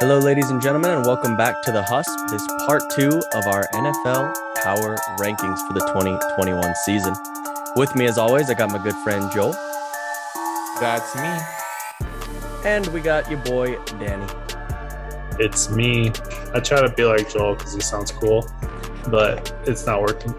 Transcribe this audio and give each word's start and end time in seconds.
Hello, 0.00 0.18
ladies 0.18 0.50
and 0.50 0.60
gentlemen, 0.60 0.90
and 0.90 1.06
welcome 1.06 1.36
back 1.36 1.62
to 1.62 1.72
the 1.72 1.82
Husp. 1.82 2.10
This 2.30 2.46
part 2.66 2.82
two 2.90 3.20
of 3.34 3.46
our 3.46 3.66
NFL 3.74 4.34
Power 4.62 4.96
Rankings 5.18 5.66
for 5.66 5.72
the 5.72 5.80
2021 5.92 6.74
season. 6.84 7.14
With 7.76 7.94
me, 7.94 8.06
as 8.06 8.18
always, 8.18 8.50
I 8.50 8.54
got 8.54 8.70
my 8.70 8.78
good 8.82 8.94
friend 8.96 9.30
Joel, 9.32 9.52
That's 10.80 11.14
me. 11.16 12.08
and 12.64 12.86
we 12.88 13.00
got 13.00 13.30
your 13.30 13.40
boy 13.40 13.76
Danny. 13.98 14.26
It's 15.38 15.70
me. 15.70 16.12
I 16.54 16.60
try 16.60 16.80
to 16.80 16.88
be 16.94 17.04
like 17.04 17.30
Joel 17.30 17.54
because 17.54 17.74
he 17.74 17.80
sounds 17.80 18.10
cool, 18.12 18.50
but 19.08 19.54
it's 19.66 19.86
not 19.86 20.00
working. 20.00 20.34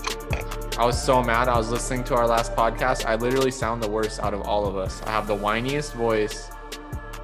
I 0.77 0.85
was 0.85 1.01
so 1.01 1.23
mad. 1.23 1.47
I 1.47 1.57
was 1.57 1.69
listening 1.71 2.03
to 2.05 2.15
our 2.15 2.27
last 2.27 2.55
podcast. 2.55 3.05
I 3.05 3.15
literally 3.15 3.51
sound 3.51 3.81
the 3.81 3.89
worst 3.89 4.19
out 4.19 4.33
of 4.33 4.41
all 4.41 4.67
of 4.67 4.77
us. 4.77 5.01
I 5.03 5.11
have 5.11 5.27
the 5.27 5.35
whiniest 5.35 5.93
voice. 5.93 6.51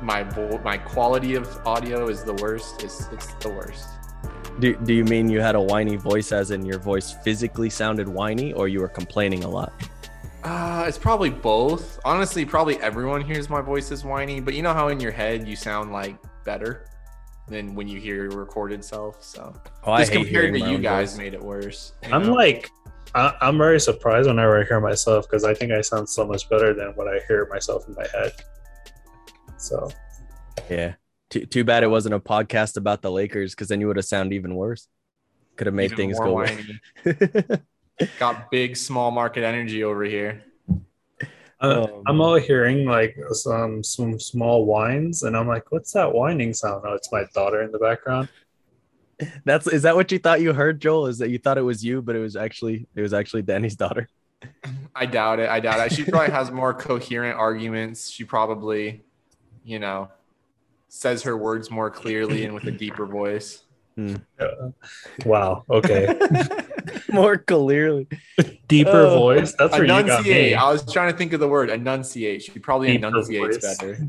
My 0.03 0.23
my 0.63 0.77
quality 0.77 1.35
of 1.35 1.47
audio 1.65 2.09
is 2.09 2.23
the 2.23 2.33
worst. 2.33 2.83
It's 2.83 3.07
it's 3.11 3.33
the 3.35 3.49
worst. 3.49 3.87
Do, 4.59 4.75
do 4.75 4.93
you 4.93 5.03
mean 5.05 5.29
you 5.29 5.39
had 5.41 5.55
a 5.55 5.61
whiny 5.61 5.95
voice, 5.95 6.31
as 6.31 6.51
in 6.51 6.63
your 6.65 6.77
voice 6.77 7.15
physically 7.23 7.69
sounded 7.69 8.07
whiny, 8.07 8.53
or 8.53 8.67
you 8.67 8.81
were 8.81 8.87
complaining 8.89 9.43
a 9.45 9.49
lot? 9.49 9.73
Uh, 10.43 10.83
it's 10.87 10.97
probably 10.97 11.29
both. 11.29 11.99
Honestly, 12.05 12.45
probably 12.45 12.77
everyone 12.81 13.21
hears 13.21 13.49
my 13.49 13.61
voice 13.61 13.89
is 13.91 14.03
whiny, 14.03 14.41
but 14.41 14.53
you 14.53 14.61
know 14.61 14.73
how 14.73 14.89
in 14.89 14.99
your 14.99 15.11
head 15.11 15.47
you 15.47 15.55
sound 15.55 15.91
like 15.91 16.17
better 16.43 16.85
than 17.47 17.73
when 17.73 17.87
you 17.87 17.99
hear 17.99 18.15
your 18.29 18.37
recorded 18.37 18.83
self. 18.83 19.23
So 19.23 19.53
Oh, 19.85 19.97
just 19.97 20.11
compared 20.11 20.53
to 20.53 20.59
you 20.59 20.77
guys, 20.79 21.11
voice. 21.13 21.17
made 21.17 21.33
it 21.33 21.41
worse. 21.41 21.93
I'm 22.11 22.23
know? 22.27 22.33
like, 22.33 22.69
I, 23.15 23.33
I'm 23.41 23.57
very 23.57 23.79
surprised 23.79 24.27
whenever 24.27 24.61
I 24.61 24.65
hear 24.65 24.79
myself 24.81 25.25
because 25.29 25.45
I 25.45 25.53
think 25.53 25.71
I 25.71 25.81
sound 25.81 26.07
so 26.09 26.27
much 26.27 26.47
better 26.49 26.73
than 26.73 26.89
what 26.89 27.07
I 27.07 27.21
hear 27.27 27.47
myself 27.49 27.87
in 27.87 27.95
my 27.95 28.05
head. 28.13 28.33
So 29.63 29.89
Yeah. 30.69 30.95
Too, 31.29 31.45
too 31.45 31.63
bad 31.63 31.83
it 31.83 31.87
wasn't 31.87 32.13
a 32.13 32.19
podcast 32.19 32.77
about 32.77 33.01
the 33.01 33.09
Lakers, 33.09 33.55
because 33.55 33.67
then 33.69 33.81
you 33.81 33.87
would 33.87 33.95
have 33.95 34.05
sounded 34.05 34.35
even 34.35 34.55
worse. 34.55 34.87
Could 35.55 35.67
have 35.67 35.73
made 35.73 35.85
Even 35.85 35.97
things 35.97 36.19
go 36.19 36.33
worse. 36.33 36.51
Got 38.19 38.51
big 38.51 38.75
small 38.75 39.09
market 39.09 39.43
energy 39.43 39.83
over 39.83 40.03
here. 40.03 40.43
uh, 41.61 41.83
Um, 41.83 42.03
I'm 42.05 42.21
all 42.21 42.35
hearing 42.35 42.85
like 42.85 43.15
some 43.31 43.83
some 43.83 44.19
small 44.19 44.65
whines, 44.65 45.23
and 45.23 45.37
I'm 45.37 45.47
like, 45.47 45.71
what's 45.71 45.93
that 45.93 46.13
whining 46.13 46.53
sound? 46.53 46.83
Oh, 46.85 46.93
it's 46.93 47.11
my 47.11 47.23
daughter 47.33 47.61
in 47.61 47.71
the 47.71 47.79
background. 47.79 48.29
That's 49.45 49.67
is 49.67 49.83
that 49.83 49.95
what 49.95 50.11
you 50.11 50.19
thought 50.19 50.41
you 50.41 50.53
heard, 50.53 50.81
Joel? 50.81 51.07
Is 51.07 51.19
that 51.19 51.29
you 51.29 51.37
thought 51.37 51.57
it 51.57 51.61
was 51.61 51.83
you, 51.85 52.01
but 52.01 52.15
it 52.15 52.19
was 52.19 52.35
actually 52.35 52.87
it 52.95 53.01
was 53.01 53.13
actually 53.13 53.43
Danny's 53.43 53.75
daughter. 53.75 54.09
I 54.93 55.05
doubt 55.05 55.39
it. 55.39 55.49
I 55.49 55.59
doubt 55.61 55.79
it. 55.85 55.93
She 55.93 56.03
probably 56.03 56.31
has 56.31 56.51
more 56.51 56.73
coherent 56.73 57.37
arguments. 57.37 58.09
She 58.09 58.25
probably, 58.25 59.03
you 59.63 59.79
know, 59.79 60.09
says 60.89 61.23
her 61.23 61.35
words 61.37 61.71
more 61.71 61.89
clearly 61.89 62.45
and 62.45 62.53
with 62.53 62.65
a 62.65 62.71
deeper 62.85 63.05
voice. 63.05 63.63
Uh, 63.97 64.71
wow. 65.25 65.63
Okay. 65.69 66.19
More 67.11 67.37
clearly. 67.37 68.07
Deeper 68.67 68.89
Oh. 69.05 69.19
voice. 69.19 69.53
That's 69.57 69.71
where 69.73 69.83
you 69.83 69.87
got 69.87 70.05
Enunciate. 70.05 70.51
me. 70.51 70.55
I 70.55 70.71
was 70.71 70.91
trying 70.91 71.11
to 71.11 71.17
think 71.17 71.31
of 71.33 71.39
the 71.39 71.47
word 71.47 71.69
enunciate. 71.69 72.41
She 72.41 72.57
probably 72.57 72.87
Deeper 72.93 73.07
enunciates 73.09 73.57
voice. 73.63 73.77
better. 73.77 74.07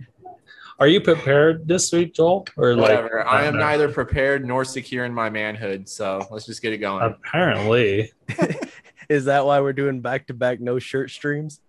Are 0.78 0.86
you 0.88 1.02
prepared 1.02 1.69
this 1.69 1.92
week, 1.92 2.14
Joel? 2.14 2.47
Or 2.56 2.75
like 2.75 2.82
Whatever. 2.92 3.27
I 3.28 3.44
am 3.44 3.58
neither 3.58 3.91
prepared 3.92 4.47
nor 4.47 4.64
secure 4.64 5.05
in 5.05 5.12
my 5.12 5.28
manhood. 5.28 5.86
So 5.86 6.27
let's 6.30 6.47
just 6.47 6.62
get 6.62 6.72
it 6.72 6.78
going. 6.78 7.02
Apparently. 7.05 8.10
Is 9.10 9.27
that 9.27 9.44
why 9.44 9.60
we're 9.60 9.75
doing 9.75 10.00
back 10.00 10.28
to 10.28 10.34
back 10.34 10.60
no 10.60 10.78
shirt 10.78 11.10
streams? 11.10 11.60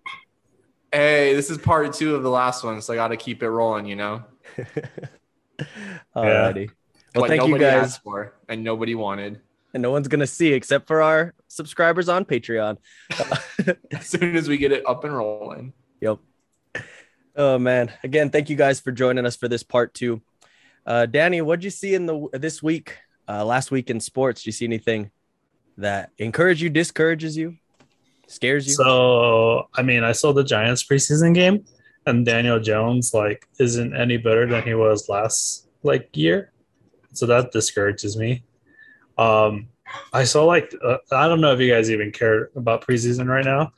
Hey, 0.96 1.34
this 1.34 1.50
is 1.50 1.58
part 1.58 1.92
two 1.92 2.14
of 2.14 2.22
the 2.22 2.30
last 2.30 2.64
one, 2.64 2.80
so 2.80 2.92
I 2.92 2.96
got 2.96 3.08
to 3.08 3.16
keep 3.16 3.42
it 3.42 3.50
rolling. 3.50 3.86
You 3.86 3.96
know, 3.96 4.24
Alrighty. 6.16 6.70
Well, 7.14 7.22
what 7.22 7.28
thank 7.28 7.46
you 7.46 7.58
guys. 7.58 7.84
asked 7.84 8.02
for 8.02 8.34
and 8.48 8.62
nobody 8.62 8.94
wanted. 8.94 9.40
And 9.74 9.82
no 9.82 9.90
one's 9.90 10.08
gonna 10.08 10.26
see 10.26 10.52
except 10.52 10.86
for 10.86 11.02
our 11.02 11.34
subscribers 11.48 12.08
on 12.08 12.24
Patreon. 12.24 12.78
As 13.92 14.06
soon 14.06 14.36
as 14.36 14.48
we 14.48 14.56
get 14.56 14.72
it 14.72 14.82
up 14.86 15.04
and 15.04 15.14
rolling. 15.14 15.72
Yep. 16.00 16.18
Oh 17.36 17.58
man. 17.58 17.92
Again, 18.02 18.30
thank 18.30 18.48
you 18.48 18.56
guys 18.56 18.80
for 18.80 18.92
joining 18.92 19.26
us 19.26 19.36
for 19.36 19.48
this 19.48 19.62
part 19.62 19.94
two. 19.94 20.22
Uh 20.86 21.06
Danny, 21.06 21.40
what'd 21.42 21.64
you 21.64 21.70
see 21.70 21.94
in 21.94 22.06
the 22.06 22.28
this 22.32 22.62
week? 22.62 22.96
Uh 23.28 23.44
last 23.44 23.70
week 23.70 23.90
in 23.90 24.00
sports? 24.00 24.42
Did 24.42 24.46
you 24.46 24.52
see 24.52 24.64
anything 24.64 25.10
that 25.78 26.10
encourages 26.18 26.62
you, 26.62 26.70
discourages 26.70 27.36
you, 27.36 27.56
scares 28.26 28.66
you? 28.66 28.74
So 28.74 29.68
I 29.74 29.82
mean, 29.82 30.04
I 30.04 30.12
saw 30.12 30.32
the 30.32 30.44
Giants 30.44 30.84
preseason 30.84 31.34
game, 31.34 31.64
and 32.06 32.24
Daniel 32.24 32.60
Jones 32.60 33.14
like 33.14 33.48
isn't 33.58 33.96
any 33.96 34.16
better 34.16 34.46
than 34.46 34.62
he 34.62 34.74
was 34.74 35.08
last 35.08 35.68
like 35.82 36.14
year, 36.16 36.52
so 37.12 37.26
that 37.26 37.52
discourages 37.52 38.16
me. 38.16 38.42
Um, 39.18 39.68
I 40.12 40.24
saw 40.24 40.44
like 40.44 40.74
uh, 40.84 40.98
I 41.12 41.28
don't 41.28 41.40
know 41.40 41.52
if 41.52 41.60
you 41.60 41.72
guys 41.72 41.90
even 41.90 42.12
care 42.12 42.50
about 42.56 42.86
preseason 42.86 43.28
right 43.28 43.44
now, 43.44 43.72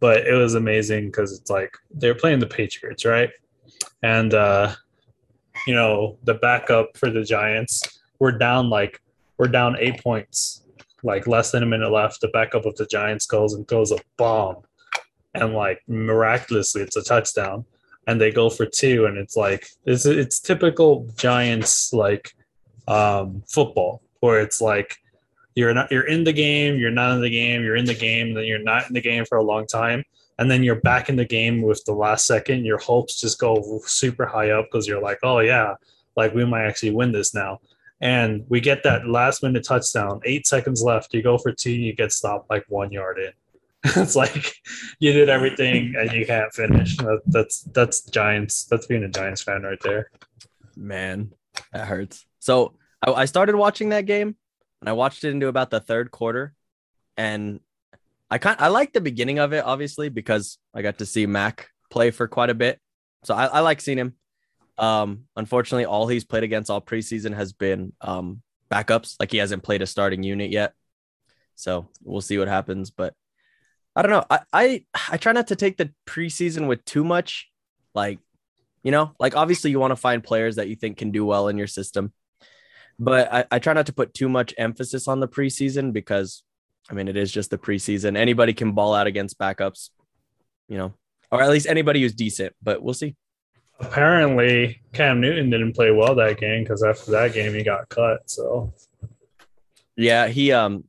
but 0.00 0.26
it 0.26 0.34
was 0.34 0.54
amazing 0.54 1.06
because 1.06 1.38
it's 1.38 1.50
like 1.50 1.72
they're 1.90 2.14
playing 2.14 2.38
the 2.38 2.46
Patriots, 2.46 3.04
right? 3.04 3.30
And 4.02 4.34
uh, 4.34 4.74
you 5.66 5.74
know 5.74 6.18
the 6.24 6.34
backup 6.34 6.96
for 6.96 7.10
the 7.10 7.24
Giants, 7.24 8.00
we're 8.18 8.32
down 8.32 8.70
like 8.70 9.00
we're 9.38 9.48
down 9.48 9.76
eight 9.78 10.02
points 10.02 10.62
like 11.08 11.26
less 11.26 11.50
than 11.50 11.62
a 11.62 11.66
minute 11.66 11.90
left, 11.90 12.20
the 12.20 12.28
backup 12.28 12.66
of 12.66 12.76
the 12.76 12.86
Giants 12.86 13.26
goes 13.26 13.54
and 13.54 13.66
throws 13.66 13.90
a 13.90 13.98
bomb. 14.18 14.56
And 15.34 15.54
like 15.54 15.80
miraculously 15.88 16.82
it's 16.82 16.96
a 16.96 17.02
touchdown. 17.02 17.64
And 18.06 18.20
they 18.20 18.30
go 18.30 18.48
for 18.48 18.64
two, 18.64 19.04
and 19.06 19.18
it's 19.18 19.36
like 19.36 19.66
it's 19.84 20.06
it's 20.06 20.40
typical 20.40 21.08
Giants 21.16 21.92
like 21.92 22.32
um 22.86 23.42
football 23.46 24.00
where 24.20 24.40
it's 24.40 24.60
like 24.62 24.96
you're 25.54 25.74
not 25.74 25.90
you're 25.90 26.06
in 26.06 26.24
the 26.24 26.32
game, 26.32 26.78
you're 26.78 26.90
not 26.90 27.14
in 27.16 27.20
the 27.20 27.30
game, 27.30 27.62
you're 27.64 27.76
in 27.76 27.84
the 27.84 27.94
game, 27.94 28.32
then 28.34 28.44
you're 28.44 28.62
not 28.62 28.88
in 28.88 28.94
the 28.94 29.00
game 29.00 29.24
for 29.26 29.36
a 29.38 29.44
long 29.44 29.66
time. 29.66 30.04
And 30.38 30.50
then 30.50 30.62
you're 30.62 30.80
back 30.80 31.08
in 31.08 31.16
the 31.16 31.24
game 31.24 31.62
with 31.62 31.82
the 31.84 31.92
last 31.92 32.24
second. 32.26 32.64
Your 32.64 32.78
hopes 32.78 33.20
just 33.20 33.38
go 33.38 33.80
super 33.84 34.24
high 34.24 34.50
up 34.50 34.66
because 34.66 34.86
you're 34.86 35.02
like, 35.02 35.18
oh 35.22 35.40
yeah, 35.40 35.74
like 36.16 36.32
we 36.32 36.44
might 36.46 36.66
actually 36.66 36.92
win 36.92 37.12
this 37.12 37.34
now 37.34 37.60
and 38.00 38.44
we 38.48 38.60
get 38.60 38.82
that 38.84 39.08
last 39.08 39.42
minute 39.42 39.64
touchdown. 39.64 40.20
Eight 40.24 40.46
seconds 40.46 40.82
left. 40.82 41.12
You 41.14 41.22
go 41.22 41.38
for 41.38 41.52
two, 41.52 41.72
you 41.72 41.92
get 41.92 42.12
stopped 42.12 42.50
like 42.50 42.64
one 42.68 42.92
yard 42.92 43.18
in. 43.18 43.32
it's 44.02 44.16
like 44.16 44.54
you 44.98 45.12
did 45.12 45.28
everything 45.28 45.94
and 45.96 46.12
you 46.12 46.26
can't 46.26 46.52
finish. 46.52 46.96
That, 46.98 47.20
that's 47.26 47.62
that's 47.62 48.02
Giants. 48.02 48.64
That's 48.64 48.86
being 48.86 49.04
a 49.04 49.08
Giants 49.08 49.42
fan 49.42 49.62
right 49.62 49.80
there. 49.82 50.10
Man, 50.76 51.32
that 51.72 51.86
hurts. 51.86 52.26
So 52.40 52.74
I, 53.06 53.12
I 53.12 53.24
started 53.24 53.56
watching 53.56 53.90
that 53.90 54.06
game 54.06 54.36
and 54.80 54.88
I 54.88 54.92
watched 54.92 55.24
it 55.24 55.30
into 55.30 55.48
about 55.48 55.70
the 55.70 55.80
third 55.80 56.10
quarter. 56.10 56.54
And 57.16 57.60
I 58.30 58.38
kind 58.38 58.56
I 58.60 58.68
like 58.68 58.92
the 58.92 59.00
beginning 59.00 59.38
of 59.38 59.52
it, 59.52 59.64
obviously, 59.64 60.08
because 60.08 60.58
I 60.74 60.82
got 60.82 60.98
to 60.98 61.06
see 61.06 61.26
Mac 61.26 61.70
play 61.90 62.10
for 62.10 62.28
quite 62.28 62.50
a 62.50 62.54
bit. 62.54 62.80
So 63.24 63.34
I, 63.34 63.46
I 63.46 63.60
like 63.60 63.80
seeing 63.80 63.98
him. 63.98 64.14
Um, 64.78 65.24
unfortunately, 65.36 65.84
all 65.84 66.06
he's 66.06 66.24
played 66.24 66.44
against 66.44 66.70
all 66.70 66.80
preseason 66.80 67.34
has 67.34 67.52
been 67.52 67.92
um 68.00 68.42
backups. 68.70 69.16
Like 69.18 69.32
he 69.32 69.38
hasn't 69.38 69.62
played 69.62 69.82
a 69.82 69.86
starting 69.86 70.22
unit 70.22 70.50
yet. 70.50 70.74
So 71.54 71.88
we'll 72.02 72.20
see 72.20 72.38
what 72.38 72.48
happens. 72.48 72.90
But 72.90 73.14
I 73.96 74.02
don't 74.02 74.12
know. 74.12 74.24
I 74.30 74.40
I, 74.52 74.84
I 75.10 75.16
try 75.16 75.32
not 75.32 75.48
to 75.48 75.56
take 75.56 75.76
the 75.76 75.92
preseason 76.06 76.68
with 76.68 76.84
too 76.84 77.04
much, 77.04 77.48
like 77.94 78.20
you 78.82 78.92
know, 78.92 79.12
like 79.18 79.36
obviously 79.36 79.70
you 79.70 79.80
want 79.80 79.90
to 79.90 79.96
find 79.96 80.22
players 80.22 80.56
that 80.56 80.68
you 80.68 80.76
think 80.76 80.98
can 80.98 81.10
do 81.10 81.24
well 81.24 81.48
in 81.48 81.58
your 81.58 81.66
system. 81.66 82.12
But 82.98 83.32
I, 83.32 83.44
I 83.50 83.58
try 83.58 83.72
not 83.72 83.86
to 83.86 83.92
put 83.92 84.14
too 84.14 84.28
much 84.28 84.54
emphasis 84.58 85.08
on 85.08 85.20
the 85.20 85.28
preseason 85.28 85.92
because 85.92 86.42
I 86.90 86.94
mean 86.94 87.08
it 87.08 87.16
is 87.16 87.32
just 87.32 87.50
the 87.50 87.58
preseason. 87.58 88.16
Anybody 88.16 88.54
can 88.54 88.72
ball 88.72 88.94
out 88.94 89.06
against 89.06 89.38
backups, 89.38 89.90
you 90.68 90.78
know, 90.78 90.94
or 91.30 91.42
at 91.42 91.50
least 91.50 91.66
anybody 91.66 92.02
who's 92.02 92.14
decent, 92.14 92.54
but 92.62 92.82
we'll 92.82 92.94
see. 92.94 93.16
Apparently, 93.80 94.80
Cam 94.92 95.20
Newton 95.20 95.50
didn't 95.50 95.74
play 95.74 95.90
well 95.90 96.14
that 96.16 96.38
game 96.38 96.64
because 96.64 96.82
after 96.82 97.12
that 97.12 97.32
game 97.32 97.54
he 97.54 97.62
got 97.62 97.88
cut. 97.88 98.28
So 98.28 98.72
Yeah, 99.96 100.28
he 100.28 100.52
um 100.52 100.84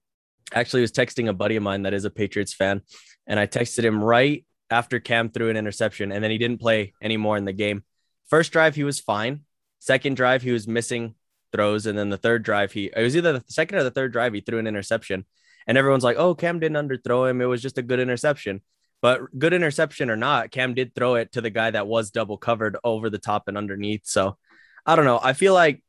actually 0.53 0.81
was 0.81 0.91
texting 0.91 1.29
a 1.29 1.33
buddy 1.33 1.55
of 1.55 1.63
mine 1.63 1.83
that 1.83 1.93
is 1.93 2.05
a 2.05 2.09
Patriots 2.09 2.53
fan, 2.53 2.81
and 3.27 3.39
I 3.39 3.45
texted 3.45 3.83
him 3.83 4.03
right 4.03 4.45
after 4.71 4.99
Cam 4.99 5.29
threw 5.29 5.49
an 5.49 5.57
interception, 5.57 6.11
and 6.11 6.23
then 6.23 6.31
he 6.31 6.37
didn't 6.37 6.59
play 6.59 6.93
anymore 7.01 7.37
in 7.37 7.45
the 7.45 7.53
game. 7.53 7.83
First 8.27 8.51
drive 8.51 8.75
he 8.75 8.83
was 8.83 8.99
fine. 8.99 9.41
Second 9.79 10.15
drive 10.15 10.41
he 10.41 10.51
was 10.51 10.67
missing 10.67 11.15
throws, 11.51 11.85
and 11.85 11.97
then 11.97 12.09
the 12.09 12.17
third 12.17 12.43
drive 12.43 12.71
he 12.71 12.91
it 12.95 13.01
was 13.01 13.15
either 13.15 13.33
the 13.33 13.43
second 13.47 13.77
or 13.77 13.83
the 13.83 13.91
third 13.91 14.11
drive 14.11 14.33
he 14.33 14.41
threw 14.41 14.57
an 14.57 14.67
interception, 14.67 15.25
and 15.67 15.77
everyone's 15.77 16.03
like, 16.03 16.17
"Oh, 16.17 16.33
Cam 16.33 16.59
didn't 16.59 16.87
underthrow 16.87 17.29
him. 17.29 17.39
It 17.39 17.45
was 17.45 17.61
just 17.61 17.77
a 17.77 17.83
good 17.83 17.99
interception." 17.99 18.61
But 19.01 19.37
good 19.37 19.53
interception 19.53 20.09
or 20.09 20.17
not, 20.17 20.51
Cam 20.51 20.73
did 20.73 20.93
throw 20.93 21.15
it 21.15 21.31
to 21.33 21.41
the 21.41 21.49
guy 21.49 21.71
that 21.71 21.87
was 21.87 22.11
double 22.11 22.37
covered 22.37 22.77
over 22.83 23.09
the 23.09 23.17
top 23.17 23.47
and 23.47 23.57
underneath. 23.57 24.01
So 24.05 24.37
I 24.85 24.95
don't 24.95 25.05
know. 25.05 25.19
I 25.21 25.33
feel 25.33 25.53
like 25.53 25.81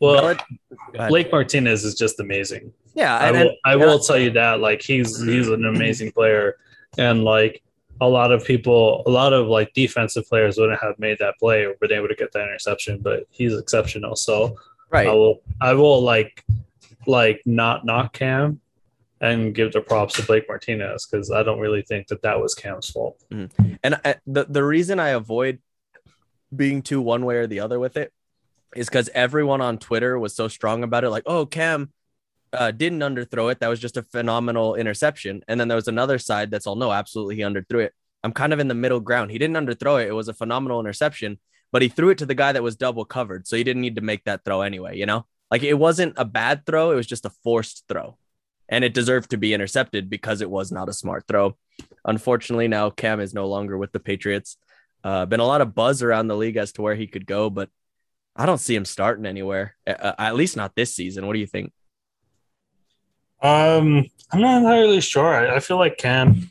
well, 0.00 0.36
Blake 1.08 1.30
Martinez 1.30 1.84
is 1.84 1.94
just 1.94 2.20
amazing. 2.20 2.72
yeah, 2.94 3.18
I 3.18 3.32
will, 3.32 3.56
I 3.64 3.76
will 3.76 3.98
tell 3.98 4.18
you 4.18 4.30
that 4.30 4.60
like 4.60 4.82
he's 4.82 5.18
mm-hmm. 5.18 5.28
he's 5.28 5.48
an 5.48 5.66
amazing 5.66 6.12
player 6.12 6.56
and 6.96 7.24
like 7.24 7.62
a 8.00 8.08
lot 8.08 8.32
of 8.32 8.44
people, 8.44 9.02
a 9.06 9.10
lot 9.10 9.32
of 9.32 9.48
like 9.48 9.74
defensive 9.74 10.26
players 10.26 10.56
wouldn't 10.56 10.80
have 10.80 10.98
made 10.98 11.18
that 11.18 11.38
play 11.38 11.66
or 11.66 11.74
been 11.80 11.92
able 11.92 12.08
to 12.08 12.14
get 12.14 12.32
that 12.32 12.44
interception, 12.44 13.00
but 13.00 13.24
he's 13.30 13.54
exceptional. 13.54 14.16
So 14.16 14.56
Right. 14.90 15.06
I 15.06 15.12
will, 15.12 15.42
I 15.60 15.74
will 15.74 16.02
like, 16.02 16.44
like 17.06 17.42
not 17.46 17.84
knock 17.84 18.12
Cam 18.12 18.60
and 19.20 19.54
give 19.54 19.72
the 19.72 19.80
props 19.80 20.14
to 20.14 20.22
Blake 20.22 20.46
Martinez 20.48 21.06
because 21.06 21.30
I 21.30 21.42
don't 21.42 21.60
really 21.60 21.82
think 21.82 22.08
that 22.08 22.22
that 22.22 22.40
was 22.40 22.54
Cam's 22.54 22.90
fault. 22.90 23.22
And 23.82 24.00
I, 24.04 24.16
the 24.26 24.44
the 24.44 24.64
reason 24.64 24.98
I 24.98 25.10
avoid 25.10 25.58
being 26.54 26.82
too 26.82 27.00
one 27.00 27.24
way 27.24 27.36
or 27.36 27.46
the 27.46 27.60
other 27.60 27.78
with 27.78 27.96
it 27.96 28.12
is 28.74 28.88
because 28.88 29.08
everyone 29.14 29.60
on 29.60 29.78
Twitter 29.78 30.18
was 30.18 30.34
so 30.34 30.48
strong 30.48 30.82
about 30.82 31.04
it. 31.04 31.10
Like, 31.10 31.24
oh, 31.26 31.46
Cam 31.46 31.92
uh, 32.52 32.70
didn't 32.70 33.00
underthrow 33.00 33.50
it. 33.50 33.60
That 33.60 33.68
was 33.68 33.80
just 33.80 33.96
a 33.96 34.02
phenomenal 34.02 34.74
interception. 34.74 35.42
And 35.48 35.60
then 35.60 35.68
there 35.68 35.76
was 35.76 35.88
another 35.88 36.18
side 36.18 36.50
that's 36.50 36.66
all 36.66 36.76
no, 36.76 36.92
absolutely 36.92 37.36
he 37.36 37.42
underthrew 37.42 37.84
it. 37.84 37.92
I'm 38.22 38.32
kind 38.32 38.52
of 38.52 38.58
in 38.58 38.68
the 38.68 38.74
middle 38.74 39.00
ground. 39.00 39.30
He 39.30 39.38
didn't 39.38 39.56
underthrow 39.56 40.02
it. 40.02 40.08
It 40.08 40.12
was 40.12 40.28
a 40.28 40.34
phenomenal 40.34 40.80
interception, 40.80 41.38
but 41.72 41.82
he 41.82 41.88
threw 41.88 42.10
it 42.10 42.18
to 42.18 42.26
the 42.26 42.34
guy 42.34 42.52
that 42.52 42.62
was 42.62 42.76
double 42.76 43.04
covered. 43.04 43.46
So 43.46 43.56
he 43.56 43.64
didn't 43.64 43.82
need 43.82 43.96
to 43.96 44.02
make 44.02 44.24
that 44.24 44.44
throw 44.44 44.62
anyway, 44.62 44.98
you 44.98 45.06
know? 45.06 45.26
Like 45.50 45.62
it 45.62 45.74
wasn't 45.74 46.14
a 46.16 46.24
bad 46.24 46.66
throw. 46.66 46.92
It 46.92 46.96
was 46.96 47.06
just 47.06 47.24
a 47.24 47.30
forced 47.42 47.84
throw. 47.88 48.16
And 48.72 48.84
it 48.84 48.94
deserved 48.94 49.30
to 49.30 49.36
be 49.36 49.52
intercepted 49.52 50.08
because 50.08 50.40
it 50.40 50.48
was 50.48 50.70
not 50.72 50.88
a 50.88 50.92
smart 50.92 51.24
throw. 51.26 51.56
Unfortunately, 52.04 52.68
now 52.68 52.88
Cam 52.88 53.20
is 53.20 53.34
no 53.34 53.46
longer 53.48 53.76
with 53.76 53.90
the 53.92 54.00
Patriots. 54.00 54.56
Uh, 55.02 55.26
been 55.26 55.40
a 55.40 55.44
lot 55.46 55.60
of 55.60 55.74
buzz 55.74 56.02
around 56.02 56.28
the 56.28 56.36
league 56.36 56.56
as 56.56 56.70
to 56.72 56.82
where 56.82 56.94
he 56.94 57.06
could 57.08 57.26
go, 57.26 57.50
but 57.50 57.68
I 58.36 58.46
don't 58.46 58.58
see 58.58 58.74
him 58.76 58.84
starting 58.84 59.26
anywhere. 59.26 59.74
Uh, 59.86 60.12
at 60.18 60.36
least 60.36 60.56
not 60.56 60.74
this 60.76 60.94
season. 60.94 61.26
What 61.26 61.32
do 61.32 61.40
you 61.40 61.46
think? 61.46 61.72
Um, 63.42 64.04
I'm 64.32 64.40
not 64.40 64.58
entirely 64.58 65.00
sure. 65.00 65.26
I, 65.34 65.56
I 65.56 65.60
feel 65.60 65.78
like 65.78 65.96
Cam, 65.98 66.50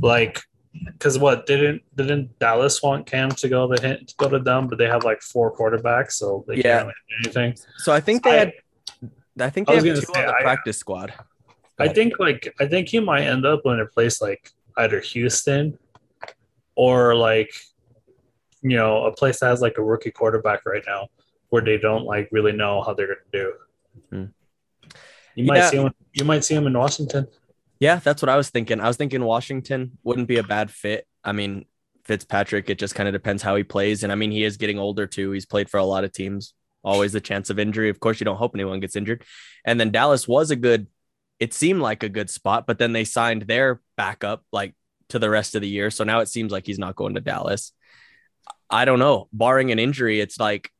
like, 0.00 0.40
because 0.86 1.18
what 1.18 1.46
didn't 1.46 1.82
didn't 1.94 2.38
Dallas 2.38 2.82
want 2.82 3.06
Cam 3.06 3.30
to 3.30 3.48
go 3.48 3.68
to 3.72 3.76
to 4.04 4.14
go 4.16 4.28
to 4.28 4.38
them, 4.38 4.66
but 4.66 4.78
they 4.78 4.86
have 4.86 5.04
like 5.04 5.20
four 5.20 5.54
quarterbacks, 5.54 6.12
so 6.12 6.44
they 6.48 6.56
Yeah. 6.56 6.82
can't 6.84 6.88
do 6.88 7.14
anything. 7.24 7.54
So 7.78 7.92
I 7.92 8.00
think 8.00 8.24
they 8.24 8.30
I- 8.30 8.38
had. 8.38 8.52
I 9.38 9.50
think 9.50 9.68
they 9.68 9.74
have 9.76 9.84
two 9.84 9.90
on 9.92 9.96
say, 10.00 10.26
the 10.26 10.34
I- 10.34 10.42
practice 10.42 10.78
squad. 10.78 11.12
I 11.80 11.88
think 11.88 12.18
like 12.18 12.54
I 12.60 12.66
think 12.66 12.88
he 12.88 13.00
might 13.00 13.22
end 13.24 13.46
up 13.46 13.62
in 13.64 13.80
a 13.80 13.86
place 13.86 14.20
like 14.20 14.50
either 14.76 15.00
Houston 15.00 15.78
or 16.74 17.14
like 17.14 17.52
you 18.62 18.76
know 18.76 19.04
a 19.04 19.12
place 19.12 19.40
that 19.40 19.46
has 19.46 19.60
like 19.60 19.78
a 19.78 19.82
rookie 19.82 20.10
quarterback 20.10 20.66
right 20.66 20.82
now 20.86 21.08
where 21.48 21.62
they 21.62 21.78
don't 21.78 22.04
like 22.04 22.28
really 22.30 22.52
know 22.52 22.82
how 22.82 22.94
they're 22.94 23.06
gonna 23.06 23.18
do. 23.32 23.52
Hmm. 24.10 24.24
You 25.34 25.44
might 25.44 25.56
Yeah. 25.58 25.70
see 25.70 25.76
him. 25.78 25.90
You 26.12 26.24
might 26.24 26.44
see 26.44 26.54
him 26.54 26.66
in 26.66 26.76
Washington. 26.76 27.26
Yeah, 27.78 27.96
that's 27.96 28.20
what 28.20 28.28
I 28.28 28.36
was 28.36 28.50
thinking. 28.50 28.80
I 28.80 28.88
was 28.88 28.96
thinking 28.96 29.24
Washington 29.24 29.96
wouldn't 30.04 30.28
be 30.28 30.36
a 30.36 30.42
bad 30.42 30.70
fit. 30.70 31.06
I 31.24 31.32
mean, 31.32 31.64
Fitzpatrick, 32.04 32.68
it 32.68 32.78
just 32.78 32.94
kind 32.94 33.08
of 33.08 33.12
depends 33.14 33.42
how 33.42 33.56
he 33.56 33.62
plays. 33.62 34.02
And 34.02 34.12
I 34.12 34.16
mean, 34.16 34.30
he 34.30 34.44
is 34.44 34.56
getting 34.58 34.78
older 34.78 35.06
too. 35.06 35.30
He's 35.30 35.46
played 35.46 35.70
for 35.70 35.78
a 35.78 35.84
lot 35.84 36.04
of 36.04 36.12
teams. 36.12 36.52
Always 36.84 37.12
the 37.12 37.20
chance 37.20 37.48
of 37.50 37.58
injury. 37.58 37.88
Of 37.88 38.00
course, 38.00 38.20
you 38.20 38.24
don't 38.24 38.36
hope 38.36 38.52
anyone 38.54 38.80
gets 38.80 38.96
injured. 38.96 39.24
And 39.64 39.78
then 39.80 39.90
Dallas 39.90 40.28
was 40.28 40.50
a 40.50 40.56
good, 40.56 40.88
it 41.40 41.54
seemed 41.54 41.80
like 41.80 42.02
a 42.02 42.08
good 42.08 42.30
spot, 42.30 42.66
but 42.66 42.78
then 42.78 42.92
they 42.92 43.04
signed 43.04 43.42
their 43.42 43.80
backup 43.96 44.44
like 44.52 44.74
to 45.08 45.18
the 45.18 45.30
rest 45.30 45.54
of 45.54 45.62
the 45.62 45.68
year. 45.68 45.90
So 45.90 46.04
now 46.04 46.20
it 46.20 46.28
seems 46.28 46.52
like 46.52 46.66
he's 46.66 46.78
not 46.78 46.94
going 46.94 47.14
to 47.14 47.20
Dallas. 47.20 47.72
I 48.68 48.84
don't 48.84 48.98
know. 48.98 49.28
Barring 49.32 49.72
an 49.72 49.78
injury, 49.78 50.20
it's 50.20 50.38
like, 50.38 50.70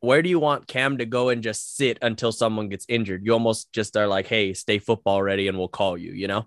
where 0.00 0.22
do 0.22 0.28
you 0.28 0.38
want 0.38 0.68
Cam 0.68 0.98
to 0.98 1.06
go 1.06 1.30
and 1.30 1.42
just 1.42 1.76
sit 1.76 1.98
until 2.02 2.30
someone 2.30 2.68
gets 2.68 2.86
injured? 2.88 3.24
You 3.24 3.32
almost 3.32 3.72
just 3.72 3.96
are 3.96 4.06
like, 4.06 4.26
hey, 4.26 4.54
stay 4.54 4.78
football 4.78 5.22
ready 5.22 5.48
and 5.48 5.58
we'll 5.58 5.68
call 5.68 5.98
you, 5.98 6.12
you 6.12 6.28
know? 6.28 6.46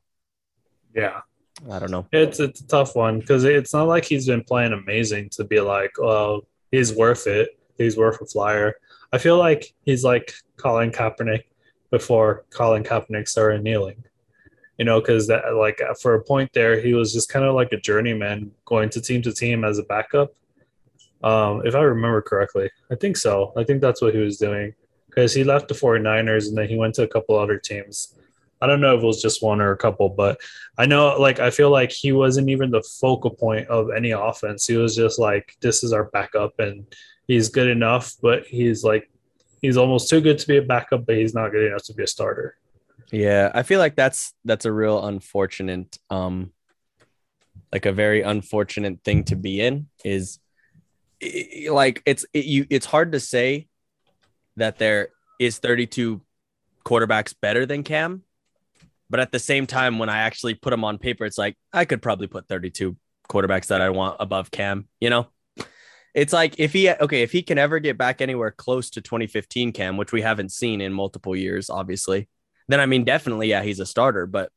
Yeah. 0.96 1.22
I 1.70 1.80
don't 1.80 1.92
know. 1.92 2.08
It's 2.12 2.40
it's 2.40 2.62
a 2.62 2.68
tough 2.68 2.96
one 2.96 3.20
because 3.20 3.44
it's 3.44 3.74
not 3.74 3.88
like 3.88 4.06
he's 4.06 4.26
been 4.26 4.44
playing 4.44 4.74
amazing 4.74 5.30
to 5.32 5.44
be 5.44 5.60
like, 5.60 5.92
oh, 6.00 6.48
he's 6.72 6.94
worth 6.94 7.28
it. 7.28 7.50
He's 7.78 7.96
worth 7.96 8.22
a 8.22 8.26
flyer. 8.26 8.76
I 9.12 9.18
feel 9.18 9.38
like 9.38 9.74
he's 9.86 10.04
like 10.04 10.34
Colin 10.58 10.92
Kaepernick 10.92 11.44
before 11.94 12.44
Colin 12.50 12.84
Kaepernick 12.84 13.30
started 13.30 13.62
kneeling. 13.62 14.04
You 14.80 14.86
know, 14.86 15.00
because 15.00 15.28
that 15.28 15.54
like 15.54 15.80
for 16.02 16.16
a 16.16 16.24
point 16.24 16.52
there, 16.52 16.82
he 16.82 16.96
was 16.96 17.14
just 17.14 17.30
kind 17.30 17.46
of 17.46 17.54
like 17.54 17.72
a 17.72 17.80
journeyman 17.80 18.52
going 18.66 18.90
to 18.90 19.00
team 19.00 19.22
to 19.22 19.32
team 19.32 19.64
as 19.64 19.78
a 19.78 19.84
backup. 19.84 20.34
Um, 21.22 21.62
if 21.64 21.76
I 21.76 21.82
remember 21.82 22.24
correctly, 22.24 22.72
I 22.92 22.96
think 22.96 23.16
so. 23.16 23.54
I 23.56 23.64
think 23.64 23.80
that's 23.80 24.02
what 24.02 24.16
he 24.16 24.20
was 24.20 24.40
doing 24.40 24.74
because 25.08 25.36
he 25.36 25.44
left 25.44 25.68
the 25.68 25.76
49ers 25.76 26.48
and 26.48 26.58
then 26.58 26.68
he 26.68 26.76
went 26.76 26.96
to 26.96 27.04
a 27.04 27.08
couple 27.08 27.38
other 27.38 27.60
teams. 27.60 28.16
I 28.60 28.66
don't 28.66 28.82
know 28.82 28.98
if 28.98 29.04
it 29.04 29.06
was 29.06 29.22
just 29.22 29.44
one 29.44 29.62
or 29.62 29.72
a 29.72 29.78
couple, 29.78 30.10
but 30.10 30.40
I 30.80 30.88
know, 30.88 31.20
like, 31.20 31.40
I 31.40 31.52
feel 31.52 31.70
like 31.70 31.92
he 31.92 32.12
wasn't 32.12 32.50
even 32.50 32.72
the 32.72 32.82
focal 33.00 33.30
point 33.30 33.68
of 33.68 33.92
any 33.92 34.12
offense. 34.12 34.66
He 34.66 34.78
was 34.78 34.96
just 34.96 35.20
like, 35.20 35.56
this 35.62 35.84
is 35.84 35.94
our 35.94 36.06
backup, 36.06 36.58
and 36.60 36.88
he's 37.28 37.50
good 37.50 37.68
enough, 37.68 38.16
but 38.22 38.48
he's 38.48 38.84
like, 38.84 39.12
he's 39.64 39.78
almost 39.78 40.10
too 40.10 40.22
good 40.22 40.38
to 40.38 40.48
be 40.48 40.58
a 40.58 40.62
backup, 40.62 41.08
but 41.08 41.16
he's 41.16 41.34
not 41.34 41.52
good 41.52 41.66
enough 41.66 41.84
to 41.86 41.94
be 41.94 42.04
a 42.04 42.08
starter. 42.08 42.56
Yeah, 43.12 43.52
I 43.56 43.64
feel 43.64 43.80
like 43.80 43.96
that's 43.96 44.34
that's 44.46 44.66
a 44.66 44.72
real 44.72 45.04
unfortunate 45.06 45.98
um 46.12 46.52
like 47.72 47.86
a 47.88 47.92
very 47.92 48.22
unfortunate 48.22 49.04
thing 49.04 49.24
to 49.26 49.36
be 49.36 49.60
in 49.60 49.88
is 50.04 50.40
like 51.70 52.04
it's 52.06 52.26
it, 52.34 52.46
you 52.46 52.68
it's 52.70 52.86
hard 52.86 53.14
to 53.14 53.20
say 53.20 53.68
that 54.58 54.78
there 54.78 55.10
is 55.40 55.58
32 55.58 56.22
quarterbacks 56.86 57.34
better 57.40 57.66
than 57.66 57.84
Cam 57.84 58.24
but 59.10 59.20
at 59.20 59.32
the 59.32 59.40
same 59.40 59.66
time 59.66 59.98
when 59.98 60.10
I 60.10 60.20
actually 60.20 60.54
put 60.54 60.70
them 60.72 60.84
on 60.84 60.98
paper 60.98 61.26
it's 61.26 61.38
like 61.38 61.56
I 61.72 61.86
could 61.86 62.02
probably 62.02 62.28
put 62.28 62.48
32 62.48 62.96
quarterbacks 63.30 63.68
that 63.68 63.82
I 63.82 63.90
want 63.90 64.18
above 64.20 64.52
Cam, 64.52 64.88
you 65.00 65.10
know? 65.10 65.28
It's 66.14 66.34
like 66.34 66.56
if 66.60 66.74
he 66.74 66.90
okay, 66.90 67.24
if 67.24 67.32
he 67.32 67.42
can 67.42 67.58
ever 67.58 67.80
get 67.80 67.98
back 67.98 68.22
anywhere 68.22 68.52
close 68.52 68.90
to 68.92 69.02
2015 69.02 69.72
Cam, 69.72 69.98
which 69.98 70.12
we 70.12 70.22
haven't 70.22 70.52
seen 70.52 70.82
in 70.82 70.94
multiple 70.94 71.36
years 71.36 71.70
obviously 71.70 72.28
then 72.68 72.80
I 72.80 72.86
mean, 72.86 73.04
definitely, 73.04 73.50
yeah, 73.50 73.64
he's 73.64 73.80
a 73.80 73.86
starter, 73.86 74.26
but 74.26 74.52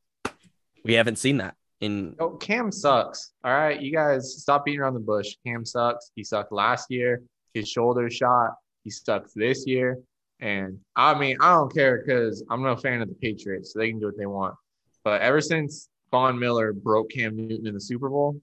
we 0.85 0.94
haven't 0.94 1.17
seen 1.17 1.38
that 1.38 1.55
in. 1.81 2.14
Oh, 2.19 2.31
Cam 2.31 2.70
sucks. 2.70 3.32
All 3.44 3.53
right, 3.53 3.81
you 3.81 3.93
guys 3.93 4.41
stop 4.41 4.64
beating 4.64 4.81
around 4.81 4.94
the 4.94 5.00
bush. 5.00 5.35
Cam 5.44 5.64
sucks. 5.64 6.11
He 6.14 6.23
sucked 6.23 6.53
last 6.53 6.91
year. 6.91 7.23
His 7.55 7.69
shoulder 7.69 8.09
shot. 8.11 8.55
He 8.85 8.91
sucks 8.91 9.32
this 9.32 9.67
year. 9.67 9.99
And 10.41 10.79
I 10.94 11.19
mean, 11.19 11.37
I 11.41 11.55
don't 11.55 11.73
care 11.75 12.02
because 12.05 12.44
I'm 12.50 12.62
no 12.62 12.76
fan 12.76 13.00
of 13.00 13.09
the 13.09 13.14
Patriots, 13.14 13.73
so 13.73 13.79
they 13.79 13.91
can 13.91 13.99
do 13.99 14.06
what 14.06 14.19
they 14.19 14.26
want. 14.26 14.55
But 15.02 15.23
ever 15.23 15.41
since 15.41 15.88
Von 16.11 16.38
Miller 16.38 16.73
broke 16.73 17.11
Cam 17.11 17.37
Newton 17.37 17.67
in 17.67 17.75
the 17.75 17.81
Super 17.81 18.09
Bowl, 18.09 18.41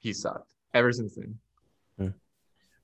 he 0.00 0.12
sucked. 0.12 0.52
Ever 0.74 0.92
since 0.92 1.14
then, 1.14 1.38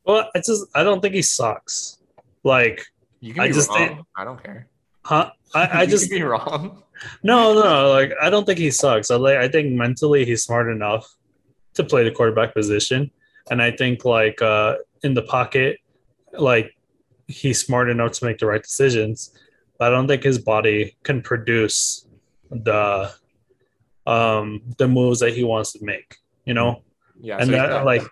Well, 0.07 0.31
I 0.35 0.39
just, 0.39 0.67
I 0.75 0.83
don't 0.85 1.01
think 1.01 1.15
he 1.15 1.23
sucks. 1.23 1.99
Like, 2.45 2.87
you 3.21 3.35
can 3.35 3.43
I 3.43 3.49
just 3.53 3.69
wrong. 3.71 3.79
think- 3.79 4.01
I 4.17 4.25
don't 4.25 4.43
care. 4.43 4.69
huh? 5.05 5.31
I, 5.55 5.63
I 5.67 5.83
You 5.83 5.89
just, 5.91 6.09
can 6.09 6.19
be 6.19 6.23
wrong. 6.23 6.83
No, 7.23 7.53
no, 7.55 7.91
like 7.91 8.13
I 8.23 8.31
don't 8.31 8.45
think 8.47 8.59
he 8.59 8.71
sucks. 8.71 9.11
I 9.11 9.17
like 9.17 9.37
I 9.37 9.49
think 9.49 9.73
mentally 9.73 10.25
he's 10.25 10.43
smart 10.45 10.71
enough 10.71 11.07
to 11.75 11.85
play 11.85 12.05
the 12.05 12.11
quarterback 12.11 12.55
position, 12.55 13.11
and 13.51 13.61
I 13.61 13.71
think 13.71 14.07
like 14.07 14.41
uh, 14.41 14.77
in 15.03 15.13
the 15.13 15.21
pocket, 15.21 15.79
like 16.33 16.75
he's 17.29 17.61
smart 17.61 17.91
enough 17.91 18.13
to 18.13 18.25
make 18.25 18.39
the 18.39 18.47
right 18.47 18.63
decisions. 18.63 19.37
But 19.79 19.89
I 19.89 19.91
don't 19.95 20.09
think 20.09 20.23
his 20.23 20.39
body 20.39 20.97
can 21.03 21.21
produce 21.21 22.07
the 22.51 23.13
um 24.07 24.63
the 24.79 24.89
moves 24.89 25.21
that 25.21 25.35
he 25.35 25.45
wants 25.45 25.73
to 25.73 25.85
make. 25.85 26.17
You 26.47 26.55
know, 26.55 26.83
Yeah. 27.21 27.37
and 27.39 27.47
so 27.47 27.53
that 27.53 27.85
like 27.85 28.03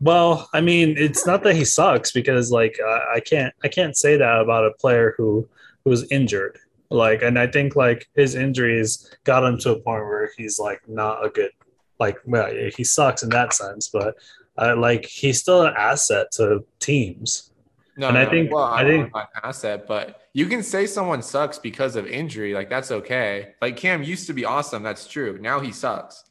well 0.00 0.48
i 0.52 0.60
mean 0.60 0.94
it's 0.98 1.26
not 1.26 1.42
that 1.42 1.56
he 1.56 1.64
sucks 1.64 2.12
because 2.12 2.50
like 2.50 2.78
I, 2.86 3.14
I 3.16 3.20
can't 3.20 3.54
i 3.64 3.68
can't 3.68 3.96
say 3.96 4.16
that 4.16 4.40
about 4.40 4.66
a 4.66 4.72
player 4.72 5.14
who 5.16 5.48
who's 5.84 6.10
injured 6.10 6.58
like 6.90 7.22
and 7.22 7.38
i 7.38 7.46
think 7.46 7.76
like 7.76 8.08
his 8.14 8.34
injuries 8.34 9.10
got 9.24 9.42
him 9.44 9.58
to 9.60 9.70
a 9.72 9.76
point 9.80 10.04
where 10.04 10.30
he's 10.36 10.58
like 10.58 10.80
not 10.88 11.24
a 11.24 11.30
good 11.30 11.50
like 11.98 12.18
well 12.26 12.50
he 12.76 12.84
sucks 12.84 13.22
in 13.22 13.30
that 13.30 13.54
sense 13.54 13.88
but 13.88 14.14
uh, 14.58 14.74
like 14.76 15.04
he's 15.06 15.40
still 15.40 15.62
an 15.62 15.74
asset 15.76 16.30
to 16.32 16.64
teams 16.80 17.52
No, 17.98 18.08
And 18.08 18.18
I 18.18 18.26
think- 18.26 18.52
well, 18.52 18.64
I 18.64 18.80
I 18.80 18.84
think- 18.84 19.04
think 19.12 19.14
an 19.34 19.40
asset, 19.42 19.86
but 19.86 20.20
you 20.34 20.46
can 20.46 20.62
say 20.62 20.86
someone 20.86 21.22
sucks 21.22 21.58
because 21.58 21.96
of 21.96 22.06
injury. 22.06 22.52
Like 22.52 22.68
that's 22.68 22.90
okay. 22.90 23.54
Like 23.62 23.76
Cam 23.78 24.02
used 24.02 24.26
to 24.26 24.34
be 24.34 24.44
awesome. 24.44 24.82
That's 24.82 25.06
true. 25.06 25.38
Now 25.40 25.60
he 25.60 25.72
sucks, 25.72 26.24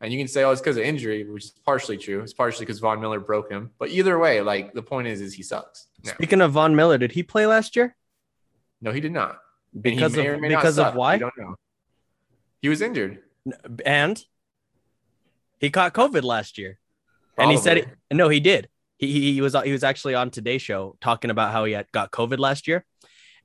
and 0.00 0.12
you 0.12 0.18
can 0.18 0.28
say, 0.28 0.44
"Oh, 0.44 0.50
it's 0.50 0.60
because 0.60 0.76
of 0.76 0.84
injury," 0.84 1.24
which 1.24 1.44
is 1.44 1.50
partially 1.64 1.96
true. 1.96 2.20
It's 2.20 2.32
partially 2.32 2.66
because 2.66 2.78
Von 2.80 3.00
Miller 3.00 3.20
broke 3.20 3.50
him. 3.50 3.70
But 3.78 3.90
either 3.90 4.18
way, 4.18 4.40
like 4.40 4.72
the 4.74 4.82
point 4.82 5.08
is, 5.08 5.20
is 5.20 5.34
he 5.34 5.42
sucks. 5.42 5.86
Speaking 6.02 6.40
of 6.40 6.52
Von 6.52 6.76
Miller, 6.76 6.98
did 6.98 7.12
he 7.12 7.22
play 7.22 7.46
last 7.46 7.76
year? 7.76 7.96
No, 8.80 8.92
he 8.92 9.00
did 9.00 9.12
not. 9.12 9.38
Because 9.78 10.14
he 10.14 10.22
may 10.22 10.28
or 10.28 10.34
of 10.34 10.40
because 10.42 10.78
of 10.78 10.94
why? 10.94 11.14
We 11.14 11.20
don't 11.20 11.38
know. 11.38 11.54
He 12.60 12.68
was 12.68 12.80
injured. 12.80 13.20
And 13.84 14.22
he 15.58 15.70
caught 15.70 15.94
COVID 15.94 16.22
last 16.22 16.58
year, 16.58 16.78
and 17.36 17.50
he 17.50 17.56
said, 17.56 17.78
Probably. 17.78 17.96
"No, 18.12 18.28
he 18.28 18.40
did. 18.40 18.68
He, 18.98 19.10
he 19.10 19.32
he 19.34 19.40
was 19.40 19.56
he 19.64 19.72
was 19.72 19.84
actually 19.84 20.14
on 20.14 20.30
Today 20.30 20.58
Show 20.58 20.96
talking 21.00 21.30
about 21.30 21.52
how 21.52 21.64
he 21.64 21.72
had 21.72 21.90
got 21.92 22.10
COVID 22.10 22.38
last 22.38 22.68
year." 22.68 22.84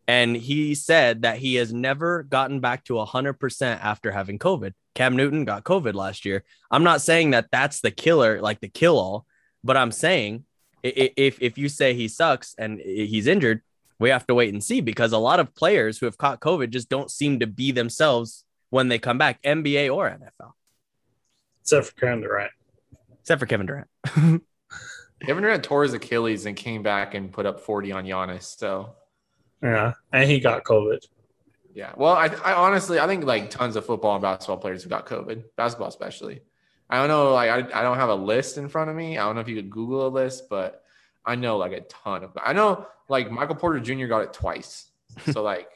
And 0.10 0.36
he 0.36 0.74
said 0.74 1.22
that 1.22 1.38
he 1.38 1.54
has 1.56 1.72
never 1.72 2.24
gotten 2.24 2.62
back 2.62 2.84
to 2.86 2.94
100% 2.94 3.80
after 3.80 4.10
having 4.10 4.40
COVID. 4.40 4.74
Cam 4.96 5.16
Newton 5.16 5.46
got 5.46 5.64
COVID 5.64 5.94
last 5.94 6.26
year. 6.26 6.44
I'm 6.72 6.84
not 6.84 7.02
saying 7.02 7.30
that 7.30 7.50
that's 7.52 7.82
the 7.82 7.92
killer, 7.92 8.42
like 8.42 8.60
the 8.60 8.70
kill 8.70 8.98
all, 8.98 9.28
but 9.64 9.78
I'm 9.78 9.92
saying 9.92 10.46
if 10.82 11.40
if 11.44 11.60
you 11.60 11.70
say 11.70 11.94
he 11.94 12.08
sucks 12.08 12.56
and 12.58 12.80
he's 12.80 13.28
injured, 13.28 13.62
we 14.00 14.10
have 14.10 14.26
to 14.26 14.34
wait 14.34 14.52
and 14.52 14.64
see 14.64 14.82
because 14.82 15.12
a 15.12 15.20
lot 15.20 15.40
of 15.40 15.54
players 15.54 16.00
who 16.00 16.08
have 16.08 16.18
caught 16.18 16.40
COVID 16.40 16.72
just 16.72 16.90
don't 16.90 17.12
seem 17.12 17.42
to 17.42 17.46
be 17.46 17.72
themselves 17.72 18.46
when 18.72 18.88
they 18.88 18.98
come 18.98 19.20
back, 19.20 19.40
NBA 19.44 19.94
or 19.94 20.10
NFL. 20.10 20.54
Except 21.62 21.86
for 21.86 21.94
Kevin 21.94 22.22
Durant. 22.22 22.52
Except 23.22 23.40
for 23.40 23.46
Kevin 23.46 23.68
Durant. 23.68 23.88
Kevin 25.22 25.44
Durant 25.44 25.64
tore 25.64 25.84
his 25.84 25.94
Achilles 25.94 26.48
and 26.48 26.58
came 26.58 26.82
back 26.82 27.14
and 27.14 27.32
put 27.32 27.46
up 27.46 27.60
40 27.60 27.92
on 27.92 28.06
Giannis. 28.06 28.58
So 28.58 28.96
yeah, 29.62 29.94
and 30.12 30.30
he 30.30 30.40
got 30.40 30.64
COVID. 30.64 31.06
Yeah. 31.74 31.94
Well, 31.96 32.14
I, 32.14 32.28
I 32.28 32.54
honestly 32.54 33.00
I 33.00 33.08
think 33.08 33.24
like 33.24 33.50
tons 33.50 33.76
of 33.76 33.86
football 33.86 34.16
and 34.16 34.22
basketball 34.22 34.58
players 34.58 34.84
have 34.84 34.90
got 34.90 35.06
COVID, 35.06 35.44
basketball 35.56 35.88
especially. 35.88 36.42
I 36.90 36.98
don't 36.98 37.08
know, 37.08 37.34
like 37.34 37.50
I, 37.50 37.80
I 37.80 37.84
don't 37.84 37.98
have 37.98 38.10
a 38.10 38.16
list 38.16 38.58
in 38.58 38.68
front 38.68 38.90
of 38.90 38.96
me. 38.96 39.18
I 39.18 39.26
don't 39.26 39.36
know 39.36 39.42
if 39.42 39.48
you 39.48 39.56
could 39.56 39.70
Google 39.70 40.08
a 40.08 40.10
list, 40.10 40.50
but 40.50 40.84
I 41.24 41.36
know 41.36 41.58
like 41.58 41.72
a 41.72 41.82
ton 41.82 42.24
of 42.24 42.32
I 42.44 42.54
know 42.54 42.88
like 43.08 43.32
Michael 43.32 43.56
Porter 43.56 43.80
Jr. 43.80 44.08
got 44.08 44.22
it 44.22 44.34
twice. 44.34 44.86
So 45.32 45.42
like, 45.42 45.68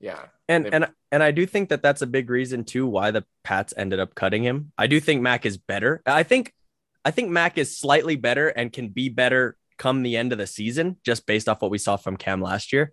yeah. 0.00 0.26
And 0.48 0.72
and 0.72 0.88
and 1.10 1.22
I 1.22 1.30
do 1.30 1.46
think 1.46 1.70
that 1.70 1.82
that's 1.82 2.02
a 2.02 2.06
big 2.06 2.30
reason 2.30 2.64
too 2.64 2.86
why 2.86 3.10
the 3.10 3.24
Pats 3.42 3.74
ended 3.76 4.00
up 4.00 4.14
cutting 4.14 4.42
him. 4.42 4.72
I 4.78 4.86
do 4.86 5.00
think 5.00 5.20
Mac 5.20 5.46
is 5.46 5.56
better. 5.56 6.02
I 6.06 6.22
think 6.22 6.54
I 7.04 7.10
think 7.10 7.30
Mac 7.30 7.58
is 7.58 7.76
slightly 7.76 8.16
better 8.16 8.48
and 8.48 8.72
can 8.72 8.88
be 8.88 9.08
better 9.08 9.56
come 9.78 10.02
the 10.02 10.16
end 10.16 10.32
of 10.32 10.38
the 10.38 10.46
season 10.46 10.96
just 11.04 11.26
based 11.26 11.48
off 11.48 11.62
what 11.62 11.70
we 11.70 11.78
saw 11.78 11.96
from 11.96 12.16
Cam 12.16 12.40
last 12.40 12.72
year. 12.72 12.92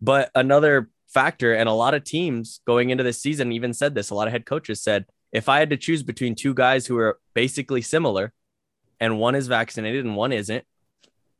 But 0.00 0.30
another 0.34 0.90
factor 1.08 1.54
and 1.54 1.68
a 1.68 1.72
lot 1.72 1.94
of 1.94 2.04
teams 2.04 2.60
going 2.66 2.90
into 2.90 3.04
this 3.04 3.22
season 3.22 3.52
even 3.52 3.72
said 3.72 3.94
this, 3.94 4.10
a 4.10 4.14
lot 4.14 4.26
of 4.26 4.32
head 4.32 4.46
coaches 4.46 4.82
said 4.82 5.06
if 5.32 5.48
I 5.48 5.58
had 5.58 5.70
to 5.70 5.76
choose 5.76 6.02
between 6.02 6.34
two 6.34 6.54
guys 6.54 6.86
who 6.86 6.96
are 6.96 7.18
basically 7.34 7.82
similar 7.82 8.32
and 9.00 9.18
one 9.18 9.34
is 9.34 9.48
vaccinated 9.48 10.04
and 10.04 10.16
one 10.16 10.32
isn't, 10.32 10.64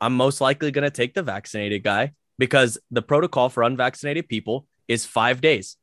I'm 0.01 0.17
most 0.17 0.41
likely 0.41 0.71
going 0.71 0.85
to 0.85 0.91
take 0.91 1.15
the 1.15 1.23
vaccinated 1.23 1.83
guy 1.83 2.13
because 2.39 2.79
the 2.91 3.03
protocol 3.03 3.49
for 3.49 3.63
unvaccinated 3.63 4.29
people 4.29 4.67
is 4.89 5.07
five 5.07 5.41
days. 5.41 5.77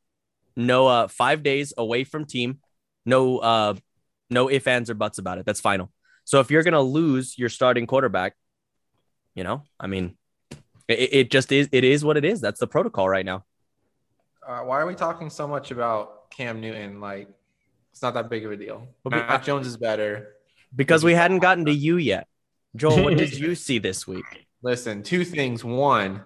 No, 0.56 0.86
uh, 0.86 1.08
five 1.08 1.42
days 1.42 1.72
away 1.76 2.04
from 2.04 2.26
team. 2.26 2.60
No, 3.06 3.38
uh, 3.38 3.74
no 4.30 4.50
ifs, 4.50 4.66
ands, 4.66 4.90
or 4.90 4.94
buts 4.94 5.18
about 5.18 5.38
it. 5.38 5.46
That's 5.46 5.60
final. 5.60 5.90
So 6.24 6.40
if 6.40 6.50
you're 6.50 6.62
going 6.62 6.72
to 6.72 6.80
lose 6.80 7.36
your 7.38 7.48
starting 7.48 7.86
quarterback, 7.86 8.34
you 9.34 9.44
know, 9.44 9.62
I 9.78 9.86
mean, 9.86 10.16
it, 10.88 11.12
it 11.12 11.30
just 11.30 11.52
is. 11.52 11.68
It 11.72 11.84
is 11.84 12.04
what 12.04 12.16
it 12.16 12.24
is. 12.24 12.40
That's 12.40 12.60
the 12.60 12.66
protocol 12.66 13.08
right 13.08 13.24
now. 13.24 13.44
Uh, 14.46 14.60
why 14.60 14.80
are 14.80 14.86
we 14.86 14.94
talking 14.94 15.30
so 15.30 15.46
much 15.46 15.70
about 15.70 16.30
Cam 16.30 16.60
Newton? 16.60 17.00
Like, 17.00 17.28
it's 17.92 18.02
not 18.02 18.14
that 18.14 18.28
big 18.28 18.44
of 18.44 18.52
a 18.52 18.56
deal. 18.56 18.88
Mac 19.04 19.44
Jones 19.44 19.66
is 19.66 19.76
better. 19.76 20.34
Because 20.74 21.04
we 21.04 21.14
hadn't 21.14 21.40
gotten 21.40 21.66
to 21.66 21.72
you 21.72 21.96
yet. 21.98 22.26
Joel, 22.74 23.04
what 23.04 23.16
did 23.16 23.32
you 23.38 23.54
see 23.54 23.78
this 23.78 24.06
week? 24.06 24.46
Listen, 24.62 25.02
two 25.02 25.24
things. 25.24 25.64
One, 25.64 26.22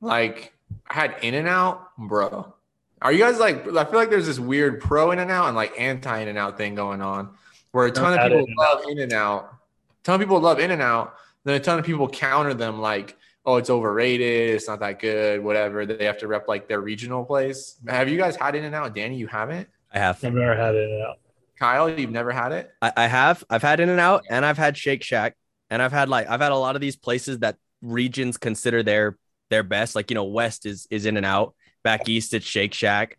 like 0.00 0.52
I 0.88 0.94
had 0.94 1.16
In 1.22 1.34
and 1.34 1.48
Out, 1.48 1.96
bro. 1.96 2.54
Are 3.00 3.12
you 3.12 3.18
guys 3.18 3.38
like? 3.38 3.66
I 3.68 3.84
feel 3.84 3.94
like 3.94 4.10
there's 4.10 4.26
this 4.26 4.38
weird 4.38 4.80
pro 4.80 5.10
In 5.10 5.18
and 5.18 5.30
Out 5.30 5.46
and 5.46 5.56
like 5.56 5.72
anti 5.78 6.18
In 6.18 6.28
and 6.28 6.38
Out 6.38 6.58
thing 6.58 6.74
going 6.74 7.00
on, 7.00 7.30
where 7.72 7.86
a 7.86 7.90
ton 7.90 8.18
of 8.18 8.30
people 8.30 8.46
love 8.58 8.84
In 8.88 8.98
and 8.98 9.12
Out. 9.12 9.54
A 10.02 10.04
ton 10.04 10.14
of 10.16 10.20
people 10.20 10.40
love 10.40 10.58
In 10.58 10.70
and 10.70 10.82
Out. 10.82 11.14
Then 11.44 11.54
a 11.56 11.60
ton 11.60 11.78
of 11.78 11.84
people 11.84 12.08
counter 12.08 12.54
them 12.54 12.80
like, 12.80 13.16
"Oh, 13.44 13.56
it's 13.56 13.70
overrated. 13.70 14.54
It's 14.54 14.68
not 14.68 14.80
that 14.80 14.98
good. 14.98 15.42
Whatever." 15.42 15.86
They 15.86 16.04
have 16.06 16.18
to 16.18 16.28
rep 16.28 16.48
like 16.48 16.68
their 16.68 16.80
regional 16.80 17.24
place. 17.24 17.76
Have 17.86 18.08
you 18.08 18.16
guys 18.16 18.36
had 18.36 18.54
In 18.54 18.64
and 18.64 18.74
Out? 18.74 18.94
Danny, 18.94 19.16
you 19.16 19.26
haven't? 19.26 19.68
I 19.92 19.98
have. 19.98 20.24
I've 20.24 20.34
never 20.34 20.56
had 20.56 20.74
In 20.74 20.90
and 20.90 21.02
Out. 21.02 21.18
Kyle, 21.58 21.88
you've 21.88 22.10
never 22.10 22.32
had 22.32 22.52
it? 22.52 22.70
I, 22.82 22.92
I 22.96 23.06
have. 23.06 23.44
I've 23.48 23.62
had 23.62 23.80
In 23.80 23.88
and 23.88 24.00
Out, 24.00 24.24
and 24.28 24.44
I've 24.44 24.58
had 24.58 24.76
Shake 24.76 25.02
Shack, 25.02 25.36
and 25.70 25.80
I've 25.80 25.92
had 25.92 26.08
like 26.08 26.28
I've 26.28 26.40
had 26.40 26.52
a 26.52 26.56
lot 26.56 26.74
of 26.74 26.80
these 26.80 26.96
places 26.96 27.40
that 27.40 27.56
regions 27.82 28.36
consider 28.36 28.82
their 28.82 29.16
their 29.50 29.62
best. 29.62 29.94
Like 29.94 30.10
you 30.10 30.14
know, 30.14 30.24
West 30.24 30.66
is 30.66 30.86
is 30.90 31.06
In 31.06 31.16
and 31.16 31.26
Out. 31.26 31.54
Back 31.82 32.08
east, 32.08 32.32
it's 32.32 32.46
Shake 32.46 32.72
Shack. 32.72 33.18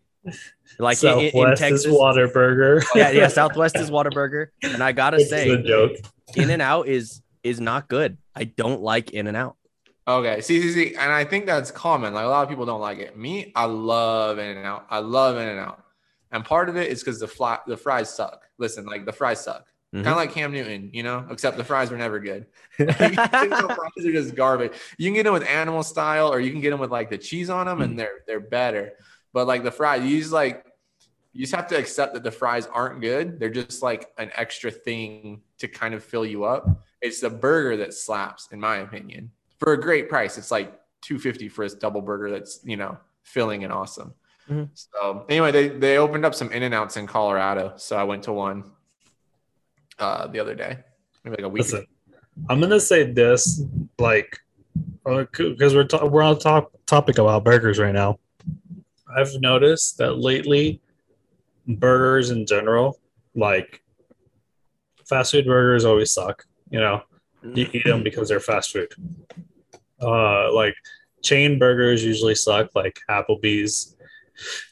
Like 0.78 0.96
Southwest 0.96 1.34
in, 1.34 1.48
in 1.48 1.56
Texas, 1.56 1.84
is 1.86 1.94
Whataburger. 1.94 2.84
yeah, 2.94 3.10
yeah. 3.10 3.28
Southwest 3.28 3.76
is 3.78 3.90
Whataburger, 3.90 4.48
and 4.62 4.82
I 4.82 4.92
gotta 4.92 5.18
it's 5.18 5.30
say, 5.30 5.62
joke. 5.62 5.92
In 6.34 6.50
and 6.50 6.60
Out 6.60 6.88
is 6.88 7.22
is 7.46 7.60
not 7.60 7.88
good. 7.88 8.18
I 8.34 8.44
don't 8.44 8.82
like 8.82 9.10
In 9.10 9.26
and 9.26 9.36
Out. 9.36 9.56
Okay, 10.08 10.40
see, 10.40 10.62
see, 10.62 10.72
see, 10.72 10.94
and 10.94 11.12
I 11.12 11.24
think 11.24 11.46
that's 11.46 11.70
common. 11.70 12.14
Like 12.14 12.24
a 12.24 12.28
lot 12.28 12.44
of 12.44 12.48
people 12.48 12.64
don't 12.64 12.80
like 12.80 12.98
it. 12.98 13.16
Me, 13.16 13.52
I 13.56 13.64
love 13.64 14.38
In 14.38 14.56
and 14.56 14.66
Out. 14.66 14.86
I 14.90 14.98
love 14.98 15.36
In 15.36 15.48
and 15.48 15.58
Out. 15.58 15.82
And 16.30 16.44
part 16.44 16.68
of 16.68 16.76
it 16.76 16.90
is 16.90 17.02
because 17.02 17.18
the 17.18 17.26
fly, 17.26 17.58
the 17.66 17.76
fries 17.76 18.14
suck. 18.14 18.44
Listen, 18.58 18.86
like 18.86 19.04
the 19.04 19.12
fries 19.12 19.40
suck. 19.40 19.66
Mm-hmm. 19.94 20.04
Kind 20.04 20.08
of 20.08 20.16
like 20.16 20.32
Cam 20.32 20.52
Newton, 20.52 20.90
you 20.92 21.02
know, 21.02 21.26
except 21.30 21.56
the 21.56 21.64
fries 21.64 21.90
were 21.90 21.96
never 21.96 22.18
good. 22.20 22.46
the 22.78 22.92
fries 22.92 24.06
are 24.06 24.12
just 24.12 24.34
garbage. 24.34 24.72
You 24.98 25.08
can 25.08 25.14
get 25.14 25.24
them 25.24 25.32
with 25.32 25.46
animal 25.46 25.82
style, 25.82 26.32
or 26.32 26.40
you 26.40 26.50
can 26.50 26.60
get 26.60 26.70
them 26.70 26.80
with 26.80 26.90
like 26.90 27.10
the 27.10 27.18
cheese 27.18 27.50
on 27.50 27.66
them, 27.66 27.76
mm-hmm. 27.76 27.82
and 27.82 27.94
mm. 27.94 27.96
they're 27.96 28.20
they're 28.26 28.40
better. 28.40 28.92
But 29.32 29.46
like 29.46 29.64
the 29.64 29.70
fries, 29.70 30.04
you 30.04 30.18
just 30.18 30.32
like 30.32 30.64
you 31.32 31.42
just 31.42 31.54
have 31.54 31.68
to 31.68 31.76
accept 31.76 32.14
that 32.14 32.22
the 32.22 32.30
fries 32.30 32.66
aren't 32.66 33.00
good. 33.00 33.38
They're 33.38 33.50
just 33.50 33.82
like 33.82 34.08
an 34.18 34.30
extra 34.34 34.70
thing 34.70 35.42
to 35.58 35.68
kind 35.68 35.94
of 35.94 36.02
fill 36.02 36.24
you 36.24 36.44
up. 36.44 36.84
It's 37.02 37.20
the 37.20 37.30
burger 37.30 37.76
that 37.78 37.94
slaps, 37.94 38.48
in 38.52 38.60
my 38.60 38.78
opinion, 38.78 39.30
for 39.58 39.72
a 39.72 39.80
great 39.80 40.08
price. 40.08 40.38
It's 40.38 40.50
like 40.50 40.80
two 41.02 41.18
fifty 41.18 41.48
for 41.48 41.64
a 41.64 41.68
double 41.68 42.00
burger 42.00 42.30
that's 42.30 42.60
you 42.64 42.76
know 42.76 42.98
filling 43.22 43.64
and 43.64 43.72
awesome. 43.72 44.14
Mm-hmm. 44.48 44.64
So 44.74 45.26
anyway, 45.28 45.52
they 45.52 45.68
they 45.68 45.98
opened 45.98 46.24
up 46.24 46.34
some 46.34 46.52
in 46.52 46.62
and 46.62 46.74
outs 46.74 46.96
in 46.96 47.06
Colorado, 47.06 47.74
so 47.76 47.96
I 47.96 48.04
went 48.04 48.22
to 48.24 48.32
one 48.32 48.64
uh, 49.98 50.26
the 50.28 50.40
other 50.40 50.54
day, 50.54 50.78
maybe 51.24 51.36
like 51.36 51.44
a 51.44 51.48
week. 51.48 51.62
Listen, 51.62 51.86
I'm 52.48 52.60
gonna 52.60 52.80
say 52.80 53.10
this, 53.10 53.62
like, 53.98 54.38
because 55.04 55.74
uh, 55.74 55.76
we're 55.76 55.84
ta- 55.84 56.06
we're 56.06 56.22
on 56.22 56.38
top 56.38 56.72
topic 56.86 57.18
about 57.18 57.44
burgers 57.44 57.78
right 57.78 57.94
now. 57.94 58.18
I've 59.16 59.34
noticed 59.40 59.98
that 59.98 60.18
lately, 60.18 60.80
burgers 61.66 62.30
in 62.30 62.46
general, 62.46 63.00
like 63.34 63.82
fast 65.08 65.32
food 65.32 65.46
burgers, 65.46 65.84
always 65.84 66.12
suck. 66.12 66.46
You 66.70 66.80
know, 66.80 67.02
you 67.42 67.68
eat 67.72 67.84
them 67.84 68.02
because 68.02 68.28
they're 68.28 68.40
fast 68.40 68.72
food. 68.72 68.92
Uh, 70.00 70.52
like 70.52 70.74
chain 71.22 71.58
burgers 71.58 72.04
usually 72.04 72.34
suck, 72.34 72.70
like 72.74 72.98
Applebee's 73.08 73.96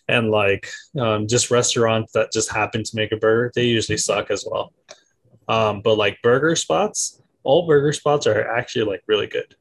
and 0.08 0.30
like 0.30 0.68
um, 0.98 1.26
just 1.26 1.50
restaurants 1.50 2.12
that 2.12 2.32
just 2.32 2.52
happen 2.52 2.82
to 2.84 2.96
make 2.96 3.12
a 3.12 3.16
burger, 3.16 3.52
they 3.54 3.64
usually 3.64 3.98
suck 3.98 4.30
as 4.30 4.46
well. 4.48 4.72
Um, 5.48 5.80
but 5.82 5.96
like 5.96 6.22
burger 6.22 6.56
spots, 6.56 7.22
all 7.42 7.66
burger 7.66 7.92
spots 7.92 8.26
are 8.26 8.48
actually 8.50 8.84
like 8.84 9.02
really 9.06 9.26
good. 9.26 9.54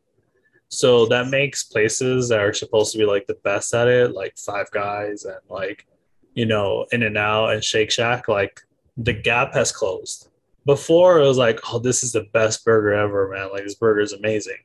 So 0.69 1.05
that 1.07 1.27
makes 1.27 1.63
places 1.63 2.29
that 2.29 2.39
are 2.39 2.53
supposed 2.53 2.91
to 2.93 2.97
be 2.97 3.05
like 3.05 3.27
the 3.27 3.37
best 3.43 3.73
at 3.73 3.87
it, 3.87 4.13
like 4.13 4.37
Five 4.37 4.71
Guys 4.71 5.23
and 5.25 5.37
like, 5.49 5.85
you 6.33 6.45
know, 6.45 6.85
In 6.91 7.03
and 7.03 7.17
Out 7.17 7.53
and 7.53 7.63
Shake 7.63 7.91
Shack, 7.91 8.27
like 8.27 8.61
the 8.97 9.13
gap 9.13 9.53
has 9.53 9.71
closed. 9.71 10.29
Before 10.65 11.19
it 11.19 11.27
was 11.27 11.37
like, 11.37 11.59
oh, 11.71 11.79
this 11.79 12.03
is 12.03 12.13
the 12.13 12.25
best 12.33 12.63
burger 12.63 12.93
ever, 12.93 13.29
man. 13.29 13.51
Like 13.51 13.63
this 13.63 13.75
burger 13.75 13.99
is 13.99 14.13
amazing. 14.13 14.57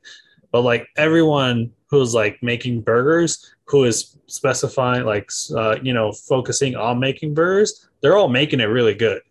But 0.53 0.63
like 0.63 0.89
everyone 0.97 1.73
who's 1.91 2.15
like 2.15 2.39
making 2.43 2.83
burgers, 2.83 3.55
who 3.65 3.85
is 3.85 4.17
specifying 4.27 5.05
like 5.05 5.31
uh, 5.55 5.77
you 5.83 5.93
know 5.93 6.13
focusing 6.13 6.77
on 6.77 7.01
making 7.01 7.35
burgers, 7.35 7.89
they're 8.01 8.17
all 8.17 8.29
making 8.29 8.61
it 8.61 8.65
really 8.65 8.95
good. 8.95 9.23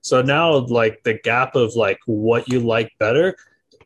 So 0.00 0.20
now 0.20 0.56
like 0.56 1.02
the 1.04 1.14
gap 1.14 1.54
of 1.54 1.74
like 1.76 2.00
what 2.06 2.48
you 2.48 2.60
like 2.60 2.90
better 2.98 3.36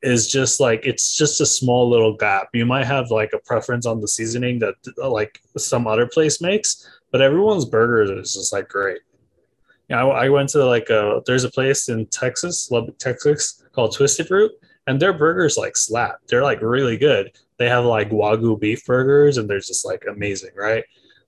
is 0.03 0.31
just 0.31 0.61
like 0.61 0.85
it's 0.85 1.17
just 1.17 1.41
a 1.41 1.47
small 1.47 1.89
little 1.89 2.17
gap. 2.17 2.49
You 2.55 2.65
might 2.65 2.87
have 2.87 3.11
like 3.11 3.33
a 3.35 3.39
preference 3.39 3.87
on 3.87 4.01
the 4.01 4.09
seasoning 4.09 4.59
that 4.61 4.75
like 4.97 5.41
some 5.59 5.87
other 5.87 6.07
place 6.07 6.41
makes, 6.41 6.89
but 7.11 7.21
everyone's 7.21 7.65
burgers 7.65 8.11
is 8.11 8.35
just 8.35 8.53
like 8.53 8.69
great. 8.69 9.01
I, 9.91 10.01
I 10.01 10.29
went 10.29 10.49
to 10.51 10.65
like 10.65 10.91
a 10.91 11.23
there's 11.27 11.45
a 11.45 11.51
place 11.51 11.89
in 11.89 12.07
Texas, 12.07 12.71
Lubbock, 12.71 12.99
Texas 12.99 13.63
called 13.73 13.95
Twisted 13.95 14.31
Root, 14.31 14.53
and 14.87 15.01
their 15.01 15.13
burgers 15.13 15.57
like 15.57 15.77
slap. 15.77 16.21
They're 16.29 16.43
like 16.43 16.61
really 16.61 16.97
good. 16.97 17.33
They 17.59 17.69
have 17.69 17.85
like 17.85 18.11
wagyu 18.11 18.59
beef 18.59 18.85
burgers, 18.85 19.39
and 19.39 19.49
they're 19.49 19.61
just 19.61 19.85
like 19.85 20.05
amazing, 20.09 20.51
right? 20.57 20.85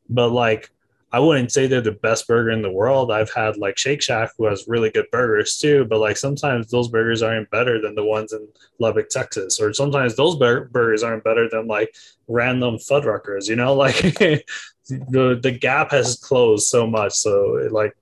But 0.08 0.30
like 0.30 0.70
I 1.10 1.20
wouldn't 1.20 1.52
say 1.52 1.66
they're 1.66 1.80
the 1.80 1.92
best 1.92 2.28
burger 2.28 2.50
in 2.50 2.60
the 2.60 2.70
world. 2.70 3.10
I've 3.10 3.32
had 3.32 3.56
like 3.56 3.78
Shake 3.78 4.02
Shack 4.02 4.32
who 4.36 4.44
has 4.44 4.68
really 4.68 4.90
good 4.90 5.06
burgers 5.10 5.56
too, 5.56 5.86
but 5.88 6.00
like 6.00 6.18
sometimes 6.18 6.70
those 6.70 6.88
burgers 6.88 7.22
aren't 7.22 7.50
better 7.50 7.80
than 7.80 7.94
the 7.94 8.04
ones 8.04 8.34
in 8.34 8.46
Lubbock, 8.78 9.08
Texas, 9.08 9.58
or 9.58 9.72
sometimes 9.72 10.16
those 10.16 10.36
bur- 10.36 10.66
burgers 10.66 11.02
aren't 11.02 11.24
better 11.24 11.48
than 11.48 11.66
like 11.66 11.94
random 12.26 12.76
Fuddruckers. 12.76 13.48
You 13.48 13.56
know, 13.56 13.72
like 13.84 13.96
the 14.88 15.38
the 15.42 15.56
gap 15.58 15.90
has 15.92 16.16
closed 16.16 16.68
so 16.68 16.86
much. 16.86 17.14
So 17.14 17.68
like 17.70 17.96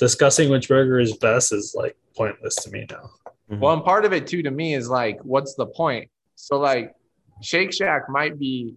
discussing 0.00 0.50
which 0.50 0.66
burger 0.66 0.98
is 0.98 1.16
best 1.18 1.52
is 1.52 1.76
like 1.78 1.96
pointless 2.16 2.56
to 2.56 2.70
me 2.70 2.86
now. 2.90 3.10
Mm-hmm. 3.50 3.60
Well, 3.60 3.74
and 3.74 3.84
part 3.84 4.04
of 4.04 4.12
it 4.12 4.26
too 4.26 4.42
to 4.42 4.50
me 4.50 4.74
is 4.74 4.88
like, 4.88 5.20
what's 5.22 5.54
the 5.54 5.66
point? 5.66 6.10
So 6.34 6.58
like, 6.58 6.94
Shake 7.42 7.72
Shack 7.72 8.08
might 8.08 8.38
be 8.38 8.74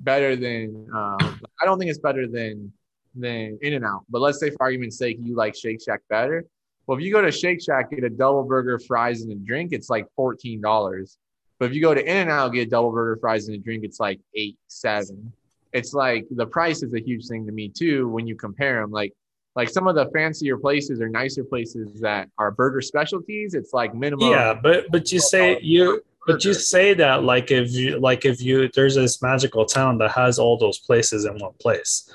better 0.00 0.36
than. 0.36 0.86
Um, 0.94 1.40
I 1.60 1.64
don't 1.64 1.78
think 1.78 1.90
it's 1.90 1.98
better 1.98 2.26
than 2.26 2.72
than 3.14 3.58
In 3.62 3.74
and 3.74 3.84
Out. 3.84 4.04
But 4.08 4.20
let's 4.20 4.38
say, 4.38 4.50
for 4.50 4.62
argument's 4.62 4.96
sake, 4.96 5.18
you 5.20 5.34
like 5.34 5.56
Shake 5.56 5.80
Shack 5.82 6.00
better. 6.08 6.44
Well, 6.86 6.96
if 6.96 7.04
you 7.04 7.12
go 7.12 7.20
to 7.20 7.30
Shake 7.30 7.62
Shack, 7.62 7.90
get 7.90 8.04
a 8.04 8.10
double 8.10 8.44
burger, 8.44 8.78
fries, 8.78 9.22
and 9.22 9.32
a 9.32 9.34
drink, 9.34 9.72
it's 9.72 9.90
like 9.90 10.06
fourteen 10.16 10.60
dollars. 10.60 11.18
But 11.58 11.66
if 11.66 11.74
you 11.74 11.82
go 11.82 11.92
to 11.92 12.00
In 12.00 12.16
and 12.16 12.30
Out, 12.30 12.52
get 12.52 12.68
a 12.68 12.70
double 12.70 12.92
burger, 12.92 13.18
fries, 13.20 13.48
and 13.48 13.56
a 13.56 13.58
drink, 13.58 13.84
it's 13.84 14.00
like 14.00 14.20
eight, 14.34 14.56
seven. 14.68 15.32
It's 15.72 15.92
like 15.92 16.26
the 16.30 16.46
price 16.46 16.82
is 16.82 16.94
a 16.94 17.00
huge 17.00 17.26
thing 17.26 17.44
to 17.46 17.52
me 17.52 17.68
too 17.68 18.08
when 18.08 18.26
you 18.26 18.36
compare 18.36 18.80
them. 18.80 18.90
Like, 18.90 19.12
like 19.58 19.68
some 19.68 19.88
of 19.88 19.96
the 19.96 20.08
fancier 20.14 20.56
places 20.56 21.00
or 21.00 21.08
nicer 21.08 21.42
places 21.42 22.00
that 22.00 22.30
are 22.38 22.52
burger 22.52 22.80
specialties, 22.80 23.54
it's 23.54 23.72
like 23.72 23.92
minimum. 23.92 24.30
Yeah, 24.30 24.54
but 24.54 24.86
but 24.92 25.10
you 25.10 25.18
say 25.18 25.58
you 25.60 26.00
but 26.28 26.44
you 26.44 26.54
say 26.54 26.94
that 26.94 27.24
like 27.24 27.50
if 27.50 27.72
you 27.72 27.98
like 27.98 28.24
if 28.24 28.40
you 28.40 28.70
there's 28.72 28.94
this 28.94 29.20
magical 29.20 29.66
town 29.66 29.98
that 29.98 30.12
has 30.12 30.38
all 30.38 30.56
those 30.56 30.78
places 30.78 31.24
in 31.24 31.36
one 31.38 31.54
place. 31.60 32.08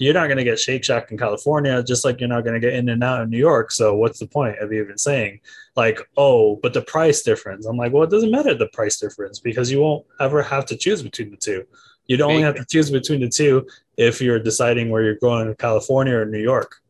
You're 0.00 0.14
not 0.14 0.28
gonna 0.28 0.42
get 0.42 0.58
Shake 0.58 0.84
Shack 0.84 1.12
in 1.12 1.18
California, 1.18 1.84
just 1.84 2.04
like 2.04 2.18
you're 2.18 2.28
not 2.28 2.44
gonna 2.44 2.58
get 2.58 2.74
In 2.74 2.88
and 2.88 3.04
Out 3.04 3.22
in 3.22 3.30
New 3.30 3.38
York. 3.38 3.70
So 3.70 3.94
what's 3.94 4.18
the 4.18 4.26
point 4.26 4.58
of 4.58 4.72
even 4.72 4.98
saying 4.98 5.40
like, 5.76 6.00
oh, 6.16 6.56
but 6.56 6.72
the 6.72 6.82
price 6.82 7.22
difference? 7.22 7.64
I'm 7.66 7.76
like, 7.76 7.92
well, 7.92 8.02
it 8.02 8.10
doesn't 8.10 8.32
matter 8.32 8.54
the 8.54 8.68
price 8.68 8.98
difference 8.98 9.38
because 9.38 9.70
you 9.70 9.80
won't 9.82 10.04
ever 10.18 10.42
have 10.42 10.66
to 10.66 10.76
choose 10.76 11.00
between 11.00 11.30
the 11.30 11.36
two. 11.36 11.64
You'd 12.08 12.22
only 12.22 12.42
have 12.42 12.56
to 12.56 12.64
choose 12.64 12.90
between 12.90 13.20
the 13.20 13.28
two 13.28 13.68
if 13.96 14.20
you're 14.20 14.40
deciding 14.40 14.90
where 14.90 15.02
you're 15.04 15.16
going 15.16 15.46
to 15.46 15.54
California 15.54 16.16
or 16.16 16.24
New 16.24 16.42
York 16.42 16.80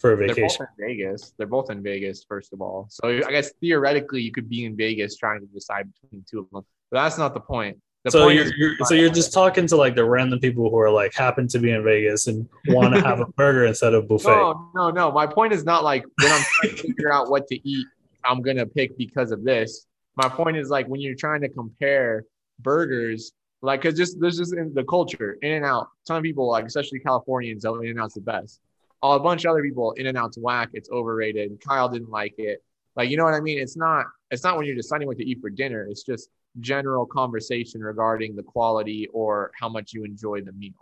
for 0.00 0.12
a 0.12 0.16
They're 0.16 0.28
both 0.28 0.36
vacation. 0.36 0.66
in 0.78 0.86
Vegas. 0.86 1.34
They're 1.38 1.46
both 1.46 1.70
in 1.70 1.82
Vegas, 1.82 2.24
first 2.28 2.52
of 2.52 2.60
all. 2.60 2.86
So 2.90 3.08
I 3.08 3.30
guess 3.30 3.52
theoretically, 3.60 4.22
you 4.22 4.32
could 4.32 4.48
be 4.48 4.64
in 4.64 4.76
Vegas 4.76 5.16
trying 5.16 5.40
to 5.40 5.46
decide 5.46 5.90
between 6.00 6.24
two 6.30 6.40
of 6.40 6.50
them. 6.50 6.64
But 6.90 7.02
that's 7.02 7.18
not 7.18 7.34
the 7.34 7.40
point. 7.40 7.78
The 8.04 8.12
so 8.12 8.24
point 8.24 8.36
you're, 8.36 8.54
you're 8.56 8.76
so 8.84 8.94
you're 8.94 9.10
just 9.10 9.32
talking 9.32 9.66
to 9.66 9.76
like 9.76 9.96
the 9.96 10.04
random 10.04 10.38
people 10.38 10.70
who 10.70 10.78
are 10.78 10.90
like 10.90 11.12
happen 11.12 11.48
to 11.48 11.58
be 11.58 11.72
in 11.72 11.82
Vegas 11.82 12.28
and 12.28 12.48
want 12.68 12.94
to 12.94 13.00
have 13.04 13.18
a 13.18 13.26
burger 13.26 13.66
instead 13.66 13.94
of 13.94 14.06
buffet. 14.06 14.28
No, 14.28 14.70
no, 14.76 14.90
no. 14.90 15.10
My 15.10 15.26
point 15.26 15.52
is 15.52 15.64
not 15.64 15.82
like 15.82 16.04
when 16.22 16.30
I'm 16.30 16.42
trying 16.42 16.76
to 16.76 16.82
figure 16.82 17.12
out 17.12 17.30
what 17.30 17.48
to 17.48 17.68
eat, 17.68 17.86
I'm 18.24 18.42
gonna 18.42 18.66
pick 18.66 18.96
because 18.96 19.32
of 19.32 19.42
this. 19.42 19.86
My 20.16 20.28
point 20.28 20.56
is 20.56 20.70
like 20.70 20.86
when 20.86 21.00
you're 21.00 21.16
trying 21.16 21.40
to 21.40 21.48
compare 21.48 22.24
burgers, 22.60 23.32
like 23.60 23.82
because 23.82 23.98
just 23.98 24.20
there's 24.20 24.38
just 24.38 24.54
in 24.54 24.72
the 24.72 24.84
culture, 24.84 25.36
In 25.42 25.52
and 25.52 25.64
Out. 25.64 25.88
Some 26.06 26.22
people, 26.22 26.48
like 26.48 26.64
especially 26.64 27.00
Californians, 27.00 27.64
In 27.64 27.86
and 27.86 28.00
Out's 28.00 28.14
the 28.14 28.20
best. 28.20 28.60
All 29.02 29.14
a 29.16 29.20
bunch 29.20 29.44
of 29.44 29.50
other 29.50 29.62
people, 29.62 29.92
In 29.92 30.06
and 30.06 30.16
Out's 30.18 30.38
whack. 30.38 30.70
It's 30.72 30.90
overrated. 30.90 31.60
Kyle 31.66 31.88
didn't 31.88 32.10
like 32.10 32.34
it. 32.38 32.62
Like 32.96 33.10
you 33.10 33.16
know 33.16 33.24
what 33.24 33.34
I 33.34 33.40
mean? 33.40 33.58
It's 33.58 33.76
not. 33.76 34.06
It's 34.30 34.42
not 34.42 34.56
when 34.56 34.66
you're 34.66 34.74
deciding 34.74 35.06
what 35.06 35.18
to 35.18 35.24
eat 35.24 35.40
for 35.40 35.50
dinner. 35.50 35.86
It's 35.88 36.02
just 36.02 36.30
general 36.60 37.04
conversation 37.06 37.82
regarding 37.82 38.34
the 38.34 38.42
quality 38.42 39.08
or 39.12 39.50
how 39.60 39.68
much 39.68 39.92
you 39.92 40.04
enjoy 40.04 40.40
the 40.40 40.52
meal. 40.52 40.72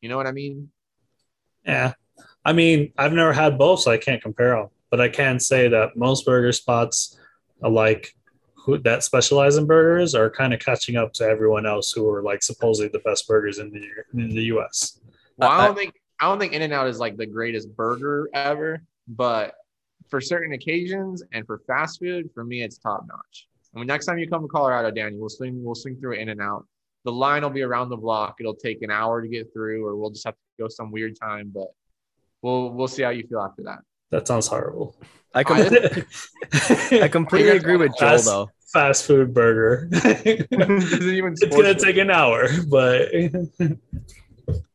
You 0.00 0.08
know 0.08 0.16
what 0.16 0.26
I 0.26 0.32
mean? 0.32 0.70
Yeah, 1.66 1.92
I 2.44 2.52
mean 2.54 2.92
I've 2.96 3.12
never 3.12 3.32
had 3.34 3.58
both, 3.58 3.80
so 3.80 3.90
I 3.90 3.98
can't 3.98 4.22
compare 4.22 4.56
them. 4.56 4.68
But 4.90 5.00
I 5.00 5.08
can 5.10 5.38
say 5.38 5.68
that 5.68 5.96
most 5.96 6.24
burger 6.24 6.52
spots, 6.52 7.18
are 7.62 7.68
like 7.70 8.14
who 8.54 8.78
that 8.78 9.04
specialize 9.04 9.56
in 9.56 9.66
burgers, 9.66 10.14
are 10.14 10.30
kind 10.30 10.54
of 10.54 10.60
catching 10.60 10.96
up 10.96 11.12
to 11.14 11.24
everyone 11.24 11.66
else 11.66 11.92
who 11.92 12.08
are 12.08 12.22
like 12.22 12.42
supposedly 12.42 12.88
the 12.88 12.98
best 13.00 13.28
burgers 13.28 13.58
in 13.58 13.70
the 13.70 13.84
in 14.14 14.30
the 14.30 14.44
U.S. 14.44 14.98
Well, 15.36 15.50
I- 15.50 15.64
I 15.64 15.66
don't 15.66 15.76
think 15.76 15.99
I 16.20 16.26
don't 16.26 16.38
think 16.38 16.52
In 16.52 16.62
and 16.62 16.72
Out 16.72 16.86
is 16.86 16.98
like 16.98 17.16
the 17.16 17.26
greatest 17.26 17.74
burger 17.74 18.28
ever, 18.34 18.82
but 19.08 19.54
for 20.08 20.20
certain 20.20 20.52
occasions 20.52 21.22
and 21.32 21.46
for 21.46 21.58
fast 21.66 22.00
food, 22.00 22.30
for 22.34 22.44
me, 22.44 22.62
it's 22.62 22.78
top 22.78 23.04
notch. 23.08 23.48
I 23.74 23.78
mean, 23.78 23.86
next 23.86 24.06
time 24.06 24.18
you 24.18 24.28
come 24.28 24.42
to 24.42 24.48
Colorado, 24.48 24.90
Danny, 24.90 25.16
we'll 25.16 25.28
swing 25.28 25.62
we'll 25.64 25.74
swing 25.74 25.96
through 25.96 26.14
In 26.14 26.28
and 26.28 26.40
Out. 26.40 26.66
The 27.04 27.12
line 27.12 27.42
will 27.42 27.50
be 27.50 27.62
around 27.62 27.88
the 27.88 27.96
block. 27.96 28.36
It'll 28.40 28.54
take 28.54 28.82
an 28.82 28.90
hour 28.90 29.22
to 29.22 29.28
get 29.28 29.52
through, 29.52 29.86
or 29.86 29.96
we'll 29.96 30.10
just 30.10 30.26
have 30.26 30.34
to 30.34 30.62
go 30.62 30.68
some 30.68 30.90
weird 30.90 31.18
time. 31.18 31.50
But 31.54 31.68
we'll 32.42 32.70
we'll 32.70 32.88
see 32.88 33.02
how 33.02 33.10
you 33.10 33.26
feel 33.26 33.40
after 33.40 33.62
that. 33.62 33.78
That 34.10 34.26
sounds 34.26 34.48
horrible. 34.48 34.96
I, 35.34 35.44
com- 35.44 35.58
I- 35.58 36.04
I 37.02 37.08
completely 37.08 37.56
agree 37.56 37.76
with 37.76 37.96
Joel 37.96 38.10
Fast- 38.10 38.24
though. 38.26 38.50
Fast 38.72 39.04
food 39.04 39.32
burger. 39.34 39.88
it's 39.92 40.46
Doesn't 40.48 41.50
gonna 41.50 41.74
take 41.74 41.96
an 41.96 42.10
hour, 42.10 42.46
but 42.68 43.08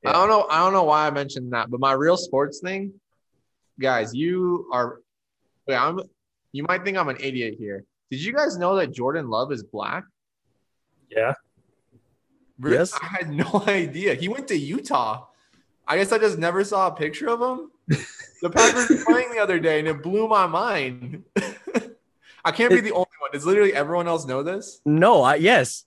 I 0.07 0.13
don't 0.13 0.29
know. 0.29 0.47
I 0.49 0.59
don't 0.59 0.73
know 0.73 0.83
why 0.83 1.07
I 1.07 1.11
mentioned 1.11 1.53
that, 1.53 1.69
but 1.69 1.79
my 1.79 1.93
real 1.93 2.17
sports 2.17 2.59
thing, 2.59 2.93
guys, 3.79 4.13
you 4.13 4.69
are. 4.71 5.01
Wait, 5.67 5.75
I'm. 5.75 5.99
You 6.51 6.63
might 6.63 6.83
think 6.85 6.97
I'm 6.97 7.09
an 7.09 7.17
idiot 7.19 7.55
here. 7.57 7.83
Did 8.11 8.23
you 8.23 8.33
guys 8.33 8.57
know 8.57 8.75
that 8.77 8.93
Jordan 8.93 9.29
Love 9.29 9.51
is 9.51 9.63
black? 9.63 10.03
yeah. 11.09 11.33
Yes. 12.63 12.93
I 13.01 13.05
had 13.07 13.29
no 13.29 13.63
idea. 13.67 14.13
He 14.15 14.27
went 14.29 14.47
to 14.47 14.55
Utah. 14.55 15.25
I 15.87 15.97
guess 15.97 16.11
I 16.11 16.17
just 16.17 16.37
never 16.37 16.63
saw 16.63 16.87
a 16.87 16.91
picture 16.91 17.29
of 17.29 17.41
him. 17.41 17.71
The 18.41 18.49
Packers 18.49 18.89
were 18.89 19.05
playing 19.05 19.31
the 19.31 19.39
other 19.39 19.59
day, 19.59 19.79
and 19.79 19.87
it 19.87 20.01
blew 20.01 20.27
my 20.27 20.47
mind. 20.47 21.23
I 22.45 22.51
can't 22.51 22.71
be 22.71 22.81
the 22.81 22.91
only 22.91 23.07
one. 23.19 23.31
Does 23.33 23.45
literally 23.45 23.73
everyone 23.73 24.07
else 24.07 24.25
know 24.25 24.41
this? 24.43 24.81
No, 24.85 25.21
I 25.21 25.35
yes, 25.35 25.85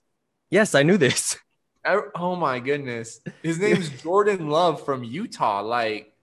yes, 0.49 0.75
I 0.75 0.83
knew 0.83 0.97
this. 0.97 1.37
Ev- 1.85 2.11
Oh 2.15 2.35
my 2.35 2.59
goodness. 2.59 3.21
His 3.41 3.59
name's 3.59 3.89
Jordan 4.01 4.49
Love 4.49 4.83
from 4.85 5.03
Utah. 5.03 5.61
Like, 5.61 6.13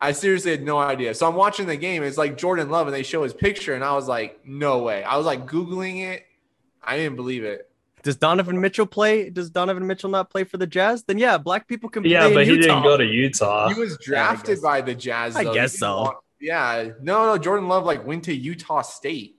I 0.00 0.12
seriously 0.12 0.50
had 0.52 0.62
no 0.62 0.78
idea. 0.78 1.14
So 1.14 1.28
I'm 1.28 1.34
watching 1.34 1.66
the 1.66 1.76
game. 1.76 2.02
It's 2.02 2.16
like 2.18 2.38
Jordan 2.38 2.70
Love, 2.70 2.86
and 2.86 2.94
they 2.94 3.02
show 3.02 3.22
his 3.22 3.34
picture, 3.34 3.74
and 3.74 3.84
I 3.84 3.94
was 3.94 4.08
like, 4.08 4.40
no 4.46 4.78
way. 4.78 5.02
I 5.04 5.16
was 5.16 5.26
like 5.26 5.46
Googling 5.46 6.02
it. 6.12 6.24
I 6.82 6.96
didn't 6.96 7.16
believe 7.16 7.44
it. 7.44 7.66
Does 8.02 8.16
Donovan 8.16 8.58
Mitchell 8.58 8.86
play? 8.86 9.28
Does 9.28 9.50
Donovan 9.50 9.86
Mitchell 9.86 10.08
not 10.08 10.30
play 10.30 10.44
for 10.44 10.56
the 10.56 10.66
Jazz? 10.66 11.02
Then 11.04 11.18
yeah, 11.18 11.36
black 11.36 11.68
people 11.68 11.90
can 11.90 12.02
play. 12.02 12.12
Yeah, 12.12 12.28
but 12.32 12.44
in 12.44 12.48
he 12.48 12.54
Utah. 12.54 12.66
didn't 12.68 12.82
go 12.84 12.96
to 12.96 13.04
Utah. 13.04 13.68
He 13.68 13.78
was 13.78 13.98
drafted 13.98 14.54
guess- 14.56 14.60
by 14.62 14.80
the 14.80 14.94
Jazz. 14.94 15.36
I 15.36 15.44
though. 15.44 15.50
He 15.50 15.54
guess 15.58 15.78
so. 15.78 15.96
want- 16.02 16.16
yeah. 16.40 16.88
No, 17.02 17.26
no. 17.26 17.36
Jordan 17.36 17.68
Love 17.68 17.84
like 17.84 18.06
went 18.06 18.24
to 18.24 18.34
Utah 18.34 18.80
State. 18.80 19.36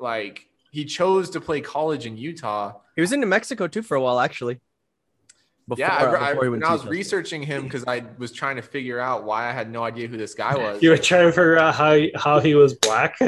Like 0.00 0.48
he 0.72 0.84
chose 0.84 1.30
to 1.30 1.40
play 1.40 1.60
college 1.60 2.06
in 2.06 2.16
Utah. 2.16 2.72
He 2.96 3.00
was 3.02 3.12
in 3.12 3.20
New 3.20 3.26
Mexico 3.26 3.68
too 3.68 3.82
for 3.82 3.94
a 3.96 4.00
while, 4.00 4.18
actually. 4.18 4.58
Before, 5.68 5.84
yeah, 5.84 5.94
I, 5.96 6.26
I, 6.26 6.28
before 6.30 6.44
he 6.44 6.50
when 6.50 6.62
I 6.64 6.72
was 6.72 6.82
Utah. 6.82 6.90
researching 6.92 7.42
him 7.42 7.64
because 7.64 7.82
I 7.88 8.04
was 8.18 8.30
trying 8.30 8.54
to 8.56 8.62
figure 8.62 9.00
out 9.00 9.24
why 9.24 9.48
I 9.48 9.52
had 9.52 9.68
no 9.70 9.82
idea 9.82 10.06
who 10.06 10.16
this 10.16 10.32
guy 10.34 10.56
was. 10.58 10.80
You 10.82 10.90
were 10.90 10.96
trying 10.98 11.24
to 11.26 11.32
figure 11.32 11.58
out 11.58 11.74
how 11.74 11.94
he, 11.94 12.12
how 12.14 12.38
he 12.40 12.54
was 12.54 12.74
black. 12.74 13.16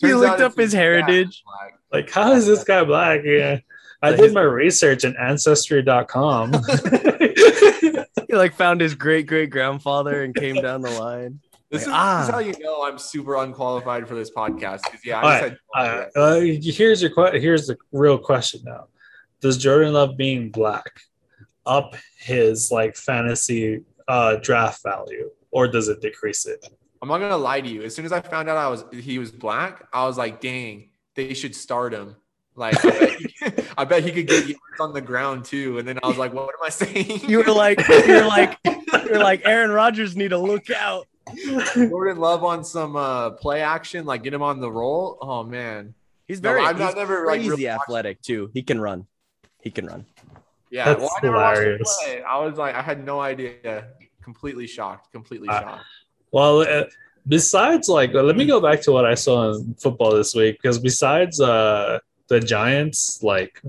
He 0.00 0.14
looked 0.14 0.40
up 0.40 0.56
his 0.56 0.72
heritage. 0.72 1.42
black. 1.44 1.78
like, 1.92 2.10
how 2.10 2.32
is 2.32 2.46
this 2.46 2.64
guy 2.64 2.82
black? 2.84 3.20
Yeah. 3.24 3.58
I 4.02 4.16
did 4.16 4.32
my 4.32 4.40
research 4.42 5.04
in 5.04 5.14
ancestry.com. 5.16 6.52
He 8.28 8.36
like 8.36 8.54
found 8.54 8.80
his 8.80 8.94
great 8.94 9.26
great 9.26 9.50
grandfather 9.50 10.22
and 10.22 10.32
came 10.32 10.54
down 10.54 10.82
the 10.82 10.90
line. 10.90 11.40
This, 11.68 11.82
Like, 11.84 11.88
is, 11.88 11.92
ah. 11.92 12.18
this 12.20 12.28
is 12.28 12.32
how 12.34 12.38
you 12.38 12.54
know 12.64 12.84
I'm 12.84 12.96
super 12.96 13.34
unqualified 13.36 14.06
for 14.06 14.14
this 14.14 14.30
podcast. 14.30 14.82
'cause, 14.82 15.00
yeah, 15.04 15.18
I 15.18 15.22
All 15.22 15.30
just 15.30 15.42
right, 15.74 15.84
had 15.84 16.08
uh, 16.16 16.18
uh, 16.20 16.40
here's 16.40 17.02
your 17.02 17.10
que- 17.10 17.40
here's 17.40 17.66
the 17.66 17.76
real 17.90 18.18
question 18.18 18.60
now. 18.64 18.84
Does 19.40 19.56
Jordan 19.58 19.92
Love 19.94 20.16
being 20.16 20.50
black 20.50 21.00
up 21.66 21.94
his 22.18 22.70
like 22.70 22.96
fantasy 22.96 23.82
uh, 24.08 24.36
draft 24.36 24.82
value, 24.82 25.30
or 25.50 25.68
does 25.68 25.88
it 25.88 26.00
decrease 26.00 26.46
it? 26.46 26.64
I'm 27.02 27.08
not 27.08 27.18
gonna 27.18 27.36
lie 27.36 27.60
to 27.60 27.68
you. 27.68 27.82
As 27.82 27.94
soon 27.94 28.04
as 28.04 28.12
I 28.12 28.20
found 28.20 28.48
out 28.48 28.56
I 28.58 28.68
was 28.68 28.84
he 28.92 29.18
was 29.18 29.30
black, 29.30 29.86
I 29.92 30.04
was 30.06 30.18
like, 30.18 30.40
dang, 30.40 30.90
they 31.14 31.32
should 31.34 31.54
start 31.54 31.92
him. 31.94 32.16
Like, 32.56 32.84
I 32.84 32.90
bet 32.90 33.10
he, 33.18 33.34
I 33.78 33.84
bet 33.84 34.02
he 34.04 34.12
could 34.12 34.26
get 34.26 34.46
yards 34.46 34.80
on 34.80 34.92
the 34.92 35.00
ground 35.00 35.44
too. 35.46 35.78
And 35.78 35.88
then 35.88 35.98
I 36.02 36.08
was 36.08 36.18
like, 36.18 36.34
what 36.34 36.48
am 36.48 36.62
I 36.62 36.68
saying? 36.68 37.20
You 37.28 37.38
were 37.38 37.52
like, 37.54 37.80
you're 37.88 38.26
like, 38.26 38.58
you're 38.64 39.18
like, 39.18 39.42
Aaron 39.46 39.70
Rodgers 39.70 40.14
need 40.16 40.28
to 40.28 40.38
look 40.38 40.68
out. 40.70 41.06
Jordan 41.74 42.18
Love 42.18 42.44
on 42.44 42.64
some 42.64 42.96
uh, 42.96 43.30
play 43.30 43.62
action, 43.62 44.04
like 44.04 44.22
get 44.24 44.34
him 44.34 44.42
on 44.42 44.60
the 44.60 44.70
roll. 44.70 45.16
Oh 45.22 45.42
man, 45.44 45.94
He's 46.26 46.42
No, 46.42 46.50
very, 46.50 46.64
I've 46.66 46.78
not 46.78 46.88
he's 46.88 46.96
never, 46.96 47.24
like, 47.26 47.36
crazy 47.36 47.48
really 47.50 47.66
watched- 47.66 47.82
athletic 47.82 48.20
too. 48.20 48.50
He 48.52 48.62
can 48.62 48.80
run. 48.80 49.06
He 49.62 49.70
can 49.70 49.86
run. 49.86 50.06
yeah. 50.70 50.84
That's 50.86 51.00
well, 51.00 51.10
I 51.16 51.26
never 51.26 51.36
watched 51.36 51.56
him 51.58 51.62
hilarious. 51.64 51.98
play. 52.02 52.22
I 52.22 52.38
was 52.44 52.56
like, 52.58 52.74
I 52.74 52.82
had 52.82 53.04
no 53.04 53.20
idea. 53.20 53.88
Completely 54.22 54.66
shocked. 54.66 55.12
Completely 55.12 55.48
Uh, 55.48 55.60
shocked. 55.60 55.84
Well, 56.32 56.60
uh, 56.62 56.84
besides 57.26 57.88
like, 57.88 58.12
let 58.14 58.36
me 58.36 58.46
go 58.46 58.60
back 58.60 58.80
to 58.82 58.92
what 58.92 59.04
I 59.04 59.14
saw 59.14 59.52
in 59.52 59.74
football 59.74 60.14
this 60.14 60.34
week 60.34 60.58
because 60.62 60.78
besides 60.78 61.40
uh, 61.40 61.98
the 62.28 62.38
Giants 62.40 63.22
like 63.22 63.60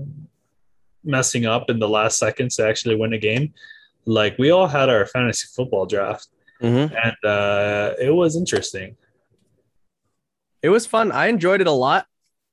messing 1.04 1.46
up 1.46 1.68
in 1.68 1.78
the 1.80 1.88
last 1.88 2.18
seconds 2.18 2.56
to 2.56 2.66
actually 2.66 2.94
win 2.96 3.12
a 3.12 3.18
game, 3.18 3.52
like 4.04 4.38
we 4.38 4.50
all 4.50 4.66
had 4.68 4.88
our 4.88 5.06
fantasy 5.06 5.46
football 5.54 5.86
draft 5.86 6.28
Mm-hmm. 6.62 6.94
and 6.94 7.16
uh, 7.28 7.94
it 8.00 8.10
was 8.14 8.36
interesting. 8.36 8.96
It 10.62 10.68
was 10.68 10.86
fun. 10.86 11.10
I 11.10 11.26
enjoyed 11.26 11.60
it 11.60 11.66
a 11.66 11.72
lot. 11.72 12.06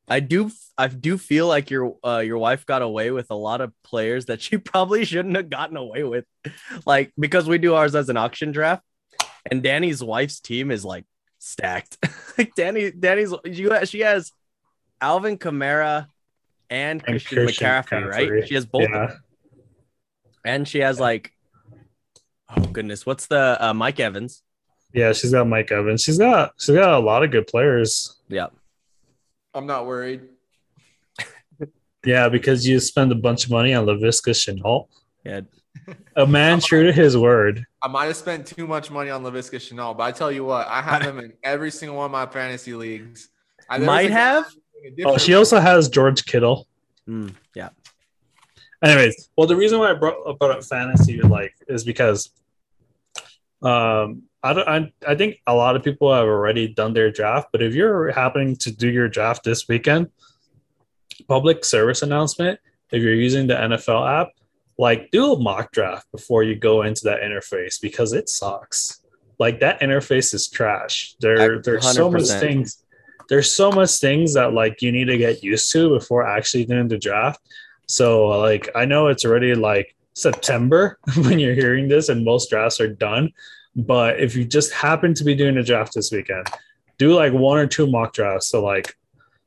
I 0.09 0.19
do, 0.19 0.51
I 0.77 0.87
do 0.87 1.17
feel 1.17 1.47
like 1.47 1.69
your, 1.69 1.97
uh, 2.03 2.19
your 2.19 2.37
wife 2.37 2.65
got 2.65 2.81
away 2.81 3.11
with 3.11 3.27
a 3.29 3.35
lot 3.35 3.61
of 3.61 3.73
players 3.83 4.25
that 4.25 4.41
she 4.45 4.57
probably 4.57 5.05
shouldn't 5.05 5.35
have 5.35 5.49
gotten 5.49 5.77
away 5.77 6.03
with, 6.03 6.25
like 6.85 7.11
because 7.19 7.47
we 7.47 7.57
do 7.57 7.75
ours 7.75 7.95
as 7.95 8.09
an 8.09 8.17
auction 8.17 8.51
draft, 8.51 8.83
and 9.49 9.61
Danny's 9.63 10.03
wife's 10.03 10.39
team 10.39 10.71
is 10.71 10.83
like 10.83 11.05
stacked. 11.39 11.97
like 12.37 12.53
Danny, 12.55 12.91
Danny's, 12.91 13.33
you, 13.45 13.85
she 13.85 14.01
has 14.01 14.31
Alvin 15.01 15.37
Kamara 15.37 16.07
and 16.69 17.03
Christian, 17.03 17.45
Christian 17.45 17.67
McCaffrey, 17.67 18.05
right? 18.05 18.47
She 18.47 18.55
has 18.55 18.65
both. 18.65 18.89
Yeah. 18.89 19.15
And 20.45 20.67
she 20.67 20.79
has 20.79 20.99
like, 20.99 21.33
oh 22.55 22.61
goodness, 22.61 23.05
what's 23.05 23.27
the 23.27 23.57
uh, 23.59 23.73
Mike 23.73 23.99
Evans? 23.99 24.43
Yeah, 24.93 25.13
she's 25.13 25.31
got 25.31 25.47
Mike 25.47 25.71
Evans. 25.71 26.01
She's 26.01 26.17
got 26.17 26.53
she's 26.57 26.75
got 26.75 26.93
a 26.93 26.99
lot 26.99 27.23
of 27.23 27.31
good 27.31 27.47
players. 27.47 28.17
Yeah, 28.27 28.47
I'm 29.59 29.67
not 29.67 29.85
worried. 29.85 30.21
Yeah, 32.05 32.29
because 32.29 32.65
you 32.65 32.79
spend 32.79 33.11
a 33.11 33.15
bunch 33.15 33.43
of 33.43 33.51
money 33.51 33.73
on 33.73 33.85
Laviska 33.85 34.31
Shenault. 34.31 34.87
yeah. 35.25 35.41
A 36.15 36.25
man 36.25 36.61
true 36.61 36.85
to 36.85 36.93
his 36.93 37.17
word. 37.17 37.65
I 37.81 37.89
might 37.89 38.05
have 38.05 38.15
spent 38.15 38.47
too 38.47 38.65
much 38.65 38.89
money 38.89 39.09
on 39.09 39.21
Laviska 39.21 39.57
Shenault, 39.59 39.97
but 39.97 40.03
I 40.03 40.13
tell 40.13 40.31
you 40.31 40.45
what, 40.45 40.65
I 40.67 40.81
have 40.81 41.01
him 41.01 41.19
in 41.19 41.33
every 41.43 41.71
single 41.71 41.97
one 41.97 42.05
of 42.05 42.11
my 42.11 42.25
fantasy 42.25 42.73
leagues. 42.73 43.27
I, 43.69 43.79
Might 43.79 44.11
have? 44.11 44.45
Oh, 45.03 45.17
she 45.17 45.33
also 45.33 45.59
has 45.59 45.89
George 45.89 46.25
Kittle. 46.25 46.65
Mm, 47.05 47.35
yeah. 47.53 47.69
Anyways, 48.81 49.29
well, 49.35 49.45
the 49.45 49.57
reason 49.57 49.77
why 49.79 49.91
I 49.91 49.93
brought, 49.93 50.39
brought 50.39 50.51
up 50.51 50.63
fantasy 50.63 51.21
like 51.21 51.53
is 51.67 51.83
because 51.83 52.29
um, 53.61 54.23
I 54.41 54.53
don't. 54.53 54.67
I, 54.67 54.91
I 55.07 55.15
think 55.15 55.41
a 55.47 55.53
lot 55.53 55.75
of 55.75 55.83
people 55.83 56.13
have 56.13 56.25
already 56.25 56.67
done 56.67 56.93
their 56.93 57.11
draft, 57.11 57.49
but 57.51 57.61
if 57.61 57.73
you're 57.73 58.11
happening 58.11 58.55
to 58.57 58.71
do 58.71 58.89
your 58.89 59.09
draft 59.09 59.43
this 59.43 59.67
weekend, 59.67 60.09
public 61.27 61.65
service 61.65 62.01
announcement. 62.01 62.59
If 62.91 63.03
you're 63.03 63.13
using 63.13 63.47
the 63.47 63.53
NFL 63.53 64.21
app, 64.21 64.29
like 64.77 65.11
do 65.11 65.33
a 65.33 65.39
mock 65.39 65.71
draft 65.71 66.11
before 66.11 66.43
you 66.43 66.55
go 66.55 66.83
into 66.83 67.01
that 67.03 67.21
interface 67.21 67.79
because 67.81 68.13
it 68.13 68.29
sucks. 68.29 69.01
Like 69.37 69.59
that 69.59 69.81
interface 69.81 70.33
is 70.33 70.49
trash. 70.49 71.15
There, 71.19 71.61
there's 71.61 71.93
so 71.93 72.09
much 72.09 72.27
things. 72.27 72.83
There's 73.29 73.53
so 73.53 73.71
much 73.71 73.97
things 73.97 74.33
that 74.33 74.53
like 74.53 74.81
you 74.81 74.91
need 74.91 75.05
to 75.05 75.17
get 75.17 75.43
used 75.43 75.71
to 75.73 75.89
before 75.89 76.25
actually 76.25 76.65
doing 76.65 76.87
the 76.87 76.97
draft. 76.97 77.41
So 77.87 78.27
like 78.27 78.69
I 78.75 78.85
know 78.85 79.07
it's 79.07 79.25
already 79.25 79.53
like 79.53 79.95
September 80.13 80.97
when 81.17 81.39
you're 81.39 81.55
hearing 81.55 81.87
this 81.87 82.09
and 82.09 82.25
most 82.25 82.49
drafts 82.49 82.79
are 82.79 82.87
done. 82.87 83.31
But 83.85 84.19
if 84.19 84.35
you 84.35 84.45
just 84.45 84.71
happen 84.71 85.13
to 85.15 85.23
be 85.23 85.35
doing 85.35 85.57
a 85.57 85.63
draft 85.63 85.93
this 85.93 86.11
weekend, 86.11 86.47
do 86.97 87.13
like 87.13 87.33
one 87.33 87.57
or 87.57 87.67
two 87.67 87.87
mock 87.87 88.13
drafts 88.13 88.51
to 88.51 88.59
like 88.59 88.95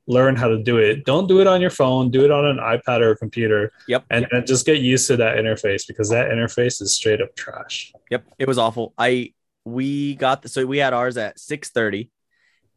learn 0.06 0.34
how 0.36 0.48
to 0.48 0.62
do 0.62 0.78
it. 0.78 1.04
Don't 1.04 1.28
do 1.28 1.40
it 1.40 1.46
on 1.46 1.60
your 1.60 1.70
phone, 1.70 2.10
do 2.10 2.24
it 2.24 2.30
on 2.30 2.44
an 2.44 2.56
iPad 2.58 3.00
or 3.00 3.12
a 3.12 3.16
computer. 3.16 3.72
Yep. 3.86 4.04
And, 4.10 4.26
and 4.30 4.46
just 4.46 4.66
get 4.66 4.80
used 4.80 5.06
to 5.08 5.16
that 5.18 5.36
interface 5.36 5.86
because 5.86 6.08
that 6.10 6.30
interface 6.30 6.82
is 6.82 6.94
straight 6.94 7.20
up 7.20 7.34
trash. 7.36 7.92
Yep, 8.10 8.26
it 8.38 8.48
was 8.48 8.58
awful. 8.58 8.94
I 8.98 9.34
we 9.64 10.16
got 10.16 10.42
the, 10.42 10.48
so 10.48 10.66
we 10.66 10.78
had 10.78 10.92
ours 10.92 11.16
at 11.16 11.38
6:30 11.38 12.10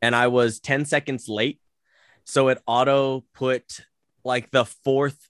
and 0.02 0.16
I 0.16 0.28
was 0.28 0.60
10 0.60 0.86
seconds 0.86 1.28
late. 1.28 1.60
So 2.26 2.50
it 2.50 2.62
auto 2.68 3.24
put 3.34 3.82
like 4.24 4.52
the 4.52 4.66
fourth 4.66 5.30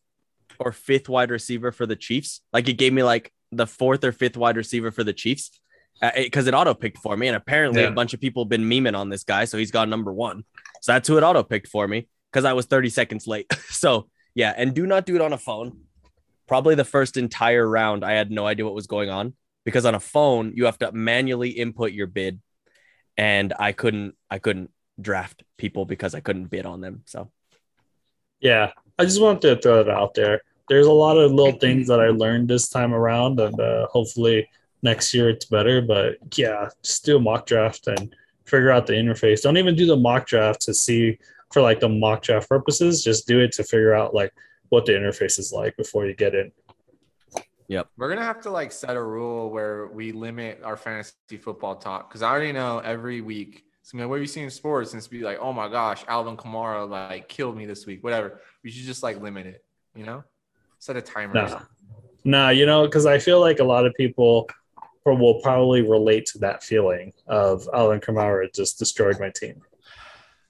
or 0.59 0.71
fifth 0.71 1.07
wide 1.09 1.31
receiver 1.31 1.71
for 1.71 1.85
the 1.85 1.95
Chiefs. 1.95 2.41
Like 2.51 2.67
it 2.67 2.73
gave 2.73 2.93
me 2.93 3.03
like 3.03 3.31
the 3.51 3.67
fourth 3.67 4.03
or 4.03 4.11
fifth 4.11 4.38
wide 4.38 4.57
receiver 4.57 4.91
for 4.91 5.03
the 5.03 5.13
Chiefs 5.13 5.51
because 6.15 6.47
it, 6.47 6.53
auto 6.53 6.73
picked 6.73 6.97
for 6.99 7.15
me. 7.15 7.27
And 7.27 7.36
apparently 7.36 7.81
Yeah. 7.81 7.88
a 7.88 7.91
bunch 7.91 8.13
of 8.13 8.19
people 8.19 8.43
have 8.43 8.49
been 8.49 8.63
memeing 8.69 8.97
on 8.97 9.10
this 9.10 9.23
guy. 9.23 9.45
So 9.45 9.58
he's 9.58 9.71
got 9.71 9.88
number 9.89 10.12
one. 10.13 10.43
So 10.81 10.91
that's 10.91 11.08
who 11.08 11.17
it 11.17 11.23
auto 11.23 11.43
picked 11.43 11.67
for 11.67 11.88
me 11.88 12.08
because 12.31 12.45
I 12.45 12.53
was 12.53 12.65
30 12.65 12.89
seconds 12.89 13.27
late. 13.27 13.51
so 13.69 14.10
yeah, 14.34 14.53
and 14.55 14.73
do 14.73 14.86
not 14.86 15.05
do 15.05 15.15
it 15.15 15.21
on 15.21 15.34
a 15.34 15.38
phone. 15.38 15.79
Probably 16.47 16.75
the 16.75 16.84
first 16.86 17.17
entire 17.17 17.67
round, 17.67 18.03
I 18.03 18.12
had 18.13 18.29
no 18.29 18.45
idea 18.45 18.65
what 18.65 18.75
was 18.75 18.88
going 18.88 19.10
on 19.10 19.34
because 19.63 19.86
on 19.86 19.95
a 19.95 19.99
phone 19.99 20.51
you 20.55 20.65
have 20.65 20.77
to 20.79 20.91
manually 20.91 21.49
input 21.49 21.91
your 21.91 22.08
bid, 22.08 22.39
and 23.17 23.53
I 23.58 23.71
couldn't 23.71 24.15
I 24.29 24.39
couldn't 24.39 24.71
draft 25.01 25.43
people 25.58 25.86
because 25.86 26.13
I 26.13 26.19
couldn't 26.19 26.45
bid 26.47 26.65
on 26.65 26.81
them. 26.81 27.01
So 27.05 27.31
Yeah. 28.39 28.71
I 28.99 29.03
just 29.05 29.21
wanted 29.21 29.41
to 29.41 29.62
throw 29.62 29.81
it 29.81 29.89
out 29.89 30.13
there. 30.13 30.41
There's 30.69 30.88
a 30.88 30.91
lot 30.91 31.17
of 31.17 31.31
little 31.31 31.60
things 31.60 31.88
that 31.88 31.99
I 31.99 32.08
learned 32.10 32.47
this 32.47 32.69
time 32.69 32.93
around, 32.93 33.39
and 33.39 33.60
uh, 33.60 33.88
hopefully 33.88 34.47
next 34.86 35.13
year 35.13 35.30
it's 35.30 35.45
better. 35.45 35.82
But 35.82 36.17
yeah, 36.38 36.69
just 36.84 37.04
do 37.04 37.17
a 37.17 37.19
mock 37.19 37.45
draft 37.45 37.88
and 37.88 38.15
figure 38.45 38.71
out 38.71 38.86
the 38.88 38.93
interface. 38.93 39.41
Don't 39.41 39.58
even 39.58 39.76
do 39.76 39.86
the 39.86 39.98
mock 39.98 40.26
draft 40.28 40.62
to 40.62 40.74
see 40.74 41.17
for 41.52 41.62
like 41.62 41.80
the 41.82 41.89
mock 41.89 42.21
draft 42.21 42.48
purposes. 42.48 43.04
Just 43.04 43.28
do 43.28 43.39
it 43.41 43.52
to 43.54 43.63
figure 43.63 43.93
out 43.93 44.13
like 44.13 44.34
what 44.69 44.86
the 44.86 44.93
interface 44.93 45.38
is 45.39 45.52
like 45.52 45.76
before 45.76 46.06
you 46.06 46.15
get 46.15 46.34
in. 46.34 46.52
Yep. 47.67 47.88
We're 47.98 48.10
gonna 48.10 48.24
have 48.24 48.41
to 48.41 48.52
like 48.52 48.71
set 48.71 48.95
a 48.95 49.02
rule 49.02 49.50
where 49.50 49.88
we 49.88 50.12
limit 50.12 50.62
our 50.63 50.78
fantasy 50.78 51.38
football 51.41 51.76
talk 51.76 52.08
because 52.10 52.21
I 52.21 52.30
already 52.30 52.52
know 52.52 52.80
every 52.80 53.21
week. 53.21 53.63
So, 53.82 53.98
I 53.98 54.02
mean, 54.02 54.10
what 54.10 54.19
you 54.19 54.28
see 54.28 54.41
in 54.41 54.50
sports 54.50 54.93
and 54.93 55.00
it's 55.00 55.08
be 55.08 55.21
like, 55.21 55.38
oh 55.39 55.52
my 55.54 55.67
gosh, 55.67 56.04
Alvin 56.08 56.38
Kamara 56.38 56.88
like 56.88 57.28
killed 57.28 57.58
me 57.58 57.65
this 57.65 57.86
week. 57.86 58.04
Whatever. 58.04 58.39
We 58.63 58.69
should 58.71 58.86
just 58.86 59.02
like 59.04 59.19
limit 59.21 59.48
it. 59.48 59.63
You 59.95 60.06
know, 60.06 60.24
set 60.80 60.95
a 60.95 61.02
timer. 61.02 61.32
or 61.34 61.41
Nah. 61.41 61.48
something. 61.48 61.67
Nah, 62.28 62.50
you 62.50 62.65
know, 62.65 62.86
because 62.86 63.06
I 63.06 63.17
feel 63.19 63.39
like 63.39 63.60
a 63.60 63.63
lot 63.63 63.86
of 63.86 63.93
people 63.95 64.48
pro- 65.06 65.15
will 65.15 65.39
probably 65.41 65.82
relate 65.84 66.26
to 66.26 66.39
that 66.39 66.63
feeling 66.63 67.13
of 67.28 67.70
Alvin 67.74 68.00
Kamara 68.02 68.54
just 68.54 68.78
destroyed 68.80 69.20
my 69.20 69.30
team. 69.30 69.62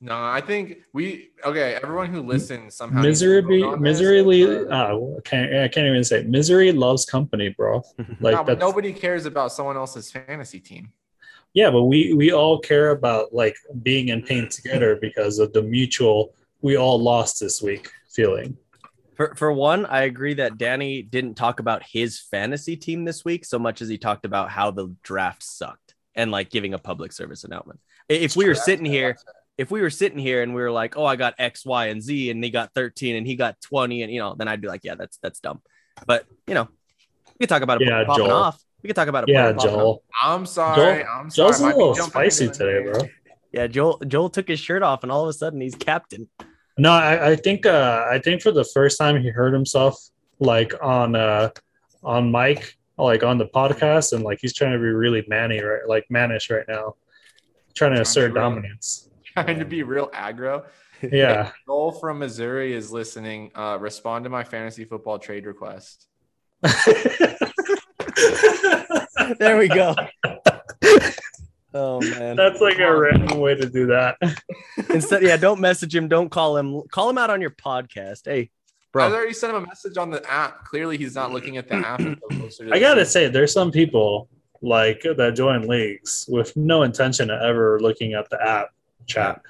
No, 0.01 0.15
I 0.15 0.41
think 0.41 0.77
we 0.93 1.29
okay. 1.45 1.75
Everyone 1.81 2.07
who 2.07 2.21
listens 2.21 2.75
somehow 2.75 3.01
needs 3.01 3.21
to 3.21 3.27
Misery, 3.27 3.61
vote 3.61 3.71
this, 3.71 3.81
misery. 3.81 4.67
Uh, 4.69 4.97
I 4.97 5.21
can't. 5.23 5.55
I 5.55 5.67
can't 5.67 5.87
even 5.87 6.03
say. 6.03 6.19
it. 6.19 6.27
Misery 6.29 6.71
loves 6.71 7.05
company, 7.05 7.49
bro. 7.49 7.81
Like 8.19 8.35
No, 8.35 8.43
but 8.43 8.59
nobody 8.59 8.91
cares 8.93 9.25
about 9.25 9.51
someone 9.51 9.77
else's 9.77 10.11
fantasy 10.11 10.59
team. 10.59 10.91
yeah, 11.53 11.71
but 11.71 11.83
we 11.83 12.13
we 12.13 12.31
all 12.33 12.59
care 12.59 12.89
about 12.91 13.33
like 13.33 13.55
being 13.83 14.09
in 14.09 14.21
pain 14.21 14.49
together 14.49 14.97
because 15.01 15.39
of 15.39 15.53
the 15.53 15.61
mutual. 15.61 16.33
We 16.61 16.77
all 16.77 16.99
lost 17.01 17.39
this 17.39 17.61
week 17.61 17.89
feeling. 18.09 18.57
For 19.15 19.35
for 19.35 19.51
one, 19.51 19.85
I 19.85 20.01
agree 20.03 20.35
that 20.35 20.57
Danny 20.57 21.01
didn't 21.01 21.35
talk 21.35 21.59
about 21.59 21.83
his 21.83 22.19
fantasy 22.19 22.75
team 22.75 23.05
this 23.05 23.23
week 23.25 23.45
so 23.45 23.59
much 23.59 23.81
as 23.81 23.89
he 23.89 23.97
talked 23.97 24.25
about 24.25 24.49
how 24.49 24.71
the 24.71 24.93
draft 25.03 25.43
sucked 25.43 25.95
and 26.15 26.31
like 26.31 26.49
giving 26.49 26.73
a 26.73 26.77
public 26.79 27.11
service 27.11 27.43
announcement. 27.43 27.79
If 28.07 28.35
we 28.35 28.47
were 28.47 28.55
sitting 28.55 28.85
here 28.85 29.15
if 29.57 29.71
we 29.71 29.81
were 29.81 29.89
sitting 29.89 30.19
here 30.19 30.43
and 30.43 30.53
we 30.53 30.61
were 30.61 30.71
like, 30.71 30.97
oh, 30.97 31.05
I 31.05 31.15
got 31.15 31.35
X, 31.39 31.65
Y, 31.65 31.87
and 31.87 32.01
Z, 32.01 32.29
and 32.29 32.43
he 32.43 32.49
got 32.49 32.73
13 32.73 33.15
and 33.15 33.25
he 33.25 33.35
got 33.35 33.59
20, 33.61 34.01
and 34.03 34.11
you 34.11 34.19
know, 34.19 34.35
then 34.37 34.47
I'd 34.47 34.61
be 34.61 34.67
like, 34.67 34.81
yeah, 34.83 34.95
that's 34.95 35.17
that's 35.17 35.39
dumb. 35.39 35.61
But 36.05 36.25
you 36.47 36.53
know, 36.53 36.67
we 37.39 37.45
could 37.45 37.49
talk 37.49 37.61
about 37.61 37.81
it 37.81 37.87
Yeah, 37.87 38.03
popping 38.05 38.25
Joel. 38.25 38.35
off. 38.35 38.61
We 38.83 38.87
could 38.87 38.95
talk 38.95 39.07
about 39.07 39.27
it. 39.27 39.31
Yeah, 39.31 39.53
popping 39.53 39.69
off. 39.69 39.75
Joel. 39.75 40.03
I'm 40.21 40.45
sorry. 40.45 41.03
Joel- 41.03 41.07
I'm 41.09 41.29
sorry. 41.29 41.49
Joel's 41.51 41.61
a 41.61 41.65
little 41.67 41.95
spicy 41.95 42.49
today, 42.49 42.83
bro. 42.83 43.07
Yeah, 43.51 43.67
Joel 43.67 44.01
Joel 44.05 44.29
took 44.29 44.47
his 44.47 44.59
shirt 44.59 44.83
off 44.83 45.03
and 45.03 45.11
all 45.11 45.23
of 45.23 45.29
a 45.29 45.33
sudden 45.33 45.61
he's 45.61 45.75
captain. 45.75 46.27
No, 46.77 46.91
I, 46.91 47.31
I 47.31 47.35
think 47.35 47.65
uh, 47.65 48.05
I 48.09 48.19
think 48.19 48.41
for 48.41 48.51
the 48.51 48.65
first 48.65 48.97
time 48.97 49.21
he 49.21 49.29
heard 49.29 49.53
himself 49.53 49.97
like 50.39 50.73
on 50.81 51.15
uh 51.15 51.49
on 52.03 52.31
mic, 52.31 52.77
like 52.97 53.23
on 53.23 53.37
the 53.37 53.45
podcast, 53.45 54.13
and 54.13 54.23
like 54.23 54.39
he's 54.41 54.53
trying 54.53 54.73
to 54.73 54.79
be 54.79 54.85
really 54.85 55.23
manny 55.27 55.61
right, 55.61 55.87
like 55.87 56.05
mannish 56.09 56.49
right 56.49 56.65
now, 56.67 56.95
trying 57.73 57.95
to 57.95 58.01
assert 58.01 58.31
True. 58.31 58.41
dominance. 58.41 59.09
Trying 59.23 59.59
to 59.59 59.65
be 59.65 59.83
real 59.83 60.09
aggro. 60.09 60.65
Yeah, 61.11 61.51
Joel 61.67 61.91
from 61.91 62.19
Missouri 62.19 62.73
is 62.73 62.89
listening. 62.89 63.51
Uh, 63.53 63.77
respond 63.79 64.23
to 64.23 64.29
my 64.29 64.45
fantasy 64.45 64.85
football 64.85 65.19
trade 65.19 65.45
request. 65.45 66.07
There 69.39 69.57
we 69.57 69.67
go. 69.67 69.95
Oh 71.77 71.99
man. 71.99 72.37
that's 72.37 72.61
like 72.61 72.79
a 72.79 72.95
random 72.97 73.37
way 73.39 73.53
to 73.53 73.69
do 73.69 73.87
that. 73.87 74.15
Instead, 74.89 75.23
yeah, 75.23 75.35
don't 75.35 75.59
message 75.59 75.93
him. 75.93 76.07
Don't 76.07 76.29
call 76.29 76.55
him. 76.55 76.81
Call 76.89 77.09
him 77.09 77.17
out 77.17 77.29
on 77.29 77.41
your 77.41 77.49
podcast. 77.49 78.21
Hey, 78.25 78.49
bro, 78.93 79.05
I 79.07 79.11
already 79.11 79.33
sent 79.33 79.53
him 79.55 79.63
a 79.63 79.67
message 79.67 79.97
on 79.97 80.09
the 80.09 80.23
app. 80.31 80.63
Clearly, 80.63 80.97
he's 80.97 81.15
not 81.15 81.31
looking 81.33 81.57
at 81.57 81.67
the 81.67 81.75
app. 81.75 81.99
until 81.99 82.29
to 82.29 82.69
I 82.71 82.79
gotta 82.79 83.05
season. 83.05 83.05
say, 83.05 83.27
there's 83.27 83.51
some 83.51 83.71
people 83.71 84.29
like 84.61 85.01
that 85.17 85.33
join 85.35 85.67
leagues 85.67 86.25
with 86.29 86.55
no 86.55 86.83
intention 86.83 87.29
of 87.29 87.41
ever 87.41 87.77
looking 87.81 88.13
at 88.13 88.29
the 88.29 88.41
app 88.41 88.69
chat. 89.05 89.41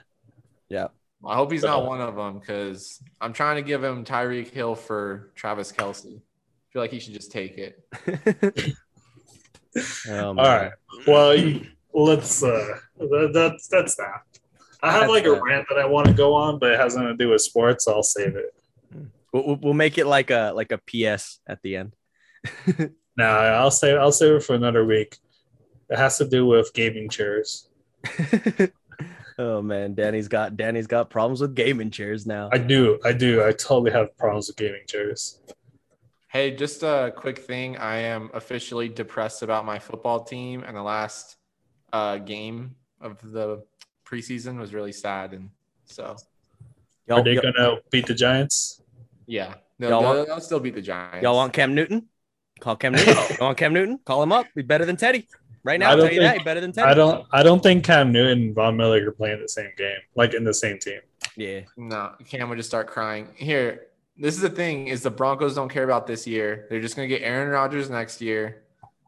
Yeah, 0.67 0.87
I 1.23 1.35
hope 1.35 1.51
he's 1.51 1.61
not 1.61 1.85
one 1.85 2.01
of 2.01 2.15
them 2.15 2.39
because 2.39 2.99
I'm 3.21 3.33
trying 3.33 3.57
to 3.57 3.61
give 3.61 3.83
him 3.83 4.03
Tyreek 4.03 4.49
Hill 4.49 4.73
for 4.73 5.31
Travis 5.35 5.71
Kelce. 5.71 6.17
I 6.17 6.73
feel 6.73 6.81
like 6.81 6.91
he 6.91 6.99
should 6.99 7.13
just 7.13 7.31
take 7.31 7.59
it. 7.59 8.75
Oh, 10.09 10.33
man. 10.33 10.39
All 10.39 10.57
right. 10.57 10.71
Well, 11.07 11.35
you- 11.37 11.67
let's. 12.03 12.43
uh 12.43 12.77
that, 12.97 13.31
That's 13.33 13.67
that's 13.67 13.95
that. 13.95 14.21
I 14.83 14.91
have 14.91 15.01
That's 15.01 15.11
like 15.11 15.25
a 15.25 15.41
rant 15.41 15.65
that 15.69 15.79
I 15.79 15.85
want 15.85 16.07
to 16.07 16.13
go 16.13 16.33
on, 16.33 16.59
but 16.59 16.71
it 16.73 16.79
has 16.79 16.95
nothing 16.95 17.17
to 17.17 17.23
do 17.23 17.29
with 17.29 17.41
sports. 17.41 17.85
So 17.85 17.93
I'll 17.93 18.03
save 18.03 18.35
it. 18.35 18.53
We'll, 19.33 19.45
we'll- 19.45 19.59
we'll 19.61 19.73
make 19.73 19.97
it 19.97 20.05
like 20.05 20.29
a 20.31 20.51
like 20.55 20.71
a 20.71 20.77
PS 20.77 21.39
at 21.47 21.61
the 21.63 21.77
end. 21.77 21.93
no, 23.17 23.25
I'll 23.25 23.71
save. 23.71 23.97
I'll 23.97 24.11
save 24.11 24.35
it 24.35 24.43
for 24.43 24.53
another 24.55 24.85
week. 24.85 25.17
It 25.89 25.97
has 25.97 26.17
to 26.19 26.27
do 26.27 26.45
with 26.45 26.73
gaming 26.73 27.09
chairs. 27.09 27.69
oh 29.39 29.61
man, 29.61 29.93
Danny's 29.95 30.27
got 30.27 30.57
Danny's 30.57 30.87
got 30.87 31.09
problems 31.09 31.41
with 31.41 31.55
gaming 31.55 31.91
chairs 31.91 32.25
now. 32.25 32.49
I 32.51 32.57
do. 32.57 32.99
I 33.03 33.13
do. 33.13 33.43
I 33.43 33.51
totally 33.51 33.91
have 33.91 34.15
problems 34.17 34.47
with 34.47 34.57
gaming 34.57 34.83
chairs. 34.87 35.39
Hey, 36.27 36.51
just 36.55 36.83
a 36.83 37.13
quick 37.15 37.39
thing. 37.39 37.77
I 37.77 37.97
am 37.97 38.29
officially 38.33 38.89
depressed 38.89 39.41
about 39.41 39.65
my 39.65 39.79
football 39.79 40.23
team, 40.23 40.63
and 40.63 40.75
the 40.75 40.83
last 40.83 41.37
uh, 41.95 42.17
game 42.17 42.75
of 43.01 43.17
the 43.23 43.63
preseason 44.05 44.59
was 44.59 44.73
really 44.73 44.91
sad. 44.91 45.33
And 45.33 45.49
so, 45.85 46.15
Y'all, 47.07 47.19
Are 47.19 47.23
they 47.23 47.35
gonna 47.35 47.77
beat 47.91 48.07
the 48.07 48.13
Giants? 48.15 48.81
yeah, 49.27 49.53
no, 49.79 49.89
Y'all 49.89 50.01
they'll, 50.01 50.15
want- 50.15 50.27
they'll 50.27 50.39
still 50.41 50.59
beat 50.59 50.75
the 50.75 50.81
Giants. 50.81 51.23
y'all 51.23 51.35
want 51.35 51.53
Cam 51.53 51.75
Newton? 51.75 52.07
Call 52.59 52.75
Cam 52.77 52.93
Newton. 52.93 53.15
Go 53.37 53.45
on 53.47 53.55
Cam 53.55 53.73
Newton. 53.73 53.99
Call 54.05 54.23
him 54.23 54.31
up. 54.31 54.47
Be 54.55 54.61
better 54.63 54.85
than 54.85 54.95
Teddy. 54.97 55.27
Right 55.63 55.79
now, 55.79 55.91
I 55.91 55.95
don't 55.95 56.05
tell 56.05 56.13
you 56.13 56.21
that. 56.21 56.31
think- 56.35 56.45
better 56.45 56.61
than 56.61 56.71
Teddy. 56.71 56.87
I 56.89 56.93
don't. 56.93 57.25
I 57.31 57.43
don't 57.43 57.61
think 57.61 57.83
Cam 57.83 58.11
Newton 58.11 58.39
and 58.43 58.55
Von 58.55 58.75
Miller 58.77 59.07
are 59.07 59.11
playing 59.11 59.41
the 59.41 59.49
same 59.49 59.71
game, 59.77 59.97
like 60.15 60.33
in 60.33 60.43
the 60.43 60.53
same 60.53 60.77
team. 60.79 60.99
Yeah. 61.35 61.61
No, 61.75 62.13
Cam 62.27 62.49
would 62.49 62.57
just 62.57 62.69
start 62.69 62.87
crying. 62.87 63.27
Here, 63.35 63.87
this 64.17 64.35
is 64.35 64.41
the 64.41 64.49
thing: 64.49 64.87
is 64.87 65.01
the 65.03 65.11
Broncos 65.11 65.53
don't 65.55 65.69
care 65.69 65.83
about 65.83 66.07
this 66.07 66.25
year. 66.25 66.65
They're 66.69 66.81
just 66.81 66.95
gonna 66.95 67.07
get 67.07 67.21
Aaron 67.23 67.49
Rodgers 67.49 67.89
next 67.89 68.21
year, 68.21 68.63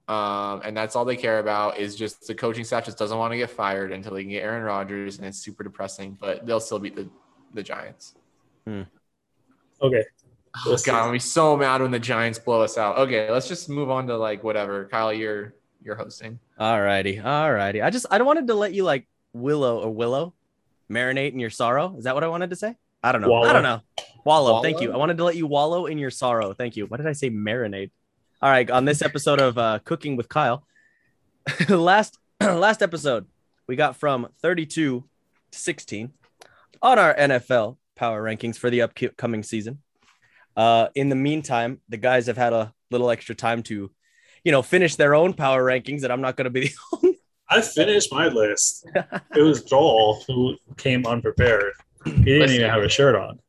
um, 0.08 0.62
and 0.64 0.76
that's 0.76 0.96
all 0.96 1.06
they 1.06 1.16
care 1.16 1.40
about. 1.40 1.78
Is 1.78 1.96
just 1.96 2.28
the 2.28 2.36
coaching 2.36 2.64
staff 2.64 2.86
just 2.86 2.98
doesn't 2.98 3.18
want 3.18 3.32
to 3.34 3.38
get 3.38 3.50
fired 3.50 3.92
until 3.92 4.14
they 4.14 4.24
can 4.24 4.32
get 4.32 4.44
Aaron 4.44 4.64
Rodgers, 4.64 5.18
and 5.18 5.26
it's 5.28 5.40
super 5.40 5.64
depressing. 5.64 6.18
But 6.20 6.46
they'll 6.46 6.60
still 6.60 6.80
beat 6.80 6.96
the 6.96 7.10
the 7.54 7.64
Giants. 7.64 8.16
Okay. 9.82 10.04
Oh, 10.66 10.76
God, 10.86 11.06
I'm 11.06 11.12
be 11.12 11.20
so 11.20 11.56
mad 11.56 11.82
when 11.82 11.92
the 11.92 12.00
Giants 12.00 12.40
blow 12.40 12.62
us 12.62 12.78
out. 12.78 12.98
Okay, 12.98 13.30
let's 13.30 13.48
just 13.48 13.70
move 13.70 13.92
on 13.92 14.08
to 14.08 14.18
like 14.18 14.44
whatever. 14.44 14.86
Kyle, 14.86 15.14
you're 15.14 15.54
you're 15.84 15.96
hosting. 15.96 16.40
All 16.58 16.82
righty. 16.82 17.20
All 17.20 17.52
righty. 17.52 17.82
I 17.82 17.90
just 17.90 18.06
I 18.10 18.22
wanted 18.22 18.48
to 18.48 18.56
let 18.56 18.74
you 18.74 18.84
like 18.84 19.08
willow 19.34 19.82
or 19.82 19.92
willow 19.92 20.34
marinate 20.90 21.34
in 21.34 21.40
your 21.40 21.50
sorrow. 21.50 21.96
Is 21.98 22.06
that 22.06 22.16
what 22.16 22.24
I 22.24 22.28
wanted 22.28 22.50
to 22.50 22.56
say? 22.56 22.76
I 23.04 23.12
don't 23.12 23.22
know. 23.22 23.30
Wallow. 23.30 23.48
I 23.48 23.54
don't 23.54 23.64
know. 23.64 23.82
Wallow. 24.26 24.62
Thank 24.62 24.82
you. 24.82 24.92
I 24.92 24.98
wanted 24.98 25.18
to 25.18 25.24
let 25.24 25.36
you 25.36 25.46
wallow 25.48 25.86
in 25.86 25.98
your 25.98 26.10
sorrow. 26.10 26.54
Thank 26.54 26.76
you. 26.76 26.88
What 26.88 26.98
did 26.98 27.08
I 27.08 27.14
say? 27.14 27.30
Marinate. 27.30 27.92
All 28.40 28.52
right. 28.52 28.70
On 28.70 28.86
this 28.86 29.02
episode 29.02 29.40
of 29.42 29.58
uh, 29.58 29.80
Cooking 29.84 30.16
with 30.16 30.30
Kyle, 30.30 30.64
last 31.70 32.20
last 32.42 32.84
episode 32.84 33.26
we 33.68 33.76
got 33.76 33.96
from 33.96 34.28
32 34.44 35.04
to 35.52 35.60
16 35.60 36.14
on 36.82 37.00
our 37.00 37.16
NFL 37.16 37.78
power 37.96 38.22
rankings 38.22 38.56
for 38.56 38.70
the 38.70 38.84
upcoming 38.84 39.42
season. 39.42 39.80
Uh, 40.56 40.90
in 40.94 41.10
the 41.10 41.16
meantime, 41.16 41.82
the 41.90 41.98
guys 41.98 42.28
have 42.28 42.38
had 42.38 42.54
a 42.54 42.74
little 42.92 43.10
extra 43.10 43.34
time 43.34 43.64
to, 43.64 43.92
you 44.44 44.52
know, 44.52 44.62
finish 44.62 44.96
their 44.96 45.16
own 45.16 45.34
power 45.34 45.64
rankings, 45.64 46.04
and 46.04 46.14
I'm 46.14 46.22
not 46.22 46.36
going 46.36 46.46
to 46.46 46.52
be 46.52 46.68
the 46.68 46.74
only 46.94 47.20
I 47.50 47.62
finished 47.62 48.12
my 48.12 48.28
list. 48.28 48.88
It 49.36 49.42
was 49.42 49.64
Joel 49.64 50.22
who 50.28 50.58
came 50.78 51.08
unprepared. 51.08 51.74
He 52.06 52.12
didn't 52.12 52.40
Listen. 52.40 52.56
even 52.58 52.70
have 52.70 52.84
a 52.84 52.90
shirt 52.90 53.16
on. 53.16 53.40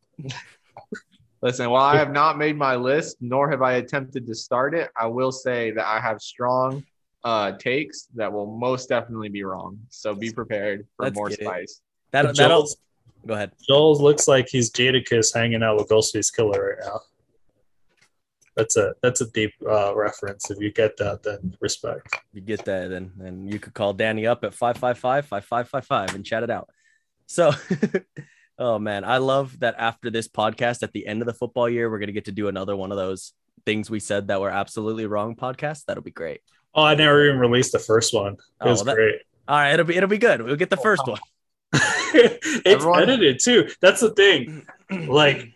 Listen, 1.41 1.71
while 1.71 1.85
I 1.85 1.97
have 1.97 2.13
not 2.13 2.37
made 2.37 2.57
my 2.57 2.75
list, 2.75 3.19
nor 3.21 3.49
have 3.51 3.63
I 3.63 3.75
attempted 3.75 4.27
to 4.27 4.35
start 4.35 4.75
it, 4.75 4.91
I 5.01 5.07
will 5.07 5.31
say 5.31 5.71
that 5.71 5.87
I 5.87 6.01
have 6.01 6.21
strong 6.21 6.85
uh, 7.25 7.53
takes 7.53 8.09
that 8.15 8.33
will 8.33 8.47
most 8.47 8.89
definitely 8.89 9.29
be 9.29 9.45
wrong. 9.45 9.79
So 9.89 10.15
be 10.15 10.33
prepared 10.33 10.87
for 10.97 11.05
Let's 11.05 11.17
more 11.17 11.29
get 11.29 11.41
it. 11.41 11.45
spice. 11.45 11.81
that, 12.13 12.23
But 12.27 12.37
that'll 12.37 12.59
Joel's, 12.59 12.77
go 13.27 13.35
ahead. 13.35 13.53
Joel's 13.69 14.01
looks 14.01 14.27
like 14.27 14.49
he's 14.49 14.71
Jadakiss 14.73 15.33
hanging 15.35 15.63
out 15.63 15.77
with 15.77 15.89
Ghostface 15.89 16.35
Killah 16.37 16.59
right 16.59 16.79
now. 16.85 17.01
That's 18.57 18.77
a 18.77 18.93
that's 19.05 19.21
a 19.21 19.31
deep 19.31 19.53
uh, 19.71 19.95
reference. 19.95 20.51
If 20.51 20.59
you 20.59 20.73
get 20.73 20.97
that, 20.97 21.23
then 21.23 21.57
respect. 21.61 22.13
You 22.33 22.41
get 22.41 22.65
that, 22.65 22.91
then 22.91 23.13
and 23.21 23.53
you 23.53 23.61
could 23.61 23.73
call 23.73 23.93
Danny 23.93 24.27
up 24.27 24.43
at 24.43 24.51
555-5555 24.53 26.15
and 26.17 26.27
chat 26.27 26.43
it 26.43 26.51
out. 26.51 26.69
So 27.27 27.53
oh 28.59 28.79
man, 28.79 29.05
I 29.05 29.19
love 29.19 29.59
that 29.61 29.77
after 29.79 30.11
this 30.11 30.29
podcast 30.29 30.83
at 30.83 30.93
the 30.93 31.07
end 31.07 31.23
of 31.23 31.27
the 31.27 31.35
football 31.35 31.69
year, 31.69 31.91
we're 31.91 31.99
gonna 31.99 32.13
get 32.13 32.27
to 32.27 32.33
do 32.33 32.49
another 32.49 32.77
one 32.77 32.91
of 32.91 32.99
those 32.99 33.33
things 33.65 33.91
we 33.91 34.01
said 34.01 34.29
that 34.29 34.41
were 34.41 34.51
absolutely 34.51 35.07
wrong 35.07 35.37
podcast. 35.37 35.85
That'll 35.87 36.03
be 36.03 36.11
great. 36.11 36.41
Oh, 36.75 36.83
I 36.83 36.95
never 36.95 37.27
even 37.27 37.39
released 37.39 37.73
the 37.73 37.79
first 37.79 38.15
one. 38.15 38.35
It 38.35 38.39
Oh, 38.61 38.71
was 38.71 38.79
well, 38.81 38.87
that- 38.87 38.95
great. 38.97 39.21
All 39.47 39.57
right, 39.57 39.73
it'll 39.73 39.87
be 39.87 39.97
it'll 39.97 40.09
be 40.09 40.19
good. 40.19 40.43
We'll 40.43 40.57
get 40.57 40.71
the 40.71 40.77
first 40.77 41.03
oh, 41.07 41.13
one. 41.13 41.21
it's 42.15 42.63
Everyone- 42.67 43.03
edited 43.03 43.41
too. 43.41 43.69
That's 43.81 44.01
the 44.01 44.11
thing. 44.11 44.67
Like 44.91 45.53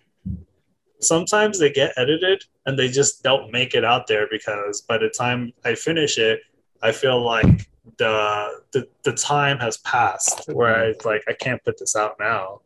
sometimes 1.00 1.58
they 1.58 1.70
get 1.70 1.92
edited 1.96 2.44
and 2.66 2.78
they 2.78 2.88
just 2.88 3.22
don't 3.22 3.52
make 3.52 3.74
it 3.74 3.84
out 3.84 4.06
there 4.06 4.28
because 4.30 4.80
by 4.82 4.98
the 4.98 5.08
time 5.08 5.52
I 5.64 5.74
finish 5.74 6.18
it, 6.18 6.40
I 6.82 6.92
feel 6.92 7.22
like 7.22 7.68
the 7.98 8.60
the, 8.72 8.88
the 9.02 9.12
time 9.12 9.58
has 9.58 9.76
passed 9.78 10.48
where 10.52 10.88
it's 10.88 10.98
mm-hmm. 10.98 11.08
like 11.08 11.24
I 11.28 11.32
can't 11.32 11.62
put 11.64 11.78
this 11.78 11.96
out 11.96 12.16
now. 12.18 12.60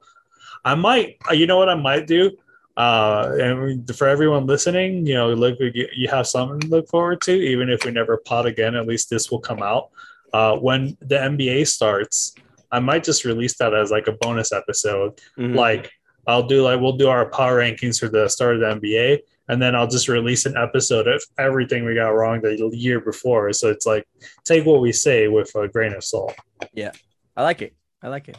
I 0.66 0.74
might, 0.74 1.16
you 1.30 1.46
know 1.46 1.56
what 1.56 1.68
I 1.68 1.76
might 1.76 2.06
do? 2.06 2.32
Uh, 2.76 3.36
and 3.40 3.96
for 3.96 4.06
everyone 4.06 4.46
listening, 4.46 5.06
you 5.06 5.14
know, 5.14 5.32
look, 5.32 5.56
you, 5.60 6.08
have 6.10 6.26
something 6.26 6.60
to 6.60 6.66
look 6.66 6.88
forward 6.88 7.20
to, 7.22 7.32
even 7.32 7.70
if 7.70 7.84
we 7.84 7.90
never 7.90 8.18
pod 8.18 8.44
again. 8.46 8.74
At 8.74 8.86
least 8.86 9.08
this 9.08 9.30
will 9.30 9.40
come 9.40 9.62
out 9.62 9.90
uh, 10.34 10.56
when 10.56 10.96
the 11.00 11.14
NBA 11.16 11.68
starts. 11.68 12.34
I 12.70 12.80
might 12.80 13.04
just 13.04 13.24
release 13.24 13.56
that 13.58 13.72
as 13.72 13.90
like 13.90 14.08
a 14.08 14.12
bonus 14.12 14.52
episode 14.52 15.20
Mhm. 15.38 15.54
like 15.54 15.90
I'll 16.26 16.42
do 16.42 16.62
like 16.62 16.80
we'll 16.80 16.96
do 16.96 17.08
our 17.08 17.26
power 17.30 17.60
rankings 17.60 18.00
for 18.00 18.08
the 18.08 18.28
start 18.28 18.56
of 18.56 18.60
the 18.60 18.66
NBA, 18.66 19.20
and 19.48 19.62
then 19.62 19.76
I'll 19.76 19.86
just 19.86 20.08
release 20.08 20.44
an 20.44 20.56
episode 20.56 21.06
of 21.06 21.22
everything 21.38 21.84
we 21.84 21.94
got 21.94 22.08
wrong 22.08 22.40
the 22.42 22.56
year 22.72 22.98
before. 23.00 23.52
So 23.52 23.70
it's 23.70 23.86
like 23.86 24.04
take 24.44 24.66
what 24.66 24.80
we 24.80 24.90
say 24.90 25.28
with 25.28 25.54
a 25.54 25.68
grain 25.68 25.94
of 25.94 26.02
salt. 26.02 26.34
Yeah. 26.74 26.90
I 27.36 27.44
like 27.44 27.62
it. 27.62 27.74
I 28.02 28.08
like 28.08 28.28
it. 28.28 28.36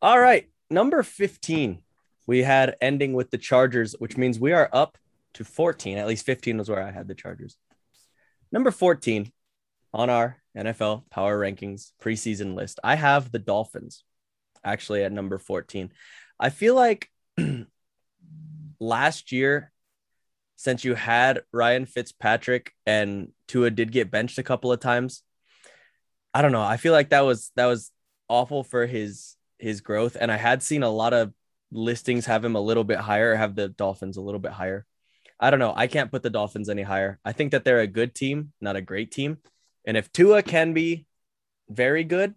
All 0.00 0.18
right. 0.18 0.48
Number 0.72 1.02
15. 1.02 1.82
We 2.26 2.42
had 2.42 2.76
ending 2.80 3.12
with 3.12 3.30
the 3.30 3.36
Chargers, 3.36 3.94
which 3.98 4.16
means 4.16 4.40
we 4.40 4.52
are 4.52 4.70
up 4.72 4.96
to 5.34 5.44
14. 5.44 5.98
At 5.98 6.06
least 6.06 6.24
15 6.24 6.56
was 6.56 6.70
where 6.70 6.82
I 6.82 6.90
had 6.90 7.08
the 7.08 7.14
Chargers. 7.14 7.58
Number 8.50 8.70
14 8.70 9.30
on 9.92 10.08
our 10.08 10.38
NFL 10.56 11.10
power 11.10 11.38
rankings 11.38 11.92
preseason 12.02 12.54
list. 12.54 12.80
I 12.82 12.94
have 12.94 13.30
the 13.30 13.38
Dolphins 13.38 14.02
actually 14.64 15.04
at 15.04 15.12
number 15.12 15.38
14. 15.38 15.92
I 16.40 16.48
feel 16.48 16.74
like 16.74 17.10
last 18.80 19.30
year, 19.30 19.70
since 20.56 20.84
you 20.84 20.94
had 20.94 21.42
Ryan 21.52 21.84
Fitzpatrick 21.84 22.72
and 22.86 23.32
Tua 23.46 23.70
did 23.70 23.92
get 23.92 24.10
benched 24.10 24.38
a 24.38 24.42
couple 24.42 24.72
of 24.72 24.80
times, 24.80 25.22
I 26.32 26.40
don't 26.40 26.52
know. 26.52 26.62
I 26.62 26.78
feel 26.78 26.92
like 26.94 27.10
that 27.10 27.26
was 27.26 27.50
that 27.56 27.66
was 27.66 27.90
awful 28.28 28.64
for 28.64 28.86
his 28.86 29.36
his 29.62 29.80
growth. 29.82 30.16
And 30.20 30.32
I 30.32 30.36
had 30.36 30.62
seen 30.62 30.84
a 30.84 30.90
lot 30.90 31.14
of 31.14 31.32
listings 31.72 32.26
have 32.26 32.44
him 32.44 32.56
a 32.56 32.60
little 32.60 32.84
bit 32.84 32.98
higher, 32.98 33.34
have 33.36 33.56
the 33.56 33.68
Dolphins 33.70 34.18
a 34.18 34.22
little 34.22 34.40
bit 34.40 34.52
higher. 34.52 34.86
I 35.40 35.50
don't 35.50 35.60
know. 35.60 35.74
I 35.76 35.88
can't 35.88 36.10
put 36.12 36.22
the 36.22 36.30
Dolphins 36.30 36.68
any 36.68 36.82
higher. 36.82 37.20
I 37.24 37.32
think 37.32 37.52
that 37.52 37.64
they're 37.64 37.80
a 37.80 37.88
good 37.88 38.14
team, 38.14 38.52
not 38.60 38.76
a 38.76 38.82
great 38.82 39.12
team. 39.12 39.38
And 39.86 39.96
if 39.96 40.12
Tua 40.12 40.42
can 40.42 40.74
be 40.74 41.06
very 41.70 42.04
good, 42.04 42.34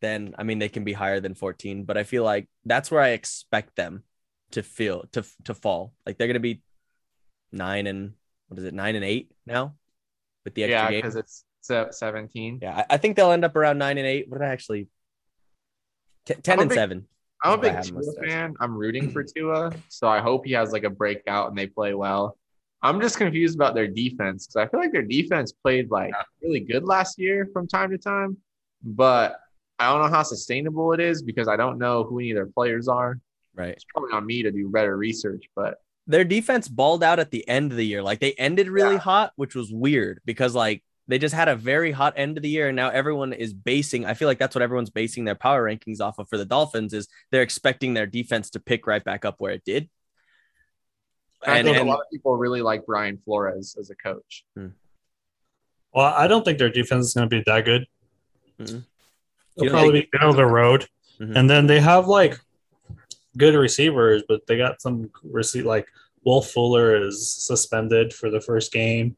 then 0.00 0.34
I 0.38 0.42
mean 0.44 0.58
they 0.58 0.68
can 0.68 0.84
be 0.84 0.92
higher 0.92 1.20
than 1.20 1.34
14. 1.34 1.84
But 1.84 1.96
I 1.96 2.04
feel 2.04 2.24
like 2.24 2.48
that's 2.64 2.90
where 2.90 3.02
I 3.02 3.10
expect 3.10 3.76
them 3.76 4.04
to 4.52 4.62
feel 4.62 5.04
to 5.12 5.24
to 5.44 5.54
fall. 5.54 5.94
Like 6.06 6.18
they're 6.18 6.26
gonna 6.26 6.40
be 6.40 6.62
nine 7.52 7.86
and 7.86 8.14
what 8.48 8.58
is 8.58 8.64
it, 8.64 8.74
nine 8.74 8.96
and 8.96 9.04
eight 9.04 9.32
now 9.46 9.74
with 10.44 10.54
the 10.54 10.64
extra 10.64 10.80
Yeah, 10.80 10.90
game. 10.90 11.02
because 11.02 11.16
it's 11.16 11.44
17. 11.90 12.58
Yeah, 12.62 12.76
I, 12.78 12.94
I 12.94 12.96
think 12.98 13.16
they'll 13.16 13.32
end 13.32 13.44
up 13.44 13.56
around 13.56 13.78
nine 13.78 13.98
and 13.98 14.06
eight. 14.06 14.28
What 14.28 14.38
did 14.38 14.46
I 14.46 14.52
actually? 14.52 14.88
T- 16.34 16.40
ten 16.42 16.54
I'm 16.58 16.62
and 16.62 16.68
big- 16.70 16.76
seven. 16.76 17.06
I'm 17.42 17.58
a 17.58 17.62
That's 17.62 17.62
what 17.62 17.66
I 17.66 17.70
big 17.70 17.74
have 17.76 17.88
in 17.88 17.94
my 17.94 18.00
Tua 18.02 18.28
fan. 18.28 18.54
I'm 18.60 18.76
rooting 18.76 19.10
for 19.10 19.24
Tua, 19.36 19.72
so 19.88 20.08
I 20.08 20.20
hope 20.20 20.44
he 20.44 20.52
has 20.52 20.72
like 20.72 20.84
a 20.84 20.90
breakout 20.90 21.48
and 21.48 21.56
they 21.58 21.66
play 21.66 21.94
well. 21.94 22.36
I'm 22.82 23.00
just 23.00 23.16
confused 23.18 23.54
about 23.56 23.74
their 23.74 23.86
defense 23.88 24.46
because 24.46 24.66
I 24.66 24.70
feel 24.70 24.80
like 24.80 24.92
their 24.92 25.02
defense 25.02 25.52
played 25.52 25.90
like 25.90 26.12
really 26.42 26.60
good 26.60 26.84
last 26.84 27.18
year 27.18 27.48
from 27.52 27.66
time 27.66 27.90
to 27.90 27.98
time, 27.98 28.36
but 28.82 29.36
I 29.78 29.90
don't 29.90 30.02
know 30.02 30.14
how 30.14 30.22
sustainable 30.22 30.92
it 30.92 31.00
is 31.00 31.22
because 31.22 31.48
I 31.48 31.56
don't 31.56 31.78
know 31.78 32.04
who 32.04 32.18
any 32.18 32.30
of 32.30 32.36
their 32.36 32.46
players 32.46 32.88
are. 32.88 33.18
Right. 33.54 33.70
It's 33.72 33.84
probably 33.94 34.12
on 34.12 34.24
me 34.26 34.42
to 34.42 34.50
do 34.50 34.68
better 34.70 34.96
research, 34.96 35.44
but 35.56 35.76
Their 36.06 36.24
defense 36.24 36.68
balled 36.68 37.02
out 37.02 37.18
at 37.18 37.30
the 37.30 37.46
end 37.48 37.70
of 37.72 37.76
the 37.76 37.84
year. 37.86 38.02
Like 38.02 38.20
they 38.20 38.32
ended 38.32 38.68
really 38.68 38.94
Yeah. 38.94 38.98
hot, 39.00 39.32
which 39.36 39.54
was 39.54 39.70
weird 39.72 40.20
because 40.24 40.54
like 40.54 40.82
they 41.08 41.18
just 41.18 41.34
had 41.34 41.48
a 41.48 41.56
very 41.56 41.90
hot 41.92 42.14
end 42.16 42.36
of 42.36 42.42
the 42.42 42.48
year, 42.48 42.68
and 42.68 42.76
now 42.76 42.88
everyone 42.90 43.32
is 43.32 43.52
basing. 43.52 44.04
I 44.06 44.14
feel 44.14 44.28
like 44.28 44.38
that's 44.38 44.54
what 44.54 44.62
everyone's 44.62 44.90
basing 44.90 45.24
their 45.24 45.34
power 45.34 45.64
rankings 45.64 46.00
off 46.00 46.18
of 46.18 46.28
for 46.28 46.38
the 46.38 46.44
Dolphins 46.44 46.92
is 46.92 47.08
they're 47.30 47.42
expecting 47.42 47.94
their 47.94 48.06
defense 48.06 48.50
to 48.50 48.60
pick 48.60 48.86
right 48.86 49.02
back 49.02 49.24
up 49.24 49.36
where 49.40 49.52
it 49.52 49.64
did. 49.64 49.88
I 51.42 51.62
think 51.62 51.76
and 51.78 51.88
a 51.88 51.90
lot 51.90 52.00
of 52.00 52.10
people 52.12 52.36
really 52.36 52.60
like 52.60 52.84
Brian 52.84 53.18
Flores 53.24 53.76
as 53.80 53.90
a 53.90 53.94
coach. 53.94 54.44
Well, 54.54 56.04
I 56.04 56.28
don't 56.28 56.44
think 56.44 56.58
their 56.58 56.68
defense 56.70 57.06
is 57.06 57.14
going 57.14 57.28
to 57.28 57.36
be 57.36 57.42
that 57.46 57.64
good. 57.64 57.86
Mhm. 58.60 58.66
They'll 59.56 59.64
You 59.64 59.70
don't 59.70 59.70
probably 59.70 60.00
be 60.02 60.08
middle 60.12 60.30
of 60.30 60.36
the 60.36 60.46
road, 60.46 60.86
Mhm. 61.18 61.36
and 61.36 61.50
then 61.50 61.66
they 61.66 61.80
have 61.80 62.06
like 62.06 62.38
good 63.36 63.54
receivers, 63.54 64.22
but 64.28 64.46
they 64.46 64.56
got 64.58 64.80
some 64.82 65.10
receive 65.24 65.64
like 65.64 65.88
Will 66.24 66.42
Fuller 66.42 66.94
is 66.94 67.26
suspended 67.32 68.12
for 68.12 68.28
the 68.30 68.40
first 68.40 68.70
game, 68.70 69.16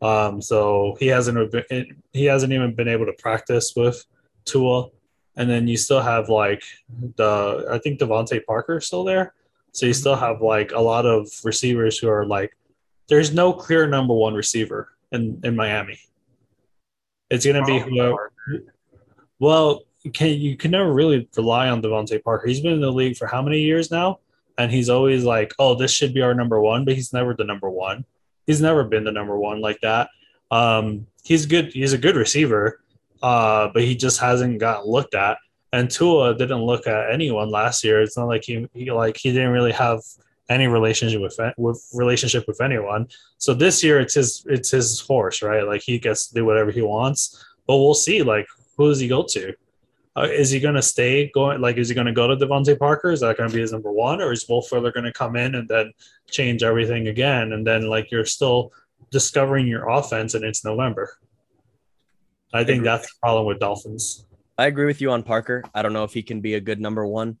um, 0.00 0.40
so 0.40 0.96
he 0.98 1.06
hasn't 1.06 1.52
been, 1.52 2.02
he 2.12 2.24
hasn't 2.24 2.52
even 2.52 2.74
been 2.74 2.88
able 2.88 3.06
to 3.06 3.12
practice 3.14 3.74
with 3.76 4.04
Tua, 4.44 4.88
and 5.36 5.48
then 5.48 5.68
you 5.68 5.76
still 5.76 6.00
have 6.00 6.28
like 6.28 6.62
the 7.16 7.66
I 7.70 7.78
think 7.78 8.00
DeVante 8.00 8.44
Parker 8.44 8.78
is 8.78 8.86
still 8.86 9.04
there, 9.04 9.34
so 9.72 9.86
you 9.86 9.92
still 9.92 10.16
have 10.16 10.40
like 10.40 10.72
a 10.72 10.80
lot 10.80 11.06
of 11.06 11.28
receivers 11.44 11.98
who 11.98 12.08
are 12.08 12.24
like 12.24 12.56
there's 13.08 13.34
no 13.34 13.52
clear 13.52 13.86
number 13.86 14.14
one 14.14 14.34
receiver 14.34 14.88
in 15.12 15.40
in 15.44 15.54
Miami. 15.54 15.98
It's 17.28 17.44
gonna 17.44 17.64
be 17.64 17.78
whoever. 17.78 18.32
Well, 19.38 19.82
can 20.14 20.28
you 20.28 20.56
can 20.56 20.70
never 20.70 20.92
really 20.92 21.28
rely 21.36 21.68
on 21.68 21.82
DeVante 21.82 22.22
Parker. 22.22 22.46
He's 22.46 22.60
been 22.60 22.72
in 22.72 22.80
the 22.80 22.90
league 22.90 23.16
for 23.16 23.26
how 23.26 23.42
many 23.42 23.60
years 23.60 23.90
now? 23.90 24.20
And 24.56 24.70
he's 24.70 24.88
always 24.88 25.24
like, 25.24 25.52
"Oh, 25.58 25.74
this 25.74 25.92
should 25.92 26.14
be 26.14 26.22
our 26.22 26.34
number 26.34 26.60
one," 26.60 26.84
but 26.84 26.94
he's 26.94 27.12
never 27.12 27.34
the 27.34 27.44
number 27.44 27.68
one. 27.68 28.04
He's 28.50 28.60
never 28.60 28.82
been 28.82 29.04
the 29.04 29.12
number 29.12 29.38
one 29.38 29.60
like 29.60 29.80
that. 29.82 30.10
Um, 30.50 31.06
he's 31.22 31.46
good. 31.46 31.72
He's 31.72 31.92
a 31.92 31.98
good 31.98 32.16
receiver, 32.16 32.80
uh, 33.22 33.68
but 33.72 33.84
he 33.84 33.94
just 33.94 34.18
hasn't 34.18 34.58
got 34.58 34.88
looked 34.88 35.14
at. 35.14 35.38
And 35.72 35.88
Tua 35.88 36.36
didn't 36.36 36.62
look 36.62 36.88
at 36.88 37.12
anyone 37.12 37.48
last 37.48 37.84
year. 37.84 38.02
It's 38.02 38.16
not 38.16 38.26
like 38.26 38.42
he, 38.42 38.66
he 38.74 38.90
like 38.90 39.16
he 39.16 39.30
didn't 39.30 39.52
really 39.52 39.70
have 39.70 40.00
any 40.48 40.66
relationship 40.66 41.20
with 41.20 41.38
with 41.58 41.80
relationship 41.94 42.44
with 42.48 42.60
anyone. 42.60 43.06
So 43.38 43.54
this 43.54 43.84
year 43.84 44.00
it's 44.00 44.14
his 44.14 44.44
it's 44.48 44.72
his 44.72 44.98
horse, 44.98 45.42
right? 45.42 45.64
Like 45.64 45.82
he 45.82 46.00
gets 46.00 46.26
to 46.26 46.34
do 46.34 46.44
whatever 46.44 46.72
he 46.72 46.82
wants. 46.82 47.20
But 47.68 47.76
we'll 47.76 47.94
see. 47.94 48.24
Like 48.24 48.48
who 48.76 48.88
does 48.88 48.98
he 48.98 49.06
go 49.06 49.22
to? 49.28 49.54
Uh, 50.16 50.22
is 50.22 50.50
he 50.50 50.58
going 50.58 50.74
to 50.74 50.82
stay 50.82 51.30
going? 51.32 51.60
Like, 51.60 51.76
is 51.76 51.88
he 51.88 51.94
going 51.94 52.08
to 52.08 52.12
go 52.12 52.26
to 52.26 52.36
DeVante 52.36 52.78
Parker? 52.78 53.10
Is 53.10 53.20
that 53.20 53.36
going 53.36 53.48
to 53.48 53.54
be 53.54 53.60
his 53.60 53.72
number 53.72 53.92
one, 53.92 54.20
or 54.20 54.32
is 54.32 54.46
Will 54.48 54.62
Fuller 54.62 54.90
going 54.90 55.04
to 55.04 55.12
come 55.12 55.36
in 55.36 55.54
and 55.54 55.68
then 55.68 55.92
change 56.28 56.62
everything 56.62 57.08
again? 57.08 57.52
And 57.52 57.66
then 57.66 57.88
like 57.88 58.10
you're 58.10 58.26
still 58.26 58.72
discovering 59.10 59.66
your 59.66 59.88
offense, 59.88 60.34
and 60.34 60.44
it's 60.44 60.64
November. 60.64 61.16
I 62.52 62.64
think 62.64 62.82
that's 62.82 63.06
the 63.06 63.12
problem 63.22 63.46
with 63.46 63.60
Dolphins. 63.60 64.26
I 64.58 64.66
agree 64.66 64.86
with 64.86 65.00
you 65.00 65.12
on 65.12 65.22
Parker. 65.22 65.62
I 65.72 65.82
don't 65.82 65.92
know 65.92 66.04
if 66.04 66.12
he 66.12 66.22
can 66.22 66.40
be 66.40 66.54
a 66.54 66.60
good 66.60 66.80
number 66.80 67.06
one 67.06 67.38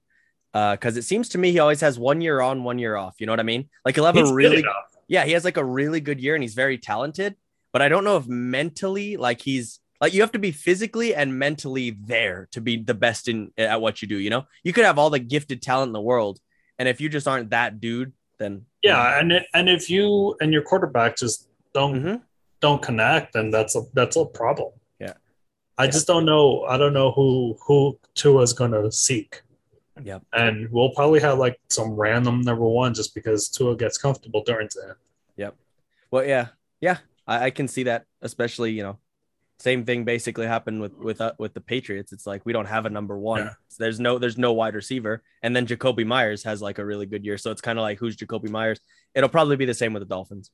because 0.52 0.96
uh, 0.96 1.00
it 1.00 1.02
seems 1.02 1.28
to 1.30 1.38
me 1.38 1.52
he 1.52 1.58
always 1.58 1.80
has 1.80 1.98
one 1.98 2.20
year 2.20 2.40
on, 2.40 2.64
one 2.64 2.78
year 2.78 2.96
off. 2.96 3.16
You 3.18 3.26
know 3.26 3.32
what 3.32 3.40
I 3.40 3.44
mean? 3.44 3.68
Like 3.84 3.96
he'll 3.96 4.06
have 4.06 4.14
he's 4.14 4.30
a 4.30 4.34
really, 4.34 4.64
yeah, 5.08 5.24
he 5.24 5.32
has 5.32 5.44
like 5.44 5.56
a 5.56 5.64
really 5.64 6.00
good 6.00 6.20
year 6.20 6.34
and 6.34 6.42
he's 6.42 6.54
very 6.54 6.78
talented. 6.78 7.36
But 7.72 7.82
I 7.82 7.88
don't 7.88 8.04
know 8.04 8.16
if 8.16 8.26
mentally, 8.26 9.16
like 9.16 9.40
he's 9.40 9.79
like 10.00 10.14
you 10.14 10.22
have 10.22 10.32
to 10.32 10.38
be 10.38 10.50
physically 10.50 11.14
and 11.14 11.38
mentally 11.38 11.90
there 11.90 12.48
to 12.52 12.60
be 12.60 12.78
the 12.78 12.94
best 12.94 13.28
in 13.28 13.52
at 13.58 13.80
what 13.80 14.00
you 14.00 14.08
do. 14.08 14.16
You 14.16 14.30
know, 14.30 14.46
you 14.64 14.72
could 14.72 14.84
have 14.84 14.98
all 14.98 15.10
the 15.10 15.18
gifted 15.18 15.60
talent 15.60 15.90
in 15.90 15.92
the 15.92 16.00
world, 16.00 16.40
and 16.78 16.88
if 16.88 17.00
you 17.00 17.08
just 17.08 17.28
aren't 17.28 17.50
that 17.50 17.80
dude, 17.80 18.12
then 18.38 18.64
yeah, 18.82 19.18
and 19.18 19.32
and 19.52 19.68
if 19.68 19.90
you 19.90 20.36
and 20.40 20.52
your 20.52 20.62
quarterback 20.62 21.16
just 21.16 21.48
don't 21.74 21.94
mm-hmm. 21.94 22.16
don't 22.60 22.80
connect, 22.80 23.34
then 23.34 23.50
that's 23.50 23.76
a 23.76 23.82
that's 23.92 24.16
a 24.16 24.24
problem. 24.24 24.72
Yeah, 24.98 25.14
I 25.76 25.84
yeah. 25.84 25.90
just 25.90 26.06
don't 26.06 26.24
know. 26.24 26.64
I 26.64 26.78
don't 26.78 26.94
know 26.94 27.12
who 27.12 27.58
who 27.66 27.98
Tua's 28.14 28.52
gonna 28.52 28.90
seek. 28.90 29.42
Yep. 30.02 30.22
And 30.32 30.70
we'll 30.70 30.92
probably 30.92 31.20
have 31.20 31.38
like 31.38 31.60
some 31.68 31.90
random 31.90 32.40
number 32.40 32.64
one 32.64 32.94
just 32.94 33.14
because 33.14 33.50
Tua 33.50 33.76
gets 33.76 33.98
comfortable 33.98 34.42
during 34.44 34.68
that. 34.76 34.96
Yep. 35.36 35.56
Well, 36.10 36.24
yeah, 36.24 36.48
yeah, 36.80 36.98
I, 37.26 37.46
I, 37.46 37.50
can 37.50 37.68
see 37.68 37.82
that, 37.82 38.06
especially 38.22 38.72
you 38.72 38.82
know 38.82 38.98
same 39.60 39.84
thing 39.84 40.04
basically 40.04 40.46
happened 40.46 40.80
with 40.80 40.96
with 40.96 41.20
uh, 41.20 41.32
with 41.38 41.52
the 41.52 41.60
Patriots. 41.60 42.12
It's 42.12 42.26
like 42.26 42.46
we 42.46 42.52
don't 42.52 42.66
have 42.66 42.86
a 42.86 42.90
number 42.90 43.18
one. 43.18 43.40
Yeah. 43.40 43.50
So 43.68 43.84
there's 43.84 44.00
no 44.00 44.18
there's 44.18 44.38
no 44.38 44.52
wide 44.52 44.74
receiver, 44.74 45.22
and 45.42 45.54
then 45.54 45.66
Jakobi 45.66 46.06
Meyers 46.06 46.42
has 46.44 46.62
like 46.62 46.78
a 46.78 46.84
really 46.84 47.06
good 47.06 47.24
year. 47.24 47.36
So 47.36 47.50
it's 47.50 47.60
kind 47.60 47.78
of 47.78 47.82
like 47.82 47.98
who's 47.98 48.16
Jakobi 48.16 48.48
Meyers? 48.48 48.80
It'll 49.14 49.28
probably 49.28 49.56
be 49.56 49.66
the 49.66 49.74
same 49.74 49.92
with 49.92 50.00
the 50.00 50.08
Dolphins. 50.08 50.50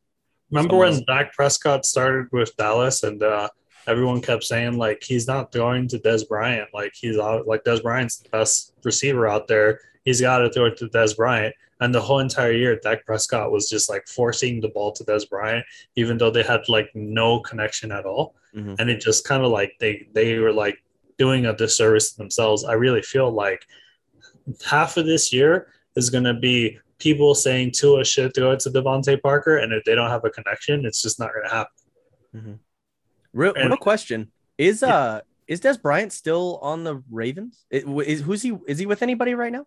Remember 0.51 0.73
Someone 0.73 0.91
when 0.93 1.05
Dak 1.07 1.33
Prescott 1.33 1.85
started 1.85 2.27
with 2.33 2.57
Dallas, 2.57 3.05
and 3.05 3.23
uh, 3.23 3.49
everyone 3.87 4.21
kept 4.21 4.45
saying 4.45 4.77
like 4.77 5.03
he's 5.03 5.27
not 5.27 5.53
going 5.53 5.89
to 5.89 5.99
Dez 5.99 6.27
Bryant, 6.27 6.69
like 6.75 6.93
he's 6.95 7.19
out, 7.19 7.47
like 7.47 7.65
Dez 7.65 7.83
Bryant's 7.83 8.19
the 8.19 8.29
best 8.31 8.73
receiver 8.85 9.29
out 9.29 9.47
there. 9.47 9.81
He's 10.07 10.21
got 10.21 10.39
to 10.39 10.51
throw 10.51 10.67
it 10.67 10.79
to 10.79 10.87
Dez 10.87 11.15
Bryant. 11.15 11.55
And 11.81 11.95
the 11.95 12.01
whole 12.01 12.21
entire 12.21 12.53
year, 12.53 12.77
Dak 12.77 13.05
Prescott 13.05 13.53
was 13.53 13.69
just 13.69 13.91
like 13.91 14.07
forcing 14.07 14.61
the 14.63 14.69
ball 14.69 14.93
to 14.93 15.05
Dez 15.05 15.29
Bryant, 15.29 15.67
even 15.97 16.17
though 16.17 16.31
they 16.31 16.43
had 16.43 16.67
like 16.69 16.89
no 16.95 17.41
connection 17.41 17.93
at 17.93 18.07
all. 18.07 18.35
Mm-hmm. 18.55 18.77
And 18.79 18.89
it 18.89 19.01
just 19.01 19.27
kind 19.27 19.45
of 19.45 19.51
like 19.51 19.75
they 19.79 20.09
they 20.15 20.39
were 20.39 20.53
like 20.53 20.83
doing 21.19 21.45
a 21.45 21.55
disservice 21.55 22.13
to 22.13 22.19
themselves. 22.19 22.65
I 22.65 22.73
really 22.75 23.03
feel 23.03 23.31
like 23.31 23.67
half 24.65 24.97
of 24.97 25.05
this 25.05 25.33
year 25.33 25.69
is 25.97 26.09
going 26.09 26.25
to 26.25 26.35
be 26.35 26.79
people 26.99 27.35
saying 27.35 27.73
Tua 27.73 28.05
should 28.05 28.33
go 28.33 28.57
to 28.57 28.71
DeVante 28.71 29.21
Parker, 29.21 29.59
and 29.59 29.73
if 29.73 29.85
they 29.85 29.95
don't 29.95 30.09
have 30.09 30.25
a 30.25 30.31
connection, 30.31 30.87
it's 30.87 31.03
just 31.03 31.19
not 31.19 31.33
going 31.35 31.47
to 31.47 31.55
happen. 31.55 31.73
Mm-hmm. 32.35 32.53
Real, 33.35 33.53
and, 33.55 33.69
real 33.69 33.77
question 33.77 34.31
is 34.57 34.81
yeah. 34.81 34.97
uh 34.97 35.21
is 35.47 35.61
Dez 35.61 35.81
Bryant 35.81 36.13
still 36.13 36.59
on 36.63 36.85
the 36.85 37.03
Ravens? 37.11 37.67
Is, 37.71 38.21
who's 38.21 38.43
he? 38.43 38.57
Is 38.67 38.79
he 38.79 38.87
with 38.87 39.03
anybody 39.03 39.35
right 39.35 39.53
now? 39.53 39.67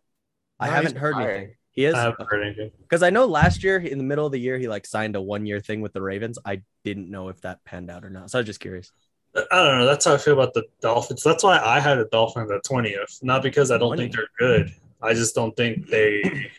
I 0.60 0.68
haven't 0.68 0.98
heard 0.98 1.16
anything. 1.16 1.56
He 1.72 1.86
is. 1.86 1.96
I 1.96 2.02
haven't 2.02 2.30
heard 2.30 2.44
anything. 2.44 2.72
Because 2.82 3.04
I 3.04 3.10
know 3.10 3.26
last 3.26 3.64
year 3.64 3.78
in 3.78 3.98
the 3.98 4.04
middle 4.04 4.26
of 4.26 4.32
the 4.32 4.40
year 4.40 4.58
he 4.58 4.68
like 4.68 4.86
signed 4.86 5.16
a 5.16 5.22
one 5.22 5.46
year 5.46 5.60
thing 5.60 5.82
with 5.82 5.94
the 5.94 6.02
Ravens. 6.02 6.38
I 6.44 6.62
didn't 6.84 7.10
know 7.10 7.30
if 7.30 7.42
that 7.42 7.64
panned 7.64 7.90
out 7.90 8.04
or 8.04 8.10
not. 8.10 8.32
So 8.32 8.40
I 8.40 8.42
was 8.42 8.48
just 8.48 8.60
curious. 8.60 8.92
I 9.36 9.44
don't 9.52 9.80
know. 9.80 9.86
That's 9.86 10.06
how 10.06 10.16
I 10.16 10.18
feel 10.18 10.34
about 10.34 10.54
the 10.54 10.64
Dolphins. 10.82 11.24
That's 11.24 11.44
why 11.44 11.60
I 11.60 11.80
had 11.80 12.00
the 12.00 12.06
Dolphins 12.12 12.52
at 12.52 12.64
twentieth. 12.64 13.20
Not 13.22 13.44
because 13.44 13.72
I 13.72 13.78
don't 13.78 13.96
20. 13.96 14.02
think 14.02 14.16
they're 14.16 14.28
good. 14.40 14.74
I 15.02 15.14
just 15.14 15.36
don't 15.36 15.56
think 15.56 15.88
they. 15.88 16.50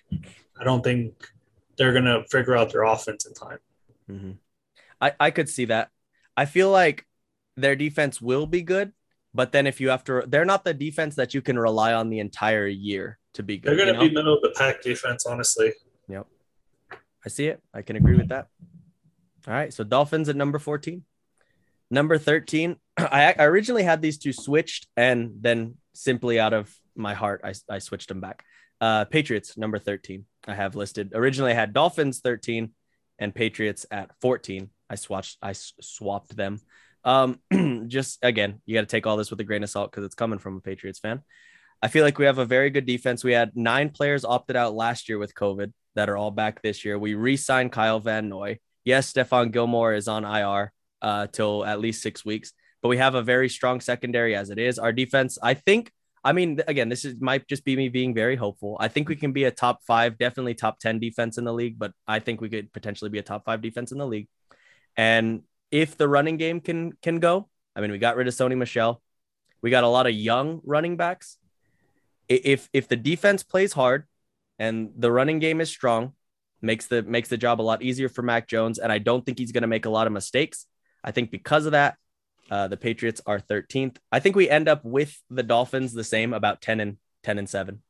I 0.58 0.64
don't 0.64 0.82
think 0.82 1.14
they're 1.76 1.92
gonna 1.92 2.24
figure 2.30 2.56
out 2.56 2.72
their 2.72 2.84
offense 2.84 3.26
in 3.26 3.34
time. 3.34 3.58
Mm-hmm. 4.10 4.30
I 5.00 5.12
I 5.18 5.30
could 5.32 5.48
see 5.48 5.66
that. 5.66 5.90
I 6.36 6.44
feel 6.44 6.70
like 6.70 7.06
their 7.56 7.76
defense 7.76 8.22
will 8.22 8.46
be 8.46 8.62
good, 8.62 8.92
but 9.34 9.52
then 9.52 9.66
if 9.66 9.80
you 9.80 9.90
have 9.90 10.04
to, 10.04 10.24
they're 10.26 10.44
not 10.44 10.64
the 10.64 10.72
defense 10.72 11.16
that 11.16 11.34
you 11.34 11.42
can 11.42 11.58
rely 11.58 11.92
on 11.92 12.08
the 12.08 12.20
entire 12.20 12.66
year 12.66 13.18
to 13.34 13.42
be 13.42 13.58
good. 13.58 13.70
They're 13.70 13.76
going 13.76 13.94
to 13.94 14.04
you 14.04 14.08
know? 14.08 14.08
be 14.08 14.14
middle 14.14 14.34
of 14.34 14.42
the 14.42 14.54
pack 14.56 14.82
defense, 14.82 15.26
honestly. 15.26 15.72
Yep. 16.08 16.26
I 17.24 17.28
see 17.28 17.46
it. 17.46 17.62
I 17.72 17.82
can 17.82 17.96
agree 17.96 18.16
with 18.16 18.28
that. 18.28 18.48
All 19.46 19.54
right. 19.54 19.72
So 19.72 19.84
Dolphins 19.84 20.28
at 20.28 20.36
number 20.36 20.58
14. 20.58 21.04
Number 21.90 22.18
13. 22.18 22.76
I, 22.96 23.34
I 23.38 23.44
originally 23.44 23.82
had 23.82 24.02
these 24.02 24.18
two 24.18 24.32
switched 24.32 24.86
and 24.96 25.32
then 25.40 25.76
simply 25.94 26.40
out 26.40 26.52
of 26.52 26.74
my 26.94 27.14
heart, 27.14 27.42
I, 27.44 27.54
I 27.68 27.78
switched 27.78 28.08
them 28.08 28.20
back. 28.20 28.44
Uh, 28.80 29.04
Patriots, 29.04 29.56
number 29.56 29.78
13. 29.78 30.24
I 30.46 30.54
have 30.54 30.74
listed. 30.74 31.12
Originally, 31.14 31.52
I 31.52 31.54
had 31.54 31.72
Dolphins 31.72 32.20
13 32.20 32.70
and 33.18 33.34
Patriots 33.34 33.86
at 33.90 34.10
14. 34.20 34.70
I 34.88 34.94
swatched, 34.94 35.36
I 35.42 35.52
swapped 35.52 36.34
them. 36.34 36.60
Um, 37.04 37.40
just 37.88 38.18
again, 38.22 38.60
you 38.66 38.74
got 38.74 38.82
to 38.82 38.86
take 38.86 39.06
all 39.06 39.16
this 39.16 39.30
with 39.30 39.40
a 39.40 39.44
grain 39.44 39.62
of 39.62 39.70
salt 39.70 39.90
because 39.90 40.04
it's 40.04 40.14
coming 40.14 40.38
from 40.38 40.56
a 40.56 40.60
Patriots 40.60 40.98
fan. 40.98 41.22
I 41.82 41.88
feel 41.88 42.04
like 42.04 42.18
we 42.18 42.26
have 42.26 42.38
a 42.38 42.44
very 42.44 42.70
good 42.70 42.84
defense. 42.84 43.24
We 43.24 43.32
had 43.32 43.56
nine 43.56 43.90
players 43.90 44.24
opted 44.24 44.56
out 44.56 44.74
last 44.74 45.08
year 45.08 45.18
with 45.18 45.34
COVID 45.34 45.72
that 45.94 46.10
are 46.10 46.16
all 46.16 46.30
back 46.30 46.60
this 46.62 46.84
year. 46.84 46.98
We 46.98 47.14
re-signed 47.14 47.72
Kyle 47.72 48.00
Van 48.00 48.28
Noy. 48.28 48.58
Yes, 48.84 49.12
Stephon 49.12 49.50
Gilmore 49.50 49.94
is 49.94 50.06
on 50.06 50.24
IR 50.24 50.72
uh, 51.00 51.26
till 51.28 51.64
at 51.64 51.80
least 51.80 52.02
six 52.02 52.24
weeks, 52.24 52.52
but 52.82 52.88
we 52.88 52.98
have 52.98 53.14
a 53.14 53.22
very 53.22 53.48
strong 53.48 53.80
secondary 53.80 54.36
as 54.36 54.50
it 54.50 54.58
is. 54.58 54.78
Our 54.78 54.92
defense, 54.92 55.38
I 55.42 55.54
think. 55.54 55.90
I 56.22 56.32
mean, 56.34 56.60
again, 56.68 56.90
this 56.90 57.06
is 57.06 57.18
might 57.18 57.48
just 57.48 57.64
be 57.64 57.76
me 57.76 57.88
being 57.88 58.12
very 58.14 58.36
hopeful. 58.36 58.76
I 58.78 58.88
think 58.88 59.08
we 59.08 59.16
can 59.16 59.32
be 59.32 59.44
a 59.44 59.50
top 59.50 59.80
five, 59.86 60.18
definitely 60.18 60.54
top 60.54 60.78
ten 60.78 60.98
defense 60.98 61.38
in 61.38 61.44
the 61.44 61.52
league, 61.52 61.78
but 61.78 61.92
I 62.06 62.18
think 62.18 62.42
we 62.42 62.50
could 62.50 62.70
potentially 62.74 63.08
be 63.08 63.18
a 63.18 63.22
top 63.22 63.46
five 63.46 63.62
defense 63.62 63.90
in 63.90 63.96
the 63.96 64.06
league. 64.06 64.28
And 64.98 65.44
if 65.70 65.96
the 65.96 66.08
running 66.08 66.36
game 66.36 66.60
can 66.60 66.92
can 67.00 67.20
go, 67.20 67.48
I 67.74 67.80
mean, 67.80 67.90
we 67.90 67.96
got 67.96 68.16
rid 68.16 68.28
of 68.28 68.34
Sony 68.34 68.56
Michel. 68.56 69.00
We 69.62 69.70
got 69.70 69.84
a 69.84 69.88
lot 69.88 70.06
of 70.06 70.12
young 70.12 70.60
running 70.64 70.98
backs 70.98 71.38
if 72.30 72.68
if 72.72 72.88
the 72.88 72.96
defense 72.96 73.42
plays 73.42 73.72
hard 73.72 74.04
and 74.58 74.90
the 74.96 75.10
running 75.10 75.40
game 75.40 75.60
is 75.60 75.68
strong, 75.68 76.14
makes 76.62 76.86
the 76.86 77.02
makes 77.02 77.28
the 77.28 77.36
job 77.36 77.60
a 77.60 77.62
lot 77.62 77.82
easier 77.82 78.08
for 78.08 78.22
Mac 78.22 78.46
Jones. 78.46 78.78
And 78.78 78.92
I 78.92 78.98
don't 78.98 79.26
think 79.26 79.38
he's 79.38 79.52
going 79.52 79.62
to 79.62 79.68
make 79.68 79.84
a 79.84 79.90
lot 79.90 80.06
of 80.06 80.12
mistakes. 80.12 80.66
I 81.02 81.10
think 81.10 81.30
because 81.30 81.66
of 81.66 81.72
that, 81.72 81.96
uh, 82.50 82.68
the 82.68 82.76
Patriots 82.76 83.20
are 83.26 83.40
13th. 83.40 83.96
I 84.12 84.20
think 84.20 84.36
we 84.36 84.48
end 84.48 84.68
up 84.68 84.84
with 84.84 85.20
the 85.30 85.42
Dolphins 85.42 85.92
the 85.92 86.04
same, 86.04 86.32
about 86.32 86.60
10 86.60 86.80
and 86.80 86.96
10 87.22 87.38
and 87.38 87.48
seven. 87.48 87.82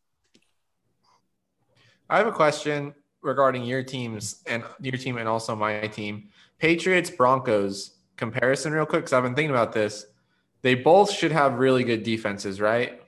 I 2.09 2.18
have 2.18 2.26
a 2.26 2.33
question 2.33 2.94
regarding 3.22 3.64
your 3.64 3.83
teams 3.83 4.42
and 4.46 4.64
your 4.81 4.96
team 4.96 5.18
and 5.18 5.29
also 5.29 5.55
my 5.55 5.87
team. 5.87 6.29
Patriots 6.59 7.11
Broncos 7.11 7.98
comparison 8.16 8.72
real 8.72 8.87
quick 8.87 9.03
because 9.03 9.12
I've 9.12 9.22
been 9.22 9.35
thinking 9.35 9.50
about 9.50 9.72
this. 9.72 10.07
They 10.62 10.74
both 10.74 11.11
should 11.11 11.33
have 11.33 11.59
really 11.59 11.85
good 11.85 12.03
defenses, 12.03 12.61
right? 12.61 13.00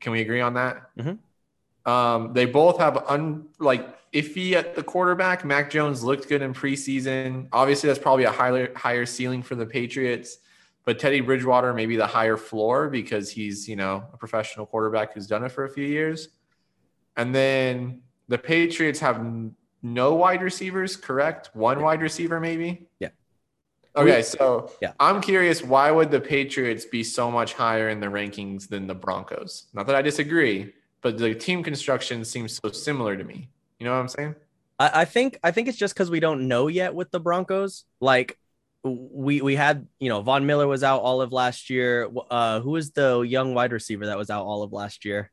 Can 0.00 0.12
we 0.12 0.20
agree 0.20 0.40
on 0.40 0.54
that? 0.54 0.90
Mm-hmm. 0.96 1.90
Um, 1.90 2.32
they 2.32 2.46
both 2.46 2.78
have 2.78 3.04
un 3.08 3.48
like 3.58 4.10
iffy 4.12 4.52
at 4.52 4.74
the 4.74 4.82
quarterback. 4.82 5.44
Mac 5.44 5.70
Jones 5.70 6.02
looked 6.02 6.28
good 6.28 6.42
in 6.42 6.52
preseason. 6.52 7.48
Obviously, 7.52 7.88
that's 7.88 7.98
probably 7.98 8.24
a 8.24 8.32
higher 8.32 8.72
higher 8.74 9.06
ceiling 9.06 9.42
for 9.42 9.54
the 9.54 9.66
Patriots. 9.66 10.38
But 10.84 10.98
Teddy 10.98 11.20
Bridgewater 11.20 11.74
maybe 11.74 11.96
the 11.96 12.06
higher 12.06 12.36
floor 12.36 12.88
because 12.88 13.30
he's 13.30 13.68
you 13.68 13.76
know 13.76 14.04
a 14.12 14.16
professional 14.16 14.66
quarterback 14.66 15.14
who's 15.14 15.26
done 15.26 15.44
it 15.44 15.50
for 15.50 15.64
a 15.64 15.70
few 15.70 15.86
years. 15.86 16.28
And 17.16 17.34
then 17.34 18.02
the 18.28 18.38
Patriots 18.38 19.00
have 19.00 19.24
no 19.82 20.14
wide 20.14 20.42
receivers, 20.42 20.96
correct? 20.96 21.50
One 21.54 21.80
wide 21.80 22.02
receiver, 22.02 22.40
maybe. 22.40 22.88
Yeah. 22.98 23.10
Okay, 23.96 24.22
so 24.22 24.70
yeah. 24.82 24.92
I'm 25.00 25.20
curious 25.20 25.62
why 25.62 25.90
would 25.90 26.10
the 26.10 26.20
Patriots 26.20 26.84
be 26.84 27.02
so 27.02 27.30
much 27.30 27.54
higher 27.54 27.88
in 27.88 28.00
the 28.00 28.06
rankings 28.06 28.68
than 28.68 28.86
the 28.86 28.94
Broncos? 28.94 29.66
Not 29.72 29.86
that 29.86 29.96
I 29.96 30.02
disagree, 30.02 30.72
but 31.00 31.18
the 31.18 31.34
team 31.34 31.62
construction 31.62 32.24
seems 32.24 32.60
so 32.62 32.70
similar 32.70 33.16
to 33.16 33.24
me. 33.24 33.48
You 33.78 33.86
know 33.86 33.92
what 33.92 34.00
I'm 34.00 34.08
saying? 34.08 34.34
I, 34.78 35.02
I 35.02 35.04
think 35.04 35.38
I 35.42 35.50
think 35.50 35.68
it's 35.68 35.78
just 35.78 35.94
because 35.94 36.10
we 36.10 36.20
don't 36.20 36.48
know 36.48 36.68
yet 36.68 36.94
with 36.94 37.10
the 37.10 37.20
Broncos. 37.20 37.84
Like 38.00 38.38
we 38.82 39.40
we 39.40 39.56
had 39.56 39.86
you 39.98 40.08
know 40.08 40.22
Von 40.22 40.46
Miller 40.46 40.66
was 40.66 40.82
out 40.82 41.00
all 41.00 41.20
of 41.22 41.32
last 41.32 41.70
year. 41.70 42.10
Uh, 42.30 42.60
who 42.60 42.70
was 42.72 42.90
the 42.90 43.20
young 43.20 43.54
wide 43.54 43.72
receiver 43.72 44.06
that 44.06 44.18
was 44.18 44.30
out 44.30 44.44
all 44.44 44.62
of 44.62 44.72
last 44.72 45.04
year? 45.04 45.30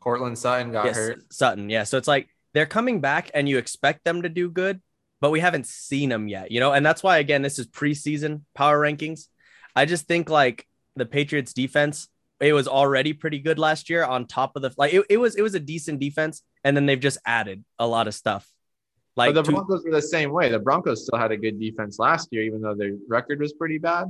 Courtland 0.00 0.38
Sutton 0.38 0.72
got 0.72 0.86
yes, 0.86 0.96
hurt. 0.96 1.32
Sutton, 1.32 1.70
yeah. 1.70 1.84
So 1.84 1.98
it's 1.98 2.08
like 2.08 2.28
they're 2.52 2.66
coming 2.66 3.00
back, 3.00 3.30
and 3.34 3.48
you 3.48 3.58
expect 3.58 4.04
them 4.04 4.22
to 4.22 4.28
do 4.28 4.50
good, 4.50 4.80
but 5.20 5.30
we 5.30 5.40
haven't 5.40 5.66
seen 5.66 6.08
them 6.08 6.28
yet, 6.28 6.50
you 6.50 6.60
know? 6.60 6.72
And 6.72 6.84
that's 6.84 7.02
why, 7.02 7.18
again, 7.18 7.42
this 7.42 7.58
is 7.58 7.66
preseason 7.66 8.42
power 8.54 8.78
rankings. 8.78 9.28
I 9.74 9.84
just 9.84 10.06
think 10.06 10.30
like 10.30 10.66
the 10.94 11.06
Patriots 11.06 11.52
defense, 11.52 12.08
it 12.40 12.52
was 12.52 12.68
already 12.68 13.12
pretty 13.12 13.38
good 13.38 13.58
last 13.58 13.88
year 13.88 14.04
on 14.04 14.26
top 14.26 14.56
of 14.56 14.62
the 14.62 14.72
like 14.76 14.92
it, 14.92 15.04
it 15.08 15.16
was 15.16 15.36
it 15.36 15.42
was 15.42 15.54
a 15.54 15.60
decent 15.60 16.00
defense, 16.00 16.42
and 16.64 16.76
then 16.76 16.86
they've 16.86 17.00
just 17.00 17.18
added 17.24 17.64
a 17.78 17.86
lot 17.86 18.08
of 18.08 18.14
stuff. 18.14 18.50
Like 19.16 19.34
but 19.34 19.44
the 19.44 19.52
Broncos 19.52 19.84
were 19.84 19.92
the 19.92 20.02
same 20.02 20.30
way. 20.30 20.50
The 20.50 20.58
Broncos 20.58 21.06
still 21.06 21.18
had 21.18 21.32
a 21.32 21.36
good 21.36 21.58
defense 21.58 21.98
last 21.98 22.28
year, 22.32 22.42
even 22.42 22.60
though 22.60 22.74
their 22.74 22.92
record 23.08 23.40
was 23.40 23.54
pretty 23.54 23.78
bad. 23.78 24.08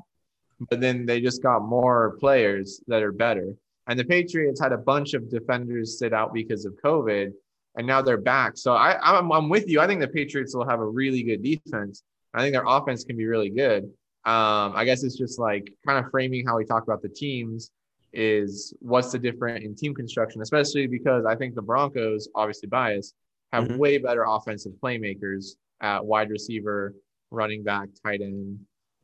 But 0.71 0.81
then 0.81 1.07
they 1.07 1.21
just 1.21 1.43
got 1.43 1.61
more 1.61 2.17
players 2.19 2.81
that 2.89 3.03
are 3.03 3.13
better. 3.13 3.55
And 3.87 3.99
the 3.99 4.05
Patriots 4.05 4.61
had 4.61 4.73
a 4.73 4.79
bunch 4.79 5.15
of 5.15 5.31
defenders 5.31 5.99
sit 5.99 6.13
out 6.13 6.35
because 6.35 6.65
of 6.65 6.75
COVID, 6.83 7.33
and 7.77 7.87
now 7.87 8.03
they're 8.03 8.17
back. 8.17 8.57
So 8.57 8.73
I, 8.75 8.99
I'm, 9.03 9.31
I'm 9.31 9.49
with 9.49 9.69
you. 9.69 9.81
I 9.81 9.87
think 9.87 10.01
the 10.01 10.09
Patriots 10.09 10.55
will 10.55 10.69
have 10.69 10.81
a 10.81 10.87
really 10.87 11.23
good 11.23 11.43
defense. 11.43 12.03
I 12.35 12.41
think 12.41 12.53
their 12.55 12.65
offense 12.67 13.05
can 13.05 13.17
be 13.17 13.27
really 13.27 13.51
good. 13.51 13.85
Um, 14.25 14.73
I 14.75 14.85
guess 14.85 15.05
it's 15.05 15.17
just 15.17 15.39
like 15.39 15.73
kind 15.87 16.05
of 16.05 16.11
framing 16.11 16.45
how 16.47 16.57
we 16.57 16.65
talk 16.65 16.83
about 16.83 17.01
the 17.03 17.09
teams 17.09 17.71
is 18.13 18.75
what's 18.81 19.13
the 19.13 19.19
different 19.19 19.63
in 19.65 19.75
team 19.75 19.95
construction, 19.95 20.41
especially 20.43 20.87
because 20.87 21.25
I 21.27 21.37
think 21.37 21.55
the 21.55 21.63
Broncos, 21.63 22.29
obviously 22.35 22.69
biased, 22.69 23.15
have 23.53 23.65
Mhm. 23.69 23.77
way 23.79 23.99
better 23.99 24.25
offensive 24.27 24.73
playmakers 24.83 25.51
at 25.81 26.05
wide 26.05 26.31
receiver, 26.31 26.95
running 27.31 27.63
back, 27.63 27.89
tight 28.05 28.21
end. 28.23 28.59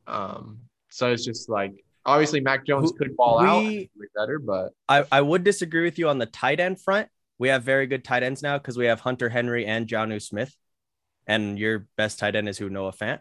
Um, 0.07 0.57
so 0.89 1.11
it's 1.11 1.23
just 1.23 1.47
like 1.47 1.73
obviously 2.05 2.41
Mac 2.41 2.65
Jones 2.65 2.91
could 2.97 3.15
ball 3.15 3.39
out 3.39 3.59
we- 3.63 3.89
be 3.99 4.07
better, 4.15 4.39
but 4.39 4.73
I, 4.89 5.05
I 5.11 5.21
would 5.21 5.43
disagree 5.43 5.83
with 5.83 5.97
you 5.97 6.09
on 6.09 6.17
the 6.17 6.25
tight 6.25 6.59
end 6.59 6.81
front. 6.81 7.07
We 7.39 7.49
have 7.49 7.63
very 7.63 7.87
good 7.87 8.03
tight 8.03 8.23
ends 8.23 8.41
now 8.41 8.57
because 8.57 8.77
we 8.77 8.85
have 8.85 8.99
Hunter 8.99 9.29
Henry 9.29 9.65
and 9.65 9.87
Jonnu 9.87 10.21
Smith. 10.21 10.55
And 11.27 11.57
your 11.57 11.87
best 11.97 12.19
tight 12.19 12.35
end 12.35 12.49
is 12.49 12.57
who 12.57 12.69
Noah 12.69 12.91
Fant. 12.93 13.19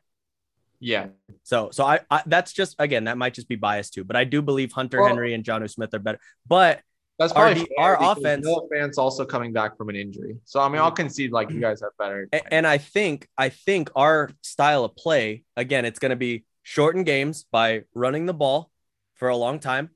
yeah, 0.81 1.07
So 1.45 1.71
so 1.71 1.85
I, 1.85 2.01
I 2.11 2.23
that's 2.27 2.53
just 2.53 2.75
again 2.81 3.05
that 3.05 3.17
might 3.17 3.35
just 3.35 3.49
be 3.49 3.55
biased 3.57 3.95
too, 3.95 4.03
but 4.05 4.17
I 4.17 4.25
do 4.25 4.43
believe 4.43 4.73
Hunter 4.73 4.99
Well- 5.01 5.09
Henry 5.09 5.35
and 5.35 5.45
Jonnu 5.45 5.71
Smith 5.71 5.95
are 5.95 6.01
better. 6.01 6.19
But 6.47 6.81
that's 7.19 7.33
Our 7.35 7.53
probably 7.53 7.69
fair 7.77 7.85
our 8.01 8.13
offense- 8.13 8.45
Noah 8.45 8.69
Fant's 8.69 8.99
also 8.99 9.25
coming 9.25 9.53
back 9.53 9.77
from 9.77 9.89
an 9.89 9.95
injury. 9.97 10.39
So 10.45 10.61
I 10.61 10.69
mean, 10.69 10.81
I'll 10.81 10.91
concede 10.91 11.31
like 11.31 11.51
you 11.51 11.61
guys 11.61 11.81
have 11.83 11.93
better. 11.99 12.29
A- 12.33 12.53
And 12.53 12.67
I 12.67 12.79
think 12.79 13.29
I 13.39 13.49
think 13.51 13.91
our 13.95 14.31
style 14.43 14.85
of 14.85 14.97
play 14.97 15.45
again, 15.57 15.85
it's 15.85 16.01
going 16.01 16.11
to 16.11 16.17
be 16.17 16.45
shorten 16.65 17.05
games 17.05 17.45
by 17.53 17.83
running 17.95 18.27
the 18.27 18.35
ball 18.35 18.71
for 19.15 19.29
a 19.29 19.37
long 19.37 19.61
time 19.61 19.91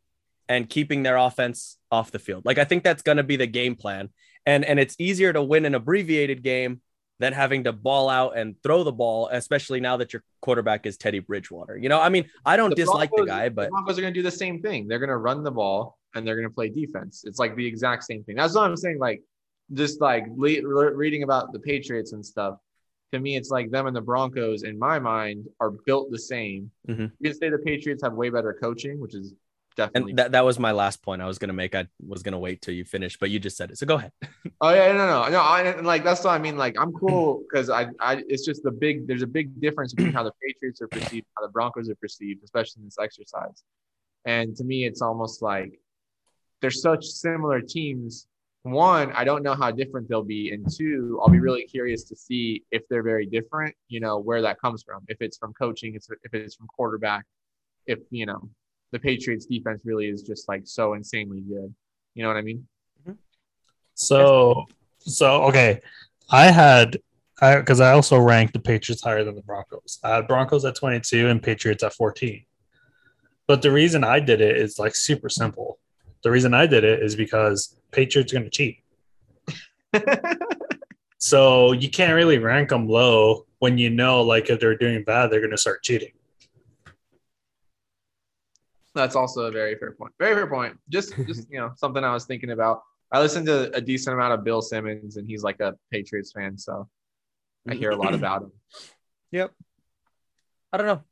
and 0.48 0.68
keeping 0.68 1.02
their 1.02 1.16
offense 1.16 1.78
off 1.90 2.10
the 2.10 2.18
field. 2.18 2.44
Like 2.44 2.58
I 2.58 2.64
think 2.64 2.84
that's 2.84 3.02
going 3.02 3.16
to 3.16 3.22
be 3.24 3.36
the 3.36 3.46
game 3.46 3.74
plan. 3.74 4.10
And 4.44 4.64
and 4.64 4.78
it's 4.78 4.94
easier 4.98 5.32
to 5.32 5.42
win 5.42 5.64
an 5.64 5.74
abbreviated 5.74 6.42
game 6.42 6.80
than 7.18 7.32
having 7.32 7.64
to 7.64 7.72
ball 7.72 8.08
out 8.08 8.36
and 8.36 8.54
throw 8.62 8.84
the 8.84 8.92
ball, 8.92 9.28
especially 9.32 9.80
now 9.80 9.96
that 9.96 10.12
your 10.12 10.22
quarterback 10.42 10.84
is 10.86 10.96
Teddy 10.98 11.18
Bridgewater. 11.18 11.76
You 11.76 11.88
know, 11.88 12.00
I 12.00 12.10
mean, 12.10 12.28
I 12.44 12.56
don't 12.56 12.70
The 12.70 12.76
dislike 12.76 13.10
the 13.16 13.24
guy, 13.24 13.48
but 13.48 13.64
the 13.64 13.70
Broncos 13.70 13.98
are 13.98 14.02
going 14.02 14.12
to 14.12 14.18
do 14.18 14.22
the 14.22 14.30
same 14.30 14.60
thing. 14.60 14.86
They're 14.86 14.98
going 14.98 15.08
to 15.08 15.16
run 15.16 15.42
the 15.42 15.50
ball 15.50 15.98
and 16.14 16.26
they're 16.26 16.36
going 16.36 16.48
to 16.48 16.54
play 16.54 16.68
defense. 16.68 17.24
It's 17.24 17.38
like 17.38 17.56
the 17.56 17.66
exact 17.66 18.04
same 18.04 18.22
thing. 18.24 18.36
That's 18.36 18.54
what 18.54 18.64
I'm 18.64 18.76
saying. 18.76 18.98
Like, 18.98 19.22
just 19.72 20.00
like 20.00 20.26
le- 20.36 20.94
reading 20.94 21.22
about 21.22 21.52
the 21.52 21.58
Patriots 21.58 22.12
and 22.12 22.24
stuff. 22.24 22.58
To 23.12 23.20
me, 23.20 23.36
it's 23.36 23.50
like 23.50 23.70
them 23.70 23.86
and 23.86 23.96
the 23.96 24.00
Broncos, 24.00 24.62
in 24.64 24.78
my 24.78 24.98
mind, 24.98 25.46
are 25.60 25.70
built 25.70 26.10
the 26.10 26.18
same. 26.18 26.70
Mhm. 26.88 27.12
You 27.20 27.30
can 27.30 27.38
say 27.38 27.50
the 27.50 27.58
Patriots 27.58 28.02
have 28.02 28.14
way 28.14 28.30
better 28.30 28.56
coaching, 28.60 29.00
which 29.00 29.14
is 29.14 29.32
definitely. 29.76 30.12
and 30.12 30.18
that, 30.18 30.32
that 30.32 30.44
was 30.44 30.58
my 30.58 30.72
last 30.72 31.02
point 31.02 31.22
I 31.22 31.26
was 31.26 31.38
going 31.38 31.48
to 31.48 31.54
make. 31.54 31.74
I 31.74 31.86
was 32.04 32.22
going 32.22 32.32
to 32.32 32.38
wait 32.38 32.62
till 32.62 32.74
you 32.74 32.84
finish, 32.84 33.18
but 33.18 33.30
you 33.30 33.38
just 33.38 33.56
said 33.56 33.70
it. 33.70 33.78
So 33.78 33.86
go 33.86 33.96
ahead. 33.96 34.12
oh 34.60 34.70
yeah, 34.70 34.92
no, 34.92 35.06
no, 35.06 35.28
no. 35.28 35.40
I, 35.40 35.62
and 35.62 35.86
like 35.86 36.02
that's 36.02 36.24
what 36.24 36.30
I 36.30 36.38
mean. 36.38 36.56
Like 36.56 36.76
I'm 36.78 36.92
cool 36.92 37.42
because 37.48 37.70
I, 37.70 37.88
I, 38.00 38.22
it's 38.28 38.44
just 38.44 38.62
the 38.62 38.70
big. 38.70 39.06
There's 39.06 39.22
a 39.22 39.26
big 39.26 39.60
difference 39.60 39.94
between 39.94 40.12
how 40.12 40.24
the 40.24 40.32
Patriots 40.42 40.80
are 40.80 40.88
perceived, 40.88 41.26
how 41.36 41.46
the 41.46 41.52
Broncos 41.52 41.88
are 41.88 41.94
perceived, 41.96 42.42
especially 42.42 42.80
in 42.80 42.86
this 42.86 42.96
exercise. 43.00 43.62
And 44.24 44.56
to 44.56 44.64
me, 44.64 44.86
it's 44.86 45.02
almost 45.02 45.42
like 45.42 45.78
they're 46.60 46.70
such 46.70 47.04
similar 47.04 47.60
teams. 47.60 48.26
One, 48.62 49.12
I 49.12 49.22
don't 49.22 49.44
know 49.44 49.54
how 49.54 49.70
different 49.70 50.08
they'll 50.08 50.24
be, 50.24 50.50
and 50.50 50.66
two, 50.68 51.20
I'll 51.22 51.28
be 51.28 51.38
really 51.38 51.62
curious 51.64 52.02
to 52.04 52.16
see 52.16 52.64
if 52.72 52.82
they're 52.90 53.04
very 53.04 53.24
different. 53.26 53.76
You 53.88 54.00
know 54.00 54.18
where 54.18 54.42
that 54.42 54.60
comes 54.60 54.82
from. 54.82 55.04
If 55.06 55.18
it's 55.20 55.38
from 55.38 55.52
coaching, 55.52 55.94
it's 55.94 56.08
if 56.24 56.34
it's 56.34 56.56
from 56.56 56.66
quarterback. 56.66 57.24
If 57.86 58.00
you 58.10 58.26
know 58.26 58.48
the 58.92 58.98
Patriots 58.98 59.46
defense 59.46 59.82
really 59.84 60.08
is 60.08 60.22
just 60.22 60.48
like 60.48 60.62
so 60.64 60.94
insanely 60.94 61.40
good. 61.40 61.74
You 62.14 62.22
know 62.22 62.28
what 62.28 62.36
I 62.36 62.42
mean? 62.42 62.66
Mm-hmm. 63.02 63.12
So, 63.94 64.66
so 64.98 65.44
okay, 65.44 65.80
I 66.30 66.50
had 66.50 66.98
I 67.40 67.58
because 67.58 67.80
I 67.80 67.92
also 67.92 68.18
ranked 68.18 68.54
the 68.54 68.60
Patriots 68.60 69.02
higher 69.02 69.24
than 69.24 69.34
the 69.34 69.42
Broncos. 69.42 69.98
I 70.02 70.16
had 70.16 70.28
Broncos 70.28 70.64
at 70.64 70.74
22 70.74 71.28
and 71.28 71.42
Patriots 71.42 71.82
at 71.82 71.94
14. 71.94 72.44
But 73.46 73.62
the 73.62 73.70
reason 73.70 74.02
I 74.02 74.20
did 74.20 74.40
it 74.40 74.56
is 74.56 74.78
like 74.78 74.96
super 74.96 75.28
simple. 75.28 75.78
The 76.22 76.30
reason 76.30 76.54
I 76.54 76.66
did 76.66 76.82
it 76.82 77.02
is 77.02 77.14
because 77.14 77.76
Patriots 77.92 78.32
are 78.32 78.40
going 78.40 78.50
to 78.50 78.50
cheat. 78.50 78.82
So 81.18 81.72
you 81.72 81.90
can't 81.90 82.14
really 82.14 82.38
rank 82.38 82.68
them 82.68 82.88
low 82.88 83.46
when 83.58 83.78
you 83.78 83.90
know 83.90 84.22
like 84.22 84.50
if 84.50 84.60
they're 84.60 84.76
doing 84.76 85.02
bad, 85.02 85.28
they're 85.28 85.40
going 85.40 85.50
to 85.50 85.58
start 85.58 85.82
cheating. 85.82 86.12
That's 88.96 89.14
also 89.14 89.42
a 89.42 89.50
very 89.50 89.76
fair 89.76 89.92
point. 89.92 90.12
Very 90.18 90.34
fair 90.34 90.46
point. 90.46 90.76
Just, 90.88 91.14
just 91.26 91.46
you 91.50 91.60
know, 91.60 91.72
something 91.76 92.02
I 92.02 92.12
was 92.12 92.24
thinking 92.24 92.50
about. 92.50 92.82
I 93.12 93.20
listened 93.20 93.46
to 93.46 93.72
a 93.76 93.80
decent 93.80 94.14
amount 94.14 94.32
of 94.34 94.42
Bill 94.42 94.60
Simmons, 94.62 95.16
and 95.16 95.28
he's 95.28 95.42
like 95.44 95.60
a 95.60 95.74
Patriots 95.92 96.32
fan, 96.32 96.58
so 96.58 96.88
I 97.68 97.74
hear 97.74 97.90
a 97.90 97.96
lot 97.96 98.14
about 98.14 98.42
him. 98.42 98.52
Yep. 99.32 99.52
I 100.72 100.76
don't 100.76 100.86
know. 100.86 101.02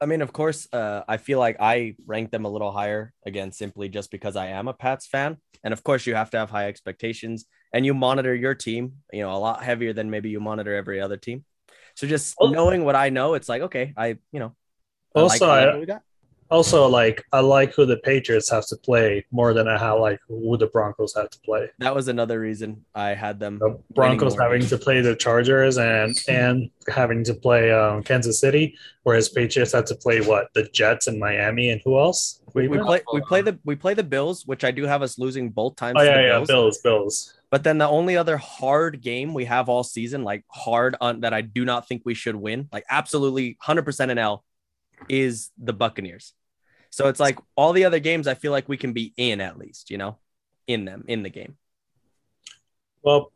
I 0.00 0.06
mean, 0.06 0.22
of 0.22 0.32
course, 0.32 0.66
uh, 0.72 1.02
I 1.06 1.16
feel 1.18 1.38
like 1.38 1.56
I 1.60 1.96
rank 2.06 2.30
them 2.30 2.44
a 2.44 2.48
little 2.48 2.70
higher 2.72 3.12
again, 3.26 3.52
simply 3.52 3.88
just 3.88 4.10
because 4.10 4.34
I 4.36 4.46
am 4.46 4.68
a 4.68 4.72
Pats 4.72 5.06
fan. 5.06 5.36
And 5.62 5.72
of 5.72 5.82
course, 5.82 6.06
you 6.06 6.14
have 6.14 6.30
to 6.30 6.38
have 6.38 6.48
high 6.48 6.68
expectations 6.68 7.44
and 7.74 7.84
you 7.84 7.92
monitor 7.92 8.34
your 8.34 8.54
team, 8.54 8.94
you 9.12 9.22
know, 9.22 9.32
a 9.32 9.36
lot 9.36 9.62
heavier 9.62 9.92
than 9.92 10.10
maybe 10.10 10.30
you 10.30 10.40
monitor 10.40 10.74
every 10.74 11.00
other 11.00 11.16
team. 11.16 11.44
So 11.96 12.06
just 12.06 12.36
knowing 12.40 12.84
what 12.84 12.96
I 12.96 13.10
know, 13.10 13.34
it's 13.34 13.48
like, 13.48 13.62
okay, 13.62 13.92
I, 13.96 14.16
you 14.32 14.40
know, 14.40 14.54
I 15.14 15.20
Also, 15.20 15.48
like 15.48 15.68
I- 15.68 15.78
we 15.78 15.86
got. 15.86 16.02
Also, 16.50 16.86
like 16.88 17.24
I 17.32 17.40
like 17.40 17.74
who 17.74 17.86
the 17.86 17.98
Patriots 17.98 18.50
have 18.50 18.66
to 18.68 18.76
play 18.76 19.24
more 19.30 19.54
than 19.54 19.68
I 19.68 19.78
how 19.78 20.00
like 20.00 20.18
who 20.26 20.56
the 20.56 20.66
Broncos 20.66 21.14
have 21.14 21.30
to 21.30 21.38
play. 21.40 21.68
That 21.78 21.94
was 21.94 22.08
another 22.08 22.40
reason 22.40 22.84
I 22.94 23.10
had 23.10 23.38
them. 23.38 23.58
The 23.58 23.78
Broncos 23.94 24.36
having 24.38 24.66
to 24.66 24.76
play 24.76 25.00
the 25.00 25.14
Chargers 25.14 25.78
and 25.78 26.16
and 26.28 26.70
having 26.88 27.22
to 27.24 27.34
play 27.34 27.70
um, 27.70 28.02
Kansas 28.02 28.40
City, 28.40 28.76
whereas 29.04 29.28
Patriots 29.28 29.72
had 29.72 29.86
to 29.86 29.94
play 29.94 30.20
what 30.20 30.52
the 30.54 30.64
Jets 30.72 31.06
and 31.06 31.20
Miami 31.20 31.70
and 31.70 31.80
who 31.84 31.98
else? 31.98 32.40
We, 32.52 32.66
we 32.66 32.78
play 32.78 33.00
we 33.12 33.20
play 33.20 33.42
the 33.42 33.58
we 33.64 33.76
play 33.76 33.94
the 33.94 34.02
Bills, 34.02 34.44
which 34.44 34.64
I 34.64 34.72
do 34.72 34.84
have 34.84 35.02
us 35.02 35.18
losing 35.18 35.50
both 35.50 35.76
times. 35.76 35.96
Oh 35.98 36.02
yeah, 36.02 36.20
yeah, 36.20 36.28
Bills. 36.38 36.48
Bills, 36.48 36.78
Bills. 36.78 37.34
But 37.50 37.64
then 37.64 37.78
the 37.78 37.88
only 37.88 38.16
other 38.16 38.36
hard 38.36 39.00
game 39.02 39.34
we 39.34 39.44
have 39.44 39.68
all 39.68 39.82
season, 39.82 40.22
like 40.22 40.44
hard 40.48 40.96
on 41.00 41.20
that 41.20 41.34
I 41.34 41.42
do 41.42 41.64
not 41.64 41.88
think 41.88 42.02
we 42.04 42.14
should 42.14 42.36
win, 42.36 42.68
like 42.72 42.84
absolutely 42.88 43.56
100% 43.64 44.10
an 44.10 44.18
L, 44.18 44.44
is 45.08 45.50
the 45.58 45.72
Buccaneers. 45.72 46.32
So 46.90 47.08
it's 47.08 47.20
like 47.20 47.38
all 47.56 47.72
the 47.72 47.84
other 47.84 48.00
games 48.00 48.26
I 48.26 48.34
feel 48.34 48.52
like 48.52 48.68
we 48.68 48.76
can 48.76 48.92
be 48.92 49.12
in 49.16 49.40
at 49.40 49.56
least, 49.58 49.90
you 49.90 49.98
know, 49.98 50.18
in 50.66 50.84
them, 50.84 51.04
in 51.06 51.22
the 51.22 51.30
game. 51.30 51.56
Well, 53.02 53.32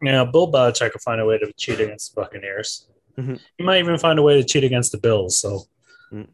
you 0.00 0.12
know, 0.12 0.24
Bill 0.26 0.50
Belichick 0.50 0.92
will 0.94 1.00
find 1.00 1.20
a 1.20 1.26
way 1.26 1.38
to 1.38 1.52
cheat 1.54 1.80
against 1.80 2.14
the 2.14 2.20
Buccaneers. 2.22 2.88
Mhm. 3.18 3.40
He 3.58 3.64
might 3.64 3.78
even 3.80 3.98
find 3.98 4.18
a 4.18 4.22
way 4.22 4.40
to 4.40 4.46
cheat 4.46 4.64
against 4.64 4.92
the 4.92 4.98
Bills. 4.98 5.36
So 5.36 5.64
Mm. 6.12 6.28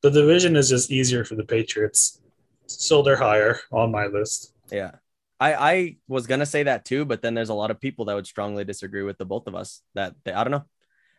the 0.00 0.10
division 0.10 0.56
is 0.56 0.68
just 0.68 0.90
easier 0.90 1.24
for 1.24 1.34
the 1.36 1.44
Patriots. 1.44 2.20
So 2.66 3.02
they're 3.02 3.16
higher 3.16 3.60
on 3.70 3.90
my 3.92 4.06
list. 4.06 4.54
Yeah. 4.70 4.92
I, 5.38 5.54
I 5.72 5.96
was 6.08 6.26
gonna 6.26 6.46
say 6.46 6.62
that 6.62 6.84
too, 6.84 7.04
but 7.04 7.20
then 7.20 7.34
there's 7.34 7.50
a 7.50 7.54
lot 7.54 7.70
of 7.70 7.80
people 7.80 8.06
that 8.06 8.14
would 8.14 8.26
strongly 8.26 8.64
disagree 8.64 9.02
with 9.02 9.18
the 9.18 9.24
both 9.26 9.46
of 9.46 9.54
us. 9.54 9.82
That 9.94 10.14
they, 10.24 10.32
I 10.32 10.42
don't 10.42 10.52
know. 10.52 10.64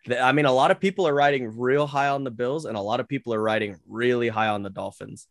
I 0.09 0.31
mean, 0.33 0.45
a 0.45 0.51
lot 0.51 0.71
of 0.71 0.79
people 0.79 1.07
are 1.07 1.13
riding 1.13 1.57
real 1.57 1.87
high 1.87 2.09
on 2.09 2.23
the 2.23 2.31
Bills, 2.31 2.65
and 2.65 2.75
a 2.75 2.81
lot 2.81 2.99
of 2.99 3.07
people 3.07 3.33
are 3.33 3.41
riding 3.41 3.77
really 3.87 4.27
high 4.27 4.47
on 4.47 4.63
the 4.63 4.69
Dolphins, 4.69 5.27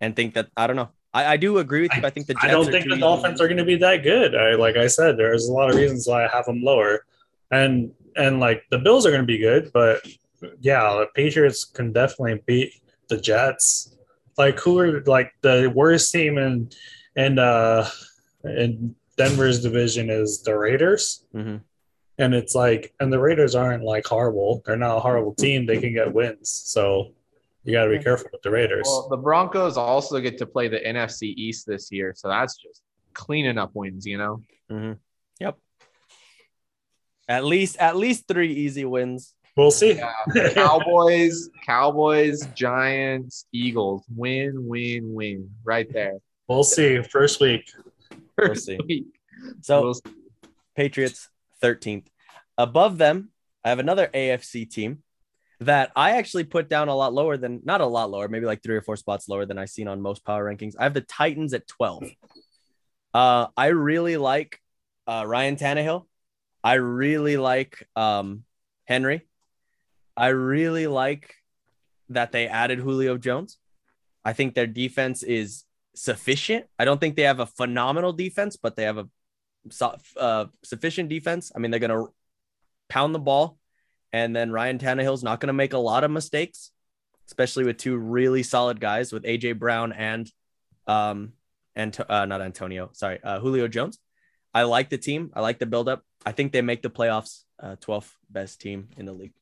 and 0.00 0.14
think 0.16 0.34
that 0.34 0.48
I 0.56 0.66
don't 0.66 0.76
know. 0.76 0.90
I, 1.14 1.34
I 1.34 1.36
do 1.36 1.58
agree 1.58 1.82
with 1.82 1.96
you. 1.96 2.02
I 2.04 2.10
think 2.10 2.26
the 2.26 2.34
Jets 2.34 2.44
I 2.44 2.48
don't 2.48 2.68
are 2.68 2.72
think 2.72 2.88
the. 2.88 2.98
Dolphins 2.98 3.40
are 3.40 3.46
going 3.46 3.58
to 3.58 3.64
be 3.64 3.76
that 3.76 4.02
good. 4.02 4.34
I, 4.34 4.54
like 4.54 4.76
I 4.76 4.88
said, 4.88 5.16
there's 5.16 5.48
a 5.48 5.52
lot 5.52 5.70
of 5.70 5.76
reasons 5.76 6.06
why 6.06 6.24
I 6.24 6.28
have 6.28 6.44
them 6.46 6.62
lower, 6.62 7.04
and 7.50 7.92
and 8.16 8.40
like 8.40 8.64
the 8.70 8.78
Bills 8.78 9.06
are 9.06 9.10
going 9.10 9.22
to 9.22 9.26
be 9.26 9.38
good, 9.38 9.70
but 9.72 10.00
yeah, 10.60 10.82
the 10.82 11.06
Patriots 11.14 11.64
can 11.64 11.92
definitely 11.92 12.42
beat 12.46 12.74
the 13.08 13.18
Jets. 13.20 13.94
Like 14.36 14.58
who 14.60 14.78
are 14.78 15.00
like 15.04 15.32
the 15.40 15.72
worst 15.74 16.12
team 16.12 16.38
in 16.38 16.70
in 17.16 17.38
uh 17.38 17.88
in 18.44 18.94
Denver's 19.16 19.62
division 19.62 20.10
is 20.10 20.42
the 20.42 20.56
Raiders, 20.56 21.24
Mhm. 21.34 21.60
And 22.18 22.34
it's 22.34 22.54
like 22.54 22.92
and 23.00 23.12
the 23.12 23.18
Raiders 23.18 23.54
aren't 23.54 23.84
like 23.84 24.06
horrible. 24.06 24.62
They're 24.66 24.76
not 24.76 24.96
a 24.96 25.00
horrible 25.00 25.34
team. 25.34 25.66
They 25.66 25.78
can 25.80 25.92
get 25.94 26.12
wins, 26.12 26.50
so 26.50 27.12
you 27.64 27.72
got 27.72 27.84
to 27.84 27.90
be 27.96 28.02
careful 28.02 28.28
with 28.32 28.42
the 28.42 28.50
Raiders. 28.50 28.86
Well, 28.86 29.08
the 29.10 29.16
Broncos 29.16 29.76
also 29.76 30.20
get 30.20 30.38
to 30.38 30.46
play 30.46 30.68
the 30.68 30.78
NFC 30.80 31.34
East 31.36 31.66
this 31.66 31.90
year, 31.92 32.14
so 32.16 32.28
that's 32.28 32.56
just 32.56 32.82
cleaning 33.14 33.58
up 33.58 33.70
wins, 33.74 34.06
you 34.06 34.18
know. 34.18 34.42
Mhm. 34.70 34.98
Yep. 35.40 35.56
At 37.28 37.44
least 37.44 37.76
at 37.76 37.96
least 37.96 38.26
three 38.26 38.52
easy 38.52 38.84
wins. 38.84 39.34
We'll 39.56 39.70
see. 39.72 39.94
Yeah. 39.94 40.12
Cowboys, 40.54 41.50
Cowboys, 41.66 42.46
Giants, 42.54 43.46
Eagles. 43.52 44.04
Win, 44.14 44.68
win, 44.68 45.12
win. 45.14 45.50
Right 45.64 45.92
there. 45.92 46.18
we'll 46.46 46.62
see. 46.62 47.02
First 47.02 47.40
week. 47.40 47.68
We'll 48.38 48.54
see. 48.54 48.78
Week. 48.86 49.06
So 49.62 49.82
We'll 49.82 49.94
see. 49.94 50.02
Patriots 50.76 51.28
13th. 51.62 52.06
Above 52.56 52.98
them, 52.98 53.30
I 53.64 53.68
have 53.70 53.78
another 53.78 54.08
AFC 54.12 54.68
team 54.68 55.02
that 55.60 55.90
I 55.96 56.12
actually 56.12 56.44
put 56.44 56.68
down 56.68 56.88
a 56.88 56.94
lot 56.94 57.12
lower 57.12 57.36
than 57.36 57.60
not 57.64 57.80
a 57.80 57.86
lot 57.86 58.10
lower, 58.10 58.28
maybe 58.28 58.46
like 58.46 58.62
three 58.62 58.76
or 58.76 58.82
four 58.82 58.96
spots 58.96 59.28
lower 59.28 59.44
than 59.44 59.58
I've 59.58 59.70
seen 59.70 59.88
on 59.88 60.00
most 60.00 60.24
power 60.24 60.44
rankings. 60.44 60.74
I 60.78 60.84
have 60.84 60.94
the 60.94 61.00
Titans 61.00 61.52
at 61.54 61.66
12. 61.66 62.04
Uh, 63.12 63.46
I 63.56 63.68
really 63.68 64.16
like 64.16 64.60
uh, 65.06 65.24
Ryan 65.26 65.56
Tannehill. 65.56 66.06
I 66.62 66.74
really 66.74 67.36
like 67.36 67.88
um, 67.96 68.44
Henry. 68.84 69.26
I 70.16 70.28
really 70.28 70.86
like 70.86 71.34
that 72.10 72.32
they 72.32 72.48
added 72.48 72.78
Julio 72.78 73.16
Jones. 73.16 73.58
I 74.24 74.32
think 74.32 74.54
their 74.54 74.66
defense 74.66 75.22
is 75.22 75.64
sufficient. 75.94 76.66
I 76.78 76.84
don't 76.84 77.00
think 77.00 77.16
they 77.16 77.22
have 77.22 77.40
a 77.40 77.46
phenomenal 77.46 78.12
defense, 78.12 78.56
but 78.56 78.76
they 78.76 78.84
have 78.84 78.98
a 78.98 79.08
uh, 80.16 80.46
sufficient 80.64 81.08
defense. 81.08 81.52
I 81.54 81.58
mean, 81.58 81.70
they're 81.70 81.80
going 81.80 81.90
to 81.90 82.12
pound 82.88 83.14
the 83.14 83.18
ball, 83.18 83.58
and 84.12 84.34
then 84.34 84.50
Ryan 84.50 84.78
Tannehill's 84.78 85.22
not 85.22 85.40
going 85.40 85.48
to 85.48 85.52
make 85.52 85.72
a 85.72 85.78
lot 85.78 86.04
of 86.04 86.10
mistakes, 86.10 86.70
especially 87.26 87.64
with 87.64 87.76
two 87.78 87.96
really 87.96 88.42
solid 88.42 88.80
guys 88.80 89.12
with 89.12 89.24
AJ 89.24 89.58
Brown 89.58 89.92
and 89.92 90.30
um 90.86 91.32
and 91.76 91.96
uh, 92.08 92.24
not 92.24 92.40
Antonio, 92.40 92.90
sorry, 92.92 93.20
uh, 93.22 93.38
Julio 93.38 93.68
Jones. 93.68 93.98
I 94.52 94.62
like 94.62 94.88
the 94.88 94.98
team. 94.98 95.30
I 95.34 95.42
like 95.42 95.58
the 95.60 95.66
buildup. 95.66 96.02
I 96.26 96.32
think 96.32 96.52
they 96.52 96.62
make 96.62 96.82
the 96.82 96.90
playoffs. 96.90 97.44
Uh, 97.60 97.76
12th 97.80 98.10
best 98.30 98.60
team 98.60 98.88
in 98.96 99.04
the 99.04 99.12
league. 99.12 99.32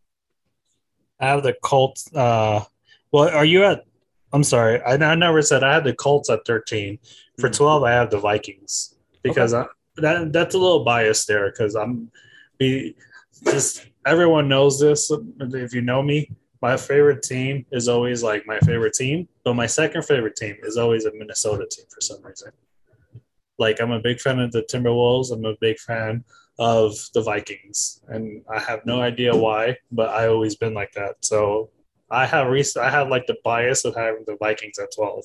I 1.20 1.29
have 1.29 1.43
the 1.43 1.55
Colts. 1.62 2.12
Uh, 2.14 2.64
well, 3.12 3.29
are 3.29 3.45
you 3.45 3.64
at? 3.64 3.85
I'm 4.33 4.43
sorry. 4.45 4.83
I, 4.83 4.95
I 4.95 5.14
never 5.14 5.41
said 5.41 5.62
I 5.62 5.74
had 5.74 5.85
the 5.85 5.95
Colts 5.95 6.29
at 6.29 6.45
13. 6.47 6.99
For 7.39 7.49
Mhm. 7.49 7.57
12, 7.57 7.83
I 7.85 7.93
have 7.93 8.11
the 8.11 8.18
Vikings 8.18 8.95
because 9.22 9.55
I, 9.55 9.66
that 9.97 10.32
that's 10.32 10.55
a 10.55 10.59
little 10.59 10.84
biased 10.84 11.26
there 11.26 11.51
because 11.51 11.74
I'm 11.74 12.11
be 12.59 12.97
just 13.44 13.86
everyone 14.07 14.49
knows 14.49 14.80
this. 14.80 15.11
If 15.40 15.74
you 15.74 15.82
know 15.82 16.03
me, 16.03 16.30
my 16.62 16.76
favorite 16.76 17.22
team 17.22 17.66
is 17.70 17.88
always 17.88 18.22
like 18.22 18.47
my 18.47 18.59
favorite 18.61 18.94
team, 18.94 19.28
but 19.44 19.55
my 19.55 19.66
second 19.66 20.05
favorite 20.05 20.36
team 20.36 20.57
is 20.62 20.76
always 20.76 21.05
a 21.05 21.12
Minnesota 21.12 21.66
team 21.70 21.84
for 21.92 22.01
some 22.01 22.22
reason. 22.22 22.51
Like 23.59 23.80
I'm 23.80 23.92
a 23.92 24.01
big 24.01 24.20
fan 24.20 24.38
of 24.40 24.53
the 24.53 24.62
Timberwolves. 24.62 25.32
I'm 25.32 25.44
a 25.44 25.57
big 25.61 25.78
fan 25.78 26.24
of 26.59 26.94
the 27.14 27.22
Vikings, 27.22 28.01
and 28.09 28.42
I 28.55 28.61
have 28.61 28.86
no 28.86 29.01
idea 29.01 29.36
why, 29.36 29.76
but 29.92 30.11
I 30.11 30.28
always 30.28 30.57
been 30.57 30.74
like 30.74 30.92
that. 30.92 31.16
So 31.20 31.70
I 32.11 32.26
have 32.26 32.49
rec- 32.49 32.76
I 32.76 32.90
have 32.90 33.09
like 33.09 33.26
the 33.26 33.36
bias 33.44 33.84
of 33.84 33.94
having 33.94 34.24
the 34.26 34.36
Vikings 34.36 34.78
at 34.78 34.94
12. 34.94 35.24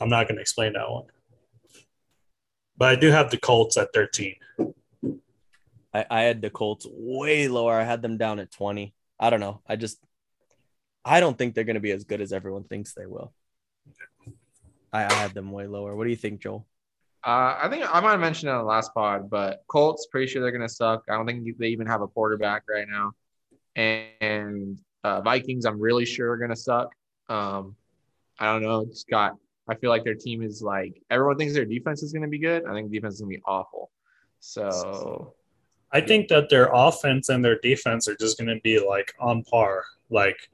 I'm 0.00 0.08
not 0.08 0.26
going 0.26 0.36
to 0.36 0.42
explain 0.42 0.74
that 0.74 0.90
one, 0.90 1.06
but 2.76 2.88
I 2.88 2.96
do 2.96 3.10
have 3.10 3.30
the 3.30 3.36
Colts 3.36 3.76
at 3.76 3.92
13. 3.92 4.36
I, 5.92 6.06
I 6.10 6.22
had 6.22 6.42
the 6.42 6.50
Colts 6.50 6.86
way 6.90 7.48
lower. 7.48 7.74
I 7.74 7.84
had 7.84 8.02
them 8.02 8.16
down 8.16 8.38
at 8.40 8.50
20. 8.50 8.94
I 9.18 9.30
don't 9.30 9.40
know. 9.40 9.62
I 9.66 9.76
just, 9.76 9.98
I 11.04 11.20
don't 11.20 11.38
think 11.38 11.54
they're 11.54 11.64
going 11.64 11.74
to 11.74 11.80
be 11.80 11.92
as 11.92 12.04
good 12.04 12.20
as 12.20 12.32
everyone 12.32 12.64
thinks 12.64 12.94
they 12.94 13.06
will. 13.06 13.32
I, 14.92 15.04
I 15.04 15.12
had 15.12 15.34
them 15.34 15.50
way 15.50 15.66
lower. 15.66 15.94
What 15.94 16.04
do 16.04 16.10
you 16.10 16.16
think, 16.16 16.40
Joel? 16.40 16.66
Uh, 17.24 17.56
I 17.62 17.68
think 17.70 17.84
I 17.92 18.00
might 18.00 18.12
have 18.12 18.20
mentioned 18.20 18.50
it 18.50 18.52
on 18.52 18.58
the 18.58 18.64
last 18.64 18.92
pod, 18.92 19.30
but 19.30 19.64
Colts 19.66 20.06
pretty 20.10 20.26
sure 20.26 20.42
they're 20.42 20.52
gonna 20.52 20.68
suck. 20.68 21.04
I 21.08 21.14
don't 21.14 21.24
think 21.24 21.56
they 21.58 21.68
even 21.68 21.86
have 21.86 22.02
a 22.02 22.06
quarterback 22.06 22.64
right 22.68 22.86
now, 22.86 23.12
and 23.76 24.78
uh, 25.04 25.22
Vikings 25.22 25.64
I'm 25.64 25.80
really 25.80 26.04
sure 26.04 26.32
are 26.32 26.36
gonna 26.36 26.54
suck. 26.54 26.90
Um, 27.30 27.76
I 28.38 28.52
don't 28.52 28.62
know. 28.62 28.80
It's 28.80 29.04
got. 29.04 29.36
I 29.68 29.74
feel 29.74 29.90
like 29.90 30.04
their 30.04 30.14
team 30.14 30.42
is 30.42 30.62
like 30.62 31.00
everyone 31.10 31.38
thinks 31.38 31.54
their 31.54 31.64
defense 31.64 32.02
is 32.02 32.12
gonna 32.12 32.28
be 32.28 32.38
good. 32.38 32.64
I 32.66 32.72
think 32.74 32.90
defense 32.90 33.14
is 33.14 33.20
gonna 33.20 33.30
be 33.30 33.42
awful. 33.46 33.90
So 34.40 35.34
I 35.94 36.00
think 36.00 36.26
that 36.28 36.50
their 36.50 36.70
offense 36.72 37.28
and 37.28 37.42
their 37.42 37.60
defense 37.60 38.08
are 38.08 38.16
just 38.16 38.36
going 38.36 38.54
to 38.54 38.60
be 38.62 38.84
like 38.84 39.14
on 39.20 39.44
par, 39.44 39.84
like 40.10 40.50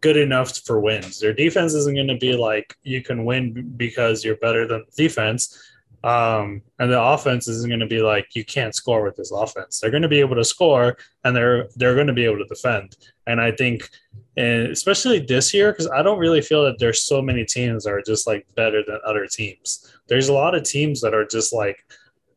good 0.00 0.16
enough 0.16 0.56
for 0.64 0.80
wins. 0.80 1.20
Their 1.20 1.34
defense 1.34 1.74
isn't 1.74 1.94
going 1.94 2.08
to 2.08 2.16
be 2.16 2.34
like 2.34 2.74
you 2.82 3.02
can 3.02 3.26
win 3.26 3.74
because 3.76 4.24
you're 4.24 4.38
better 4.38 4.66
than 4.66 4.86
defense. 4.96 5.62
Um, 6.04 6.62
and 6.78 6.92
the 6.92 7.00
offense 7.00 7.48
isn't 7.48 7.68
going 7.68 7.80
to 7.80 7.86
be 7.86 8.00
like 8.00 8.34
you 8.34 8.44
can't 8.44 8.74
score 8.74 9.02
with 9.02 9.16
this 9.16 9.32
offense. 9.32 9.80
They're 9.80 9.90
going 9.90 10.02
to 10.02 10.08
be 10.08 10.20
able 10.20 10.36
to 10.36 10.44
score 10.44 10.96
and 11.24 11.34
they're 11.34 11.68
they're 11.76 11.94
going 11.94 12.06
to 12.06 12.12
be 12.12 12.24
able 12.24 12.38
to 12.38 12.44
defend. 12.44 12.96
And 13.26 13.40
I 13.40 13.50
think, 13.50 13.88
and 14.36 14.68
especially 14.68 15.18
this 15.18 15.52
year, 15.52 15.72
because 15.72 15.88
I 15.88 16.02
don't 16.02 16.18
really 16.18 16.40
feel 16.40 16.64
that 16.64 16.78
there's 16.78 17.02
so 17.02 17.20
many 17.20 17.44
teams 17.44 17.84
that 17.84 17.92
are 17.92 18.02
just 18.02 18.26
like 18.26 18.46
better 18.54 18.82
than 18.86 19.00
other 19.04 19.26
teams. 19.26 19.92
There's 20.06 20.28
a 20.28 20.32
lot 20.32 20.54
of 20.54 20.62
teams 20.62 21.00
that 21.00 21.14
are 21.14 21.26
just 21.26 21.52
like 21.52 21.84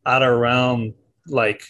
at 0.05 0.23
around 0.23 0.95
like 1.27 1.63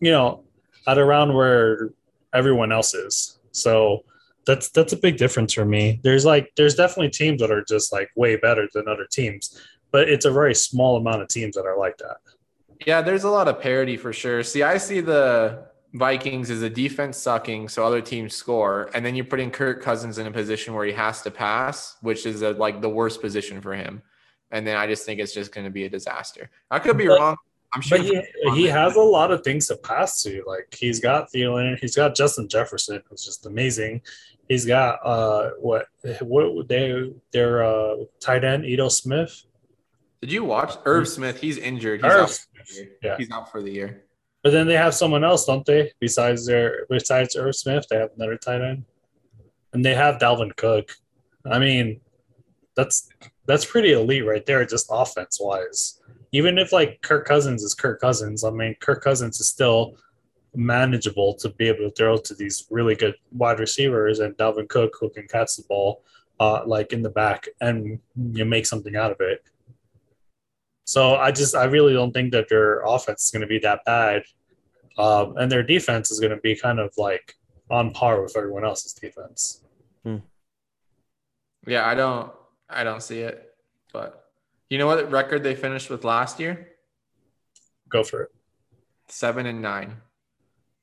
you 0.00 0.10
know 0.10 0.42
at 0.86 0.98
around 0.98 1.32
where 1.32 1.90
everyone 2.34 2.72
else 2.72 2.92
is. 2.92 3.38
So 3.52 4.04
that's 4.46 4.68
that's 4.70 4.92
a 4.92 4.96
big 4.96 5.16
difference 5.16 5.52
for 5.52 5.64
me. 5.64 6.00
There's 6.02 6.24
like 6.24 6.52
there's 6.56 6.74
definitely 6.74 7.10
teams 7.10 7.40
that 7.40 7.50
are 7.50 7.64
just 7.64 7.92
like 7.92 8.10
way 8.14 8.36
better 8.36 8.68
than 8.72 8.88
other 8.88 9.06
teams, 9.10 9.60
but 9.96 10.10
it's 10.10 10.26
a 10.26 10.30
very 10.30 10.54
small 10.54 10.98
amount 10.98 11.22
of 11.22 11.28
teams 11.28 11.54
that 11.54 11.64
are 11.64 11.78
like 11.78 11.96
that. 11.96 12.18
yeah, 12.86 13.00
there's 13.00 13.24
a 13.24 13.30
lot 13.30 13.48
of 13.48 13.58
parity 13.62 13.96
for 13.96 14.12
sure. 14.12 14.42
See, 14.42 14.62
I 14.62 14.76
see 14.76 15.00
the 15.00 15.64
Vikings 15.94 16.50
as 16.50 16.60
a 16.60 16.68
defense 16.68 17.16
sucking, 17.16 17.70
so 17.70 17.82
other 17.82 18.02
teams 18.02 18.34
score, 18.34 18.90
and 18.92 19.02
then 19.06 19.14
you're 19.16 19.24
putting 19.24 19.50
Kirk 19.50 19.80
Cousins 19.82 20.18
in 20.18 20.26
a 20.26 20.30
position 20.30 20.74
where 20.74 20.84
he 20.84 20.92
has 20.92 21.22
to 21.22 21.30
pass, 21.30 21.96
which 22.02 22.26
is 22.26 22.42
a, 22.42 22.50
like 22.50 22.82
the 22.82 22.90
worst 22.90 23.22
position 23.22 23.62
for 23.62 23.74
him. 23.74 24.02
And 24.50 24.66
then 24.66 24.76
I 24.76 24.86
just 24.86 25.06
think 25.06 25.18
it's 25.18 25.32
just 25.32 25.50
going 25.50 25.64
to 25.64 25.70
be 25.70 25.84
a 25.84 25.88
disaster. 25.88 26.50
I 26.70 26.78
could 26.78 26.98
be 26.98 27.06
But- 27.06 27.18
wrong. 27.18 27.36
I'm 27.74 27.80
sure. 27.80 27.96
But 27.96 28.06
he, 28.06 28.22
he 28.54 28.66
has 28.66 28.96
a 28.96 29.00
lot 29.00 29.30
of 29.30 29.42
things 29.44 29.66
to 29.68 29.76
pass 29.76 30.22
to. 30.24 30.42
Like 30.46 30.68
he's 30.78 31.00
got 31.00 31.30
Thielen, 31.32 31.78
he's 31.80 31.96
got 31.96 32.14
Justin 32.14 32.48
Jefferson, 32.48 33.02
who's 33.08 33.24
just 33.24 33.46
amazing. 33.46 34.02
He's 34.48 34.64
got 34.66 35.00
uh 35.04 35.50
what 35.58 35.86
what 36.20 36.68
they 36.68 37.12
their 37.32 37.64
uh 37.64 37.96
tight 38.20 38.44
end 38.44 38.64
Edo 38.66 38.88
Smith. 38.88 39.42
Did 40.20 40.32
you 40.32 40.44
watch 40.44 40.74
Irv 40.84 41.08
Smith? 41.08 41.40
He's 41.40 41.58
injured. 41.58 42.02
He's 42.02 42.12
Irv 42.12 42.20
out 42.22 42.30
for 42.30 42.64
the 42.66 42.74
year. 42.74 42.90
yeah. 43.02 43.16
He's 43.16 43.30
out 43.30 43.50
for 43.50 43.62
the 43.62 43.70
year. 43.70 44.04
But 44.42 44.52
then 44.52 44.66
they 44.66 44.76
have 44.76 44.94
someone 44.94 45.24
else, 45.24 45.44
don't 45.44 45.66
they? 45.66 45.92
Besides 45.98 46.46
their 46.46 46.86
besides 46.88 47.36
Irv 47.36 47.54
Smith, 47.54 47.86
they 47.90 47.96
have 47.96 48.10
another 48.16 48.36
tight 48.36 48.62
end, 48.62 48.84
and 49.72 49.84
they 49.84 49.94
have 49.94 50.18
Dalvin 50.18 50.54
Cook. 50.56 50.92
I 51.44 51.58
mean, 51.58 52.00
that's 52.76 53.08
that's 53.46 53.64
pretty 53.64 53.92
elite 53.92 54.26
right 54.26 54.44
there, 54.46 54.64
just 54.64 54.86
offense 54.90 55.38
wise. 55.40 56.00
Even 56.32 56.58
if 56.58 56.72
like 56.72 57.00
Kirk 57.02 57.26
Cousins 57.26 57.62
is 57.62 57.74
Kirk 57.74 58.00
Cousins, 58.00 58.44
I 58.44 58.50
mean, 58.50 58.76
Kirk 58.80 59.02
Cousins 59.02 59.40
is 59.40 59.48
still 59.48 59.96
manageable 60.54 61.34
to 61.34 61.50
be 61.50 61.68
able 61.68 61.90
to 61.90 61.90
throw 61.90 62.16
to 62.16 62.34
these 62.34 62.66
really 62.70 62.94
good 62.94 63.14
wide 63.32 63.58
receivers, 63.58 64.20
and 64.20 64.36
Dalvin 64.36 64.68
Cook 64.68 64.92
who 65.00 65.10
can 65.10 65.26
catch 65.28 65.56
the 65.56 65.64
ball 65.68 66.02
uh, 66.40 66.62
like 66.66 66.92
in 66.92 67.02
the 67.02 67.10
back 67.10 67.48
and 67.60 67.98
you 68.32 68.44
make 68.44 68.66
something 68.66 68.96
out 68.96 69.10
of 69.10 69.20
it. 69.20 69.42
So 70.86 71.16
I 71.16 71.32
just 71.32 71.54
I 71.54 71.64
really 71.64 71.92
don't 71.92 72.12
think 72.12 72.32
that 72.32 72.48
their 72.48 72.80
offense 72.86 73.24
is 73.26 73.30
going 73.30 73.42
to 73.42 73.46
be 73.48 73.58
that 73.58 73.80
bad, 73.84 74.22
um, 74.96 75.36
and 75.36 75.50
their 75.50 75.62
defense 75.64 76.10
is 76.10 76.20
going 76.20 76.30
to 76.30 76.40
be 76.40 76.54
kind 76.56 76.78
of 76.78 76.92
like 76.96 77.34
on 77.70 77.90
par 77.90 78.22
with 78.22 78.36
everyone 78.36 78.64
else's 78.64 78.94
defense. 78.94 79.62
Yeah, 81.66 81.84
I 81.84 81.96
don't. 81.96 82.30
I 82.70 82.84
don't 82.84 83.02
see 83.02 83.20
it. 83.20 83.52
But 83.92 84.24
you 84.70 84.78
know 84.78 84.86
what 84.86 85.10
record 85.10 85.42
they 85.42 85.56
finished 85.56 85.90
with 85.90 86.04
last 86.04 86.38
year? 86.38 86.68
Go 87.88 88.04
for 88.04 88.22
it. 88.22 88.30
Seven 89.08 89.46
and 89.46 89.60
nine. 89.60 89.96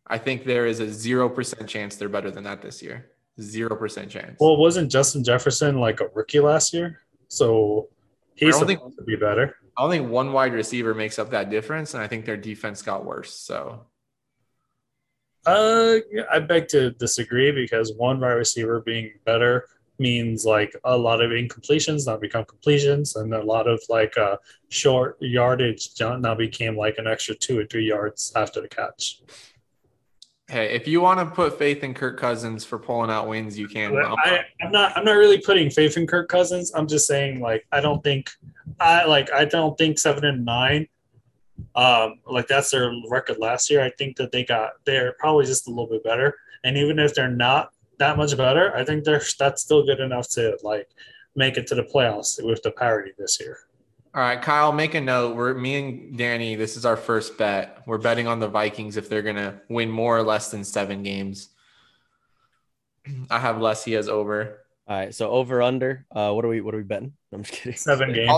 I 0.07 0.17
think 0.17 0.43
there 0.43 0.65
is 0.65 0.81
a 0.81 0.91
zero 0.91 1.29
percent 1.29 1.69
chance 1.69 1.95
they're 1.95 2.09
better 2.09 2.29
than 2.31 2.43
that 2.43 2.61
this 2.61 2.81
year. 2.83 3.11
Zero 3.39 3.77
percent 3.77 4.11
chance. 4.11 4.35
Well, 4.41 4.57
wasn't 4.57 4.91
Justin 4.91 5.23
Jefferson 5.23 5.79
like 5.79 6.01
a 6.01 6.07
rookie 6.13 6.41
last 6.41 6.73
year? 6.73 6.99
So 7.29 7.87
he's 8.35 8.55
I 8.55 8.59
don't 8.59 8.67
think- 8.67 8.95
to 8.97 9.03
be 9.03 9.15
better. 9.15 9.55
I 9.75 9.81
don't 9.81 9.91
think 9.91 10.09
one 10.09 10.33
wide 10.33 10.53
receiver 10.53 10.93
makes 10.93 11.17
up 11.17 11.31
that 11.31 11.49
difference, 11.49 11.93
and 11.93 12.03
I 12.03 12.07
think 12.07 12.25
their 12.25 12.37
defense 12.37 12.81
got 12.81 13.05
worse. 13.05 13.33
So 13.33 13.85
Uh, 15.45 15.97
I 16.31 16.39
beg 16.39 16.69
to 16.69 16.91
disagree 16.91 17.51
because 17.51 17.93
one 17.97 18.19
wide 18.19 18.31
receiver 18.31 18.79
being 18.81 19.11
better 19.25 19.67
means 19.99 20.45
like 20.45 20.73
a 20.85 20.97
lot 20.97 21.21
of 21.21 21.31
incompletions 21.31 22.07
now 22.07 22.17
become 22.17 22.45
completions, 22.45 23.15
and 23.15 23.33
a 23.33 23.43
lot 23.43 23.67
of 23.67 23.81
like 23.89 24.17
uh, 24.17 24.37
short 24.69 25.17
yardage 25.19 25.89
now 25.99 26.35
became 26.35 26.77
like 26.77 26.97
an 26.97 27.07
extra 27.07 27.35
two 27.35 27.59
or 27.59 27.65
three 27.65 27.85
yards 27.85 28.31
after 28.35 28.61
the 28.61 28.67
catch. 28.67 29.21
Hey, 30.53 30.73
if 30.73 30.87
you 30.87 31.01
want 31.01 31.19
to 31.19 31.25
put 31.25 31.57
faith 31.57 31.83
in 31.83 31.93
Kirk 31.93 32.19
Cousins 32.19 32.63
for 32.63 32.77
pulling 32.77 33.09
out 33.09 33.27
wins, 33.27 33.57
you 33.57 33.67
can. 33.67 33.95
I, 33.97 34.45
I'm 34.61 34.71
not. 34.71 34.95
I'm 34.95 35.03
not 35.03 35.13
really 35.13 35.41
putting 35.41 35.69
faith 35.69 35.97
in 35.97 36.07
Kirk 36.07 36.29
Cousins. 36.29 36.71
I'm 36.73 36.87
just 36.87 37.07
saying, 37.07 37.41
like, 37.41 37.65
I 37.71 37.81
don't 37.81 38.03
think, 38.03 38.31
I 38.79 39.05
like, 39.05 39.31
I 39.33 39.45
don't 39.45 39.77
think 39.77 39.99
seven 39.99 40.23
and 40.25 40.45
nine 40.45 40.87
Um, 41.75 42.19
like 42.29 42.47
that's 42.47 42.71
their 42.71 42.91
record 43.09 43.37
last 43.39 43.69
year. 43.69 43.83
I 43.83 43.89
think 43.91 44.17
that 44.17 44.31
they 44.31 44.43
got 44.43 44.73
they're 44.85 45.13
probably 45.19 45.45
just 45.45 45.67
a 45.67 45.69
little 45.69 45.87
bit 45.87 46.03
better. 46.03 46.35
And 46.63 46.77
even 46.77 46.99
if 46.99 47.13
they're 47.13 47.29
not 47.29 47.71
that 47.99 48.17
much 48.17 48.35
better, 48.37 48.75
I 48.75 48.83
think 48.83 49.03
they're 49.03 49.21
that's 49.39 49.61
still 49.61 49.85
good 49.85 49.99
enough 49.99 50.29
to 50.31 50.57
like 50.63 50.89
make 51.35 51.57
it 51.57 51.67
to 51.67 51.75
the 51.75 51.83
playoffs 51.83 52.43
with 52.43 52.61
the 52.63 52.71
parity 52.71 53.11
this 53.17 53.39
year. 53.39 53.59
All 54.15 54.21
right, 54.21 54.39
Kyle, 54.39 54.71
make 54.71 54.93
a 54.93 55.01
note. 55.01 55.35
We're 55.35 55.55
me 55.55 55.75
and 55.75 56.17
Danny. 56.17 56.55
This 56.55 56.77
is 56.77 56.85
our 56.85 56.95
first 56.97 57.35
bet. 57.37 57.79
We're 57.87 57.97
betting 57.97 58.27
on 58.27 58.39
the 58.39 58.47
Vikings 58.47 58.95
if 58.95 59.09
they're 59.09 59.23
gonna 59.23 59.59
win 59.69 59.89
more 59.89 60.15
or 60.17 60.21
less 60.23 60.51
than 60.51 60.63
seven 60.63 61.01
games. 61.01 61.49
I 63.31 63.39
have 63.39 63.59
less. 63.59 63.83
He 63.83 63.93
has 63.93 64.07
over. 64.07 64.59
All 64.87 64.97
right, 64.97 65.15
so 65.15 65.31
over 65.31 65.61
under. 65.63 66.05
Uh, 66.13 66.31
what 66.33 66.45
are 66.45 66.49
we? 66.49 66.61
What 66.61 66.75
are 66.75 66.77
we 66.77 66.83
betting? 66.83 67.13
I'm 67.31 67.41
just 67.41 67.53
kidding. 67.59 67.75
Seven 67.77 68.13
games. 68.13 68.29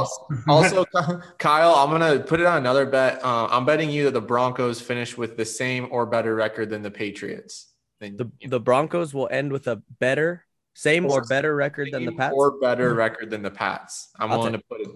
Also, 0.47 0.85
also, 0.93 1.21
Kyle, 1.39 1.73
I'm 1.75 1.89
gonna 1.91 2.19
put 2.21 2.39
it 2.39 2.45
on 2.45 2.57
another 2.57 2.85
bet. 2.85 3.21
Uh, 3.23 3.47
I'm 3.47 3.65
betting 3.65 3.89
you 3.89 4.05
that 4.05 4.11
the 4.11 4.21
Broncos 4.21 4.79
finish 4.79 5.17
with 5.17 5.35
the 5.35 5.43
same 5.45 5.89
or 5.91 6.05
better 6.05 6.35
record 6.35 6.69
than 6.69 6.83
the 6.83 6.91
Patriots. 6.91 7.73
Then 7.99 8.15
The 8.15 8.29
the 8.47 8.59
Broncos 8.61 9.13
will 9.13 9.27
end 9.29 9.51
with 9.51 9.67
a 9.67 9.81
better, 9.99 10.45
same 10.73 11.05
or 11.05 11.21
better 11.25 11.53
record 11.53 11.89
than 11.91 12.05
the 12.05 12.11
same 12.11 12.17
Pats. 12.17 12.33
or 12.37 12.59
better 12.61 12.93
record 12.93 13.29
than 13.29 13.41
the 13.41 13.51
Pats. 13.51 14.11
I'm 14.17 14.31
I'll 14.31 14.37
willing 14.37 14.53
take- 14.53 14.61
to 14.61 14.67
put 14.69 14.81
it. 14.81 14.89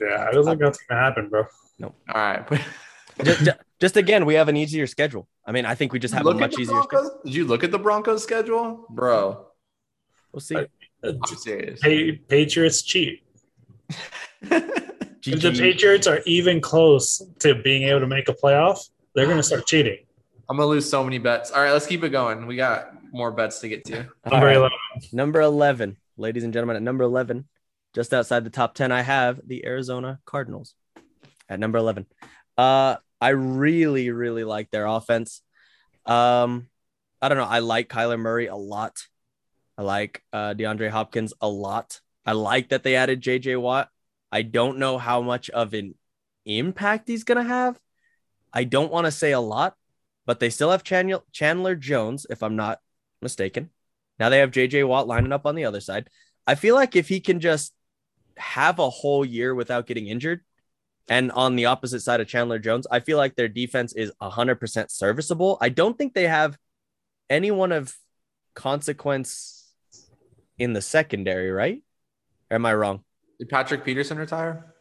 Yeah, 0.00 0.26
I 0.28 0.32
don't 0.32 0.44
think 0.44 0.62
uh, 0.62 0.66
that's 0.66 0.78
gonna 0.88 1.00
happen, 1.00 1.28
bro. 1.28 1.44
No. 1.78 1.94
All 2.08 2.14
right. 2.14 2.44
just, 3.22 3.48
just 3.80 3.96
again, 3.96 4.24
we 4.24 4.34
have 4.34 4.48
an 4.48 4.56
easier 4.56 4.86
schedule. 4.86 5.28
I 5.44 5.52
mean, 5.52 5.64
I 5.64 5.74
think 5.74 5.92
we 5.92 5.98
just 5.98 6.14
have 6.14 6.22
a 6.22 6.24
look 6.24 6.36
at 6.36 6.40
much 6.40 6.56
the 6.56 6.62
easier 6.62 6.82
schedule. 6.82 7.20
Did 7.24 7.34
you 7.34 7.44
look 7.46 7.64
at 7.64 7.70
the 7.70 7.78
Broncos 7.78 8.22
schedule, 8.22 8.86
bro? 8.90 9.46
We'll 10.32 10.40
see. 10.40 10.56
I- 10.56 10.66
I'm 11.02 11.20
serious. 11.24 11.80
Hey, 11.82 12.12
Patriots 12.12 12.82
cheat. 12.82 13.22
If 15.28 15.42
the 15.42 15.50
Patriots 15.50 16.06
are 16.06 16.20
even 16.24 16.60
close 16.60 17.20
to 17.40 17.56
being 17.56 17.82
able 17.82 17.98
to 17.98 18.06
make 18.06 18.28
a 18.28 18.32
playoff, 18.32 18.88
they're 19.14 19.26
gonna 19.26 19.42
start 19.42 19.66
cheating. 19.66 19.98
I'm 20.48 20.56
gonna 20.56 20.68
lose 20.68 20.88
so 20.88 21.02
many 21.02 21.18
bets. 21.18 21.50
All 21.50 21.60
right, 21.60 21.72
let's 21.72 21.86
keep 21.86 22.04
it 22.04 22.10
going. 22.10 22.46
We 22.46 22.54
got 22.54 22.92
more 23.12 23.32
bets 23.32 23.58
to 23.60 23.68
get 23.68 23.84
to. 23.86 24.06
All 24.24 24.32
Number 24.32 24.46
right. 24.46 24.56
11. 24.56 24.76
Number 25.12 25.40
11, 25.40 25.96
ladies 26.16 26.44
and 26.44 26.52
gentlemen, 26.52 26.76
at 26.76 26.82
number 26.82 27.02
11, 27.02 27.44
just 27.96 28.12
outside 28.12 28.44
the 28.44 28.50
top 28.50 28.74
10, 28.74 28.92
I 28.92 29.00
have 29.00 29.40
the 29.46 29.64
Arizona 29.64 30.20
Cardinals 30.26 30.74
at 31.48 31.58
number 31.58 31.78
11. 31.78 32.04
Uh, 32.58 32.96
I 33.22 33.30
really, 33.30 34.10
really 34.10 34.44
like 34.44 34.70
their 34.70 34.84
offense. 34.84 35.40
Um, 36.04 36.68
I 37.22 37.30
don't 37.30 37.38
know. 37.38 37.44
I 37.44 37.60
like 37.60 37.88
Kyler 37.88 38.20
Murray 38.20 38.48
a 38.48 38.54
lot. 38.54 38.98
I 39.78 39.82
like 39.82 40.22
uh, 40.30 40.52
DeAndre 40.52 40.90
Hopkins 40.90 41.32
a 41.40 41.48
lot. 41.48 42.02
I 42.26 42.32
like 42.32 42.68
that 42.68 42.82
they 42.82 42.96
added 42.96 43.22
JJ 43.22 43.58
Watt. 43.58 43.88
I 44.30 44.42
don't 44.42 44.76
know 44.76 44.98
how 44.98 45.22
much 45.22 45.48
of 45.48 45.72
an 45.72 45.94
impact 46.44 47.08
he's 47.08 47.24
going 47.24 47.42
to 47.42 47.48
have. 47.48 47.80
I 48.52 48.64
don't 48.64 48.92
want 48.92 49.06
to 49.06 49.10
say 49.10 49.32
a 49.32 49.40
lot, 49.40 49.74
but 50.26 50.38
they 50.38 50.50
still 50.50 50.70
have 50.70 50.84
Chan- 50.84 51.22
Chandler 51.32 51.74
Jones, 51.74 52.26
if 52.28 52.42
I'm 52.42 52.56
not 52.56 52.78
mistaken. 53.22 53.70
Now 54.18 54.28
they 54.28 54.40
have 54.40 54.50
JJ 54.50 54.86
Watt 54.86 55.08
lining 55.08 55.32
up 55.32 55.46
on 55.46 55.54
the 55.54 55.64
other 55.64 55.80
side. 55.80 56.10
I 56.46 56.56
feel 56.56 56.74
like 56.74 56.94
if 56.94 57.08
he 57.08 57.20
can 57.20 57.40
just 57.40 57.72
have 58.36 58.78
a 58.78 58.90
whole 58.90 59.24
year 59.24 59.54
without 59.54 59.86
getting 59.86 60.06
injured, 60.06 60.40
and 61.08 61.30
on 61.32 61.56
the 61.56 61.66
opposite 61.66 62.00
side 62.00 62.20
of 62.20 62.28
Chandler 62.28 62.58
Jones, 62.58 62.86
I 62.90 63.00
feel 63.00 63.16
like 63.16 63.36
their 63.36 63.48
defense 63.48 63.92
is 63.92 64.12
100% 64.20 64.90
serviceable. 64.90 65.58
I 65.60 65.68
don't 65.68 65.96
think 65.96 66.14
they 66.14 66.26
have 66.26 66.58
anyone 67.30 67.72
of 67.72 67.94
consequence 68.54 69.72
in 70.58 70.72
the 70.72 70.80
secondary, 70.80 71.50
right? 71.50 71.82
Or 72.50 72.56
am 72.56 72.66
I 72.66 72.74
wrong? 72.74 73.04
Did 73.38 73.48
Patrick 73.48 73.84
Peterson 73.84 74.18
retire? 74.18 74.74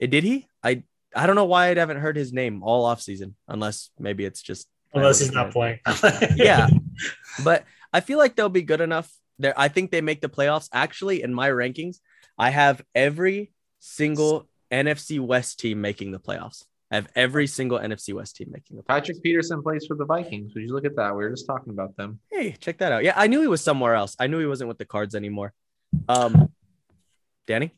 Eh, 0.00 0.06
Did 0.06 0.24
he? 0.24 0.46
I 0.62 0.84
I 1.14 1.26
don't 1.26 1.36
know 1.36 1.44
why 1.44 1.66
I 1.66 1.74
haven't 1.74 1.98
heard 1.98 2.16
his 2.16 2.32
name 2.32 2.62
all 2.62 2.86
offseason, 2.86 3.34
unless 3.48 3.90
maybe 3.98 4.24
it's 4.24 4.40
just 4.40 4.68
Unless 4.94 5.20
he's 5.20 5.32
not 5.32 5.50
playing. 5.50 5.78
yeah. 6.36 6.68
But 7.42 7.64
I 7.92 8.00
feel 8.00 8.18
like 8.18 8.36
they'll 8.36 8.48
be 8.48 8.62
good 8.62 8.80
enough. 8.80 9.10
There, 9.38 9.54
I 9.56 9.68
think 9.68 9.90
they 9.90 10.00
make 10.00 10.20
the 10.20 10.28
playoffs. 10.28 10.68
Actually, 10.72 11.22
in 11.22 11.32
my 11.32 11.48
rankings, 11.48 11.96
I 12.38 12.50
have 12.50 12.82
every 12.94 13.52
single 13.78 14.48
NFC 14.72 15.20
West 15.20 15.60
team 15.60 15.80
making 15.80 16.12
the 16.12 16.18
playoffs. 16.18 16.64
I 16.90 16.96
have 16.96 17.08
every 17.16 17.46
single 17.46 17.78
NFC 17.78 18.12
West 18.14 18.36
team 18.36 18.48
making 18.52 18.76
the 18.76 18.82
playoffs. 18.82 18.86
Patrick 18.88 19.22
Peterson 19.22 19.62
plays 19.62 19.86
for 19.86 19.96
the 19.96 20.04
Vikings. 20.04 20.54
Would 20.54 20.62
you 20.64 20.72
look 20.74 20.84
at 20.84 20.94
that? 20.96 21.10
We 21.16 21.24
were 21.24 21.30
just 21.30 21.46
talking 21.46 21.72
about 21.72 21.96
them. 21.96 22.18
Hey, 22.30 22.52
check 22.60 22.78
that 22.78 22.92
out. 22.92 23.02
Yeah, 23.04 23.14
I 23.16 23.26
knew 23.28 23.40
he 23.40 23.46
was 23.48 23.62
somewhere 23.62 23.94
else. 23.94 24.14
I 24.18 24.26
knew 24.26 24.38
he 24.38 24.46
wasn't 24.46 24.68
with 24.68 24.78
the 24.78 24.84
Cards 24.84 25.14
anymore. 25.14 25.52
Um, 26.08 26.50
Danny, 27.46 27.72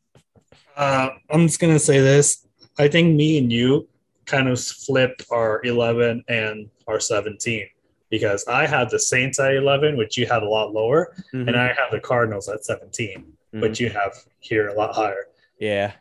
Uh, 0.76 1.10
I'm 1.30 1.46
just 1.46 1.58
gonna 1.60 1.78
say 1.78 2.00
this. 2.00 2.46
I 2.78 2.88
think 2.88 3.14
me 3.16 3.38
and 3.38 3.52
you 3.52 3.88
kind 4.26 4.48
of 4.48 4.60
flipped 4.60 5.24
our 5.30 5.60
11 5.64 6.24
and 6.28 6.68
our 6.88 6.98
17 7.00 7.66
because 8.10 8.44
I 8.48 8.66
had 8.66 8.90
the 8.90 8.98
Saints 8.98 9.38
at 9.40 9.54
11, 9.54 9.96
which 9.96 10.16
you 10.18 10.26
had 10.26 10.42
a 10.42 10.48
lot 10.48 10.72
lower, 10.72 11.14
Mhm. 11.32 11.48
and 11.48 11.56
I 11.56 11.68
have 11.68 11.90
the 11.92 12.00
Cardinals 12.00 12.48
at 12.48 12.64
17, 12.64 13.32
which 13.60 13.80
you 13.80 13.88
have 13.90 14.12
here 14.40 14.68
a 14.68 14.74
lot 14.74 14.94
higher. 14.94 15.26
yeah, 15.58 15.92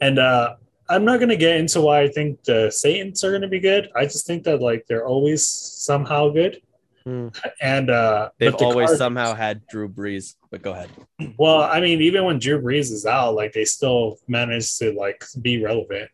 And 0.00 0.18
uh, 0.18 0.56
I'm 0.88 1.04
not 1.04 1.20
gonna 1.20 1.36
get 1.36 1.56
into 1.56 1.80
why 1.80 2.00
I 2.02 2.08
think 2.08 2.42
the 2.44 2.70
Saints 2.70 3.22
are 3.24 3.32
gonna 3.32 3.48
be 3.48 3.60
good. 3.60 3.90
I 3.94 4.04
just 4.04 4.26
think 4.26 4.44
that 4.44 4.60
like 4.62 4.86
they're 4.88 5.06
always 5.06 5.46
somehow 5.46 6.30
good, 6.30 6.60
Hmm. 7.04 7.28
and 7.60 7.88
uh, 7.90 8.30
they've 8.38 8.50
but 8.50 8.58
the 8.58 8.64
always 8.64 8.88
Card- 8.88 8.98
somehow 8.98 9.34
had 9.34 9.66
Drew 9.68 9.88
Brees. 9.88 10.34
But 10.50 10.62
go 10.62 10.72
ahead. 10.72 10.90
Well, 11.38 11.62
I 11.62 11.80
mean, 11.80 12.00
even 12.02 12.24
when 12.24 12.38
Drew 12.40 12.60
Brees 12.60 12.90
is 12.90 13.06
out, 13.06 13.34
like 13.34 13.52
they 13.52 13.64
still 13.64 14.18
manage 14.26 14.76
to 14.78 14.92
like 14.92 15.24
be 15.40 15.62
relevant. 15.62 16.10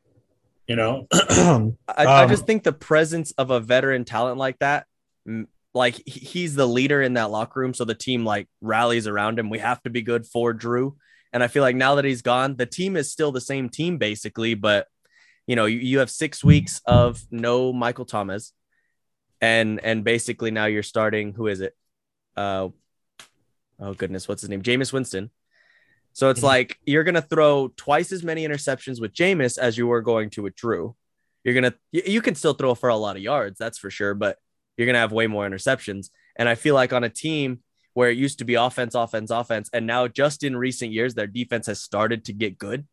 You 0.68 0.76
know, 0.76 1.06
I, 1.12 1.72
I 1.88 2.22
Um, 2.24 2.28
just 2.30 2.46
think 2.46 2.62
the 2.62 2.72
presence 2.72 3.32
of 3.32 3.50
a 3.50 3.58
veteran 3.60 4.04
talent 4.04 4.38
like 4.38 4.58
that, 4.60 4.86
mm, 5.28 5.46
like 5.74 6.02
he's 6.06 6.54
the 6.54 6.66
leader 6.68 7.00
in 7.00 7.14
that 7.14 7.30
locker 7.30 7.60
room, 7.60 7.74
so 7.74 7.84
the 7.84 7.94
team 7.94 8.24
like 8.24 8.48
rallies 8.60 9.06
around 9.06 9.38
him. 9.38 9.48
We 9.50 9.58
have 9.58 9.82
to 9.82 9.90
be 9.90 10.02
good 10.02 10.26
for 10.26 10.52
Drew, 10.52 10.96
and 11.32 11.42
I 11.42 11.48
feel 11.48 11.62
like 11.62 11.76
now 11.76 11.94
that 11.96 12.04
he's 12.04 12.22
gone, 12.22 12.56
the 12.56 12.66
team 12.66 12.96
is 12.96 13.10
still 13.10 13.32
the 13.32 13.40
same 13.40 13.68
team 13.68 13.96
basically, 13.98 14.54
but 14.54 14.86
you 15.46 15.56
know 15.56 15.64
you, 15.66 15.78
you 15.78 15.98
have 16.00 16.10
six 16.10 16.44
weeks 16.44 16.80
of 16.86 17.20
no 17.30 17.72
Michael 17.72 18.04
Thomas, 18.04 18.52
and 19.40 19.80
and 19.82 20.04
basically 20.04 20.50
now 20.50 20.66
you're 20.66 20.82
starting. 20.82 21.32
Who 21.32 21.46
is 21.46 21.60
it? 21.60 21.74
Uh, 22.36 22.68
oh 23.80 23.94
goodness, 23.94 24.28
what's 24.28 24.42
his 24.42 24.50
name? 24.50 24.62
Jameis 24.62 24.92
Winston. 24.92 25.30
So 26.14 26.28
it's 26.28 26.40
Mhm. 26.40 26.44
like 26.44 26.78
you're 26.84 27.04
gonna 27.04 27.22
throw 27.22 27.68
twice 27.76 28.12
as 28.12 28.22
many 28.22 28.46
interceptions 28.46 29.00
with 29.00 29.14
Jameis 29.14 29.56
as 29.56 29.78
you 29.78 29.86
were 29.86 30.02
going 30.02 30.28
to 30.30 30.42
with 30.42 30.54
Drew. 30.54 30.94
You're 31.44 31.54
gonna 31.54 31.74
you, 31.90 32.02
you 32.06 32.20
can 32.20 32.34
still 32.34 32.52
throw 32.52 32.74
for 32.74 32.90
a 32.90 32.96
lot 32.96 33.16
of 33.16 33.22
yards, 33.22 33.58
that's 33.58 33.78
for 33.78 33.90
sure, 33.90 34.12
but 34.14 34.36
you're 34.76 34.86
gonna 34.86 34.98
have 34.98 35.12
way 35.12 35.26
more 35.26 35.48
interceptions. 35.48 36.10
And 36.36 36.48
I 36.48 36.54
feel 36.54 36.74
like 36.74 36.92
on 36.92 37.04
a 37.04 37.08
team 37.08 37.60
where 37.94 38.10
it 38.10 38.16
used 38.16 38.38
to 38.38 38.44
be 38.44 38.54
offense, 38.54 38.94
offense, 38.94 39.30
offense, 39.30 39.68
and 39.72 39.86
now 39.86 40.08
just 40.08 40.44
in 40.44 40.56
recent 40.56 40.92
years 40.92 41.14
their 41.14 41.26
defense 41.26 41.66
has 41.66 41.80
started 41.80 42.24
to 42.26 42.32
get 42.32 42.58
good. 42.58 42.86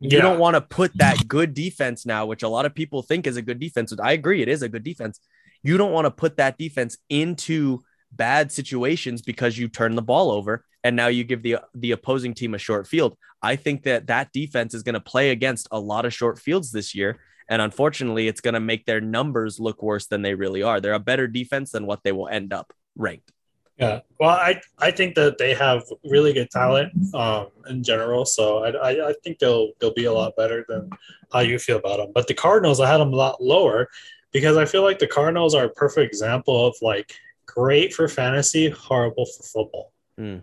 You 0.00 0.20
don't 0.20 0.38
want 0.38 0.54
to 0.54 0.60
put 0.60 0.92
that 0.98 1.28
good 1.28 1.54
defense 1.54 2.04
now, 2.04 2.26
which 2.26 2.42
a 2.42 2.48
lot 2.48 2.66
of 2.66 2.74
people 2.74 3.02
think 3.02 3.26
is 3.26 3.36
a 3.36 3.42
good 3.42 3.58
defense. 3.58 3.94
I 3.98 4.12
agree, 4.12 4.42
it 4.42 4.48
is 4.48 4.62
a 4.62 4.68
good 4.68 4.84
defense. 4.84 5.18
You 5.62 5.78
don't 5.78 5.92
want 5.92 6.04
to 6.04 6.10
put 6.10 6.36
that 6.36 6.58
defense 6.58 6.98
into 7.08 7.80
bad 8.12 8.52
situations 8.52 9.22
because 9.22 9.56
you 9.58 9.68
turn 9.68 9.94
the 9.94 10.02
ball 10.02 10.30
over 10.30 10.64
and 10.84 10.94
now 10.94 11.06
you 11.08 11.24
give 11.24 11.42
the 11.42 11.56
the 11.74 11.92
opposing 11.92 12.34
team 12.34 12.54
a 12.54 12.58
short 12.58 12.86
field. 12.86 13.16
I 13.42 13.56
think 13.56 13.84
that 13.84 14.06
that 14.08 14.32
defense 14.32 14.74
is 14.74 14.82
going 14.82 14.94
to 14.94 15.00
play 15.00 15.30
against 15.30 15.68
a 15.70 15.80
lot 15.80 16.04
of 16.04 16.14
short 16.14 16.38
fields 16.38 16.70
this 16.70 16.94
year 16.94 17.18
and 17.48 17.60
unfortunately 17.60 18.28
it's 18.28 18.40
going 18.40 18.54
to 18.54 18.60
make 18.60 18.86
their 18.86 19.00
numbers 19.00 19.60
look 19.60 19.82
worse 19.82 20.06
than 20.06 20.22
they 20.22 20.34
really 20.34 20.62
are. 20.62 20.80
They're 20.80 20.92
a 20.92 20.98
better 20.98 21.26
defense 21.26 21.70
than 21.72 21.86
what 21.86 22.02
they 22.02 22.12
will 22.12 22.28
end 22.28 22.52
up 22.52 22.72
ranked. 22.96 23.32
Yeah, 23.78 24.00
well, 24.20 24.30
I 24.30 24.60
I 24.78 24.92
think 24.92 25.16
that 25.16 25.36
they 25.38 25.52
have 25.54 25.82
really 26.04 26.32
good 26.32 26.48
talent 26.50 26.92
um, 27.12 27.48
in 27.68 27.82
general, 27.82 28.24
so 28.24 28.62
I, 28.64 28.70
I, 28.70 29.08
I 29.08 29.14
think 29.24 29.40
they'll 29.40 29.72
they'll 29.80 29.94
be 29.94 30.04
a 30.04 30.12
lot 30.12 30.36
better 30.36 30.64
than 30.68 30.90
how 31.32 31.40
you 31.40 31.58
feel 31.58 31.78
about 31.78 31.96
them. 31.96 32.12
But 32.14 32.28
the 32.28 32.34
Cardinals, 32.34 32.78
I 32.78 32.88
had 32.88 32.98
them 32.98 33.12
a 33.12 33.16
lot 33.16 33.42
lower 33.42 33.88
because 34.30 34.56
I 34.56 34.64
feel 34.64 34.82
like 34.82 35.00
the 35.00 35.08
Cardinals 35.08 35.56
are 35.56 35.64
a 35.64 35.70
perfect 35.70 36.12
example 36.12 36.66
of 36.68 36.76
like 36.82 37.14
great 37.46 37.92
for 37.92 38.06
fantasy, 38.06 38.70
horrible 38.70 39.26
for 39.26 39.42
football. 39.42 39.92
Hmm. 40.16 40.38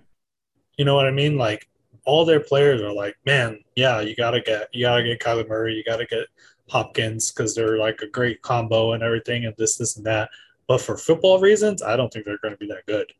You 0.77 0.83
know 0.83 0.95
what 0.95 1.07
I 1.07 1.11
mean? 1.11 1.37
Like 1.37 1.69
all 2.05 2.25
their 2.25 2.39
players 2.39 2.81
are 2.81 2.93
like, 2.93 3.15
man, 3.25 3.63
yeah, 3.75 4.01
you 4.01 4.15
gotta 4.15 4.41
get 4.41 4.67
you 4.73 4.85
gotta 4.85 5.03
get 5.03 5.21
Kyler 5.21 5.47
Murray, 5.47 5.75
you 5.75 5.83
gotta 5.83 6.05
get 6.05 6.27
Hopkins 6.71 7.31
because 7.31 7.53
they're 7.53 7.77
like 7.77 7.99
a 8.01 8.07
great 8.07 8.41
combo 8.41 8.93
and 8.93 9.03
everything, 9.03 9.45
and 9.45 9.53
this, 9.57 9.75
this, 9.75 9.97
and 9.97 10.05
that. 10.05 10.29
But 10.67 10.79
for 10.79 10.95
football 10.97 11.39
reasons, 11.39 11.83
I 11.83 11.97
don't 11.97 12.11
think 12.13 12.23
they're 12.25 12.37
going 12.41 12.53
to 12.53 12.57
be 12.57 12.67
that 12.67 12.85
good. 12.87 13.11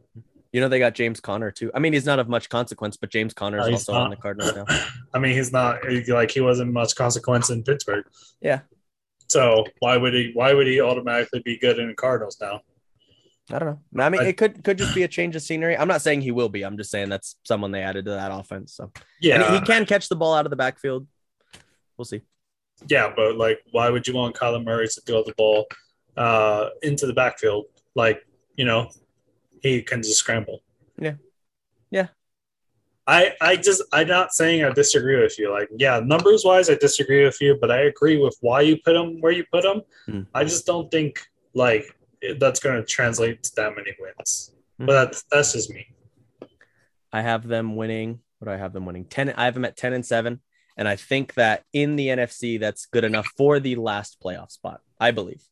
You 0.54 0.60
know 0.62 0.68
they 0.70 0.80
got 0.80 0.96
James 0.96 1.20
Conner 1.22 1.50
too. 1.52 1.72
I 1.74 1.80
mean 1.80 1.94
he's 1.94 2.06
not 2.06 2.20
of 2.20 2.28
much 2.28 2.50
consequence, 2.50 2.98
but 2.98 3.10
James 3.10 3.34
Conner 3.34 3.60
is 3.60 3.68
No, 3.68 3.74
also 3.74 3.94
on 3.94 4.10
not. 4.10 4.16
the 4.16 4.22
Cardinals 4.22 4.54
now. 4.56 4.66
I 5.14 5.20
mean, 5.20 5.34
he's 5.34 5.52
not 5.54 5.80
like 6.10 6.30
he 6.32 6.42
wasn't 6.42 6.74
much 6.74 6.94
consequence 6.96 7.50
in 7.50 7.64
Pittsburgh. 7.64 8.06
Yeah. 8.42 8.62
So 9.30 9.66
why 9.80 9.96
would 9.96 10.14
he? 10.14 10.32
Why 10.34 10.54
would 10.54 10.68
he 10.68 10.82
automatically 10.82 11.42
be 11.44 11.58
good 11.58 11.80
in 11.80 11.88
the 11.88 11.94
Cardinals 11.94 12.38
now? 12.42 12.62
I 13.50 13.60
don't 13.60 13.80
know. 13.94 14.04
I 14.04 14.10
mean, 14.10 14.22
I- 14.22 14.26
it 14.28 14.38
could 14.38 14.62
could 14.64 14.78
just 14.78 14.94
be 14.94 15.04
a 15.04 15.08
change 15.08 15.38
of 15.38 15.42
scenery. 15.42 15.78
I'm 15.78 15.88
not 15.88 16.02
saying 16.02 16.20
he 16.22 16.32
will 16.32 16.50
be. 16.50 16.64
I'm 16.64 16.76
just 16.78 16.92
saying 16.92 17.08
that's 17.08 17.38
someone 17.46 17.72
they 17.72 17.82
added 17.82 18.04
to 18.06 18.12
that 18.12 18.32
offense. 18.34 18.74
So 18.76 18.92
Yeah, 19.22 19.42
and 19.42 19.56
he 19.56 19.62
can 19.62 19.86
catch 19.86 20.10
the 20.10 20.16
ball 20.18 20.34
out 20.34 20.46
of 20.46 20.50
the 20.50 20.58
backfield. 20.58 21.08
We'll 21.98 22.06
see. 22.06 22.22
Yeah, 22.88 23.12
but 23.16 23.38
like, 23.38 23.60
why 23.72 23.90
would 23.90 24.08
you 24.08 24.14
want 24.14 24.36
Kyler 24.36 24.64
Murray 24.64 24.88
to 24.88 25.02
throw 25.02 25.24
the 25.24 25.34
ball 25.38 25.68
uh, 26.18 26.70
into 26.82 27.06
the 27.06 27.14
backfield? 27.14 27.66
Like, 27.96 28.26
you 28.56 28.66
know, 28.66 28.90
he 29.62 29.82
can 29.82 30.02
just 30.02 30.18
scramble. 30.18 30.60
Yeah. 30.98 31.16
Yeah. 31.90 32.08
I 33.08 33.34
I 33.42 33.56
just 33.56 33.82
I'm 33.92 34.08
not 34.08 34.34
saying 34.34 34.64
I 34.64 34.70
disagree 34.70 35.20
with 35.20 35.38
you. 35.40 35.52
Like, 35.52 35.70
yeah, 35.78 36.00
numbers 36.04 36.44
wise, 36.46 36.70
I 36.70 36.76
disagree 36.76 37.26
with 37.26 37.40
you, 37.42 37.58
but 37.60 37.72
I 37.72 37.82
agree 37.82 38.18
with 38.18 38.38
why 38.42 38.62
you 38.62 38.78
put 38.78 38.96
him 38.96 39.20
where 39.22 39.32
you 39.32 39.44
put 39.52 39.66
him. 39.66 39.82
Hmm. 40.06 40.22
I 40.34 40.44
just 40.44 40.66
don't 40.66 40.90
think 40.92 41.20
like 41.54 41.96
that's 42.40 42.60
going 42.60 42.76
to 42.76 42.86
translate 42.86 43.44
to 43.44 43.56
that 43.56 43.76
many 43.76 43.92
wins. 44.00 44.54
Hmm. 44.78 44.86
But 44.86 44.94
that's 44.94 45.24
that's 45.32 45.54
just 45.54 45.72
me. 45.72 45.88
I 47.12 47.22
have 47.22 47.48
them 47.48 47.76
winning. 47.76 48.20
What 48.40 48.46
do 48.48 48.52
I 48.54 48.58
have 48.58 48.74
them 48.74 48.86
winning? 48.86 49.06
10. 49.06 49.34
I 49.36 49.46
have 49.46 49.54
them 49.54 49.66
at 49.66 49.78
10 49.78 49.94
and 49.94 50.06
7. 50.06 50.40
And 50.78 50.88
I 50.88 50.96
think 50.96 51.34
that 51.36 51.64
in 51.74 51.96
the 51.96 52.08
NFC, 52.08 52.60
that's 52.60 52.86
good 52.86 53.04
enough 53.04 53.28
for 53.38 53.60
the 53.60 53.76
last 53.76 54.22
playoff 54.22 54.52
spot. 54.52 54.82
I 55.00 55.12
believe. 55.12 55.44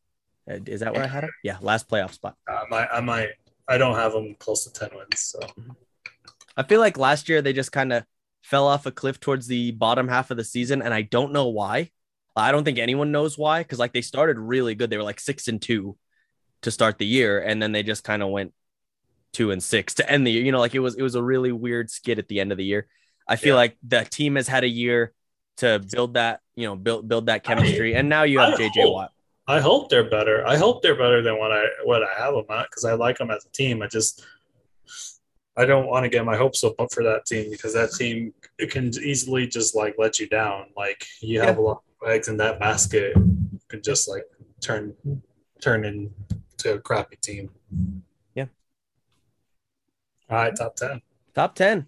Uh, 0.49 0.59
Is 0.65 0.79
that 0.81 0.93
where 0.93 1.03
I 1.03 1.07
had 1.07 1.23
it? 1.25 1.31
Yeah, 1.43 1.57
last 1.61 1.89
playoff 1.89 2.13
spot. 2.13 2.35
I 2.47 2.63
might 2.69 2.87
I 2.91 3.01
might 3.01 3.29
I 3.67 3.77
don't 3.77 3.95
have 3.95 4.13
them 4.13 4.35
close 4.39 4.65
to 4.65 4.73
ten 4.73 4.89
wins. 4.95 5.19
So 5.19 5.39
I 6.57 6.63
feel 6.63 6.79
like 6.79 6.97
last 6.97 7.29
year 7.29 7.41
they 7.41 7.53
just 7.53 7.71
kind 7.71 7.93
of 7.93 8.03
fell 8.41 8.67
off 8.67 8.85
a 8.85 8.91
cliff 8.91 9.19
towards 9.19 9.47
the 9.47 9.71
bottom 9.71 10.07
half 10.07 10.31
of 10.31 10.37
the 10.37 10.43
season, 10.43 10.81
and 10.81 10.93
I 10.93 11.03
don't 11.03 11.33
know 11.33 11.47
why. 11.49 11.91
I 12.35 12.51
don't 12.51 12.63
think 12.63 12.79
anyone 12.79 13.11
knows 13.11 13.37
why 13.37 13.61
because 13.61 13.79
like 13.79 13.93
they 13.93 14.01
started 14.01 14.39
really 14.39 14.75
good. 14.75 14.89
They 14.89 14.97
were 14.97 15.03
like 15.03 15.19
six 15.19 15.47
and 15.47 15.61
two 15.61 15.97
to 16.61 16.71
start 16.71 16.97
the 16.97 17.05
year, 17.05 17.39
and 17.39 17.61
then 17.61 17.71
they 17.71 17.83
just 17.83 18.03
kind 18.03 18.23
of 18.23 18.29
went 18.29 18.53
two 19.33 19.51
and 19.51 19.61
six 19.61 19.95
to 19.95 20.09
end 20.09 20.25
the 20.25 20.31
year. 20.31 20.43
You 20.43 20.51
know, 20.51 20.59
like 20.59 20.75
it 20.75 20.79
was 20.79 20.95
it 20.95 21.01
was 21.01 21.15
a 21.15 21.23
really 21.23 21.51
weird 21.51 21.89
skid 21.91 22.19
at 22.19 22.27
the 22.27 22.39
end 22.39 22.51
of 22.51 22.57
the 22.57 22.65
year. 22.65 22.87
I 23.29 23.35
feel 23.35 23.53
Yeah. 23.55 23.63
like 23.63 23.77
the 23.87 24.03
team 24.03 24.35
has 24.35 24.47
had 24.47 24.63
a 24.63 24.67
year 24.67 25.13
to 25.57 25.79
build 25.91 26.15
that, 26.15 26.41
you 26.55 26.65
know, 26.67 26.75
build 26.75 27.07
build 27.07 27.27
that 27.27 27.43
chemistry, 27.43 27.93
and 27.95 28.09
now 28.09 28.23
you 28.23 28.39
have 28.39 28.55
I 28.55 28.57
JJ 28.57 28.81
hope- 28.81 28.93
Watt. 28.93 29.11
I 29.47 29.59
hope 29.59 29.89
they're 29.89 30.09
better. 30.09 30.45
I 30.45 30.57
hope 30.57 30.81
they're 30.83 30.97
better 30.97 31.21
than 31.21 31.37
what 31.39 31.51
I 31.51 31.63
what 31.83 32.03
I 32.03 32.13
have 32.17 32.33
them 32.35 32.45
at 32.49 32.65
because 32.69 32.85
I 32.85 32.93
like 32.93 33.17
them 33.17 33.31
as 33.31 33.45
a 33.45 33.49
team. 33.49 33.81
I 33.81 33.87
just 33.87 34.23
I 35.57 35.65
don't 35.65 35.87
want 35.87 36.03
to 36.05 36.09
get 36.09 36.23
my 36.25 36.35
hopes 36.35 36.63
up 36.63 36.75
for 36.91 37.03
that 37.03 37.25
team 37.25 37.49
because 37.51 37.73
that 37.73 37.91
team 37.91 38.33
can 38.69 38.91
easily 39.03 39.47
just 39.47 39.75
like 39.75 39.95
let 39.97 40.19
you 40.19 40.27
down. 40.27 40.67
Like 40.77 41.05
you 41.21 41.41
have 41.41 41.57
a 41.57 41.61
lot 41.61 41.81
of 42.01 42.09
eggs 42.09 42.27
in 42.27 42.37
that 42.37 42.59
basket, 42.59 43.15
it 43.17 43.61
can 43.69 43.81
just 43.81 44.07
like 44.07 44.23
turn 44.61 44.95
turn 45.61 45.83
into 45.83 46.73
a 46.75 46.79
crappy 46.79 47.17
team. 47.17 47.49
Yeah. 48.35 48.45
All 50.29 50.37
right, 50.37 50.55
top 50.55 50.75
ten. 50.75 51.01
Top 51.33 51.55
10. 51.55 51.87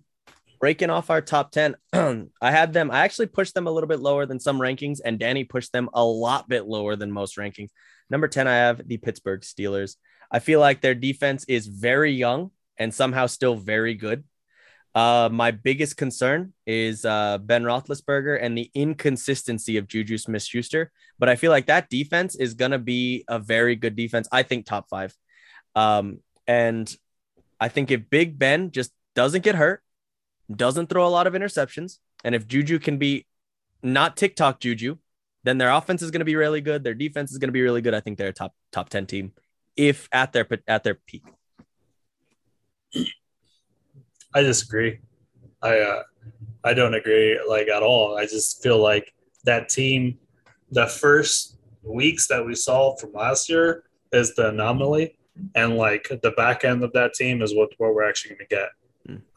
Breaking 0.61 0.91
off 0.91 1.09
our 1.09 1.21
top 1.21 1.51
10. 1.51 1.75
I 1.93 2.51
had 2.51 2.71
them, 2.71 2.91
I 2.91 2.99
actually 2.99 3.25
pushed 3.25 3.55
them 3.55 3.65
a 3.65 3.71
little 3.71 3.87
bit 3.87 3.99
lower 3.99 4.27
than 4.27 4.39
some 4.39 4.59
rankings, 4.59 4.99
and 5.03 5.19
Danny 5.19 5.43
pushed 5.43 5.73
them 5.73 5.89
a 5.91 6.05
lot 6.05 6.47
bit 6.47 6.67
lower 6.67 6.95
than 6.95 7.11
most 7.11 7.35
rankings. 7.35 7.69
Number 8.11 8.27
10, 8.27 8.47
I 8.47 8.53
have 8.53 8.87
the 8.87 8.97
Pittsburgh 8.97 9.41
Steelers. 9.41 9.95
I 10.31 10.37
feel 10.37 10.59
like 10.59 10.79
their 10.81 10.93
defense 10.93 11.45
is 11.47 11.65
very 11.65 12.13
young 12.13 12.51
and 12.77 12.93
somehow 12.93 13.25
still 13.25 13.55
very 13.55 13.95
good. 13.95 14.23
Uh, 14.93 15.29
my 15.31 15.49
biggest 15.51 15.97
concern 15.97 16.53
is 16.67 17.05
uh, 17.05 17.39
Ben 17.39 17.63
Roethlisberger 17.63 18.37
and 18.39 18.57
the 18.57 18.69
inconsistency 18.75 19.77
of 19.77 19.87
Juju 19.87 20.17
Smith 20.17 20.43
Schuster. 20.43 20.91
But 21.17 21.29
I 21.29 21.37
feel 21.37 21.51
like 21.51 21.67
that 21.67 21.89
defense 21.89 22.35
is 22.35 22.53
to 22.71 22.77
be 22.77 23.23
a 23.27 23.39
very 23.39 23.75
good 23.75 23.95
defense. 23.95 24.27
I 24.31 24.43
think 24.43 24.65
top 24.65 24.89
five. 24.89 25.15
Um, 25.75 26.19
and 26.45 26.93
I 27.59 27.69
think 27.69 27.89
if 27.89 28.09
Big 28.09 28.37
Ben 28.37 28.71
just 28.71 28.91
doesn't 29.15 29.43
get 29.43 29.55
hurt, 29.55 29.81
doesn't 30.57 30.87
throw 30.87 31.05
a 31.05 31.09
lot 31.09 31.27
of 31.27 31.33
interceptions, 31.33 31.99
and 32.23 32.35
if 32.35 32.47
Juju 32.47 32.79
can 32.79 32.97
be 32.97 33.25
not 33.83 34.17
TikTok 34.17 34.59
Juju, 34.59 34.97
then 35.43 35.57
their 35.57 35.71
offense 35.71 36.01
is 36.01 36.11
going 36.11 36.19
to 36.19 36.25
be 36.25 36.35
really 36.35 36.61
good. 36.61 36.83
Their 36.83 36.93
defense 36.93 37.31
is 37.31 37.37
going 37.37 37.49
to 37.49 37.53
be 37.53 37.61
really 37.61 37.81
good. 37.81 37.93
I 37.93 37.99
think 37.99 38.17
they're 38.17 38.29
a 38.29 38.33
top 38.33 38.53
top 38.71 38.89
ten 38.89 39.05
team 39.05 39.33
if 39.75 40.07
at 40.11 40.33
their 40.33 40.47
at 40.67 40.83
their 40.83 40.95
peak. 40.95 41.23
I 44.33 44.41
disagree. 44.41 44.99
I 45.61 45.79
uh, 45.79 46.03
I 46.63 46.73
don't 46.73 46.93
agree 46.93 47.39
like 47.47 47.67
at 47.67 47.83
all. 47.83 48.17
I 48.17 48.25
just 48.25 48.61
feel 48.61 48.79
like 48.79 49.13
that 49.43 49.69
team, 49.69 50.19
the 50.71 50.87
first 50.87 51.57
weeks 51.83 52.27
that 52.27 52.45
we 52.45 52.55
saw 52.55 52.95
from 52.95 53.13
last 53.13 53.49
year 53.49 53.83
is 54.11 54.35
the 54.35 54.49
anomaly, 54.49 55.17
and 55.55 55.77
like 55.77 56.07
the 56.21 56.31
back 56.31 56.63
end 56.63 56.83
of 56.83 56.93
that 56.93 57.13
team 57.13 57.41
is 57.41 57.55
what 57.55 57.69
what 57.77 57.93
we're 57.93 58.07
actually 58.07 58.35
going 58.35 58.47
to 58.47 58.55
get. 58.55 58.69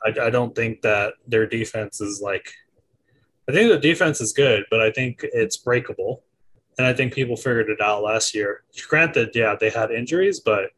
I, 0.05 0.27
I 0.27 0.31
don't 0.31 0.55
think 0.55 0.83
that 0.83 1.15
their 1.27 1.47
defense 1.47 2.01
is 2.01 2.21
like. 2.23 2.51
I 3.49 3.53
think 3.53 3.71
the 3.71 3.79
defense 3.79 4.21
is 4.23 4.33
good, 4.33 4.65
but 4.71 4.81
I 4.81 4.91
think 4.91 5.21
it's 5.23 5.59
breakable, 5.59 6.25
and 6.79 6.87
I 6.87 6.95
think 6.95 7.13
people 7.13 7.37
figured 7.37 7.69
it 7.69 7.81
out 7.81 8.03
last 8.03 8.35
year. 8.35 8.65
Granted, 8.89 9.31
yeah, 9.35 9.55
they 9.59 9.71
had 9.71 9.91
injuries, 9.91 10.41
but 10.41 10.71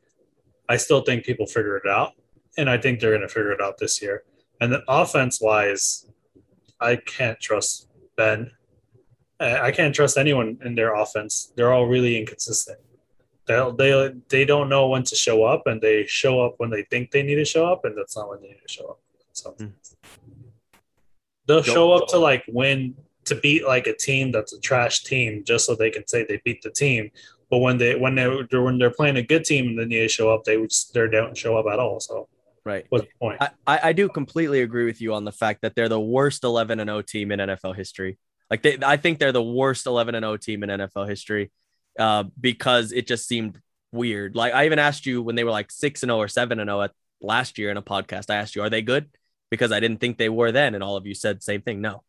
I 0.68 0.76
still 0.76 1.02
think 1.02 1.24
people 1.24 1.46
figured 1.46 1.82
it 1.84 1.90
out 1.90 2.12
and 2.56 2.68
I 2.68 2.78
think 2.78 3.00
they're 3.00 3.10
going 3.10 3.22
to 3.22 3.28
figure 3.28 3.52
it 3.52 3.60
out 3.60 3.78
this 3.78 4.00
year. 4.00 4.24
And 4.60 4.72
then 4.72 4.82
offense 4.88 5.40
wise, 5.40 6.06
I 6.80 6.96
can't 6.96 7.38
trust 7.40 7.88
Ben. 8.16 8.50
I 9.38 9.70
can't 9.70 9.94
trust 9.94 10.16
anyone 10.16 10.58
in 10.64 10.74
their 10.74 10.94
offense. 10.94 11.52
They're 11.56 11.72
all 11.72 11.86
really 11.86 12.18
inconsistent. 12.18 12.78
They 13.46 13.72
they 13.78 14.12
they 14.28 14.44
don't 14.44 14.68
know 14.68 14.88
when 14.88 15.04
to 15.04 15.14
show 15.14 15.44
up, 15.44 15.66
and 15.66 15.80
they 15.80 16.06
show 16.06 16.44
up 16.44 16.54
when 16.58 16.70
they 16.70 16.82
think 16.90 17.10
they 17.12 17.22
need 17.22 17.36
to 17.36 17.44
show 17.44 17.66
up, 17.66 17.84
and 17.84 17.96
that's 17.96 18.16
not 18.16 18.28
when 18.28 18.40
they 18.42 18.48
need 18.48 18.62
to 18.66 18.72
show 18.72 18.86
up. 18.88 19.00
So 19.32 19.50
Hmm. 19.52 19.66
they'll 21.46 21.62
show 21.62 21.92
up 21.92 22.08
to 22.08 22.18
like 22.18 22.44
win 22.48 22.94
to 23.26 23.34
beat 23.36 23.64
like 23.64 23.86
a 23.86 23.96
team 23.96 24.32
that's 24.32 24.52
a 24.52 24.60
trash 24.60 25.04
team 25.04 25.44
just 25.44 25.66
so 25.66 25.74
they 25.74 25.90
can 25.90 26.06
say 26.06 26.24
they 26.24 26.40
beat 26.44 26.62
the 26.62 26.70
team. 26.70 27.10
But 27.50 27.58
when 27.58 27.78
they 27.78 27.94
when 27.94 28.16
they 28.16 28.26
when 28.28 28.78
they're 28.78 28.90
playing 28.90 29.16
a 29.16 29.22
good 29.22 29.44
team 29.44 29.68
and 29.68 29.78
they 29.78 29.84
need 29.84 30.00
to 30.00 30.08
show 30.08 30.32
up, 30.34 30.44
they 30.44 30.56
would 30.56 30.72
they 30.92 31.08
don't 31.08 31.36
show 31.36 31.56
up 31.56 31.66
at 31.72 31.78
all. 31.78 32.00
So 32.00 32.28
Right. 32.64 32.84
what's 32.88 33.04
the 33.04 33.10
point? 33.20 33.40
I, 33.40 33.50
I 33.66 33.80
I 33.84 33.92
do 33.92 34.08
completely 34.08 34.62
agree 34.62 34.86
with 34.86 35.00
you 35.00 35.14
on 35.14 35.24
the 35.24 35.30
fact 35.30 35.62
that 35.62 35.76
they're 35.76 35.88
the 35.88 36.00
worst 36.00 36.42
11 36.42 36.80
and 36.80 36.88
0 36.88 37.02
team 37.02 37.30
in 37.30 37.38
NFL 37.38 37.76
history. 37.76 38.18
Like 38.50 38.62
they, 38.62 38.78
I 38.82 38.96
think 38.96 39.20
they're 39.20 39.30
the 39.30 39.42
worst 39.42 39.86
11 39.86 40.16
and 40.16 40.24
0 40.24 40.36
team 40.38 40.64
in 40.64 40.70
NFL 40.70 41.08
history 41.08 41.52
uh, 41.98 42.24
because 42.40 42.92
it 42.92 43.06
just 43.06 43.26
seemed 43.26 43.60
weird. 43.92 44.36
Like 44.36 44.54
I 44.54 44.66
even 44.66 44.78
asked 44.78 45.06
you 45.06 45.22
when 45.22 45.36
they 45.36 45.44
were 45.44 45.50
like 45.50 45.70
6 45.70 46.02
and 46.02 46.10
0 46.10 46.18
or 46.18 46.28
7 46.28 46.58
and 46.60 46.68
0 46.68 46.82
at 46.82 46.92
last 47.20 47.58
year 47.58 47.70
in 47.70 47.76
a 47.76 47.82
podcast. 47.82 48.30
I 48.30 48.36
asked 48.36 48.56
you, 48.56 48.62
are 48.62 48.70
they 48.70 48.82
good? 48.82 49.08
Because 49.50 49.72
I 49.72 49.80
didn't 49.80 50.00
think 50.00 50.18
they 50.18 50.28
were 50.28 50.52
then. 50.52 50.74
And 50.74 50.82
all 50.82 50.96
of 50.96 51.06
you 51.06 51.14
said 51.14 51.42
same 51.42 51.62
thing. 51.62 51.80
No. 51.80 52.02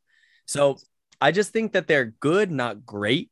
So 0.45 0.77
I 1.21 1.31
just 1.31 1.51
think 1.51 1.73
that 1.73 1.88
they're 1.88 2.13
good, 2.19 2.51
not 2.51 2.85
great. 2.85 3.31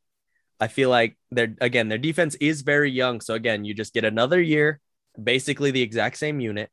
I 0.59 0.67
feel 0.67 0.89
like 0.89 1.17
they're 1.31 1.55
again, 1.59 1.89
their 1.89 1.97
defense 1.97 2.35
is 2.35 2.61
very 2.61 2.91
young. 2.91 3.21
So 3.21 3.33
again, 3.33 3.65
you 3.65 3.73
just 3.73 3.93
get 3.93 4.05
another 4.05 4.41
year, 4.41 4.79
basically 5.21 5.71
the 5.71 5.81
exact 5.81 6.17
same 6.17 6.39
unit. 6.39 6.69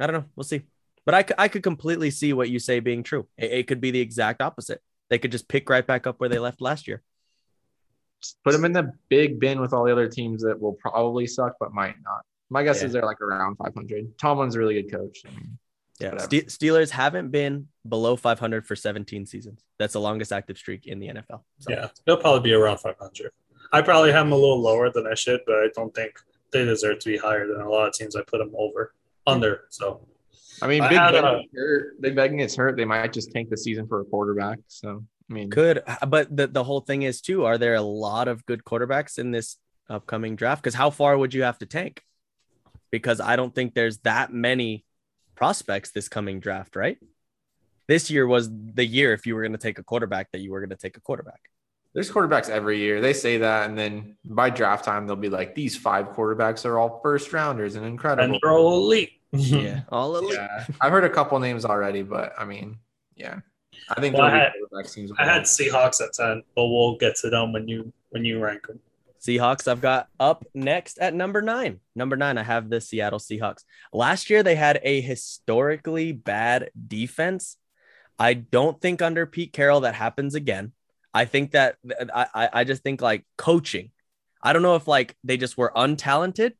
I 0.00 0.06
don't 0.06 0.14
know. 0.14 0.24
We'll 0.36 0.44
see. 0.44 0.62
But 1.04 1.14
I, 1.14 1.44
I 1.44 1.48
could 1.48 1.62
completely 1.62 2.10
see 2.10 2.32
what 2.32 2.50
you 2.50 2.58
say 2.58 2.80
being 2.80 3.02
true. 3.02 3.26
It, 3.36 3.52
it 3.52 3.66
could 3.66 3.80
be 3.80 3.90
the 3.90 4.00
exact 4.00 4.42
opposite. 4.42 4.80
They 5.10 5.18
could 5.18 5.32
just 5.32 5.48
pick 5.48 5.70
right 5.70 5.86
back 5.86 6.06
up 6.06 6.20
where 6.20 6.28
they 6.28 6.38
left 6.38 6.60
last 6.60 6.86
year. 6.86 7.02
Just 8.22 8.42
put 8.44 8.52
them 8.52 8.64
in 8.64 8.72
the 8.72 8.92
big 9.08 9.38
bin 9.38 9.60
with 9.60 9.72
all 9.72 9.84
the 9.84 9.92
other 9.92 10.08
teams 10.08 10.42
that 10.42 10.60
will 10.60 10.74
probably 10.74 11.26
suck, 11.26 11.54
but 11.60 11.72
might 11.72 11.94
not. 12.02 12.22
My 12.50 12.62
guess 12.62 12.80
Yeah. 12.80 12.86
is 12.86 12.92
they're 12.92 13.02
like 13.02 13.20
around 13.20 13.56
500. 13.56 14.18
Tomlin's 14.18 14.56
a 14.56 14.58
really 14.58 14.80
good 14.82 14.90
coach. 14.90 15.18
I 15.26 15.30
mean, 15.30 15.58
Yeah. 16.00 16.16
Ste- 16.18 16.46
Steelers 16.48 16.90
haven't 16.90 17.30
been 17.30 17.68
below 17.88 18.16
500 18.16 18.66
for 18.66 18.74
17 18.76 19.26
seasons. 19.26 19.64
That's 19.78 19.92
the 19.92 20.00
longest 20.00 20.32
active 20.32 20.56
streak 20.56 20.86
in 20.86 20.98
the 20.98 21.08
NFL. 21.08 21.44
So, 21.58 21.70
Yeah, 21.72 21.88
they'll 22.06 22.16
probably 22.16 22.40
be 22.40 22.52
around 22.54 22.78
500. 22.78 23.32
I 23.72 23.82
probably 23.82 24.12
have 24.12 24.24
them 24.26 24.32
a 24.32 24.36
little 24.36 24.60
lower 24.60 24.90
than 24.90 25.06
I 25.06 25.14
should, 25.14 25.40
but 25.46 25.56
I 25.56 25.68
don't 25.74 25.94
think 25.94 26.12
they 26.52 26.64
deserve 26.64 27.00
to 27.00 27.08
be 27.10 27.18
higher 27.18 27.46
than 27.46 27.60
a 27.60 27.68
lot 27.68 27.88
of 27.88 27.94
teams. 27.94 28.16
I 28.16 28.22
put 28.22 28.38
them 28.38 28.52
over, 28.56 28.94
under. 29.26 29.64
So 29.68 30.00
I 30.62 30.66
mean, 30.68 30.80
I 30.80 30.88
Big 30.88 30.98
had 30.98 31.12
Ben, 31.12 31.24
a- 31.24 31.42
gets 31.42 31.54
hurt. 31.54 32.00
Big 32.00 32.16
Ben 32.16 32.36
gets 32.36 32.56
hurt. 32.56 32.76
They 32.76 32.84
might 32.86 33.12
just 33.12 33.30
tank 33.30 33.50
the 33.50 33.56
season 33.58 33.86
for 33.86 34.00
a 34.00 34.04
quarterback. 34.04 34.58
So, 34.68 35.04
I 35.30 35.32
mean, 35.34 35.50
Could, 35.50 35.82
but 36.06 36.34
the, 36.34 36.46
the 36.46 36.64
whole 36.64 36.80
thing 36.80 37.02
is, 37.02 37.20
too, 37.20 37.44
are 37.44 37.58
there 37.58 37.74
a 37.74 37.82
lot 37.82 38.28
of 38.28 38.46
good 38.46 38.64
quarterbacks 38.64 39.18
in 39.18 39.30
this 39.30 39.56
upcoming 39.90 40.36
draft? 40.36 40.62
Because 40.62 40.74
how 40.74 40.90
far 40.90 41.18
would 41.18 41.34
you 41.34 41.42
have 41.42 41.58
to 41.58 41.66
tank? 41.66 42.02
Because 42.90 43.20
I 43.20 43.36
don't 43.36 43.54
think 43.54 43.74
there's 43.74 43.98
that 43.98 44.32
many 44.32 44.84
prospects 45.34 45.90
this 45.90 46.08
coming 46.08 46.40
draft, 46.40 46.76
right? 46.76 46.98
This 47.86 48.10
year 48.10 48.26
was 48.26 48.50
the 48.50 48.84
year 48.84 49.12
if 49.12 49.26
you 49.26 49.34
were 49.34 49.42
going 49.42 49.52
to 49.52 49.58
take 49.58 49.78
a 49.78 49.84
quarterback 49.84 50.30
that 50.32 50.40
you 50.40 50.50
were 50.52 50.60
going 50.60 50.70
to 50.70 50.76
take 50.76 50.96
a 50.96 51.00
quarterback. 51.00 51.40
there's 51.94 52.10
quarterbacks 52.10 52.48
every 52.48 52.78
year. 52.78 53.00
They 53.00 53.12
say 53.12 53.38
that, 53.38 53.68
and 53.68 53.78
then 53.78 54.16
by 54.24 54.50
draft 54.50 54.84
time, 54.84 55.06
they'll 55.06 55.16
be 55.16 55.30
like, 55.30 55.54
these 55.54 55.76
five 55.76 56.10
quarterbacks 56.10 56.64
are 56.64 56.78
all 56.78 57.00
first 57.02 57.32
rounders 57.32 57.76
and 57.76 57.84
incredible. 57.86 58.24
and 58.24 58.40
they're 58.42 58.52
all 58.52 58.84
elite. 58.84 59.12
Yeah, 59.32 59.82
all 59.90 60.16
elite. 60.16 60.34
Yeah, 60.34 60.66
I've 60.80 60.92
heard 60.92 61.04
a 61.04 61.10
couple 61.10 61.38
names 61.38 61.64
already, 61.64 62.02
but 62.02 62.32
I 62.38 62.44
mean, 62.44 62.78
yeah, 63.16 63.40
I 63.90 64.00
think 64.00 64.14
Well, 64.16 64.24
I 64.26 64.30
had- 64.38 64.52
quarterback. 64.70 65.18
I 65.18 65.24
had 65.24 65.42
Seahawks 65.42 66.00
at 66.00 66.12
10, 66.12 66.42
but 66.54 66.66
we'll 66.66 66.96
get 66.96 67.16
to 67.16 67.30
them 67.30 67.52
when 67.52 67.68
you 67.68 67.92
when 68.10 68.24
you 68.24 68.38
rank 68.38 68.66
them. 68.66 68.80
Seahawks, 69.20 69.66
I've 69.68 69.80
got 69.80 70.08
up 70.20 70.44
next 70.54 70.98
at 70.98 71.12
number 71.12 71.42
nine. 71.42 71.80
Number 71.94 72.16
nine, 72.16 72.38
I 72.38 72.42
have 72.44 72.70
the 72.70 72.80
Seattle 72.80 73.18
Seahawks. 73.18 73.64
Last 73.92 74.30
year, 74.30 74.42
they 74.42 74.54
had 74.54 74.80
a 74.82 75.00
historically 75.00 76.12
bad 76.12 76.70
defense. 76.86 77.56
I 78.18 78.34
don't 78.34 78.80
think 78.80 79.02
under 79.02 79.26
Pete 79.26 79.52
Carroll 79.52 79.80
that 79.80 79.94
happens 79.94 80.34
again. 80.34 80.72
I 81.12 81.24
think 81.24 81.50
that 81.52 81.76
I 82.14 82.26
I- 82.34 82.50
I 82.60 82.64
just 82.64 82.82
think 82.82 83.02
like 83.02 83.24
coaching. 83.36 83.90
I 84.42 84.52
don't 84.52 84.62
know 84.62 84.76
if 84.76 84.86
like 84.86 85.16
they 85.24 85.36
just 85.36 85.58
were 85.58 85.72
untalented 85.74 86.52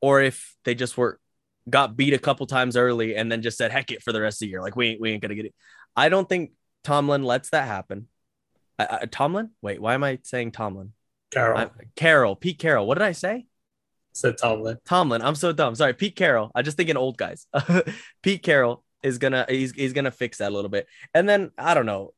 or 0.00 0.22
if 0.22 0.56
they 0.64 0.74
just 0.74 0.96
were 0.96 1.20
got 1.68 1.96
beat 1.96 2.12
a 2.14 2.18
couple 2.18 2.46
times 2.46 2.76
early 2.76 3.16
and 3.16 3.30
then 3.30 3.42
just 3.42 3.56
said 3.58 3.70
heck 3.70 3.90
it 3.90 4.02
for 4.02 4.12
the 4.12 4.20
rest 4.20 4.36
of 4.36 4.46
the 4.46 4.50
year. 4.50 4.60
Like 4.62 4.76
we 4.76 4.88
ain't 4.88 5.00
we 5.00 5.10
ain't 5.12 5.22
gonna 5.22 5.34
get 5.34 5.46
it. 5.46 5.54
I 5.96 6.08
don't 6.08 6.28
think 6.28 6.52
Tomlin 6.82 7.22
lets 7.22 7.50
that 7.50 7.66
happen. 7.66 8.08
Tomlin? 9.10 9.50
Wait, 9.62 9.80
why 9.80 9.94
am 9.94 10.04
I 10.04 10.18
saying 10.22 10.52
Tomlin? 10.52 10.92
Carroll. 11.30 11.58
I, 11.58 11.70
Carroll, 11.96 12.36
Pete 12.36 12.58
Carroll. 12.58 12.86
What 12.86 12.98
did 12.98 13.04
I 13.04 13.12
say? 13.12 13.46
said 14.14 14.38
Tomlin. 14.38 14.78
Tomlin. 14.84 15.22
I'm 15.22 15.34
so 15.34 15.52
dumb. 15.52 15.74
Sorry, 15.74 15.92
Pete 15.92 16.16
Carroll. 16.16 16.50
I 16.54 16.62
just 16.62 16.76
thinking 16.76 16.96
old 16.96 17.18
guys. 17.18 17.46
Pete 18.22 18.42
Carroll 18.42 18.84
is 19.02 19.18
gonna 19.18 19.44
he's 19.48 19.72
he's 19.72 19.92
gonna 19.92 20.10
fix 20.10 20.38
that 20.38 20.50
a 20.50 20.54
little 20.54 20.70
bit. 20.70 20.86
And 21.12 21.28
then 21.28 21.50
I 21.58 21.74
don't 21.74 21.86
know. 21.86 22.14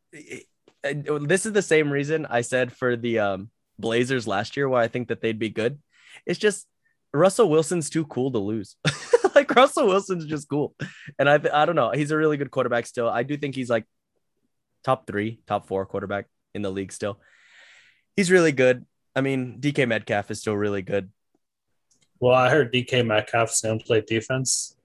This 0.83 1.47
is 1.47 1.53
the 1.53 1.63
same 1.63 1.91
reason 1.91 2.27
I 2.27 2.43
said 2.43 2.73
for 2.73 2.97
the 2.97 3.19
um, 3.19 3.51
Blazers 3.79 4.27
last 4.27 4.57
year 4.57 4.69
why 4.69 4.85
I 4.85 4.89
think 4.89 5.09
that 5.09 5.21
they'd 5.21 5.39
be 5.39 5.49
good. 5.49 5.81
It's 6.25 6.39
just 6.39 6.67
Russell 7.13 7.49
Wilson's 7.51 7.91
too 7.91 8.05
cool 8.05 8.31
to 8.33 8.39
lose. 8.39 8.77
like 9.37 9.55
Russell 9.55 9.87
Wilson's 9.87 10.27
just 10.27 10.49
cool, 10.49 10.75
and 11.19 11.29
I 11.31 11.35
I 11.53 11.65
don't 11.67 11.77
know. 11.77 11.93
He's 11.93 12.11
a 12.11 12.17
really 12.17 12.37
good 12.37 12.51
quarterback 12.51 12.87
still. 12.87 13.09
I 13.09 13.23
do 13.23 13.37
think 13.37 13.55
he's 13.55 13.71
like 13.71 13.85
top 14.83 15.07
three, 15.07 15.41
top 15.47 15.67
four 15.69 15.87
quarterback 15.87 16.27
in 16.55 16.63
the 16.63 16.71
league 16.71 16.91
still. 16.93 17.21
He's 18.17 18.31
really 18.31 18.53
good. 18.53 18.85
I 19.15 19.21
mean, 19.21 19.59
DK 19.61 19.87
Metcalf 19.87 20.31
is 20.31 20.41
still 20.41 20.57
really 20.57 20.83
good. 20.83 21.11
Well, 22.19 22.35
I 22.35 22.51
heard 22.51 22.73
DK 22.73 23.07
Metcalf's 23.07 23.61
gonna 23.61 23.79
play 23.79 24.01
defense. 24.01 24.77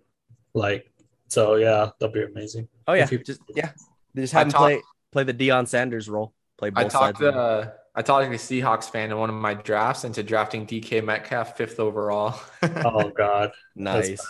Like, 0.53 0.91
so 1.29 1.55
yeah, 1.55 1.89
that'll 1.99 2.13
be 2.13 2.23
amazing. 2.23 2.67
Oh 2.87 2.93
yeah, 2.93 3.03
If 3.03 3.09
he- 3.11 3.17
just 3.19 3.41
yeah, 3.55 3.71
they 4.13 4.23
just 4.23 4.35
I 4.35 4.39
have 4.39 4.47
him 4.47 4.51
talk- 4.51 4.61
play 4.61 4.81
play 5.11 5.23
the 5.23 5.33
Deion 5.33 5.67
Sanders 5.67 6.09
role. 6.09 6.33
Play 6.57 6.69
both 6.69 6.85
I 6.85 6.89
talked 6.89 7.17
sides. 7.17 7.21
of 7.21 7.27
it. 7.27 7.35
uh, 7.37 7.69
I 7.93 8.01
talked 8.01 8.25
to 8.25 8.31
a 8.31 8.37
Seahawks 8.37 8.89
fan 8.89 9.11
in 9.11 9.17
one 9.17 9.29
of 9.29 9.35
my 9.35 9.53
drafts 9.53 10.05
into 10.05 10.23
drafting 10.23 10.65
DK 10.65 11.03
Metcalf 11.03 11.57
fifth 11.57 11.79
overall. 11.79 12.39
Oh 12.85 13.09
God, 13.09 13.51
nice. 13.75 14.25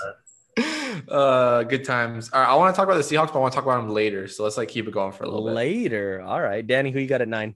uh, 1.08 1.64
good 1.64 1.84
times. 1.86 2.30
All 2.34 2.42
right, 2.42 2.50
I 2.50 2.56
want 2.56 2.74
to 2.74 2.78
talk 2.78 2.88
about 2.88 2.98
the 2.98 3.04
Seahawks, 3.04 3.28
but 3.28 3.36
I 3.36 3.40
want 3.40 3.54
to 3.54 3.56
talk 3.56 3.66
about 3.66 3.82
them 3.82 3.90
later. 3.94 4.28
So 4.28 4.44
let's 4.44 4.58
like 4.58 4.70
keep 4.70 4.88
it 4.88 4.92
going 4.92 5.12
for 5.12 5.24
a 5.24 5.28
little 5.28 5.46
bit. 5.46 5.54
Later. 5.54 6.22
All 6.26 6.42
right, 6.42 6.66
Danny, 6.66 6.92
who 6.92 7.00
you 7.00 7.08
got 7.08 7.22
at 7.22 7.28
nine? 7.28 7.56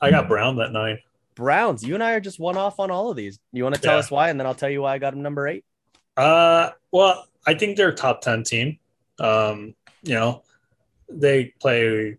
I 0.00 0.10
got 0.10 0.28
Brown 0.28 0.60
at 0.60 0.72
nine. 0.72 0.98
Browns. 1.34 1.82
You 1.84 1.94
and 1.94 2.02
I 2.04 2.12
are 2.12 2.20
just 2.20 2.38
one 2.38 2.56
off 2.56 2.78
on 2.78 2.90
all 2.90 3.10
of 3.10 3.16
these. 3.16 3.38
You 3.52 3.62
want 3.64 3.74
to 3.74 3.80
tell 3.80 3.94
Yeah. 3.94 3.98
us 4.00 4.10
why, 4.10 4.28
and 4.30 4.38
then 4.38 4.46
I'll 4.46 4.54
tell 4.54 4.70
you 4.70 4.82
why 4.82 4.94
I 4.94 4.98
got 4.98 5.12
him 5.14 5.22
number 5.22 5.48
eight. 5.48 5.64
Uh, 6.16 6.70
well, 6.90 7.26
I 7.46 7.54
think 7.54 7.76
they're 7.76 7.88
a 7.88 7.94
top 7.94 8.20
ten 8.20 8.42
team. 8.44 8.78
Um, 9.18 9.74
you 10.02 10.14
know, 10.14 10.42
they 11.08 11.46
play 11.60 12.16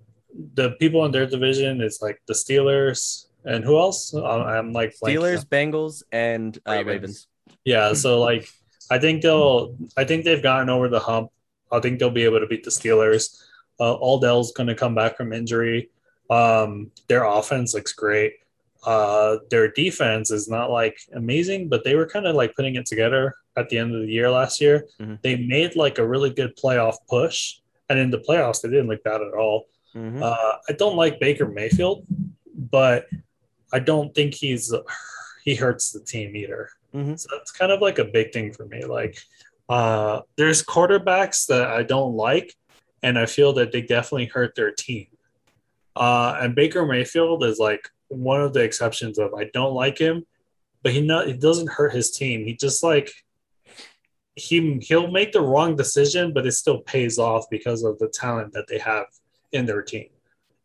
the 0.54 0.72
people 0.80 1.06
in 1.06 1.12
their 1.12 1.26
division 1.26 1.82
is 1.82 2.00
like 2.02 2.22
the 2.28 2.34
Steelers 2.34 3.28
and 3.46 3.64
who 3.64 3.78
else? 3.78 4.14
I'm, 4.14 4.24
I'm 4.24 4.74
like 4.74 4.96
blanking 5.02 5.18
Steelers, 5.18 5.46
Bengals, 5.46 6.04
and 6.12 6.58
uh, 6.68 6.72
Ravens. 6.72 6.88
Ravens. 6.88 7.28
Yeah, 7.66 7.94
so 7.94 8.20
like 8.20 8.48
I 8.90 9.00
think 9.00 9.22
they'll 9.22 9.76
I 9.98 10.04
think 10.04 10.26
they've 10.26 10.44
gotten 10.44 10.70
over 10.70 10.88
the 10.88 11.00
hump. 11.00 11.32
I 11.72 11.80
think 11.80 12.00
they'll 12.00 12.12
be 12.12 12.24
able 12.24 12.40
to 12.40 12.48
beat 12.48 12.64
the 12.64 12.72
Steelers. 12.72 13.42
Uh, 13.80 13.98
Odell's 14.00 14.52
going 14.52 14.68
to 14.68 14.76
come 14.76 14.94
back 14.94 15.18
from 15.18 15.34
injury. 15.34 15.90
Um, 16.30 16.92
their 17.08 17.24
offense 17.24 17.74
looks 17.74 17.94
great. 17.94 18.34
Uh, 18.86 19.38
their 19.50 19.72
defense 19.72 20.30
is 20.30 20.48
not 20.48 20.70
like 20.70 20.98
amazing, 21.14 21.70
but 21.70 21.84
they 21.84 21.96
were 21.96 22.06
kind 22.06 22.28
of 22.28 22.36
like 22.36 22.56
putting 22.56 22.76
it 22.76 22.86
together 22.86 23.36
at 23.58 23.70
the 23.70 23.78
end 23.78 23.96
of 23.96 24.02
the 24.02 24.12
year 24.12 24.30
last 24.30 24.60
year. 24.62 24.88
Mhm. 25.00 25.22
They 25.22 25.38
made 25.38 25.76
like 25.76 25.98
a 25.98 26.08
really 26.08 26.30
good 26.30 26.56
playoff 26.58 26.98
push, 27.10 27.60
and 27.90 27.98
in 27.98 28.12
the 28.12 28.20
playoffs 28.20 28.62
they 28.62 28.70
didn't 28.70 28.88
look 28.88 29.04
bad 29.04 29.22
at 29.22 29.34
all. 29.34 29.68
Mhm. 29.96 30.22
Uh, 30.22 30.58
I 30.68 30.74
don't 30.74 30.96
like 30.96 31.20
Baker 31.20 31.48
Mayfield, 31.48 32.06
but 32.56 33.08
I 33.72 33.80
don't 33.80 34.14
think 34.14 34.34
he's 34.34 34.74
he 35.44 35.56
hurts 35.56 35.92
the 35.92 36.00
team 36.00 36.36
either. 36.36 36.70
Mhm. 36.94 37.20
So 37.20 37.28
that's 37.36 37.52
kind 37.52 37.72
of 37.72 37.82
like 37.82 38.00
a 38.00 38.06
big 38.06 38.32
thing 38.32 38.54
for 38.54 38.66
me. 38.66 38.86
Like, 38.86 39.18
uh, 39.70 40.22
there's 40.38 40.64
quarterbacks 40.64 41.48
that 41.48 41.68
I 41.68 41.84
don't 41.84 42.16
like, 42.16 42.56
and 43.02 43.18
I 43.18 43.26
feel 43.26 43.54
that 43.54 43.72
they 43.72 43.82
definitely 43.82 44.28
hurt 44.28 44.56
their 44.56 44.72
team. 44.72 45.08
Uh, 45.96 46.38
and 46.40 46.56
Baker 46.56 46.86
Mayfield 46.86 47.44
is 47.44 47.60
like 47.60 47.90
one 48.08 48.42
of 48.42 48.54
the 48.54 48.62
exceptions 48.62 49.18
of 49.20 49.34
I 49.34 49.46
don't 49.54 49.74
like 49.74 49.98
him, 49.98 50.26
but 50.82 50.92
he 50.94 51.02
not 51.02 51.28
he 51.28 51.34
doesn't 51.34 51.70
hurt 51.70 51.94
his 51.94 52.12
team. 52.12 52.46
He 52.46 52.56
just 52.56 52.84
like 52.84 53.12
he 54.36 54.80
he'll 54.82 55.12
make 55.12 55.32
the 55.32 55.42
wrong 55.42 55.76
decision, 55.76 56.34
but 56.34 56.46
it 56.48 56.54
still 56.54 56.80
pays 56.80 57.20
off 57.20 57.46
because 57.52 57.84
of 57.84 58.00
the 58.00 58.08
talent 58.08 58.54
that 58.54 58.68
they 58.68 58.80
have 58.80 59.06
in 59.54 59.66
their 59.66 59.82
team. 59.82 60.08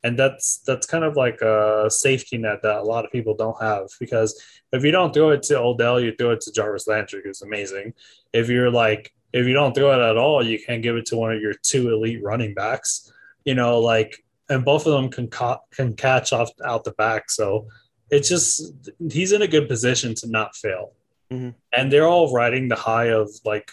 And 0.05 0.19
that's 0.19 0.59
that's 0.59 0.87
kind 0.87 1.05
of 1.05 1.17
like 1.17 1.41
a 1.41 1.87
safety 1.91 2.39
net 2.39 2.63
that 2.63 2.79
a 2.79 2.83
lot 2.83 3.05
of 3.05 3.11
people 3.11 3.35
don't 3.35 3.61
have 3.61 3.89
because 3.99 4.41
if 4.73 4.85
you 4.85 4.91
don't 4.93 5.13
throw 5.13 5.31
it 5.31 5.43
to 5.45 5.59
Odell, 5.59 6.01
you 6.01 6.15
throw 6.17 6.31
it 6.31 6.41
to 6.43 6.53
Jarvis 6.53 6.87
Landry, 6.87 7.21
who's 7.25 7.43
amazing. 7.43 7.95
If 8.33 8.49
you're 8.49 8.71
like 8.71 9.13
if 9.33 9.47
you 9.47 9.53
don't 9.53 9.75
throw 9.75 9.93
it 9.93 10.11
at 10.11 10.17
all, 10.17 10.43
you 10.43 10.59
can 10.59 10.81
give 10.81 10.97
it 10.97 11.05
to 11.07 11.17
one 11.17 11.33
of 11.33 11.41
your 11.41 11.53
two 11.63 11.91
elite 11.91 12.23
running 12.23 12.55
backs. 12.55 13.13
You 13.45 13.55
know, 13.55 13.81
like 13.81 14.25
and 14.49 14.65
both 14.65 14.87
of 14.87 14.93
them 14.93 15.11
can 15.11 15.29
ca- 15.29 15.61
can 15.73 15.95
catch 15.95 16.33
off 16.33 16.51
out 16.65 16.85
the 16.85 16.93
back. 16.93 17.31
So 17.31 17.67
it's 18.11 18.29
just 18.29 18.73
he's 19.11 19.33
in 19.33 19.43
a 19.43 19.49
good 19.49 19.69
position 19.69 20.15
to 20.17 20.29
not 20.29 20.55
fail. 20.57 20.93
Mhm. 21.33 21.55
And 21.73 21.93
they're 21.93 22.07
all 22.07 22.33
riding 22.33 22.69
the 22.69 22.77
high 22.77 23.11
of 23.11 23.29
like 23.45 23.71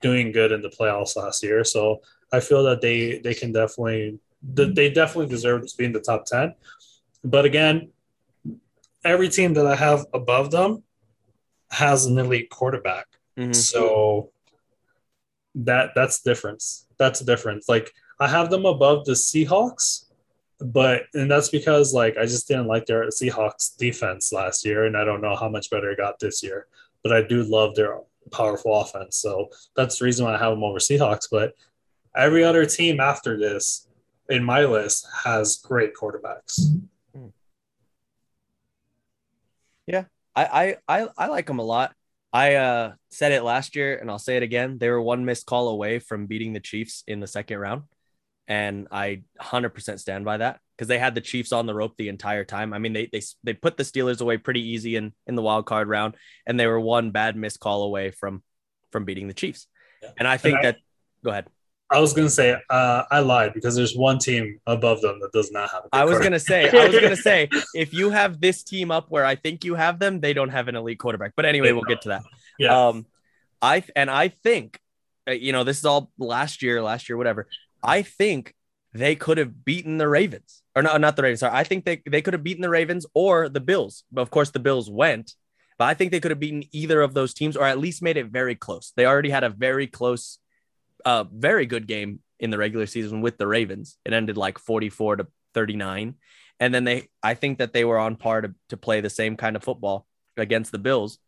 doing 0.00 0.32
good 0.32 0.50
in 0.50 0.62
the 0.62 0.70
playoffs 0.70 1.14
last 1.14 1.42
year. 1.44 1.62
So 1.62 2.00
I 2.32 2.40
feel 2.40 2.64
that 2.64 2.80
they 2.80 3.18
they 3.18 3.34
can 3.34 3.52
definitely 3.52 4.18
they 4.42 4.90
definitely 4.90 5.26
deserve 5.26 5.66
to 5.66 5.76
be 5.76 5.84
in 5.84 5.92
the 5.92 6.00
top 6.00 6.24
ten. 6.24 6.54
But 7.24 7.44
again, 7.44 7.90
every 9.04 9.28
team 9.28 9.54
that 9.54 9.66
I 9.66 9.74
have 9.74 10.06
above 10.14 10.50
them 10.50 10.82
has 11.70 12.06
an 12.06 12.18
elite 12.18 12.50
quarterback. 12.50 13.06
Mhm. 13.36 13.54
So 13.54 14.30
that 15.54 15.90
that's 15.94 16.20
the 16.20 16.30
difference. 16.30 16.86
That's 16.98 17.20
the 17.20 17.26
difference. 17.26 17.68
Like 17.68 17.92
I 18.20 18.28
have 18.28 18.50
them 18.50 18.64
above 18.66 19.04
the 19.04 19.12
Seahawks, 19.12 20.04
but 20.60 21.02
and 21.14 21.30
that's 21.30 21.48
because 21.48 21.92
like 21.92 22.16
I 22.16 22.26
just 22.26 22.48
didn't 22.48 22.66
like 22.66 22.86
their 22.86 23.06
Seahawks 23.08 23.76
defense 23.76 24.32
last 24.32 24.64
year, 24.64 24.84
and 24.84 24.96
I 24.96 25.04
don't 25.04 25.20
know 25.20 25.36
how 25.36 25.48
much 25.48 25.70
better 25.70 25.90
it 25.90 25.98
got 25.98 26.18
this 26.18 26.42
year. 26.42 26.66
But 27.02 27.12
I 27.12 27.22
do 27.22 27.42
love 27.42 27.74
their 27.74 27.98
powerful 28.30 28.74
offense, 28.74 29.16
so 29.16 29.50
that's 29.76 29.98
the 29.98 30.04
reason 30.04 30.24
why 30.24 30.34
I 30.34 30.38
have 30.38 30.52
them 30.52 30.64
over 30.64 30.78
Seahawks. 30.78 31.28
But 31.30 31.54
every 32.16 32.44
other 32.44 32.66
team 32.66 33.00
after 33.00 33.38
this 33.38 33.87
in 34.28 34.44
my 34.44 34.64
list 34.64 35.06
has 35.24 35.56
great 35.56 35.94
quarterbacks. 35.94 36.60
I, 40.38 40.76
I 40.88 41.00
I 41.00 41.08
I 41.18 41.26
like 41.26 41.46
them 41.46 41.58
a 41.58 41.64
lot. 41.64 41.94
I 42.32 42.54
uh, 42.54 42.92
said 43.10 43.32
it 43.32 43.42
last 43.42 43.74
year, 43.74 43.96
and 43.96 44.10
I'll 44.10 44.18
say 44.18 44.36
it 44.36 44.42
again. 44.42 44.78
They 44.78 44.88
were 44.88 45.02
one 45.02 45.24
missed 45.24 45.46
call 45.46 45.68
away 45.68 45.98
from 45.98 46.26
beating 46.26 46.52
the 46.52 46.60
Chiefs 46.60 47.02
in 47.06 47.20
the 47.20 47.26
second 47.26 47.58
round, 47.58 47.82
and 48.46 48.86
I 48.92 49.22
100% 49.40 49.98
stand 49.98 50.24
by 50.24 50.36
that 50.36 50.60
because 50.76 50.88
they 50.88 50.98
had 50.98 51.14
the 51.14 51.22
Chiefs 51.22 51.52
on 51.52 51.66
the 51.66 51.74
rope 51.74 51.94
the 51.96 52.08
entire 52.08 52.44
time. 52.44 52.72
I 52.72 52.78
mean, 52.78 52.92
they 52.92 53.08
they 53.10 53.22
they 53.42 53.54
put 53.54 53.76
the 53.76 53.82
Steelers 53.82 54.20
away 54.20 54.36
pretty 54.36 54.62
easy 54.62 54.94
in 54.94 55.12
in 55.26 55.34
the 55.34 55.42
wild 55.42 55.66
card 55.66 55.88
round, 55.88 56.14
and 56.46 56.60
they 56.60 56.66
were 56.66 56.80
one 56.80 57.10
bad 57.10 57.34
missed 57.36 57.58
call 57.58 57.82
away 57.82 58.12
from 58.12 58.42
from 58.92 59.04
beating 59.04 59.26
the 59.26 59.34
Chiefs. 59.34 59.66
Yeah. 60.02 60.10
And 60.18 60.28
I 60.28 60.36
think 60.36 60.58
I- 60.58 60.62
that. 60.62 60.76
Go 61.24 61.30
ahead. 61.30 61.48
I 61.90 62.00
was 62.00 62.12
gonna 62.12 62.28
say 62.28 62.56
uh, 62.68 63.02
I 63.10 63.20
lied 63.20 63.54
because 63.54 63.74
there's 63.74 63.96
one 63.96 64.18
team 64.18 64.60
above 64.66 65.00
them 65.00 65.20
that 65.20 65.32
does 65.32 65.50
not 65.50 65.70
have. 65.70 65.84
I 65.92 66.04
was 66.04 66.18
quarterback. 66.18 66.24
gonna 66.24 66.40
say, 66.40 66.70
I 66.70 66.86
was 66.88 67.00
gonna 67.00 67.16
say, 67.16 67.48
if 67.74 67.94
you 67.94 68.10
have 68.10 68.40
this 68.40 68.62
team 68.62 68.90
up 68.90 69.06
where 69.08 69.24
I 69.24 69.36
think 69.36 69.64
you 69.64 69.74
have 69.74 69.98
them, 69.98 70.20
they 70.20 70.34
don't 70.34 70.50
have 70.50 70.68
an 70.68 70.76
elite 70.76 70.98
quarterback. 70.98 71.32
But 71.34 71.46
anyway, 71.46 71.68
They 71.68 71.72
we'll 71.72 71.82
get 71.84 72.02
to 72.02 72.08
that. 72.10 72.22
Yeah. 72.58 72.88
Um, 72.88 73.06
I 73.62 73.82
and 73.96 74.10
I 74.10 74.28
think, 74.28 74.78
uh, 75.28 75.32
you 75.32 75.52
know, 75.52 75.64
this 75.64 75.78
is 75.78 75.84
all 75.84 76.10
last 76.18 76.62
year, 76.62 76.82
last 76.82 77.08
year, 77.08 77.16
whatever. 77.16 77.48
I 77.82 78.02
think 78.02 78.54
they 78.92 79.14
could 79.16 79.38
have 79.38 79.64
beaten 79.64 79.98
the 79.98 80.08
Ravens, 80.08 80.62
or 80.76 80.82
not, 80.82 81.00
not 81.00 81.16
the 81.16 81.22
Ravens. 81.22 81.40
Sorry, 81.40 81.52
I 81.54 81.64
think 81.64 81.84
they 81.84 82.02
they 82.08 82.20
could 82.22 82.34
have 82.34 82.44
beaten 82.44 82.62
the 82.62 82.70
Ravens 82.70 83.06
or 83.14 83.48
the 83.48 83.60
Bills. 83.60 84.04
But 84.12 84.22
of 84.22 84.30
course, 84.30 84.50
the 84.50 84.58
Bills 84.60 84.90
went. 84.90 85.34
But 85.78 85.84
I 85.86 85.94
think 85.94 86.10
they 86.10 86.20
could 86.20 86.32
have 86.32 86.40
beaten 86.40 86.64
either 86.72 87.00
of 87.00 87.14
those 87.14 87.32
teams, 87.32 87.56
or 87.56 87.64
at 87.64 87.78
least 87.78 88.02
made 88.02 88.16
it 88.16 88.26
very 88.26 88.56
close. 88.56 88.92
They 88.96 89.06
already 89.06 89.30
had 89.30 89.44
a 89.44 89.48
very 89.48 89.86
close, 89.86 90.38
uh, 91.04 91.24
very 91.32 91.66
good 91.66 91.86
game 91.86 92.20
in 92.40 92.50
the 92.50 92.58
regular 92.58 92.86
season 92.86 93.20
with 93.20 93.38
the 93.38 93.46
Ravens. 93.46 93.96
It 94.04 94.12
ended 94.12 94.36
like 94.36 94.58
forty-four 94.58 95.16
to 95.16 95.26
thirty-nine, 95.54 96.14
and 96.60 96.74
then 96.74 96.84
they, 96.84 97.08
I 97.22 97.34
think 97.34 97.58
that 97.58 97.72
they 97.72 97.84
were 97.84 97.98
on 97.98 98.16
par 98.16 98.42
to, 98.42 98.54
to 98.70 98.76
play 98.76 99.00
the 99.00 99.10
same 99.10 99.36
kind 99.36 99.56
of 99.56 99.64
football 99.64 100.06
against 100.36 100.72
the 100.72 100.78
Bills. 100.78 101.18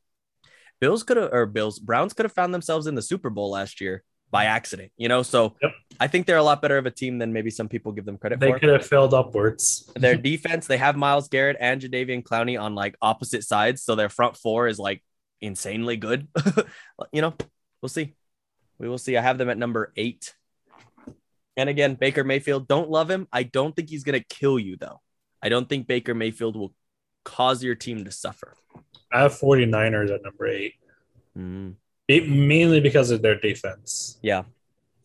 Bills 0.81 1.03
could 1.03 1.19
have, 1.19 1.33
or 1.33 1.47
Bills, 1.47 1.79
Browns 1.79 2.15
could 2.15 2.25
have 2.25 2.33
found 2.33 2.55
themselves 2.55 2.87
in 2.87 2.95
the 2.95 3.03
Super 3.03 3.31
Bowl 3.31 3.51
last 3.51 3.81
year 3.81 4.03
by 4.31 4.45
accident, 4.45 4.93
you 4.97 5.09
know? 5.09 5.23
So 5.23 5.57
Yep. 5.63 5.73
I 5.99 6.07
think 6.07 6.27
they're 6.27 6.37
a 6.37 6.43
lot 6.43 6.63
better 6.63 6.79
of 6.79 6.87
a 6.87 6.91
team 6.91 7.19
than 7.19 7.33
maybe 7.33 7.51
some 7.51 7.69
people 7.69 7.93
give 7.93 8.07
them 8.07 8.17
credit 8.17 8.41
they 8.41 8.49
for. 8.49 8.53
They 8.55 8.61
could 8.61 8.69
have 8.71 8.87
failed 8.87 9.13
upwards. 9.13 9.91
Their 9.95 10.17
defense, 10.17 10.67
they 10.67 10.79
have 10.79 10.97
Myles 10.97 11.29
Garrett 11.29 11.57
and 11.61 11.81
Jadeveon 11.81 12.23
Clowney 12.23 12.61
on 12.61 12.75
like 12.75 12.97
opposite 13.03 13.45
sides. 13.45 13.83
So 13.83 13.95
their 13.95 14.09
front 14.09 14.37
four 14.37 14.69
is 14.69 14.79
like 14.79 15.03
insanely 15.41 15.97
good. 15.97 16.29
you 17.13 17.21
know, 17.21 17.35
we'll 17.83 17.89
see. 17.89 18.15
We 18.81 18.89
will 18.89 18.99
see. 18.99 19.17
I 19.17 19.21
have 19.23 19.37
them 19.39 19.51
at 19.51 19.59
number 19.59 19.93
eight. 19.97 20.35
And 21.57 21.69
again, 21.69 21.95
Baker 21.97 22.25
Mayfield, 22.25 22.67
don't 22.67 22.89
love 22.91 23.11
him. 23.11 23.29
I 23.31 23.43
don't 23.43 23.77
think 23.77 23.91
he's 23.91 24.05
going 24.05 24.19
to 24.19 24.25
kill 24.25 24.59
you, 24.59 24.77
though. 24.77 25.01
I 25.43 25.51
don't 25.51 25.69
think 25.69 25.87
Baker 25.87 26.15
Mayfield 26.15 26.57
will 26.57 26.73
cause 27.25 27.63
your 27.63 27.75
team 27.75 28.05
to 28.07 28.11
suffer. 28.11 28.55
I 29.13 29.21
have 29.21 29.33
49ers 29.39 30.11
at 30.11 30.23
number 30.23 30.47
eight, 30.49 30.75
Mm, 31.39 31.75
Be- 32.09 32.27
mainly 32.27 32.81
because 32.81 33.11
of 33.13 33.23
their 33.23 33.39
defense. 33.39 34.19
yeah. 34.23 34.43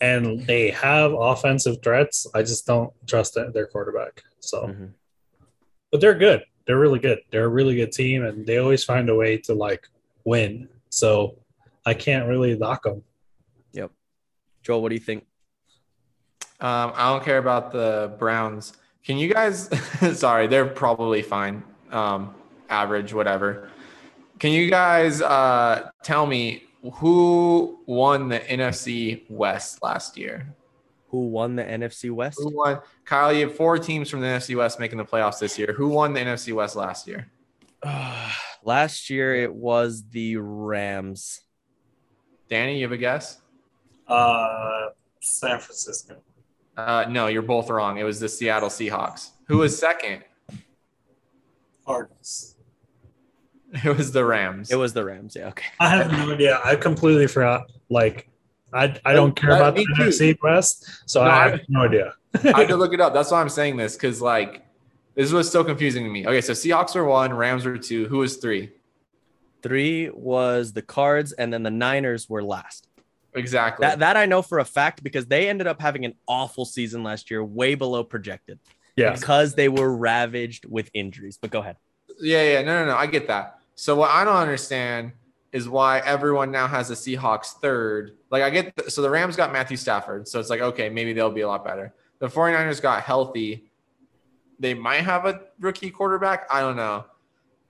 And 0.02 0.42
they 0.48 0.72
have 0.72 1.14
offensive 1.14 1.78
threats. 1.84 2.26
I 2.34 2.42
just 2.42 2.66
don't 2.66 2.92
trust 3.08 3.36
their 3.54 3.68
quarterback. 3.68 4.24
So, 4.40 4.68
Mhm. 4.68 4.94
but 5.92 6.02
they're 6.02 6.16
good. 6.18 6.44
They're 6.66 6.80
really 6.80 7.00
good. 7.00 7.20
They're 7.32 7.46
a 7.46 7.50
really 7.50 7.76
good 7.76 7.92
team, 7.92 8.24
and 8.26 8.46
they 8.46 8.58
always 8.58 8.84
find 8.84 9.08
a 9.10 9.16
way 9.16 9.38
to 9.40 9.54
like 9.54 9.88
win. 10.24 10.68
So, 10.90 11.38
I 11.86 11.94
can't 11.94 12.28
really 12.28 12.58
knock 12.58 12.84
them. 12.84 13.04
Joel, 14.66 14.82
what 14.82 14.90
do 14.90 14.96
you 14.96 15.02
think? 15.02 15.26
Um, 16.60 16.92
I 16.96 17.12
don't 17.12 17.24
care 17.24 17.38
about 17.38 17.72
the 17.72 18.16
Browns. 18.18 18.74
Can 19.06 19.18
you 19.18 19.32
guys? 19.32 19.70
sorry, 20.20 20.48
they're 20.48 20.66
probably 20.66 21.22
fine, 21.22 21.64
um, 21.92 22.34
average, 22.70 23.14
whatever. 23.14 23.70
Can 24.40 24.52
you 24.52 24.70
guys 24.70 25.22
uh, 25.22 25.90
tell 26.04 26.26
me 26.26 26.64
who 26.94 27.80
won 27.86 28.28
the 28.28 28.40
NFC 28.40 29.30
West 29.30 29.84
last 29.84 30.18
year? 30.18 30.56
Who 31.10 31.28
won 31.28 31.56
the 31.56 31.64
NFC 31.64 32.12
West? 32.12 32.40
Who 32.42 32.58
won? 32.58 32.80
Kyle, 33.06 33.32
you 33.32 33.48
have 33.48 33.56
four 33.56 33.78
teams 33.78 34.10
from 34.10 34.22
the 34.22 34.28
NFC 34.28 34.58
West 34.58 34.80
making 34.80 34.98
the 34.98 35.06
playoffs 35.06 35.40
this 35.40 35.60
year. 35.60 35.74
Who 35.78 35.90
won 35.90 36.14
the 36.14 36.22
NFC 36.22 36.54
West 36.54 36.76
last 36.76 37.08
year? 37.08 37.28
Last 38.64 39.12
year 39.12 39.36
it 39.36 39.54
was 39.54 40.04
the 40.10 40.38
Rams. 40.38 41.42
Danny, 42.50 42.78
you 42.78 42.84
have 42.86 42.92
a 42.92 42.98
guess? 42.98 43.40
Uh, 44.08 44.88
San 45.20 45.60
Francisco. 45.60 46.18
Uh, 46.78 47.06
no, 47.10 47.28
you're 47.28 47.42
both 47.42 47.70
wrong. 47.70 47.98
It 47.98 48.04
was 48.04 48.20
the 48.20 48.30
Seattle 48.30 48.70
Seahawks. 48.70 49.32
Who 49.48 49.58
was 49.60 49.78
second? 49.78 50.24
Cardinals. 51.86 52.56
It 53.84 53.98
was 53.98 54.12
the 54.12 54.24
Rams. 54.24 54.72
It 54.72 54.76
was 54.78 54.94
the 54.94 55.04
Rams. 55.04 55.36
Yeah. 55.36 55.48
Okay. 55.50 55.66
I 55.80 55.90
have 55.90 56.12
no 56.12 56.34
idea. 56.34 56.60
I 56.64 56.76
completely 56.76 57.28
forgot. 57.28 57.70
Like, 57.90 58.30
I 58.74 58.98
I 59.06 59.14
don't 59.14 59.36
care 59.36 59.52
about 59.56 59.76
the 59.76 59.86
too. 59.86 60.04
NFC 60.04 60.38
West, 60.42 60.90
so 61.10 61.24
No, 61.24 61.30
I 61.30 61.46
I- 61.46 61.50
have 61.50 61.60
no 61.68 61.82
idea. 61.82 62.14
I 62.54 62.60
had 62.60 62.68
to 62.70 62.76
look 62.78 62.94
it 62.94 63.02
up. 63.02 63.14
That's 63.14 63.32
why 63.32 63.42
I'm 63.42 63.50
saying 63.50 63.78
this 63.78 63.96
because 63.96 64.22
like 64.22 64.66
this 65.16 65.32
was 65.32 65.50
so 65.52 65.64
confusing 65.64 66.04
to 66.04 66.10
me. 66.10 66.26
Okay, 66.28 66.42
so 66.42 66.54
Seahawks 66.54 66.96
were 66.96 67.06
one, 67.06 67.34
Rams 67.34 67.66
were 67.66 67.78
two. 67.78 68.08
Who 68.08 68.18
was 68.20 68.38
three? 68.38 68.72
Three 69.62 70.10
was 70.10 70.74
the 70.74 70.82
Cards, 70.82 71.32
and 71.34 71.52
then 71.54 71.64
the 71.64 71.72
Niners 71.72 72.30
were 72.30 72.44
last. 72.44 72.88
Exactly. 73.36 73.86
That 73.86 74.00
that 74.00 74.18
I 74.18 74.26
know 74.26 74.42
for 74.42 74.60
a 74.60 74.66
fact 74.66 75.04
because 75.04 75.26
they 75.28 75.50
ended 75.50 75.68
up 75.68 75.82
having 75.82 76.06
an 76.06 76.14
awful 76.28 76.66
season 76.66 77.04
last 77.04 77.30
year, 77.30 77.44
way 77.44 77.76
below 77.76 78.04
projected, 78.04 78.60
Yeah. 78.96 79.14
because 79.14 79.56
they 79.56 79.68
were 79.70 79.96
ravaged 79.96 80.66
with 80.66 80.90
injuries. 80.94 81.38
But 81.42 81.52
go 81.52 81.60
ahead. 81.60 81.78
yeah, 82.22 82.42
yeah, 82.44 82.62
no, 82.62 82.86
no, 82.86 82.92
no. 82.92 82.98
I 82.98 83.08
get 83.08 83.28
that. 83.28 83.60
So 83.76 83.96
what 83.96 84.10
I 84.10 84.24
don't 84.24 84.38
understand 84.38 85.12
is 85.52 85.68
why 85.68 86.00
everyone 86.00 86.52
now 86.52 86.68
has 86.68 86.88
the 86.90 86.96
Seahawks 86.96 87.60
third. 87.62 88.12
Like 88.32 88.44
I 88.44 88.50
get 88.50 88.92
so 88.92 89.02
the 89.02 89.10
Rams 89.10 89.36
got 89.36 89.52
Matthew 89.52 89.78
Stafford, 89.78 90.28
so 90.28 90.40
it's 90.40 90.50
like 90.50 90.62
okay, 90.62 90.90
maybe 90.90 91.12
they'll 91.14 91.30
be 91.32 91.42
a 91.42 91.48
lot 91.48 91.64
better. 91.66 91.94
The 92.20 92.28
49ers 92.28 92.82
got 92.82 93.04
healthy. 93.04 93.70
They 94.60 94.74
might 94.74 95.02
have 95.02 95.26
a 95.26 95.42
rookie 95.60 95.92
quarterback. 95.92 96.48
I 96.50 96.62
don't 96.62 96.78
know. 96.78 97.04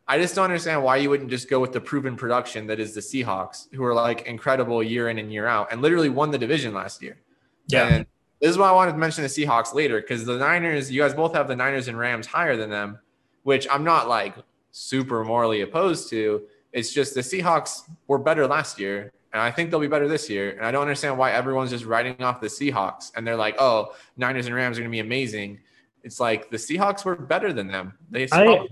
I 0.08 0.20
just 0.20 0.36
don't 0.36 0.46
understand 0.46 0.84
why 0.84 0.98
you 0.98 1.10
wouldn't 1.10 1.32
just 1.32 1.50
go 1.50 1.60
with 1.60 1.74
the 1.74 1.82
proven 1.82 2.16
production 2.16 2.68
that 2.68 2.80
is 2.80 2.94
the 2.94 3.02
Seahawks, 3.02 3.74
who 3.74 3.84
are 3.84 3.94
like 3.94 4.28
incredible 4.28 4.84
year 4.84 5.10
in 5.10 5.18
and 5.18 5.34
year 5.34 5.48
out 5.48 5.72
and 5.72 5.82
literally 5.82 6.10
won 6.10 6.30
the 6.30 6.38
division 6.38 6.74
last 6.74 7.02
year. 7.02 7.18
Yeah. 7.68 7.88
And 7.88 8.06
this 8.40 8.52
is 8.52 8.58
why 8.58 8.70
I 8.70 8.72
wanted 8.72 8.92
to 8.92 8.98
mention 8.98 9.24
the 9.24 9.30
Seahawks 9.30 9.74
later 9.74 10.00
because 10.00 10.26
the 10.26 10.38
Niners, 10.38 10.92
you 10.92 11.02
guys 11.02 11.14
both 11.14 11.34
have 11.34 11.48
the 11.48 11.56
Niners 11.56 11.88
and 11.88 11.98
Rams 11.98 12.28
higher 12.28 12.56
than 12.56 12.70
them, 12.70 13.00
which 13.44 13.68
I'm 13.72 13.84
not 13.84 14.08
like 14.08 14.36
super 14.72 15.24
morally 15.24 15.62
opposed 15.62 16.10
to. 16.12 16.44
It's 16.72 16.94
just 16.94 17.16
the 17.16 17.22
Seahawks 17.22 17.90
were 18.08 18.20
better 18.20 18.46
last 18.46 18.80
year, 18.80 19.12
and 19.34 19.42
I 19.42 19.50
think 19.50 19.72
they'll 19.72 19.80
be 19.80 19.88
better 19.88 20.08
this 20.08 20.30
year. 20.30 20.52
And 20.52 20.66
I 20.66 20.72
don't 20.72 20.82
understand 20.82 21.18
why 21.18 21.32
everyone's 21.32 21.72
just 21.72 21.86
writing 21.86 22.22
off 22.22 22.42
the 22.42 22.48
Seahawks 22.48 23.12
and 23.16 23.26
they're 23.26 23.36
like, 23.36 23.56
oh, 23.60 23.96
Niners 24.18 24.46
and 24.46 24.54
Rams 24.54 24.78
are 24.78 24.82
going 24.82 24.92
to 24.92 24.96
be 24.96 25.00
amazing. 25.00 25.62
It's 26.04 26.20
like 26.20 26.52
the 26.52 26.58
Seahawks 26.58 27.04
were 27.04 27.16
better 27.16 27.52
than 27.52 27.68
them. 27.68 27.98
They 28.12 28.28
I-. 28.32 28.68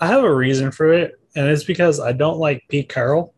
I 0.00 0.08
have 0.08 0.24
a 0.24 0.34
reason 0.34 0.70
for 0.70 0.92
it, 0.92 1.18
and 1.36 1.48
it's 1.48 1.64
because 1.64 2.00
I 2.00 2.12
don't 2.12 2.38
like 2.38 2.64
Pete 2.68 2.88
Carroll, 2.88 3.34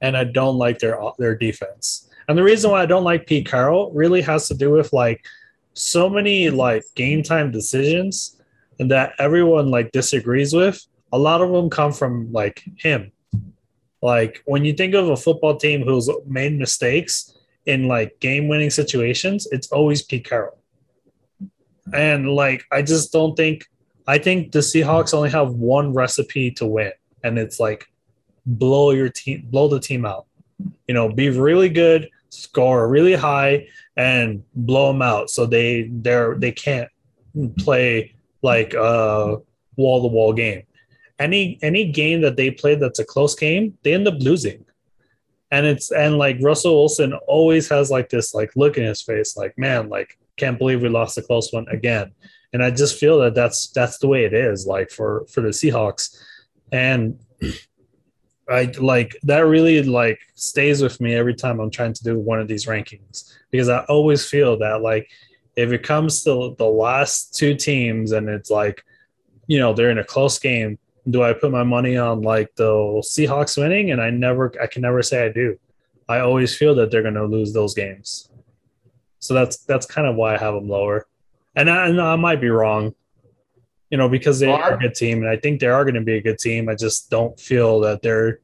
and 0.00 0.16
I 0.16 0.24
don't 0.24 0.56
like 0.56 0.78
their 0.78 1.00
their 1.18 1.36
defense. 1.36 2.08
And 2.28 2.38
the 2.38 2.42
reason 2.42 2.70
why 2.70 2.82
I 2.82 2.86
don't 2.86 3.04
like 3.04 3.26
Pete 3.26 3.46
Carroll 3.46 3.90
really 3.92 4.22
has 4.22 4.48
to 4.48 4.54
do 4.54 4.70
with 4.70 4.92
like 4.92 5.24
so 5.74 6.08
many 6.08 6.50
like 6.50 6.84
game 6.94 7.22
time 7.22 7.50
decisions 7.50 8.40
that 8.78 9.14
everyone 9.18 9.70
like 9.70 9.92
disagrees 9.92 10.52
with. 10.54 10.84
A 11.12 11.18
lot 11.18 11.42
of 11.42 11.50
them 11.52 11.68
come 11.68 11.92
from 11.92 12.32
like 12.32 12.62
him. 12.76 13.12
Like 14.00 14.42
when 14.44 14.64
you 14.64 14.72
think 14.72 14.94
of 14.94 15.08
a 15.08 15.16
football 15.16 15.56
team 15.56 15.82
who's 15.82 16.10
made 16.26 16.58
mistakes 16.58 17.36
in 17.66 17.86
like 17.86 18.18
game 18.20 18.48
winning 18.48 18.70
situations, 18.70 19.46
it's 19.52 19.70
always 19.70 20.02
Pete 20.02 20.28
Carroll. 20.28 20.58
And 21.92 22.30
like 22.30 22.64
I 22.72 22.82
just 22.82 23.12
don't 23.12 23.36
think 23.36 23.66
I 24.06 24.18
think 24.18 24.52
the 24.52 24.60
Seahawks 24.60 25.14
only 25.14 25.30
have 25.30 25.54
one 25.54 25.92
recipe 25.92 26.50
to 26.52 26.66
win, 26.66 26.92
and 27.22 27.38
it's 27.38 27.60
like 27.60 27.86
blow 28.46 28.90
your 28.90 29.08
team, 29.08 29.46
blow 29.50 29.68
the 29.68 29.80
team 29.80 30.04
out. 30.04 30.26
You 30.86 30.94
know, 30.94 31.08
be 31.08 31.30
really 31.30 31.68
good, 31.68 32.08
score 32.30 32.88
really 32.88 33.14
high, 33.14 33.68
and 33.96 34.42
blow 34.54 34.92
them 34.92 35.02
out. 35.02 35.30
So 35.30 35.46
they 35.46 35.88
they're 35.90 36.34
they 36.34 36.52
can't 36.52 36.88
play 37.58 38.14
like 38.42 38.74
a 38.74 39.38
wall 39.76 40.02
to 40.02 40.08
wall 40.08 40.32
game. 40.32 40.62
Any 41.18 41.58
any 41.62 41.90
game 41.90 42.20
that 42.22 42.36
they 42.36 42.50
play 42.50 42.74
that's 42.74 42.98
a 42.98 43.04
close 43.04 43.34
game, 43.34 43.78
they 43.82 43.94
end 43.94 44.08
up 44.08 44.18
losing. 44.18 44.64
And 45.52 45.66
it's 45.66 45.92
and 45.92 46.18
like 46.18 46.38
Russell 46.40 46.74
Wilson 46.74 47.12
always 47.26 47.68
has 47.68 47.90
like 47.90 48.08
this 48.08 48.34
like 48.34 48.50
look 48.56 48.78
in 48.78 48.84
his 48.84 49.02
face, 49.02 49.36
like 49.36 49.56
man, 49.56 49.88
like 49.88 50.18
can't 50.38 50.58
believe 50.58 50.82
we 50.82 50.88
lost 50.88 51.18
a 51.18 51.22
close 51.22 51.52
one 51.52 51.68
again 51.68 52.12
and 52.52 52.62
I 52.62 52.70
just 52.70 52.98
feel 52.98 53.18
that 53.20 53.34
that's 53.34 53.68
that's 53.68 53.98
the 53.98 54.08
way 54.08 54.24
it 54.24 54.34
is 54.34 54.66
like 54.66 54.90
for 54.90 55.24
for 55.30 55.40
the 55.40 55.48
Seahawks. 55.48 56.16
And 56.70 57.18
I 58.48 58.72
like 58.78 59.16
that 59.22 59.40
really 59.40 59.82
like 59.82 60.20
stays 60.34 60.82
with 60.82 61.00
me 61.00 61.14
every 61.14 61.34
time 61.34 61.60
I'm 61.60 61.70
trying 61.70 61.94
to 61.94 62.04
do 62.04 62.18
one 62.18 62.40
of 62.40 62.48
these 62.48 62.66
rankings. 62.66 63.32
Because 63.50 63.68
I 63.68 63.84
always 63.84 64.26
feel 64.26 64.58
that 64.58 64.82
like 64.82 65.10
if 65.56 65.72
it 65.72 65.82
comes 65.82 66.24
to 66.24 66.54
the 66.58 66.66
last 66.66 67.34
two 67.34 67.54
teams 67.54 68.12
and 68.12 68.28
it's 68.28 68.50
like 68.50 68.84
you 69.46 69.58
know 69.58 69.72
they're 69.72 69.90
in 69.90 69.98
a 69.98 70.04
close 70.04 70.38
game 70.38 70.78
do 71.10 71.22
I 71.22 71.32
put 71.32 71.50
my 71.50 71.64
money 71.64 71.96
on 71.96 72.22
like 72.22 72.54
the 72.54 72.70
Seahawks 73.02 73.58
winning? 73.58 73.90
And 73.90 74.00
I 74.00 74.10
never 74.10 74.52
I 74.62 74.66
can 74.66 74.82
never 74.82 75.02
say 75.02 75.24
I 75.24 75.32
do. 75.32 75.58
I 76.08 76.20
always 76.20 76.56
feel 76.56 76.74
that 76.76 76.90
they're 76.90 77.02
going 77.02 77.14
to 77.14 77.24
lose 77.24 77.52
those 77.52 77.74
games. 77.74 78.28
So 79.18 79.34
that's 79.34 79.58
that's 79.58 79.86
kind 79.86 80.06
of 80.06 80.16
why 80.16 80.34
I 80.34 80.38
have 80.38 80.54
them 80.54 80.68
lower 80.68 81.06
and 81.54 81.70
I, 81.70 81.88
and 81.88 82.00
I 82.00 82.16
might 82.16 82.40
be 82.40 82.48
wrong, 82.48 82.94
you 83.90 83.98
know, 83.98 84.08
because 84.08 84.40
they 84.40 84.50
are 84.50 84.74
a 84.74 84.78
good 84.78 84.94
team, 84.94 85.18
and 85.18 85.28
I 85.28 85.36
think 85.36 85.60
they 85.60 85.66
are 85.66 85.84
going 85.84 85.94
to 85.94 86.00
be 86.00 86.16
a 86.16 86.22
good 86.22 86.38
team. 86.38 86.68
I 86.68 86.74
just 86.74 87.10
don't 87.10 87.38
feel 87.38 87.80
that 87.80 88.02
they're. 88.02 88.40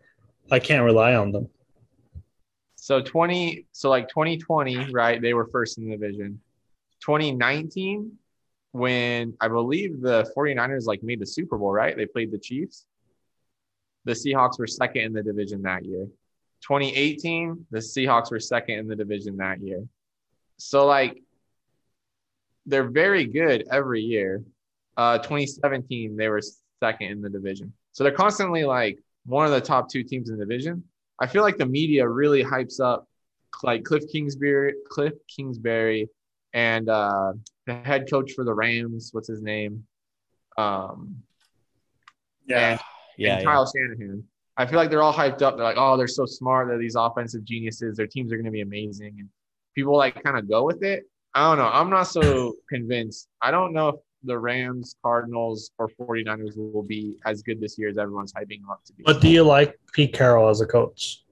I 0.50 0.58
can't 0.58 0.84
rely 0.84 1.14
on 1.14 1.32
them. 1.32 1.48
So 2.76 3.02
20, 3.02 3.66
so 3.72 3.90
like 3.90 4.08
2020, 4.08 4.92
right? 4.92 5.20
They 5.20 5.34
were 5.34 5.46
first 5.46 5.76
in 5.76 5.84
the 5.84 5.96
division. 5.96 6.40
2019, 7.00 8.12
when 8.72 9.34
I 9.40 9.48
believe 9.48 10.00
the 10.00 10.30
49ers 10.34 10.86
like 10.86 11.02
made 11.02 11.20
the 11.20 11.26
Super 11.26 11.58
Bowl, 11.58 11.70
right? 11.70 11.94
They 11.94 12.06
played 12.06 12.32
the 12.32 12.38
Chiefs. 12.38 12.86
The 14.06 14.12
Seahawks 14.12 14.58
were 14.58 14.66
second 14.66 15.02
in 15.02 15.12
the 15.12 15.22
division 15.22 15.62
that 15.62 15.84
year. 15.84 16.06
2018, 16.62 17.66
the 17.70 17.78
Seahawks 17.78 18.30
were 18.30 18.40
second 18.40 18.78
in 18.78 18.88
the 18.88 18.96
division 18.96 19.36
that 19.36 19.60
year. 19.60 19.84
So 20.56 20.86
like 20.86 21.22
they're 22.68 22.88
very 22.90 23.24
good 23.24 23.66
every 23.70 24.00
year. 24.02 24.42
Uh 24.96 25.18
2017, 25.18 26.16
they 26.16 26.28
were 26.28 26.40
second 26.82 27.08
in 27.10 27.20
the 27.22 27.30
division. 27.30 27.72
So 27.92 28.04
they're 28.04 28.12
constantly 28.12 28.64
like 28.64 28.98
one 29.26 29.44
of 29.46 29.52
the 29.52 29.60
top 29.60 29.90
two 29.90 30.02
teams 30.02 30.30
in 30.30 30.38
the 30.38 30.44
division. 30.44 30.84
I 31.20 31.26
feel 31.26 31.42
like 31.42 31.56
the 31.58 31.66
media 31.66 32.08
really 32.08 32.44
hypes 32.44 32.80
up 32.80 33.06
like 33.62 33.82
Cliff 33.84 34.04
Kingsbury, 34.12 34.74
Cliff 34.88 35.14
Kingsbury, 35.34 36.08
and 36.52 36.88
uh, 36.88 37.32
the 37.66 37.74
head 37.74 38.08
coach 38.08 38.32
for 38.32 38.44
the 38.44 38.54
Rams. 38.54 39.10
What's 39.12 39.28
his 39.28 39.42
name? 39.42 39.84
Um, 40.56 41.22
and, 42.48 42.48
Yeah. 42.48 42.70
and 42.70 42.80
yeah. 43.18 43.44
Kyle 43.44 43.70
Shanahan. 43.70 44.22
I 44.56 44.66
feel 44.66 44.76
like 44.78 44.90
they're 44.90 45.02
all 45.02 45.12
hyped 45.14 45.42
up. 45.42 45.56
They're 45.56 45.64
like, 45.64 45.76
oh, 45.78 45.96
they're 45.96 46.08
so 46.08 46.26
smart. 46.26 46.68
They're 46.68 46.78
these 46.78 46.96
offensive 46.96 47.44
geniuses. 47.44 47.96
Their 47.96 48.06
teams 48.06 48.32
are 48.32 48.36
going 48.36 48.46
to 48.46 48.50
be 48.50 48.60
amazing. 48.60 49.16
And 49.18 49.28
people 49.74 49.96
like 49.96 50.22
kind 50.22 50.36
of 50.38 50.48
go 50.48 50.64
with 50.64 50.82
it. 50.82 51.04
I 51.34 51.48
don't 51.48 51.58
know. 51.58 51.70
I'm 51.70 51.90
not 51.90 52.04
so 52.04 52.54
convinced. 52.68 53.28
I 53.42 53.50
don't 53.50 53.72
know 53.72 53.88
if 53.88 53.94
the 54.24 54.38
Rams, 54.38 54.96
Cardinals, 55.02 55.70
or 55.78 55.88
49ers 56.00 56.56
will 56.56 56.82
be 56.82 57.16
as 57.24 57.42
good 57.42 57.60
this 57.60 57.78
year 57.78 57.88
as 57.88 57.98
everyone's 57.98 58.32
hyping 58.32 58.60
them 58.60 58.70
up 58.70 58.84
to 58.86 58.92
be. 58.92 59.02
But 59.04 59.20
do 59.20 59.28
you 59.28 59.42
like 59.44 59.78
Pete 59.92 60.12
Carroll 60.12 60.48
as 60.48 60.60
a 60.60 60.66
coach? 60.66 61.22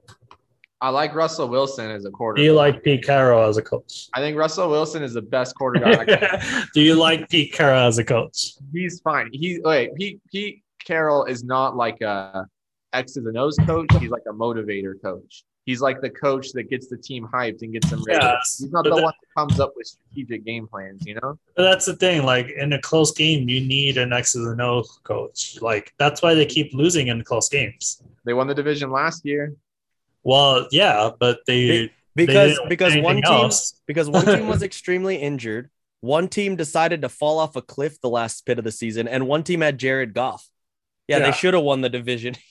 I 0.81 0.91
like 0.91 1.15
Russell 1.15 1.49
Wilson 1.49 1.91
as 1.91 2.05
a 2.05 2.11
quarterback. 2.11 2.43
Do 2.43 2.45
you 2.45 2.53
like 2.53 2.83
Pete 2.83 3.03
Carroll 3.03 3.49
as 3.49 3.57
a 3.57 3.63
coach? 3.63 4.09
I 4.15 4.21
think 4.21 4.37
Russell 4.37 4.69
Wilson 4.69 5.03
is 5.03 5.15
the 5.15 5.23
best 5.23 5.57
quarterback. 5.57 6.07
Do 6.75 6.83
you 6.83 6.95
like 6.95 7.29
Pete 7.31 7.53
Carroll 7.53 7.89
as 7.89 7.99
a 7.99 8.05
coach? 8.05 8.53
He's 8.73 9.01
fine. 9.01 9.31
He 9.33 9.59
wait, 9.65 9.95
Pete 9.95 10.21
Pete 10.31 10.63
Carroll 10.85 11.25
is 11.25 11.43
not 11.43 11.77
like 11.77 12.03
a 12.03 12.47
X's 12.93 13.25
and 13.25 13.37
O's 13.39 13.57
coach. 13.67 13.89
He's 13.99 14.11
like 14.11 14.23
a 14.29 14.33
motivator 14.33 15.01
coach. 15.01 15.45
He's 15.67 15.81
like 15.81 16.01
the 16.01 16.09
coach 16.11 16.53
that 16.53 16.71
gets 16.71 16.87
the 16.87 16.97
team 16.97 17.29
hyped 17.31 17.61
and 17.63 17.73
gets 17.73 17.91
them 17.91 18.03
ready. 18.05 18.21
Yes, 18.25 18.59
He's 18.61 18.71
not 18.73 18.85
but 18.85 18.91
the 18.91 18.97
that- 18.97 19.03
one 19.03 19.15
that 19.21 19.41
comes 19.41 19.61
up 19.61 19.73
with 19.77 19.87
strategic 19.89 20.45
game 20.45 20.67
plans, 20.69 21.05
you 21.05 21.15
know? 21.17 21.39
But 21.57 21.65
that's 21.65 21.85
the 21.87 21.97
thing. 21.97 22.23
Like 22.25 22.49
in 22.51 22.73
a 22.73 22.81
close 22.81 23.11
game, 23.13 23.49
you 23.49 23.61
need 23.61 23.99
an 23.99 24.13
X's 24.13 24.47
and 24.47 24.63
O's 24.63 25.01
coach. 25.03 25.61
Like 25.61 25.93
that's 25.99 26.23
why 26.23 26.35
they 26.35 26.47
keep 26.47 26.73
losing 26.73 27.09
in 27.09 27.23
close 27.25 27.49
games. 27.49 28.01
They 28.25 28.33
won 28.33 28.47
the 28.47 28.55
division 28.55 28.91
last 28.91 29.27
year. 29.27 29.55
Well, 30.23 30.69
yeah, 30.71 31.11
but 31.19 31.41
they 31.47 31.91
because 32.15 32.55
didn't 32.55 32.69
because 32.69 32.97
one 32.99 33.17
team 33.17 33.25
else. 33.25 33.81
because 33.87 34.09
one 34.09 34.25
team 34.25 34.49
was 34.49 34.63
extremely 34.63 35.17
injured. 35.17 35.71
One 36.01 36.29
team 36.29 36.55
decided 36.57 37.03
to 37.03 37.09
fall 37.09 37.39
off 37.41 37.57
a 37.57 37.63
cliff 37.63 38.01
the 38.01 38.09
last 38.11 38.45
bit 38.47 38.59
of 38.59 38.65
the 38.65 38.71
season, 38.73 39.09
and 39.09 39.27
one 39.27 39.43
team 39.43 39.61
had 39.63 39.79
Jared 39.79 40.15
Goff. 40.15 40.49
Yeah, 41.09 41.19
Yeah. 41.19 41.27
they 41.27 41.33
should 41.33 41.55
have 41.55 41.63
won 41.65 41.81
the 41.81 41.89
division. 41.89 42.37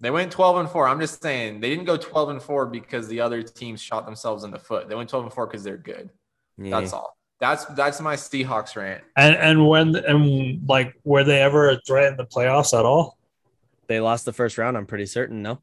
They 0.00 0.10
went 0.10 0.32
12 0.32 0.56
and 0.56 0.68
4. 0.70 0.88
I'm 0.88 0.98
just 1.00 1.22
saying 1.22 1.60
they 1.60 1.68
didn't 1.70 1.84
go 1.84 1.96
12 1.96 2.30
and 2.30 2.42
4 2.42 2.66
because 2.66 3.06
the 3.08 3.20
other 3.20 3.42
teams 3.42 3.80
shot 3.82 4.06
themselves 4.06 4.44
in 4.44 4.50
the 4.50 4.58
foot. 4.58 4.88
They 4.88 4.94
went 4.94 5.10
12 5.10 5.26
and 5.26 5.34
4 5.34 5.46
because 5.46 5.62
they're 5.62 5.76
good. 5.76 6.10
That's 6.58 6.92
all. 6.92 7.16
That's 7.38 7.64
that's 7.66 8.00
my 8.02 8.16
Seahawks 8.16 8.76
rant. 8.76 9.02
and 9.16 9.34
and 9.34 9.66
when 9.66 9.96
and 9.96 10.68
like 10.68 10.94
were 11.04 11.24
they 11.24 11.40
ever 11.40 11.70
a 11.70 11.80
threat 11.86 12.10
in 12.12 12.16
the 12.18 12.26
playoffs 12.26 12.78
at 12.78 12.84
all? 12.84 13.16
They 13.86 13.98
lost 14.00 14.26
the 14.26 14.32
first 14.34 14.58
round. 14.58 14.76
I'm 14.76 14.84
pretty 14.86 15.06
certain. 15.06 15.40
No, 15.42 15.62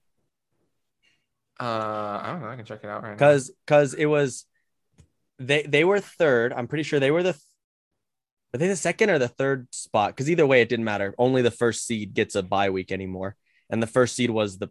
Uh, 1.60 2.20
I 2.24 2.30
don't 2.32 2.42
know. 2.42 2.50
I 2.50 2.56
can 2.56 2.66
check 2.66 2.80
it 2.84 2.90
out 2.90 3.04
right 3.04 3.10
now. 3.10 3.16
because 3.16 3.52
because 3.66 3.94
it 3.94 4.06
was 4.06 4.46
they 5.40 5.64
they 5.64 5.84
were 5.84 6.00
third. 6.00 6.52
I'm 6.54 6.68
pretty 6.68 6.84
sure 6.84 7.00
they 7.00 7.12
were 7.12 7.24
the. 7.24 7.38
Are 8.54 8.58
they 8.58 8.68
the 8.68 8.76
second 8.76 9.10
or 9.12 9.20
the 9.20 9.28
third 9.28 9.68
spot? 9.74 10.12
Because 10.16 10.30
either 10.30 10.48
way, 10.48 10.62
it 10.62 10.70
didn't 10.70 10.86
matter. 10.86 11.14
Only 11.18 11.42
the 11.42 11.52
first 11.52 11.86
seed 11.86 12.14
gets 12.14 12.34
a 12.34 12.42
bye 12.42 12.70
week 12.72 12.92
anymore, 12.92 13.36
and 13.70 13.82
the 13.82 13.88
first 13.88 14.16
seed 14.16 14.30
was 14.30 14.58
the 14.58 14.70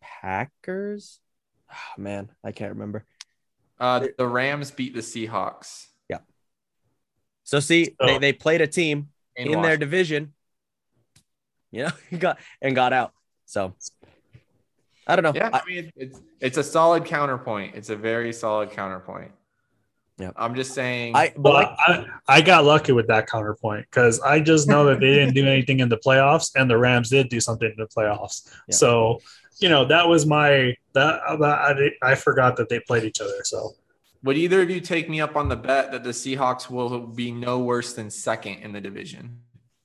Packers. 0.00 1.20
Oh, 1.70 2.00
man, 2.00 2.30
I 2.44 2.52
can't 2.52 2.72
remember. 2.72 3.04
Uh, 3.80 4.06
the 4.16 4.26
Rams 4.26 4.70
beat 4.70 4.94
the 4.94 5.00
Seahawks 5.00 5.86
Yeah. 6.08 6.18
So 7.42 7.60
see, 7.60 7.94
they, 8.00 8.14
So- 8.14 8.18
they 8.20 8.32
played 8.32 8.60
a 8.60 8.66
team 8.66 9.08
in, 9.36 9.52
in, 9.52 9.62
their 9.62 9.76
division, 9.76 10.32
you 11.72 11.84
know, 11.84 11.90
got 12.18 12.38
and 12.62 12.74
got 12.74 12.92
out. 12.92 13.12
So 13.46 13.74
I 15.06 15.16
don't 15.16 15.22
know. 15.24 15.32
Yeah, 15.34 15.50
I- 15.52 15.58
I 15.58 15.62
mean 15.66 15.92
it's 15.96 16.20
it's 16.40 16.56
a 16.56 16.62
solid 16.64 17.04
counterpoint. 17.04 17.74
It's 17.74 17.90
a 17.90 17.96
very 17.96 18.32
solid 18.32 18.70
counterpoint. 18.70 19.32
Yeah. 20.18 20.30
I'm 20.36 20.54
just 20.54 20.74
saying. 20.74 21.16
I, 21.16 21.32
but 21.36 21.42
Well, 21.42 21.52
like, 21.54 21.76
I, 21.78 22.06
I 22.28 22.40
got 22.40 22.64
lucky 22.64 22.92
with 22.92 23.08
that 23.08 23.26
counterpoint 23.26 23.86
because 23.90 24.20
I 24.20 24.40
just 24.40 24.68
know 24.68 24.84
that 24.86 25.00
they 25.00 25.14
didn't 25.14 25.34
do 25.34 25.46
anything 25.48 25.80
in 25.80 25.88
the 25.88 25.96
playoffs, 25.96 26.52
and 26.54 26.70
the 26.70 26.78
Rams 26.78 27.10
did 27.10 27.28
do 27.28 27.40
something 27.40 27.68
in 27.68 27.76
the 27.76 27.88
playoffs. 27.88 28.48
Yeah. 28.68 28.76
So, 28.76 29.20
you 29.58 29.68
know, 29.68 29.84
that 29.86 30.08
was 30.08 30.24
my 30.26 30.76
that, 30.92 31.20
that 31.40 31.92
I, 32.02 32.10
I 32.12 32.14
forgot 32.14 32.56
that 32.56 32.68
they 32.68 32.80
played 32.80 33.04
each 33.04 33.20
other. 33.20 33.42
So, 33.42 33.74
would 34.22 34.36
either 34.36 34.62
of 34.62 34.70
you 34.70 34.80
take 34.80 35.08
me 35.08 35.20
up 35.20 35.36
on 35.36 35.48
the 35.48 35.56
bet 35.56 35.90
that 35.90 36.04
the 36.04 36.10
Seahawks 36.10 36.70
will 36.70 37.00
be 37.00 37.32
no 37.32 37.58
worse 37.58 37.92
than 37.92 38.08
second 38.08 38.60
in 38.60 38.72
the 38.72 38.80
division? 38.80 39.40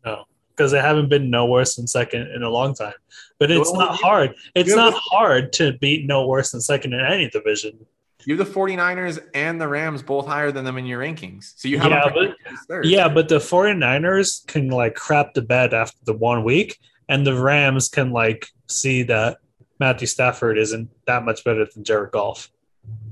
No, 0.06 0.26
because 0.52 0.72
they 0.72 0.80
haven't 0.80 1.10
been 1.10 1.32
no 1.32 1.48
worse 1.48 1.76
than 1.76 1.88
second 1.88 2.28
in 2.32 2.44
a 2.44 2.50
long 2.50 2.76
time. 2.76 2.94
But 3.40 3.50
it's 3.50 3.72
Well, 3.72 3.80
not 3.80 3.96
hard. 3.96 4.36
It's 4.54 4.76
not 4.76 4.94
hard 4.94 5.54
to 5.54 5.74
beat 5.80 6.06
no 6.06 6.28
worse 6.28 6.52
than 6.52 6.62
second 6.62 6.94
in 6.94 7.02
any 7.02 7.30
division. 7.30 7.86
You 8.26 8.38
have 8.38 8.46
the 8.48 8.54
49ers 8.54 9.20
and 9.34 9.60
the 9.62 9.68
Rams 9.68 10.04
both 10.04 10.28
higher 10.28 10.52
than 10.52 10.66
them 10.66 10.78
in 10.78 10.86
your 10.86 11.02
rankings. 11.02 11.54
So 11.56 11.68
you 11.68 11.80
have 11.80 11.92
Yeah, 11.92 12.10
but- 12.14 12.36
third. 12.68 12.86
Yeah, 12.86 13.08
but 13.08 13.30
the 13.30 13.40
49ers 13.40 14.46
can 14.48 14.70
like 14.70 14.96
crap 14.96 15.34
the 15.34 15.42
bed 15.42 15.74
after 15.74 15.98
the 16.04 16.14
one 16.14 16.44
week, 16.44 16.78
and 17.08 17.26
the 17.26 17.40
Rams 17.40 17.88
can 17.90 18.12
like 18.12 18.48
see 18.68 19.04
that 19.04 19.38
Matthew 19.80 20.08
Stafford 20.08 20.58
isn't 20.58 20.90
that 21.06 21.24
much 21.24 21.44
better 21.46 21.66
than 21.74 21.84
Jared 21.84 22.12
Goff. 22.12 22.52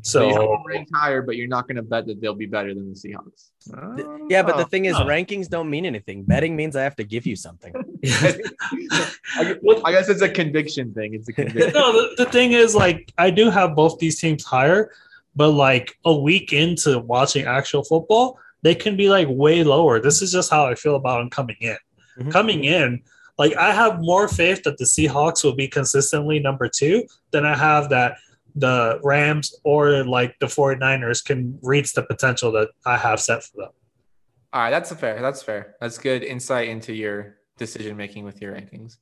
So 0.01 0.21
you 0.21 0.27
have 0.27 0.35
So 0.35 0.47
them 0.47 0.63
ranked 0.65 0.91
higher, 0.93 1.21
but 1.21 1.35
you're 1.35 1.47
not 1.47 1.67
going 1.67 1.75
to 1.75 1.81
bet 1.81 2.05
that 2.07 2.21
they'll 2.21 2.33
be 2.33 2.45
better 2.45 2.73
than 2.73 2.89
the 2.89 2.95
Seahawks. 2.95 3.49
th- 3.97 4.07
yeah, 4.29 4.41
but 4.41 4.55
the 4.55 4.65
thing 4.65 4.85
is, 4.85 4.93
no. 4.93 5.05
rankings 5.05 5.49
don't 5.49 5.69
mean 5.69 5.85
anything. 5.85 6.23
Betting 6.23 6.55
means 6.55 6.75
I 6.75 6.83
have 6.83 6.95
to 6.95 7.03
give 7.03 7.25
you 7.25 7.35
something. 7.35 7.73
I 8.05 9.91
guess, 9.91 10.07
it's 10.07 10.21
a 10.21 10.29
conviction 10.29 10.93
thing. 10.93 11.13
It's 11.13 11.27
a 11.27 11.33
conviction. 11.33 11.73
no, 11.73 11.91
the, 11.91 12.23
the 12.23 12.31
thing 12.31 12.53
is, 12.53 12.73
like, 12.73 13.11
I 13.17 13.29
do 13.29 13.49
have 13.49 13.75
both 13.75 13.99
these 13.99 14.19
teams 14.19 14.45
higher, 14.45 14.91
but 15.35 15.49
like 15.49 15.97
a 16.05 16.15
week 16.15 16.53
into 16.53 16.99
watching 16.99 17.45
actual 17.45 17.83
football, 17.83 18.39
they 18.61 18.75
can 18.75 18.95
be 18.95 19.09
like 19.09 19.27
way 19.29 19.63
lower. 19.63 19.99
This 19.99 20.21
is 20.21 20.31
just 20.31 20.49
how 20.49 20.65
I 20.65 20.75
feel 20.75 20.95
about 20.95 21.19
them 21.19 21.29
coming 21.29 21.57
in. 21.59 21.77
Mhm. 22.19 22.31
Coming 22.31 22.63
in, 22.63 23.01
like, 23.37 23.55
I 23.55 23.71
have 23.73 23.99
more 23.99 24.27
faith 24.27 24.63
that 24.63 24.77
the 24.77 24.85
Seahawks 24.85 25.43
will 25.43 25.53
be 25.55 25.67
consistently 25.67 26.39
number 26.39 26.67
two 26.67 27.03
than 27.31 27.45
I 27.45 27.55
have 27.55 27.89
that 27.89 28.15
the 28.59 28.99
Rams 29.03 29.55
or 29.63 30.03
like 30.03 30.37
the 30.39 30.47
49ers 30.47 31.23
can 31.23 31.59
reach 31.61 31.93
the 31.93 32.03
potential 32.03 32.51
that 32.53 32.69
I 32.85 32.97
have 32.97 33.19
set 33.19 33.43
for 33.43 33.57
them. 33.57 33.69
All 34.53 34.61
right, 34.61 34.69
that's 34.71 34.91
fair. 34.93 35.21
That's 35.21 35.43
fair. 35.43 35.75
That's 35.79 35.97
good 35.97 36.23
insight 36.23 36.69
into 36.69 36.93
your 36.93 37.37
decision 37.57 37.97
making 37.97 38.23
with 38.25 38.41
your 38.41 38.53
rankings. 38.53 38.97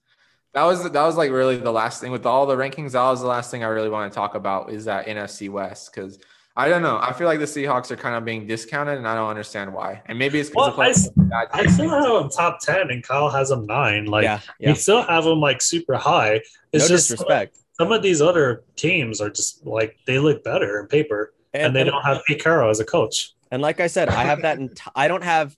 That 0.54 0.64
was 0.64 0.84
that 0.90 1.04
was 1.04 1.18
like 1.18 1.32
really 1.32 1.58
the 1.58 1.72
last 1.72 2.02
thing 2.02 2.12
with 2.12 2.26
all 2.26 2.46
the 2.46 2.56
rankings. 2.56 2.92
That 2.94 3.04
was 3.04 3.22
the 3.22 3.28
last 3.28 3.52
thing 3.52 3.64
I 3.64 3.68
really 3.68 3.90
want 3.90 4.12
to 4.12 4.16
talk 4.16 4.36
about 4.36 4.72
is 4.72 4.86
that 4.86 5.06
NFC 5.06 5.50
West 5.50 5.94
because 5.94 6.18
I 6.58 6.70
don't 6.70 6.82
know. 6.82 6.98
I 6.98 7.12
feel 7.12 7.28
like 7.28 7.40
the 7.40 7.46
Seahawks 7.46 7.92
are 7.92 7.98
kind 7.98 8.16
of 8.16 8.24
being 8.24 8.48
discounted, 8.48 8.98
and 8.98 9.06
I 9.06 9.14
don't 9.16 9.30
understand 9.30 9.74
why. 9.74 10.02
And 10.06 10.18
maybe 10.18 10.40
it's 10.40 10.50
because 10.50 10.78
Well, 10.78 10.88
I 10.88 10.90
s- 10.92 11.08
of 11.08 11.14
bad 11.30 11.48
I 11.52 11.66
still 11.68 11.90
have 11.90 12.04
them 12.06 12.30
top 12.30 12.60
10 12.62 12.90
and 12.92 13.04
Kyle 13.04 13.30
has 13.30 13.50
them 13.50 13.66
nine. 13.66 14.06
Like, 14.06 14.24
yeah, 14.24 14.40
we 14.62 14.76
still 14.76 15.02
have 15.02 15.26
them 15.26 15.42
like 15.42 15.62
super 15.62 15.96
high. 15.96 16.36
It's 16.72 16.86
no 16.86 16.88
just 16.88 17.10
disrespect. 17.10 17.58
Some 17.78 17.92
of 17.92 18.02
these 18.02 18.22
other 18.22 18.64
teams 18.76 19.20
are 19.20 19.30
just 19.30 19.66
like 19.66 19.98
they 20.08 20.20
look 20.20 20.44
better 20.44 20.80
in 20.80 20.88
paper, 20.88 21.34
and, 21.54 21.76
they 21.76 21.84
don't 21.84 22.04
have 22.04 22.24
Pete 22.26 22.42
Carroll 22.42 22.70
as 22.70 22.80
a 22.80 22.86
coach. 22.86 23.34
And 23.52 23.62
like 23.62 23.80
I 23.80 23.88
said, 23.88 24.10
I 24.10 24.24
have 24.24 24.42
that. 24.44 24.60
Ent- 24.60 24.82
I 24.96 25.08
don't 25.08 25.24
have 25.24 25.56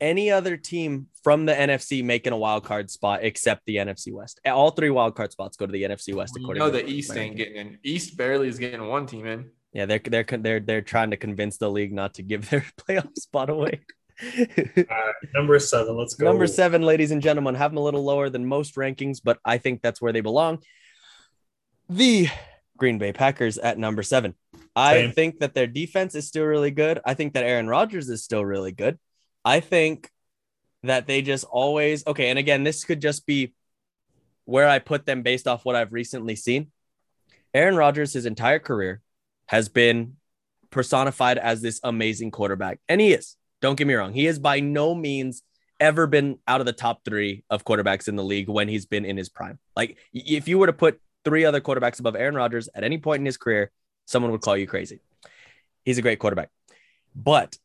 any 0.00 0.30
other 0.30 0.56
team 0.56 1.06
from 1.22 1.46
the 1.46 1.52
NFC 1.52 2.04
making 2.04 2.32
a 2.32 2.36
wild 2.36 2.64
card 2.64 2.90
spot 2.90 3.20
except 3.22 3.64
the 3.66 3.76
NFC 3.76 4.12
West. 4.12 4.40
All 4.44 4.70
three 4.70 4.90
wild 4.90 5.14
card 5.14 5.30
spots 5.30 5.56
go 5.56 5.66
to 5.66 5.72
the 5.72 5.84
NFC 5.84 6.14
West. 6.14 6.34
Well, 6.34 6.40
you 6.40 6.46
according 6.46 6.60
know 6.60 6.70
to 6.80 6.84
the 6.84 6.92
East 6.92 7.16
ain't 7.16 7.36
getting 7.36 7.56
in. 7.56 7.78
East 7.84 8.16
barely 8.16 8.48
is 8.48 8.58
getting 8.58 8.86
one 8.86 9.06
team 9.06 9.26
in. 9.26 9.50
Yeah, 9.72 9.86
they're 9.86 10.00
they're 10.00 10.24
they're 10.24 10.60
they're 10.60 10.82
trying 10.82 11.12
to 11.12 11.16
convince 11.16 11.56
the 11.56 11.70
league 11.70 11.92
not 11.92 12.14
to 12.14 12.22
give 12.22 12.48
their 12.50 12.66
playoff 12.76 13.16
spot 13.16 13.48
away. 13.50 13.80
Number 15.34 15.58
seven, 15.58 15.96
let's 15.96 16.14
go. 16.14 16.26
Number 16.26 16.46
seven, 16.46 16.82
ladies 16.82 17.10
and 17.10 17.22
gentlemen, 17.22 17.54
have 17.54 17.70
them 17.70 17.78
a 17.78 17.82
little 17.82 18.04
lower 18.04 18.28
than 18.28 18.46
most 18.46 18.76
rankings, 18.76 19.20
but 19.22 19.38
I 19.44 19.58
think 19.58 19.82
that's 19.82 20.00
where 20.00 20.12
they 20.12 20.20
belong. 20.20 20.62
The 21.92 22.28
Green 22.78 22.96
Bay 22.96 23.12
Packers 23.12 23.58
at 23.58 23.76
number 23.76 24.02
seven. 24.02 24.34
I 24.74 24.94
Same. 24.94 25.12
think 25.12 25.40
that 25.40 25.52
their 25.52 25.66
defense 25.66 26.14
is 26.14 26.26
still 26.26 26.44
really 26.44 26.70
good. 26.70 26.98
I 27.04 27.12
think 27.12 27.34
that 27.34 27.44
Aaron 27.44 27.68
Rodgers 27.68 28.08
is 28.08 28.24
still 28.24 28.42
really 28.42 28.72
good. 28.72 28.98
I 29.44 29.60
think 29.60 30.08
that 30.84 31.06
they 31.06 31.20
just 31.20 31.44
always 31.44 32.06
okay. 32.06 32.30
And 32.30 32.38
again, 32.38 32.64
this 32.64 32.84
could 32.84 33.02
just 33.02 33.26
be 33.26 33.52
where 34.46 34.68
I 34.68 34.78
put 34.78 35.04
them 35.04 35.22
based 35.22 35.46
off 35.46 35.66
what 35.66 35.76
I've 35.76 35.92
recently 35.92 36.34
seen. 36.34 36.72
Aaron 37.52 37.76
Rodgers, 37.76 38.14
his 38.14 38.24
entire 38.24 38.58
career, 38.58 39.02
has 39.46 39.68
been 39.68 40.16
personified 40.70 41.36
as 41.36 41.60
this 41.60 41.78
amazing 41.84 42.30
quarterback. 42.30 42.80
And 42.88 43.02
he 43.02 43.12
is. 43.12 43.36
Don't 43.60 43.76
get 43.76 43.86
me 43.86 43.92
wrong. 43.92 44.14
He 44.14 44.24
has 44.24 44.38
by 44.38 44.60
no 44.60 44.94
means 44.94 45.42
ever 45.78 46.06
been 46.06 46.38
out 46.48 46.60
of 46.60 46.66
the 46.66 46.72
top 46.72 47.04
three 47.04 47.44
of 47.50 47.66
quarterbacks 47.66 48.08
in 48.08 48.16
the 48.16 48.24
league 48.24 48.48
when 48.48 48.66
he's 48.66 48.86
been 48.86 49.04
in 49.04 49.18
his 49.18 49.28
prime. 49.28 49.58
Like, 49.76 49.98
if 50.14 50.48
you 50.48 50.58
were 50.58 50.68
to 50.68 50.72
put 50.72 50.98
three 51.24 51.44
other 51.44 51.60
quarterbacks 51.60 52.00
above 52.00 52.16
Aaron 52.16 52.34
Rodgers 52.34 52.68
at 52.74 52.84
any 52.84 52.98
point 52.98 53.20
in 53.20 53.26
his 53.26 53.36
career, 53.36 53.70
someone 54.06 54.32
would 54.32 54.40
call 54.40 54.56
you 54.56 54.66
crazy. 54.66 55.00
He's 55.84 55.98
a 55.98 56.02
great 56.02 56.18
quarterback, 56.18 56.50
but 57.14 57.56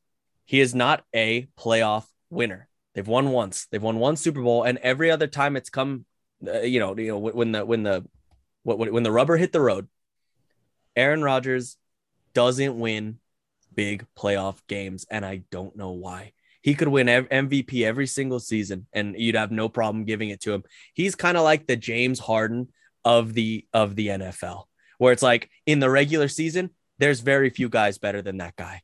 he 0.45 0.59
is 0.59 0.73
not 0.73 1.03
a 1.13 1.47
playoff 1.59 2.05
winner. 2.29 2.67
They've 2.95 3.07
won 3.07 3.29
once. 3.29 3.67
They've 3.71 3.81
won 3.81 3.99
one 3.99 4.15
Super 4.15 4.41
Bowl, 4.41 4.63
and 4.63 4.79
every 4.79 5.11
other 5.11 5.27
time 5.27 5.55
it's 5.55 5.69
come, 5.69 6.05
uh, 6.47 6.61
you 6.61 6.79
know, 6.79 6.97
you 6.97 7.09
know, 7.09 7.19
when 7.19 7.51
the 7.51 7.65
when 7.65 7.83
the 7.83 8.05
when 8.63 9.03
the 9.03 9.11
rubber 9.11 9.37
hit 9.37 9.51
the 9.51 9.61
road, 9.61 9.87
Aaron 10.95 11.21
Rodgers 11.21 11.77
doesn't 12.33 12.79
win 12.79 13.19
big 13.73 14.05
playoff 14.17 14.57
games, 14.67 15.05
and 15.11 15.25
I 15.25 15.43
don't 15.51 15.75
know 15.75 15.91
why. 15.91 16.33
He 16.61 16.73
could 16.73 16.87
win 16.87 17.07
MVP 17.07 17.83
every 17.83 18.07
single 18.07 18.39
season, 18.39 18.87
and 18.91 19.15
you'd 19.17 19.35
have 19.35 19.51
no 19.51 19.69
problem 19.69 20.03
giving 20.03 20.29
it 20.29 20.41
to 20.41 20.53
him. 20.53 20.63
He's 20.93 21.15
kind 21.15 21.37
of 21.37 21.43
like 21.43 21.67
the 21.67 21.77
James 21.77 22.19
Harden 22.19 22.67
of 23.07 23.33
the 23.33 23.65
of 23.73 23.95
the 23.95 24.07
NFL, 24.07 24.65
where 24.97 25.13
it's 25.13 25.23
like 25.23 25.49
in 25.65 25.79
the 25.79 25.89
regular 25.89 26.27
season, 26.27 26.71
there's 26.99 27.21
very 27.21 27.49
few 27.49 27.69
guys 27.69 27.97
better 27.97 28.21
than 28.21 28.37
that 28.37 28.57
guy, 28.57 28.81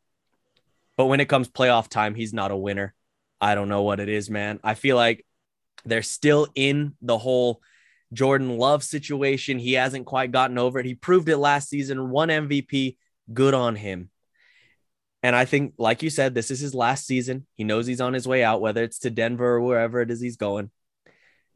but 0.96 1.08
when 1.08 1.20
it 1.20 1.28
comes 1.28 1.50
playoff 1.50 1.90
time, 1.90 2.16
he's 2.16 2.34
not 2.34 2.52
a 2.52 2.56
winner. 2.56 2.96
I 3.42 3.54
don't 3.54 3.68
know 3.68 3.82
what 3.82 4.00
it 4.00 4.08
is, 4.08 4.30
man. 4.30 4.62
I 4.64 4.76
feel 4.76 4.96
like 4.96 5.26
they're 5.84 6.02
still 6.02 6.48
in 6.56 6.96
the 7.02 7.18
whole 7.18 7.62
Jordan 8.14 8.58
Love 8.58 8.82
situation. 8.82 9.60
He 9.60 9.74
hasn't 9.74 10.06
quite 10.06 10.32
gotten 10.32 10.58
over 10.58 10.80
it. 10.80 10.86
He 10.86 10.96
proved 10.96 11.28
it 11.28 11.38
last 11.38 11.68
season, 11.68 12.10
one 12.10 12.30
MVP. 12.30 12.96
Good 13.34 13.54
on 13.54 13.76
him. 13.76 14.10
And 15.22 15.36
I 15.36 15.44
think, 15.44 15.74
like 15.78 16.02
you 16.02 16.10
said, 16.10 16.34
this 16.34 16.50
is 16.50 16.62
his 16.62 16.74
last 16.74 17.06
season. 17.06 17.46
He 17.56 17.66
knows 17.66 17.88
he's 17.88 18.02
on 18.02 18.14
his 18.14 18.26
way 18.26 18.42
out, 18.42 18.62
whether 18.62 18.84
it's 18.84 19.00
to 19.00 19.10
Denver 19.10 19.56
or 19.56 19.62
wherever 19.62 20.00
it 20.00 20.12
is 20.12 20.22
he's 20.22 20.38
going. 20.38 20.72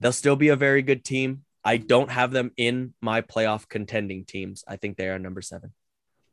They'll 0.01 0.11
still 0.11 0.35
be 0.35 0.49
a 0.49 0.57
very 0.57 0.81
good 0.81 1.05
team. 1.05 1.45
I 1.67 1.75
don't 1.75 2.09
have 2.09 2.31
them 2.31 2.51
in 2.55 2.93
my 3.01 3.19
playoff 3.19 3.67
contending 3.67 4.23
teams. 4.23 4.63
I 4.69 4.77
think 4.77 4.95
they 4.95 5.09
are 5.09 5.19
number 5.19 5.41
seven. 5.41 5.73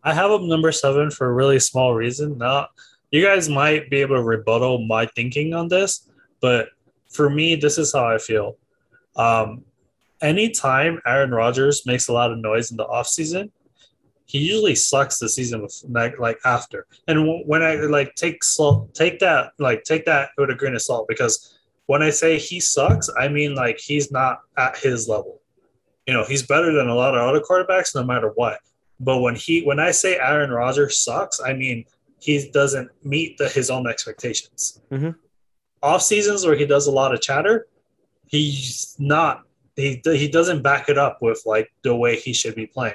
I 0.04 0.14
have 0.14 0.30
them 0.30 0.48
number 0.48 0.70
seven 0.70 1.10
for 1.10 1.28
a 1.28 1.32
really 1.32 1.58
small 1.58 1.92
reason. 1.92 2.38
Now, 2.38 2.68
you 3.10 3.20
guys 3.20 3.48
might 3.48 3.90
be 3.90 4.00
able 4.00 4.14
to 4.14 4.22
rebuttal 4.22 4.86
my 4.86 5.06
thinking 5.06 5.52
on 5.52 5.66
this, 5.66 6.08
but 6.40 6.68
for 7.10 7.28
me, 7.28 7.56
this 7.56 7.78
is 7.78 7.92
how 7.92 8.06
I 8.06 8.18
feel. 8.18 8.58
Um, 9.16 9.64
anytime 10.22 11.00
Aaron 11.04 11.32
Rodgers 11.32 11.84
makes 11.84 12.06
a 12.06 12.12
lot 12.12 12.30
of 12.30 12.38
noise 12.38 12.70
in 12.70 12.76
the 12.76 12.86
offseason, 12.86 13.50
he 14.26 14.38
usually 14.38 14.76
sucks 14.76 15.18
the 15.18 15.28
season 15.28 15.66
like, 15.88 16.16
like 16.20 16.38
after. 16.44 16.86
And 17.08 17.42
when 17.44 17.64
I 17.64 17.74
like 17.74 18.14
take 18.14 18.44
salt, 18.44 18.94
take 18.94 19.18
that 19.18 19.50
like 19.58 19.82
take 19.82 20.04
that 20.06 20.30
with 20.38 20.50
a 20.50 20.54
grain 20.54 20.76
of 20.76 20.82
salt 20.82 21.08
because 21.08 21.53
when 21.86 22.02
I 22.02 22.10
say 22.10 22.38
he 22.38 22.60
sucks, 22.60 23.10
I 23.18 23.28
mean 23.28 23.54
like 23.54 23.78
he's 23.78 24.10
not 24.10 24.40
at 24.56 24.76
his 24.76 25.08
level. 25.08 25.40
You 26.06 26.14
know, 26.14 26.24
he's 26.24 26.42
better 26.42 26.72
than 26.72 26.88
a 26.88 26.94
lot 26.94 27.14
of 27.14 27.22
other 27.22 27.40
quarterbacks 27.40 27.94
no 27.94 28.04
matter 28.04 28.30
what. 28.34 28.58
But 29.00 29.20
when 29.20 29.34
he 29.34 29.62
when 29.62 29.80
I 29.80 29.90
say 29.90 30.18
Aaron 30.18 30.50
Rodgers 30.50 30.98
sucks, 30.98 31.40
I 31.40 31.52
mean 31.52 31.84
he 32.20 32.50
doesn't 32.50 32.90
meet 33.02 33.36
the, 33.38 33.48
his 33.48 33.70
own 33.70 33.86
expectations. 33.86 34.80
Mm-hmm. 34.90 35.10
Off 35.82 36.02
seasons 36.02 36.46
where 36.46 36.56
he 36.56 36.64
does 36.64 36.86
a 36.86 36.90
lot 36.90 37.12
of 37.12 37.20
chatter, 37.20 37.66
he's 38.26 38.96
not 38.98 39.42
he 39.76 40.00
he 40.04 40.28
doesn't 40.28 40.62
back 40.62 40.88
it 40.88 40.98
up 40.98 41.18
with 41.20 41.42
like 41.44 41.72
the 41.82 41.94
way 41.94 42.16
he 42.16 42.32
should 42.32 42.54
be 42.54 42.66
playing. 42.66 42.94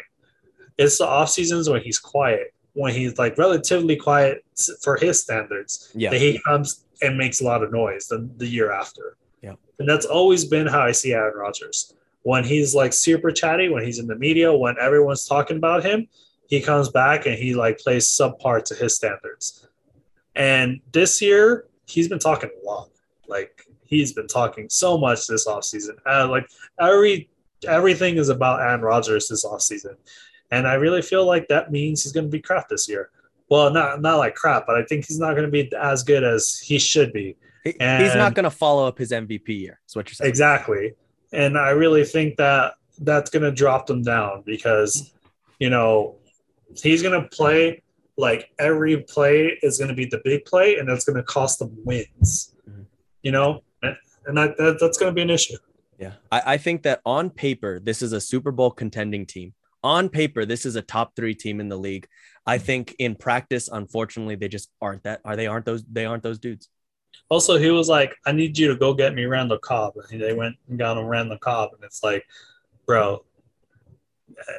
It's 0.78 0.98
the 0.98 1.06
off 1.06 1.30
seasons 1.30 1.70
when 1.70 1.82
he's 1.82 1.99
quiet, 1.99 2.53
when 2.74 2.94
he's 2.94 3.20
like 3.20 3.38
relatively 3.38 3.98
quiet 3.98 4.45
for 4.82 4.95
his 4.95 5.22
standards. 5.22 5.91
Yeah. 5.94 6.11
That 6.11 6.22
he 6.22 6.40
comes 6.48 6.86
and 7.01 7.17
makes 7.17 7.41
a 7.41 7.43
lot 7.43 7.63
of 7.63 7.71
noise 7.71 8.07
the, 8.07 8.30
the 8.38 8.47
year 8.47 8.71
after. 8.71 9.17
Yeah. 9.41 9.55
And 9.80 9.88
that's 9.88 10.05
always 10.05 10.45
been 10.45 10.67
how 10.67 10.81
I 10.81 10.91
see 10.91 11.13
Aaron 11.13 11.38
Rodgers. 11.38 11.93
When 12.23 12.43
he's 12.43 12.76
like 12.76 12.93
super 12.93 13.31
chatty, 13.31 13.69
when 13.69 13.84
he's 13.84 13.99
in 13.99 14.07
the 14.07 14.15
media, 14.15 14.53
when 14.53 14.76
everyone's 14.80 15.26
talking 15.26 15.57
about 15.57 15.84
him, 15.84 16.07
he 16.47 16.61
comes 16.61 16.89
back 16.89 17.26
and 17.26 17.35
he 17.35 17.53
like 17.53 17.80
plays 17.80 18.07
subpar 18.07 18.63
to 18.65 18.76
his 18.76 18.95
standards. 18.95 19.67
And 20.35 20.81
this 20.91 21.21
year, 21.21 21.67
he's 21.85 22.07
been 22.07 22.19
talking 22.19 22.49
a 22.61 22.65
lot. 22.65 22.89
Like 23.27 23.65
he's 23.85 24.13
been 24.13 24.27
talking 24.27 24.67
so 24.69 24.97
much 24.97 25.27
this 25.27 25.47
offseason. 25.47 25.97
Uh, 26.05 26.27
like 26.27 26.47
every 26.80 27.30
everything 27.67 28.17
is 28.17 28.30
about 28.30 28.61
Aaron 28.61 28.81
Rodgers 28.81 29.27
this 29.27 29.45
offseason. 29.45 29.95
And 30.51 30.67
I 30.67 30.76
really 30.76 31.01
feel 31.01 31.26
like 31.26 31.47
that 31.47 31.71
means 31.71 32.03
he's 32.03 32.11
going 32.11 32.26
to 32.26 32.31
be 32.31 32.41
crap 32.41 32.69
this 32.69 32.89
year. 32.89 33.11
Well, 33.49 33.71
not 33.71 34.01
not 34.01 34.17
like 34.17 34.35
crap, 34.35 34.65
but 34.67 34.76
I 34.76 34.84
think 34.84 35.05
he's 35.05 35.19
not 35.19 35.31
going 35.31 35.45
to 35.45 35.51
be 35.51 35.71
as 35.76 36.03
good 36.03 36.23
as 36.23 36.57
he 36.59 36.77
should 36.80 37.11
be. 37.13 37.35
He- 37.63 37.80
And- 37.80 38.03
he's 38.03 38.15
not 38.15 38.35
going 38.35 38.43
to 38.43 38.51
follow 38.51 38.88
up 38.88 38.97
his 38.97 39.11
MVP 39.11 39.49
year. 39.59 39.80
Is 39.88 39.95
what 39.95 40.07
you're 40.07 40.13
saying. 40.15 40.30
Exactly. 40.30 40.93
And 41.34 41.57
I 41.57 41.69
really 41.71 42.05
think 42.05 42.38
that 42.38 42.73
that's 42.99 43.30
going 43.30 43.43
to 43.43 43.51
drop 43.51 43.88
them 43.88 44.01
down 44.03 44.43
because, 44.45 45.13
you 45.59 45.69
know, 45.69 46.15
he's 46.81 47.01
going 47.01 47.19
to 47.21 47.27
play 47.30 47.81
like 48.17 48.49
every 48.59 48.97
play 48.97 49.57
is 49.63 49.77
going 49.77 49.88
to 49.89 49.93
be 49.95 50.05
the 50.05 50.19
big 50.23 50.43
play 50.45 50.77
and 50.77 50.88
that's 50.89 51.05
going 51.05 51.15
to 51.15 51.23
cost 51.23 51.59
them 51.59 51.71
wins, 51.85 52.53
Mhm. 52.69 52.85
you 53.23 53.31
know, 53.31 53.63
and, 53.81 53.95
and 54.26 54.38
that, 54.38 54.57
that, 54.57 54.77
that's 54.80 54.97
going 54.97 55.09
to 55.11 55.15
be 55.15 55.21
an 55.21 55.30
issue. 55.30 55.55
Yeah. 55.97 56.13
I, 56.31 56.41
I 56.53 56.57
think 56.57 56.84
that 56.84 56.99
on 57.05 57.30
paper, 57.30 57.80
this 57.80 58.01
is 58.01 58.11
a 58.11 58.19
Super 58.21 58.51
Bowl 58.51 58.71
contending 58.71 59.26
team. 59.26 59.53
On 59.84 60.09
paper, 60.09 60.43
this 60.45 60.65
is 60.65 60.76
a 60.76 60.81
top 60.81 61.15
three 61.15 61.34
team 61.34 61.61
in 61.61 61.69
the 61.69 61.77
league. 61.77 62.07
I 62.45 62.57
think 62.57 62.95
in 62.99 63.16
practice, 63.16 63.70
unfortunately, 63.72 64.36
they 64.36 64.48
just 64.48 64.70
aren't 64.82 65.03
that. 65.03 65.22
Are 65.26 65.36
they 65.36 65.48
aren't 65.48 65.66
those 65.66 65.84
they 65.84 66.06
aren't 66.06 66.24
those 66.24 66.40
dudes. 66.40 66.70
Also, 67.30 67.57
he 67.57 67.70
was 67.70 67.88
like, 67.88 68.16
I 68.26 68.32
need 68.32 68.57
you 68.57 68.68
to 68.70 68.76
go 68.76 68.94
get 68.94 69.14
me 69.14 69.26
Randall 69.26 69.60
Cobb. 69.60 69.94
And 70.11 70.22
they 70.22 70.34
went 70.34 70.56
and 70.68 70.80
got 70.80 70.98
him 70.98 71.06
Randall 71.06 71.38
Cobb. 71.38 71.72
And 71.74 71.84
it's 71.84 72.03
like, 72.03 72.26
bro, 72.88 73.24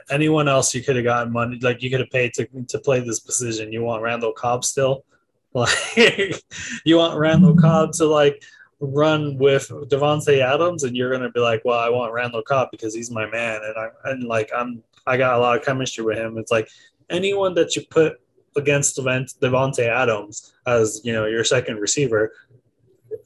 anyone 0.08 0.48
else 0.48 0.74
you 0.74 0.82
could 0.82 0.96
have 0.96 1.04
gotten 1.04 1.32
money, 1.32 1.58
like 1.60 1.82
you 1.82 1.90
could 1.90 2.00
have 2.00 2.10
paid 2.10 2.32
to, 2.34 2.46
to 2.68 2.78
play 2.78 3.00
this 3.00 3.20
position. 3.20 3.72
You 3.72 3.82
want 3.82 4.02
Randall 4.02 4.32
Cobb 4.32 4.64
still? 4.64 5.04
Like, 5.52 6.44
you 6.84 6.96
want 6.96 7.18
Randall 7.18 7.56
Cobb 7.56 7.90
to 7.94 8.06
like 8.06 8.40
run 8.78 9.36
with 9.36 9.68
Davante 9.68 10.38
Adams, 10.38 10.84
and 10.84 10.96
you're 10.96 11.10
gonna 11.10 11.32
be 11.32 11.40
like, 11.40 11.62
well, 11.64 11.80
I 11.80 11.88
want 11.88 12.12
Randall 12.12 12.42
Cobb 12.42 12.68
because 12.70 12.94
he's 12.94 13.10
my 13.10 13.26
man, 13.26 13.60
and 13.64 13.74
I'm 13.76 13.90
and 14.04 14.22
like 14.28 14.48
I'm 14.56 14.80
I 15.08 15.16
got 15.16 15.34
a 15.34 15.38
lot 15.38 15.58
of 15.58 15.64
chemistry 15.64 16.04
with 16.04 16.18
him. 16.18 16.38
It's 16.38 16.52
like 16.52 16.68
anyone 17.10 17.54
that 17.54 17.76
you 17.76 17.82
put 17.90 18.20
against 18.56 18.96
Devont- 18.96 19.38
Davante 19.38 19.86
Adams 19.86 20.52
as 20.66 21.00
you 21.04 21.12
know 21.12 21.26
your 21.26 21.44
second 21.44 21.76
receiver, 21.78 22.32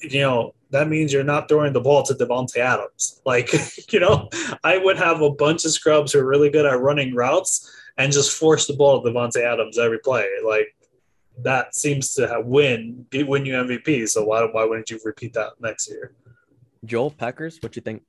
you 0.01 0.21
know 0.21 0.55
that 0.71 0.89
means 0.89 1.13
you're 1.13 1.23
not 1.23 1.49
throwing 1.49 1.73
the 1.73 1.81
ball 1.81 2.03
to 2.03 2.15
Davante 2.15 2.57
Adams. 2.57 3.21
Like 3.27 3.53
you 3.93 4.01
know, 4.01 4.29
I 4.63 4.79
would 4.79 4.99
have 4.99 5.23
a 5.23 5.31
bunch 5.31 5.65
of 5.65 5.71
scrubs 5.71 6.13
who 6.13 6.21
are 6.21 6.27
really 6.27 6.51
good 6.51 6.67
at 6.67 6.81
running 6.81 7.15
routes 7.15 7.71
and 7.97 8.13
just 8.13 8.37
force 8.39 8.67
the 8.67 8.75
ball 8.75 9.03
to 9.03 9.11
Davante 9.11 9.43
Adams 9.43 9.79
every 9.79 9.99
play. 9.99 10.29
Like 10.45 10.75
that 11.43 11.75
seems 11.75 12.15
to 12.15 12.29
have 12.29 12.47
win 12.47 13.07
win 13.13 13.47
you 13.47 13.55
MVP. 13.55 14.09
So 14.09 14.25
why 14.25 14.43
why 14.51 14.65
wouldn't 14.65 14.91
you 14.91 15.01
repeat 15.05 15.33
that 15.35 15.53
next 15.61 15.89
year? 15.89 16.13
Joel 16.85 17.11
Packers, 17.11 17.59
what 17.63 17.73
do 17.73 17.79
you 17.79 17.83
think? 17.83 18.03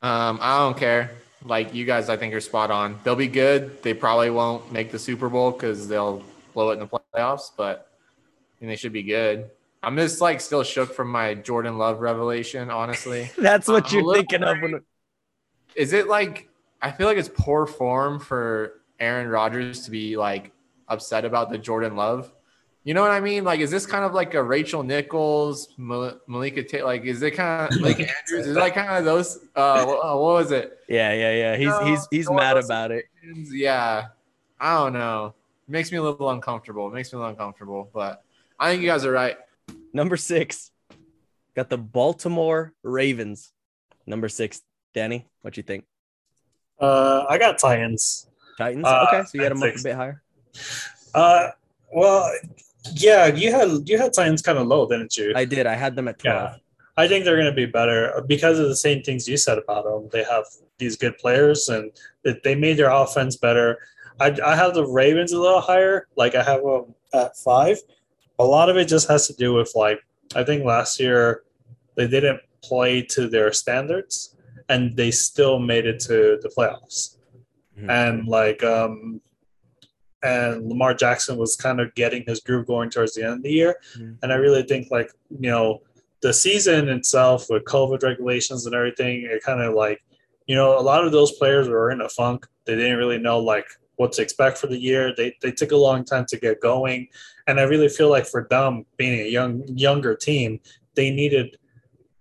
Um, 0.00 0.38
I 0.40 0.58
don't 0.58 0.76
care. 0.76 1.10
Like 1.44 1.74
you 1.74 1.84
guys, 1.84 2.08
I 2.08 2.16
think 2.16 2.32
are 2.34 2.40
spot 2.40 2.70
on. 2.70 2.98
They'll 3.04 3.16
be 3.16 3.28
good. 3.28 3.82
They 3.82 3.94
probably 3.94 4.30
won't 4.30 4.72
make 4.72 4.90
the 4.90 4.98
Super 4.98 5.28
Bowl 5.28 5.50
because 5.50 5.88
they'll 5.88 6.22
blow 6.54 6.70
it 6.70 6.74
in 6.74 6.80
the 6.80 6.86
playoffs, 6.86 7.50
but 7.56 7.90
I 8.56 8.60
think 8.60 8.70
they 8.70 8.76
should 8.76 8.92
be 8.92 9.02
good. 9.02 9.50
I'm 9.82 9.96
just 9.96 10.20
like 10.20 10.40
still 10.40 10.62
shook 10.62 10.94
from 10.94 11.10
my 11.10 11.34
Jordan 11.34 11.76
Love 11.76 12.00
revelation, 12.00 12.70
honestly. 12.70 13.30
That's 13.38 13.68
what 13.68 13.92
I'm 13.92 13.98
you're 13.98 14.14
thinking 14.14 14.42
of 14.42 14.60
when 14.60 14.80
Is 15.74 15.92
it 15.92 16.08
like 16.08 16.48
I 16.80 16.90
feel 16.90 17.06
like 17.06 17.18
it's 17.18 17.28
poor 17.28 17.66
form 17.66 18.18
for 18.18 18.80
Aaron 18.98 19.28
Rodgers 19.28 19.84
to 19.84 19.90
be 19.90 20.16
like 20.16 20.52
upset 20.88 21.24
about 21.24 21.50
the 21.50 21.58
Jordan 21.58 21.96
Love? 21.96 22.32
You 22.84 22.92
know 22.92 23.00
what 23.00 23.12
I 23.12 23.20
mean? 23.20 23.44
Like, 23.44 23.60
is 23.60 23.70
this 23.70 23.86
kind 23.86 24.04
of 24.04 24.12
like 24.12 24.34
a 24.34 24.42
Rachel 24.42 24.82
Nichols, 24.82 25.70
Mal- 25.78 26.20
Malika 26.26 26.62
Taylor? 26.62 26.84
Like, 26.84 27.04
is 27.04 27.22
it 27.22 27.30
kind 27.30 27.72
of 27.72 27.80
Malika 27.80 28.02
Andrews? 28.02 28.46
Is 28.46 28.56
it 28.56 28.60
like 28.60 28.74
kind 28.74 28.90
of 28.98 29.06
those? 29.06 29.38
Uh, 29.56 29.84
what, 29.86 29.98
uh, 30.00 30.16
what 30.16 30.34
was 30.34 30.52
it? 30.52 30.78
Yeah, 30.86 31.14
yeah, 31.14 31.32
yeah. 31.32 31.56
He's 31.56 31.68
No, 31.68 31.84
he's 31.84 32.08
he's 32.10 32.30
mad 32.30 32.58
about 32.58 32.90
it. 32.90 33.06
Yeah, 33.50 34.08
I 34.60 34.74
don't 34.74 34.92
know. 34.92 35.34
It 35.66 35.72
makes 35.72 35.90
me 35.90 35.96
a 35.96 36.02
little 36.02 36.28
uncomfortable. 36.28 36.86
It 36.88 36.92
makes 36.92 37.10
me 37.10 37.16
a 37.16 37.20
little 37.20 37.30
uncomfortable, 37.30 37.88
but 37.94 38.22
I 38.60 38.70
think 38.70 38.82
you 38.82 38.88
guys 38.88 39.06
are 39.06 39.12
right. 39.12 39.38
Number 39.94 40.18
six, 40.18 40.70
got 41.56 41.70
the 41.70 41.78
Baltimore 41.78 42.74
Ravens. 42.82 43.50
Number 44.06 44.28
six, 44.28 44.60
Danny, 44.92 45.26
what 45.40 45.56
you 45.56 45.62
think? 45.62 45.86
Uh, 46.78 47.24
I 47.30 47.38
got 47.38 47.58
Titans. 47.58 48.26
Titans. 48.58 48.84
Uh, 48.84 49.06
okay, 49.08 49.24
so 49.24 49.30
you 49.34 49.42
had 49.42 49.52
them 49.52 49.62
up 49.62 49.74
a 49.74 49.82
bit 49.82 49.94
higher. 49.94 50.22
Uh, 51.14 51.48
well, 51.90 52.30
yeah, 52.92 53.26
you 53.26 53.50
had 53.50 53.88
you 53.88 53.98
had 53.98 54.12
Titans 54.12 54.42
kind 54.42 54.58
of 54.58 54.66
low, 54.66 54.86
didn't 54.88 55.16
you? 55.16 55.32
I 55.34 55.44
did. 55.44 55.66
I 55.66 55.74
had 55.74 55.96
them 55.96 56.08
at 56.08 56.18
twelve. 56.18 56.52
Yeah. 56.52 56.56
I 56.96 57.08
think 57.08 57.24
they're 57.24 57.36
going 57.36 57.46
to 57.46 57.52
be 57.52 57.66
better 57.66 58.22
because 58.28 58.60
of 58.60 58.68
the 58.68 58.76
same 58.76 59.02
things 59.02 59.26
you 59.26 59.36
said 59.36 59.58
about 59.58 59.84
them. 59.84 60.08
They 60.12 60.22
have 60.22 60.44
these 60.78 60.96
good 60.96 61.18
players, 61.18 61.68
and 61.68 61.90
they 62.44 62.54
made 62.54 62.76
their 62.76 62.90
offense 62.90 63.36
better. 63.36 63.78
I, 64.20 64.36
I 64.44 64.54
have 64.54 64.74
the 64.74 64.86
Ravens 64.86 65.32
a 65.32 65.40
little 65.40 65.60
higher. 65.60 66.06
Like 66.16 66.36
I 66.36 66.42
have 66.44 66.62
them 66.62 66.94
at 67.12 67.36
five. 67.38 67.78
A 68.38 68.44
lot 68.44 68.68
of 68.68 68.76
it 68.76 68.86
just 68.86 69.08
has 69.08 69.26
to 69.26 69.32
do 69.34 69.54
with 69.54 69.72
like 69.74 70.00
I 70.36 70.44
think 70.44 70.64
last 70.64 71.00
year 71.00 71.42
they 71.96 72.06
didn't 72.06 72.40
play 72.62 73.02
to 73.02 73.28
their 73.28 73.52
standards, 73.52 74.36
and 74.68 74.96
they 74.96 75.10
still 75.10 75.58
made 75.58 75.86
it 75.86 75.98
to 76.00 76.38
the 76.42 76.52
playoffs. 76.56 77.16
Mhm. 77.78 77.90
And 77.90 78.28
like 78.28 78.62
um, 78.62 79.20
and 80.24 80.68
Lamar 80.68 80.94
Jackson 80.94 81.36
was 81.36 81.54
kind 81.54 81.80
of 81.80 81.94
getting 81.94 82.24
his 82.26 82.40
groove 82.40 82.66
going 82.66 82.90
towards 82.90 83.14
the 83.14 83.22
end 83.22 83.34
of 83.34 83.42
the 83.42 83.52
year. 83.52 83.76
Mhm. 83.96 84.16
And 84.22 84.32
I 84.32 84.36
really 84.36 84.62
think 84.62 84.90
like 84.90 85.12
you 85.30 85.50
know 85.50 85.82
the 86.24 86.32
season 86.32 86.88
itself 86.88 87.50
with 87.50 87.64
COVID 87.64 88.02
regulations 88.02 88.64
and 88.64 88.74
everything, 88.74 89.28
it 89.30 89.42
kind 89.42 89.60
of 89.60 89.74
like, 89.74 90.02
you 90.46 90.54
know, 90.54 90.78
a 90.78 90.80
lot 90.80 91.04
of 91.04 91.12
those 91.12 91.32
players 91.32 91.68
were 91.68 91.90
in 91.90 92.00
a 92.00 92.08
funk. 92.08 92.46
They 92.64 92.76
didn't 92.76 92.96
really 92.96 93.18
know 93.18 93.38
like 93.38 93.66
what 93.96 94.12
to 94.12 94.22
expect 94.22 94.56
for 94.56 94.66
the 94.66 94.78
year. 94.78 95.14
They 95.14 95.36
they 95.42 95.52
took 95.52 95.72
a 95.72 95.76
long 95.76 96.02
time 96.02 96.24
to 96.30 96.38
get 96.38 96.62
going, 96.62 97.08
and 97.46 97.60
I 97.60 97.64
really 97.64 97.90
feel 97.90 98.08
like 98.08 98.26
for 98.26 98.46
them 98.48 98.86
being 98.96 99.20
a 99.20 99.28
young 99.28 99.62
younger 99.68 100.14
team, 100.16 100.60
they 100.94 101.10
needed 101.10 101.58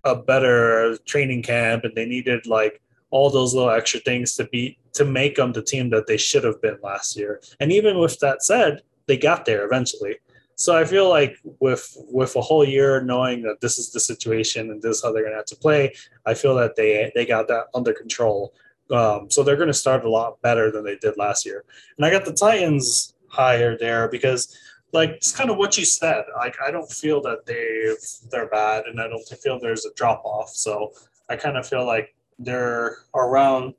a 0.04 0.16
better 0.18 0.98
training 1.06 1.44
camp, 1.44 1.86
and 1.86 1.96
they 1.96 2.06
needed 2.06 2.46
like 2.46 2.82
all 3.14 3.30
those 3.30 3.53
little 3.53 3.69
extra 3.69 3.99
things 3.99 4.35
to 4.35 4.45
be 4.45 4.76
to 4.91 5.06
make 5.06 5.35
them 5.35 5.53
the 5.53 5.61
team 5.61 5.91
that 5.91 6.07
they 6.07 6.18
should 6.18 6.44
have 6.44 6.60
been 6.64 6.77
last 6.81 7.15
year. 7.15 7.40
And 7.60 7.72
even 7.72 7.99
with 7.99 8.19
that 8.19 8.41
said, 8.41 8.81
they 9.06 9.18
got 9.18 9.45
there 9.45 9.65
eventually. 9.65 10.15
So 10.56 10.76
I 10.76 10.84
feel 10.84 11.10
like 11.10 11.38
with 11.60 11.95
with 12.10 12.35
a 12.35 12.41
whole 12.41 12.65
year 12.65 13.02
knowing 13.02 13.44
that 13.44 13.61
this 13.61 13.77
is 13.77 13.91
the 13.91 13.99
situation 13.99 14.72
and 14.72 14.81
this 14.81 14.98
is 14.98 15.03
how 15.03 15.11
they're 15.11 15.23
gonna 15.23 15.35
have 15.35 15.53
to 15.53 15.56
play, 15.56 15.94
I 16.26 16.34
feel 16.34 16.56
that 16.56 16.76
they 16.76 17.11
they 17.14 17.26
got 17.26 17.48
that 17.49 17.65
under 17.76 17.94
control. 17.94 18.56
Um, 18.90 19.30
so 19.30 19.44
they're 19.44 19.57
gonna 19.57 19.73
start 19.85 20.06
a 20.06 20.10
lot 20.10 20.41
better 20.41 20.72
than 20.72 20.84
they 20.84 20.95
did 20.95 21.15
last 21.15 21.45
year. 21.45 21.65
And 21.98 22.06
I 22.06 22.10
got 22.10 22.26
the 22.26 22.34
Titans 22.34 23.14
higher 23.27 23.77
there 23.77 24.07
because 24.07 24.57
like 24.91 25.11
it's 25.11 25.31
kind 25.31 25.52
of 25.52 25.57
what 25.57 25.77
you 25.77 25.85
said. 25.85 26.23
Like 26.35 26.56
I 26.65 26.72
don't 26.72 26.91
feel 26.91 27.22
that 27.22 27.45
they've 27.45 28.31
they're 28.31 28.49
bad, 28.49 28.85
and 28.88 28.99
I 28.99 29.07
don't 29.07 29.23
feel 29.44 29.60
there's 29.60 29.85
a 29.85 29.94
drop 29.94 30.23
off. 30.26 30.49
So 30.49 30.94
I 31.30 31.35
kind 31.35 31.57
of 31.57 31.68
feel 31.68 31.85
like 31.85 32.15
they're 32.40 32.98
around 33.16 33.74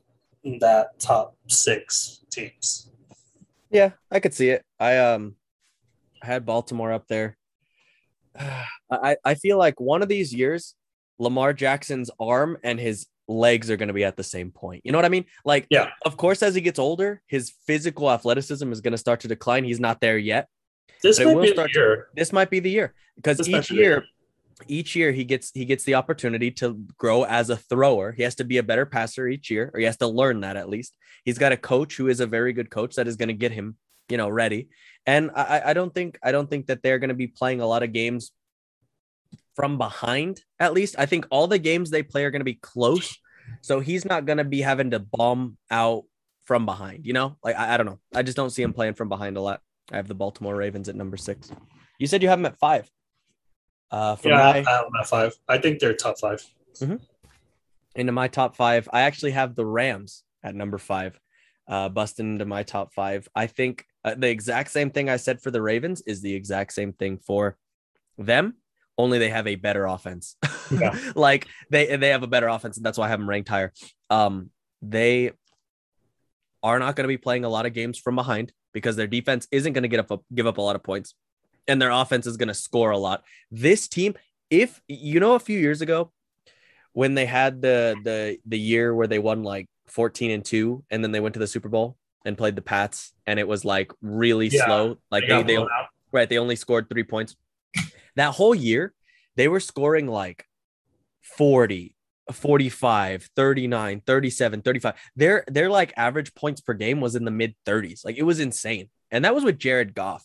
that 0.60 0.98
top 1.00 1.36
six 1.48 2.20
teams. 2.30 2.90
Yeah, 3.70 3.90
I 4.10 4.20
could 4.20 4.34
see 4.34 4.50
it. 4.50 4.64
I 4.78 4.98
um 4.98 5.36
I 6.22 6.26
had 6.26 6.46
Baltimore 6.46 6.92
up 6.92 7.06
there. 7.08 7.36
I 8.90 9.16
I 9.24 9.34
feel 9.34 9.58
like 9.58 9.80
one 9.80 10.02
of 10.02 10.08
these 10.08 10.32
years, 10.34 10.74
Lamar 11.18 11.52
Jackson's 11.52 12.10
arm 12.20 12.56
and 12.62 12.78
his 12.78 13.06
legs 13.26 13.70
are 13.70 13.76
going 13.78 13.88
to 13.88 13.94
be 13.94 14.04
at 14.04 14.16
the 14.16 14.22
same 14.22 14.50
point. 14.50 14.82
You 14.84 14.92
know 14.92 14.98
what 14.98 15.06
I 15.06 15.08
mean? 15.08 15.24
Like, 15.46 15.66
Yeah. 15.70 15.88
of 16.04 16.18
course, 16.18 16.42
as 16.42 16.54
he 16.54 16.60
gets 16.60 16.78
older, 16.78 17.22
his 17.26 17.52
physical 17.66 18.10
athleticism 18.10 18.70
is 18.70 18.82
going 18.82 18.92
to 18.92 18.98
start 18.98 19.20
to 19.20 19.28
decline. 19.28 19.64
He's 19.64 19.80
not 19.80 20.00
there 20.02 20.18
yet. 20.18 20.46
This 21.02 21.18
might 21.18 21.34
be 21.40 21.48
the 21.48 21.52
start 21.54 21.72
to- 21.72 21.78
year. 21.80 22.08
This 22.14 22.32
might 22.34 22.50
be 22.50 22.60
the 22.60 22.70
year 22.70 22.92
because 23.16 23.38
This 23.38 23.48
each 23.48 23.70
year, 23.70 24.04
each 24.68 24.94
year 24.96 25.12
he 25.12 25.24
gets 25.24 25.50
he 25.54 25.64
gets 25.64 25.84
the 25.84 25.94
opportunity 25.94 26.50
to 26.52 26.74
grow 26.98 27.24
as 27.24 27.50
a 27.50 27.56
thrower. 27.56 28.12
He 28.12 28.22
has 28.22 28.34
to 28.36 28.44
be 28.44 28.58
a 28.58 28.62
better 28.62 28.86
passer 28.86 29.26
each 29.28 29.50
year, 29.50 29.70
or 29.72 29.80
he 29.80 29.86
has 29.86 29.96
to 29.98 30.06
learn 30.06 30.40
that 30.40 30.56
at 30.56 30.68
least. 30.68 30.96
He's 31.24 31.38
got 31.38 31.52
a 31.52 31.56
coach 31.56 31.96
who 31.96 32.08
is 32.08 32.20
a 32.20 32.26
very 32.26 32.52
good 32.52 32.70
coach 32.70 32.96
that 32.96 33.08
is 33.08 33.16
going 33.16 33.28
to 33.28 33.34
get 33.34 33.52
him, 33.52 33.76
you 34.08 34.16
know, 34.16 34.28
ready. 34.28 34.68
And 35.06 35.30
I, 35.34 35.62
I- 35.66 35.72
don't 35.74 35.92
think 35.94 36.18
I 36.22 36.32
don't 36.32 36.48
think 36.48 36.66
that 36.66 36.82
they're 36.82 36.98
going 36.98 37.08
to 37.08 37.14
be 37.14 37.26
playing 37.26 37.60
a 37.60 37.66
lot 37.66 37.82
of 37.82 37.92
games 37.92 38.32
from 39.56 39.78
behind. 39.78 40.40
At 40.58 40.72
least 40.72 40.96
I 40.98 41.06
think 41.06 41.26
all 41.30 41.46
the 41.46 41.58
games 41.58 41.90
they 41.90 42.02
play 42.02 42.24
are 42.24 42.30
going 42.30 42.40
to 42.40 42.44
be 42.44 42.54
close. 42.54 43.16
So 43.60 43.80
he's 43.80 44.04
not 44.04 44.24
going 44.24 44.38
to 44.38 44.44
be 44.44 44.62
having 44.62 44.90
to 44.92 44.98
bomb 44.98 45.56
out 45.70 46.04
from 46.44 46.66
behind. 46.66 47.06
You 47.06 47.12
know, 47.12 47.36
like 47.42 47.56
I, 47.56 47.74
I 47.74 47.76
don't 47.76 47.86
know. 47.86 47.98
I 48.14 48.22
just 48.22 48.36
don't 48.36 48.50
see 48.50 48.62
him 48.62 48.72
playing 48.72 48.94
from 48.94 49.08
behind 49.08 49.36
a 49.36 49.40
lot. 49.40 49.60
I 49.92 49.96
have 49.96 50.08
the 50.08 50.14
Baltimore 50.14 50.56
Ravens 50.56 50.88
at 50.88 50.96
number 50.96 51.16
six. 51.16 51.50
You 51.98 52.06
said 52.06 52.22
you 52.22 52.28
have 52.28 52.38
them 52.38 52.46
at 52.46 52.58
five. 52.58 52.90
Uh, 53.90 54.16
Yeah, 54.24 54.48
I 54.48 54.56
have 54.62 54.86
at 54.98 55.06
five. 55.06 55.34
I 55.48 55.58
think 55.58 55.78
they're 55.78 55.94
top 55.94 56.18
five. 56.18 56.42
into 57.94 58.12
my 58.12 58.28
top 58.28 58.56
five, 58.56 58.88
I 58.92 59.02
actually 59.02 59.32
have 59.32 59.54
the 59.54 59.64
Rams 59.66 60.24
at 60.42 60.54
number 60.54 60.78
five, 60.78 61.18
uh, 61.68 61.88
busting 61.88 62.32
into 62.32 62.44
my 62.44 62.62
top 62.62 62.92
five. 62.92 63.28
I 63.34 63.46
think 63.46 63.86
uh, 64.04 64.14
the 64.16 64.28
exact 64.28 64.70
same 64.70 64.90
thing 64.90 65.08
I 65.08 65.16
said 65.16 65.40
for 65.40 65.50
the 65.50 65.62
Ravens 65.62 66.02
is 66.02 66.20
the 66.20 66.34
exact 66.34 66.72
same 66.72 66.92
thing 66.92 67.18
for 67.18 67.56
them. 68.18 68.54
Only 68.98 69.18
they 69.18 69.30
have 69.30 69.46
a 69.46 69.54
better 69.56 69.86
offense. 69.86 70.36
Yeah. 70.70 70.98
like 71.14 71.46
they 71.70 71.94
they 71.96 72.08
have 72.08 72.22
a 72.22 72.26
better 72.26 72.48
offense, 72.48 72.78
and 72.78 72.86
that's 72.86 72.96
why 72.96 73.04
I 73.04 73.08
have 73.10 73.18
them 73.20 73.28
ranked 73.28 73.50
higher. 73.50 73.70
Um, 74.08 74.48
they 74.80 75.32
are 76.62 76.78
not 76.78 76.96
going 76.96 77.04
to 77.04 77.08
be 77.08 77.18
playing 77.18 77.44
a 77.44 77.50
lot 77.50 77.66
of 77.66 77.74
games 77.74 77.98
from 77.98 78.14
behind 78.16 78.50
because 78.72 78.96
their 78.96 79.06
defense 79.06 79.46
isn't 79.52 79.74
going 79.74 79.82
to 79.82 79.88
get 79.88 80.00
up 80.10 80.24
give 80.34 80.46
up 80.46 80.56
a 80.56 80.62
lot 80.62 80.74
of 80.74 80.82
points, 80.82 81.14
and 81.66 81.80
their 81.80 81.90
offense 81.90 82.26
is 82.26 82.36
going 82.36 82.48
to 82.48 82.54
score 82.54 82.90
a 82.90 82.98
lot. 82.98 83.24
This 83.50 83.88
team, 83.88 84.14
if 84.50 84.80
you 84.88 85.20
know, 85.20 85.34
a 85.34 85.40
few 85.40 85.58
years 85.58 85.80
ago 85.80 86.12
when 86.92 87.14
they 87.14 87.26
had 87.26 87.60
the 87.60 87.96
the 88.04 88.38
the 88.46 88.58
year 88.58 88.94
where 88.94 89.06
they 89.06 89.18
won 89.18 89.42
like 89.42 89.68
14 89.86 90.30
and 90.30 90.44
2 90.44 90.84
and 90.90 91.04
then 91.04 91.12
they 91.12 91.20
went 91.20 91.34
to 91.34 91.40
the 91.40 91.46
Super 91.46 91.68
Bowl 91.68 91.96
and 92.24 92.38
played 92.38 92.56
the 92.56 92.62
Pats 92.62 93.12
and 93.26 93.38
it 93.38 93.46
was 93.46 93.64
like 93.64 93.92
really 94.00 94.48
Yeah, 94.48 94.64
slow 94.64 94.98
like 95.10 95.26
They 95.26 95.42
they, 95.42 95.56
they, 95.56 95.64
right 96.12 96.28
they 96.28 96.38
only 96.38 96.56
scored 96.56 96.88
3 96.88 97.02
points. 97.04 97.36
That 98.16 98.32
whole 98.34 98.54
year 98.54 98.94
they 99.36 99.48
were 99.48 99.60
scoring 99.60 100.06
like 100.06 100.46
40 101.22 101.94
45 102.32 103.28
39 103.36 104.02
37 104.06 104.62
35 104.62 104.94
their 105.16 105.44
their 105.48 105.68
like 105.68 105.92
average 105.96 106.34
points 106.34 106.60
per 106.60 106.72
game 106.72 107.00
was 107.00 107.16
in 107.16 107.24
the 107.24 107.30
mid 107.30 107.54
30s 107.66 108.04
like 108.04 108.16
it 108.16 108.22
was 108.22 108.40
insane. 108.40 108.88
And 109.10 109.24
that 109.24 109.34
was 109.34 109.44
with 109.44 109.58
Jared 109.58 109.94
Goff 109.94 110.24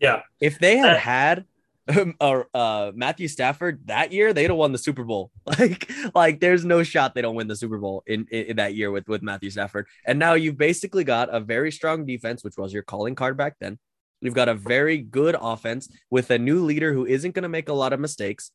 Yeah. 0.00 0.22
if 0.40 0.58
they 0.58 0.76
had 0.76 0.96
Uh, 0.96 0.98
had 0.98 1.44
um, 1.88 2.14
uh, 2.20 2.42
uh, 2.54 2.92
Matthew 2.94 3.28
Stafford 3.28 3.86
that 3.86 4.12
year, 4.12 4.32
they'd 4.32 4.50
have 4.50 4.56
won 4.56 4.72
the 4.72 4.78
Super 4.78 5.04
Bowl. 5.04 5.30
Like, 5.58 5.90
like 6.14 6.40
there's 6.40 6.64
no 6.64 6.82
shot 6.82 7.14
they 7.14 7.22
don't 7.22 7.34
win 7.34 7.48
the 7.48 7.56
Super 7.56 7.78
Bowl 7.78 8.02
in, 8.06 8.26
in, 8.30 8.46
in 8.46 8.56
that 8.56 8.74
year 8.74 8.90
with 8.90 9.08
with 9.08 9.22
Matthew 9.22 9.50
Stafford. 9.50 9.86
And 10.06 10.18
now 10.18 10.34
you've 10.34 10.58
basically 10.58 11.04
got 11.04 11.34
a 11.34 11.40
very 11.40 11.72
strong 11.72 12.04
defense, 12.04 12.44
which 12.44 12.56
was 12.56 12.72
your 12.72 12.82
calling 12.82 13.14
card 13.14 13.36
back 13.36 13.56
then. 13.60 13.78
You've 14.20 14.34
got 14.34 14.48
a 14.48 14.54
very 14.54 14.98
good 14.98 15.36
offense 15.40 15.88
with 16.10 16.30
a 16.30 16.38
new 16.38 16.64
leader 16.64 16.92
who 16.92 17.06
isn't 17.06 17.34
going 17.34 17.44
to 17.44 17.48
make 17.48 17.68
a 17.68 17.72
lot 17.72 17.92
of 17.92 18.00
mistakes. 18.00 18.50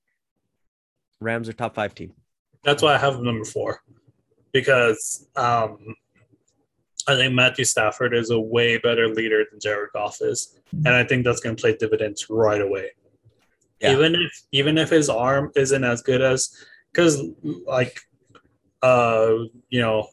Rams 1.20 1.50
are 1.50 1.54
top 1.54 1.74
five 1.74 1.96
team. 1.96 2.14
That's 2.64 2.84
why 2.84 2.94
I 2.96 2.98
have 2.98 3.16
them 3.16 3.26
number 3.26 3.46
four 3.46 3.82
because 4.52 5.28
um, 5.36 5.78
I 7.08 7.16
think 7.16 7.34
Matthew 7.34 7.66
Stafford 7.66 8.14
is 8.16 8.30
a 8.30 8.40
way 8.40 8.78
better 8.78 9.08
leader 9.08 9.44
than 9.50 9.60
Jared 9.60 9.90
Goff 9.94 10.18
is, 10.22 10.58
and 10.72 10.90
I 10.90 11.04
think 11.04 11.26
that's 11.26 11.40
going 11.42 11.56
to 11.56 11.62
play 11.62 11.76
dividends 11.76 12.28
right 12.30 12.62
away. 12.62 12.92
Yeah. 13.82 13.94
Even 13.94 14.16
if 14.16 14.42
even 14.52 14.78
if 14.78 14.90
his 14.90 15.10
arm 15.10 15.52
isn't 15.56 15.84
as 15.84 16.02
good 16.02 16.22
as 16.22 16.56
because 16.92 17.22
like 17.66 18.00
uh 18.82 19.34
you 19.70 19.82
know 19.82 20.08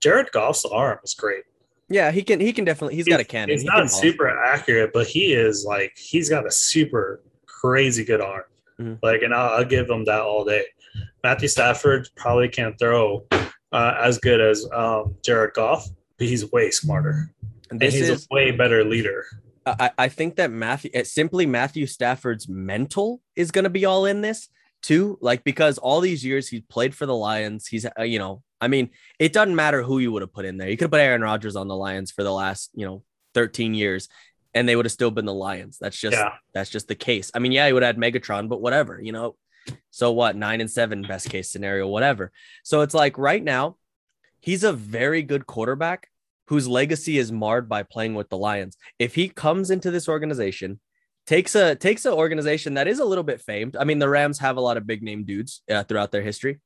Jared 0.00 0.30
Goff's 0.32 0.64
arm 0.64 0.98
is 1.04 1.14
great. 1.14 1.44
Yeah, 1.88 2.10
he 2.10 2.22
can. 2.22 2.40
He 2.40 2.52
can 2.52 2.64
definitely. 2.64 2.96
he's 2.96 3.06
got 3.06 3.20
a 3.20 3.24
cannon. 3.24 3.50
He's 3.50 3.60
He 3.62 3.66
not 3.66 3.76
can 3.76 3.86
ball. 3.86 4.00
super 4.00 4.28
accurate, 4.28 4.90
but 4.94 5.06
he 5.06 5.34
is 5.34 5.64
like 5.66 5.92
he's 5.96 6.28
got 6.30 6.46
a 6.46 6.50
super 6.50 7.22
crazy 7.46 8.04
good 8.04 8.20
arm. 8.22 8.44
Mhm. 8.80 8.98
Like, 9.02 9.22
and 9.22 9.34
I'll, 9.34 9.58
I'll 9.58 9.64
give 9.64 9.88
him 9.88 10.04
that 10.06 10.20
all 10.22 10.44
day. 10.44 10.64
Matthew 11.22 11.48
Stafford 11.48 12.08
probably 12.16 12.48
can't 12.48 12.78
throw 12.78 13.26
uh, 13.74 13.96
as 14.00 14.18
good 14.18 14.40
as 14.40 14.66
um, 14.72 15.16
Jared 15.22 15.52
Goff, 15.54 15.86
but 16.16 16.28
he's 16.28 16.50
way 16.52 16.70
smarter 16.70 17.34
And 17.70 17.82
he's 17.82 18.08
is 18.08 18.26
a 18.30 18.34
way 18.34 18.52
better 18.52 18.84
leader. 18.84 19.26
I, 19.66 19.90
I 19.98 20.08
think 20.08 20.36
that 20.36 20.50
Matthew 20.50 20.90
simply 21.04 21.44
Matthew 21.46 21.86
Stafford's 21.86 22.48
mental 22.48 23.20
is 23.34 23.50
going 23.50 23.64
to 23.64 23.70
be 23.70 23.84
all 23.84 24.06
in 24.06 24.20
this 24.20 24.48
too. 24.82 25.18
Like 25.20 25.42
because 25.42 25.78
all 25.78 26.00
these 26.00 26.24
years 26.24 26.48
he's 26.48 26.62
played 26.68 26.94
for 26.94 27.06
the 27.06 27.14
Lions, 27.16 27.66
he's 27.66 27.86
uh, 27.86 28.02
you 28.02 28.18
know, 28.18 28.42
I 28.60 28.68
mean, 28.68 28.90
it 29.18 29.32
doesn't 29.32 29.56
matter 29.56 29.82
who 29.82 29.98
you 29.98 30.12
would 30.12 30.22
have 30.22 30.32
put 30.32 30.44
in 30.44 30.56
there. 30.56 30.68
You 30.68 30.76
could 30.76 30.84
have 30.84 30.90
put 30.92 31.00
Aaron 31.00 31.22
Rodgers 31.22 31.56
on 31.56 31.66
the 31.66 31.76
Lions 31.76 32.12
for 32.12 32.22
the 32.22 32.32
last 32.32 32.70
you 32.74 32.86
know 32.86 33.02
13 33.34 33.74
years, 33.74 34.08
and 34.52 34.68
they 34.68 34.76
would 34.76 34.84
have 34.84 34.92
still 34.92 35.10
been 35.10 35.26
the 35.26 35.34
Lions. 35.34 35.78
That's 35.80 35.98
just 35.98 36.16
Yeah, 36.16 36.34
that's 36.52 36.70
just 36.70 36.86
the 36.86 36.94
case. 36.94 37.32
I 37.34 37.40
mean, 37.40 37.50
yeah, 37.50 37.66
he 37.66 37.72
would 37.72 37.82
have 37.82 37.96
had 37.96 38.02
Megatron, 38.02 38.48
but 38.48 38.60
whatever, 38.60 39.00
you 39.02 39.12
know. 39.12 39.34
So 39.90 40.12
what? 40.12 40.36
Nine 40.36 40.60
and 40.60 40.70
seven, 40.70 41.02
best 41.02 41.30
case 41.30 41.50
scenario, 41.50 41.86
whatever. 41.86 42.32
So 42.62 42.80
it's 42.80 42.94
like 42.94 43.18
right 43.18 43.42
now, 43.42 43.76
he's 44.40 44.64
a 44.64 44.72
very 44.72 45.22
good 45.22 45.46
quarterback 45.46 46.08
whose 46.48 46.68
legacy 46.68 47.18
is 47.18 47.32
marred 47.32 47.68
by 47.68 47.82
playing 47.82 48.14
with 48.14 48.28
the 48.28 48.36
Lions. 48.36 48.76
If 48.98 49.14
he 49.14 49.28
comes 49.28 49.70
into 49.70 49.90
this 49.90 50.08
organization, 50.08 50.80
takes 51.26 51.54
a 51.54 51.74
takes 51.74 52.04
an 52.04 52.12
organization 52.12 52.74
that 52.74 52.88
is 52.88 52.98
a 52.98 53.04
little 53.04 53.24
bit 53.24 53.40
famed. 53.40 53.76
I 53.76 53.84
mean, 53.84 53.98
the 53.98 54.08
Rams 54.08 54.38
have 54.40 54.56
a 54.56 54.60
lot 54.60 54.76
of 54.76 54.86
big 54.86 55.02
name 55.02 55.24
dudes 55.24 55.62
uh, 55.70 55.84
throughout 55.84 56.12
their 56.12 56.22
history. 56.22 56.60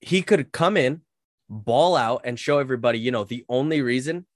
He 0.00 0.22
could 0.22 0.50
come 0.50 0.76
in, 0.76 1.02
ball 1.48 1.94
out, 1.96 2.22
and 2.24 2.38
show 2.38 2.58
everybody, 2.58 2.98
you 2.98 3.10
know, 3.10 3.24
the 3.24 3.44
only 3.48 3.82
reason 3.82 4.26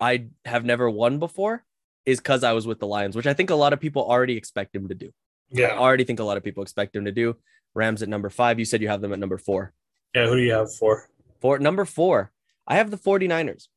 I 0.00 0.26
have 0.44 0.64
never 0.64 0.88
won 0.88 1.18
before 1.18 1.64
is 2.06 2.18
because 2.18 2.44
I 2.44 2.52
was 2.52 2.66
with 2.66 2.78
the 2.78 2.86
Lions, 2.86 3.16
which 3.16 3.26
I 3.26 3.34
think 3.34 3.50
a 3.50 3.54
lot 3.54 3.72
of 3.72 3.80
people 3.80 4.02
already 4.02 4.36
expect 4.36 4.74
him 4.74 4.88
to 4.88 4.94
do. 4.94 5.10
I 5.56 5.78
already 5.78 6.04
think 6.04 6.20
a 6.20 6.24
lot 6.24 6.36
of 6.36 6.44
people 6.44 6.62
expect 6.62 6.94
him 6.94 7.04
to 7.04 7.12
do. 7.12 7.36
Rams 7.74 8.02
at 8.02 8.08
number 8.08 8.30
five. 8.30 8.58
You 8.58 8.64
said 8.64 8.82
you 8.82 8.88
have 8.88 9.00
them 9.00 9.12
at 9.12 9.18
number 9.18 9.38
four. 9.38 9.72
yeah. 10.14 10.26
Who 10.26 10.36
do 10.36 10.42
you 10.42 10.52
have 10.52 10.72
for? 10.74 11.08
For 11.40 11.58
number 11.58 11.84
four, 11.84 12.32
I 12.66 12.76
have 12.76 12.90
the 12.90 12.98
49ers. 12.98 13.68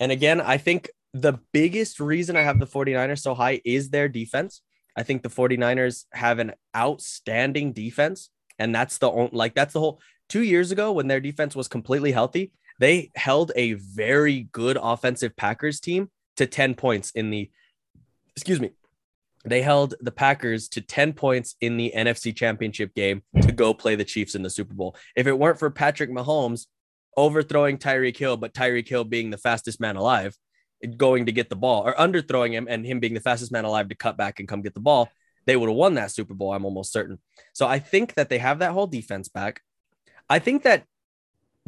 And 0.00 0.12
again, 0.12 0.40
I 0.40 0.58
think 0.58 0.90
the 1.14 1.38
biggest 1.52 2.00
reason 2.00 2.36
I 2.36 2.42
have 2.42 2.58
the 2.58 2.66
49ers 2.66 3.20
so 3.20 3.34
high 3.34 3.60
is 3.64 3.90
their 3.90 4.08
defense. 4.08 4.62
I 4.96 5.02
think 5.02 5.22
the 5.22 5.28
49ers 5.28 6.04
have 6.12 6.38
an 6.38 6.52
outstanding 6.76 7.72
defense. 7.72 8.30
And 8.58 8.74
that's 8.74 8.98
the 8.98 9.10
only, 9.10 9.30
like, 9.32 9.54
that's 9.54 9.72
the 9.72 9.80
whole 9.80 10.00
two 10.28 10.42
years 10.42 10.70
ago 10.70 10.92
when 10.92 11.08
their 11.08 11.20
defense 11.20 11.56
was 11.56 11.68
completely 11.68 12.12
healthy, 12.12 12.52
they 12.78 13.10
held 13.16 13.52
a 13.56 13.74
very 13.74 14.48
good 14.52 14.78
offensive 14.80 15.36
Packers 15.36 15.80
team 15.80 16.10
to 16.36 16.46
10 16.46 16.74
points 16.74 17.10
in 17.12 17.30
the, 17.30 17.50
excuse 18.36 18.60
me, 18.60 18.72
they 19.50 19.62
held 19.62 19.94
the 20.00 20.10
Packers 20.10 20.68
to 20.70 20.80
10 20.80 21.12
points 21.12 21.56
in 21.60 21.76
the 21.76 21.92
NFC 21.94 22.34
championship 22.34 22.94
game 22.94 23.22
to 23.42 23.52
go 23.52 23.74
play 23.74 23.94
the 23.94 24.04
Chiefs 24.04 24.34
in 24.34 24.42
the 24.42 24.50
Super 24.50 24.74
Bowl. 24.74 24.96
If 25.16 25.26
it 25.26 25.38
weren't 25.38 25.58
for 25.58 25.70
Patrick 25.70 26.10
Mahomes 26.10 26.66
overthrowing 27.16 27.78
Tyreek 27.78 28.16
Hill, 28.16 28.36
but 28.36 28.54
Tyreek 28.54 28.88
Hill 28.88 29.04
being 29.04 29.30
the 29.30 29.38
fastest 29.38 29.80
man 29.80 29.96
alive, 29.96 30.36
going 30.96 31.26
to 31.26 31.32
get 31.32 31.50
the 31.50 31.56
ball, 31.56 31.82
or 31.86 31.94
underthrowing 31.94 32.52
him 32.52 32.66
and 32.68 32.86
him 32.86 33.00
being 33.00 33.14
the 33.14 33.20
fastest 33.20 33.50
man 33.50 33.64
alive 33.64 33.88
to 33.88 33.94
cut 33.94 34.16
back 34.16 34.38
and 34.38 34.48
come 34.48 34.62
get 34.62 34.74
the 34.74 34.80
ball, 34.80 35.08
they 35.46 35.56
would 35.56 35.68
have 35.68 35.76
won 35.76 35.94
that 35.94 36.10
Super 36.10 36.34
Bowl. 36.34 36.52
I'm 36.52 36.64
almost 36.64 36.92
certain. 36.92 37.18
So 37.52 37.66
I 37.66 37.78
think 37.78 38.14
that 38.14 38.28
they 38.28 38.38
have 38.38 38.60
that 38.60 38.72
whole 38.72 38.86
defense 38.86 39.28
back. 39.28 39.62
I 40.28 40.38
think 40.38 40.62
that 40.64 40.84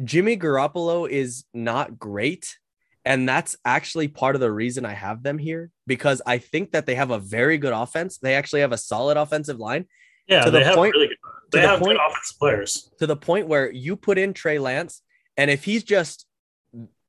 Jimmy 0.03 0.37
Garoppolo 0.37 1.09
is 1.09 1.45
not 1.53 1.99
great. 1.99 2.57
And 3.03 3.27
that's 3.27 3.55
actually 3.65 4.07
part 4.07 4.35
of 4.35 4.41
the 4.41 4.51
reason 4.51 4.85
I 4.85 4.93
have 4.93 5.23
them 5.23 5.37
here 5.39 5.71
because 5.87 6.21
I 6.25 6.37
think 6.37 6.71
that 6.71 6.85
they 6.85 6.95
have 6.95 7.09
a 7.11 7.17
very 7.19 7.57
good 7.57 7.73
offense. 7.73 8.17
They 8.19 8.35
actually 8.35 8.61
have 8.61 8.71
a 8.71 8.77
solid 8.77 9.17
offensive 9.17 9.57
line 9.59 9.87
Yeah, 10.27 10.45
To 10.45 10.51
they 10.51 10.59
the 10.59 10.65
have 10.65 10.75
point- 10.75 10.93
really 10.93 11.07
good. 11.07 11.17
They 11.51 11.61
the 11.61 11.67
have 11.67 11.79
point- 11.79 11.97
good 11.97 12.05
offensive 12.07 12.37
players. 12.39 12.91
to 12.99 13.07
the 13.07 13.15
point 13.17 13.47
where 13.47 13.71
you 13.71 13.95
put 13.95 14.17
in 14.17 14.33
Trey 14.33 14.59
Lance, 14.59 15.01
and 15.35 15.49
if 15.51 15.63
he's 15.65 15.83
just, 15.83 16.25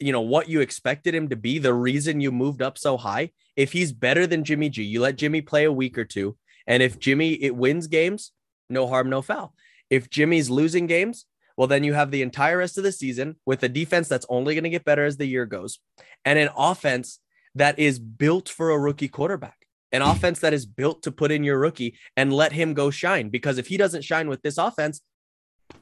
you 0.00 0.10
know, 0.12 0.22
what 0.22 0.48
you 0.48 0.60
expected 0.60 1.14
him 1.14 1.28
to 1.28 1.36
be, 1.36 1.58
the 1.58 1.74
reason 1.74 2.20
you 2.20 2.32
moved 2.32 2.62
up 2.62 2.76
so 2.78 2.96
high, 2.96 3.30
if 3.54 3.72
he's 3.72 3.92
better 3.92 4.26
than 4.26 4.42
Jimmy 4.44 4.68
G, 4.70 4.82
you 4.82 5.00
let 5.00 5.16
Jimmy 5.16 5.42
play 5.42 5.64
a 5.64 5.72
week 5.72 5.96
or 5.98 6.04
two, 6.04 6.36
and 6.66 6.82
if 6.82 6.98
Jimmy 6.98 7.34
it 7.34 7.54
wins 7.54 7.86
games, 7.86 8.32
no 8.70 8.86
harm, 8.88 9.08
no 9.10 9.22
foul. 9.22 9.54
If 9.90 10.08
Jimmy's 10.10 10.48
losing 10.50 10.86
games, 10.86 11.26
well, 11.56 11.68
then 11.68 11.84
you 11.84 11.94
have 11.94 12.10
the 12.10 12.22
entire 12.22 12.58
rest 12.58 12.78
of 12.78 12.84
the 12.84 12.92
season 12.92 13.36
with 13.46 13.62
a 13.62 13.68
defense 13.68 14.08
that's 14.08 14.26
only 14.28 14.54
going 14.54 14.64
to 14.64 14.70
get 14.70 14.84
better 14.84 15.04
as 15.04 15.16
the 15.16 15.26
year 15.26 15.46
goes, 15.46 15.78
and 16.24 16.38
an 16.38 16.50
offense 16.56 17.18
that 17.54 17.78
is 17.78 17.98
built 17.98 18.48
for 18.48 18.70
a 18.70 18.78
rookie 18.78 19.08
quarterback. 19.08 19.56
An 19.92 20.02
hmm. 20.02 20.08
offense 20.08 20.40
that 20.40 20.54
is 20.54 20.66
built 20.66 21.02
to 21.02 21.12
put 21.12 21.30
in 21.30 21.44
your 21.44 21.58
rookie 21.58 21.96
and 22.16 22.32
let 22.32 22.52
him 22.52 22.74
go 22.74 22.90
shine. 22.90 23.28
Because 23.28 23.58
if 23.58 23.66
he 23.66 23.76
doesn't 23.76 24.02
shine 24.02 24.28
with 24.28 24.42
this 24.42 24.58
offense, 24.58 25.02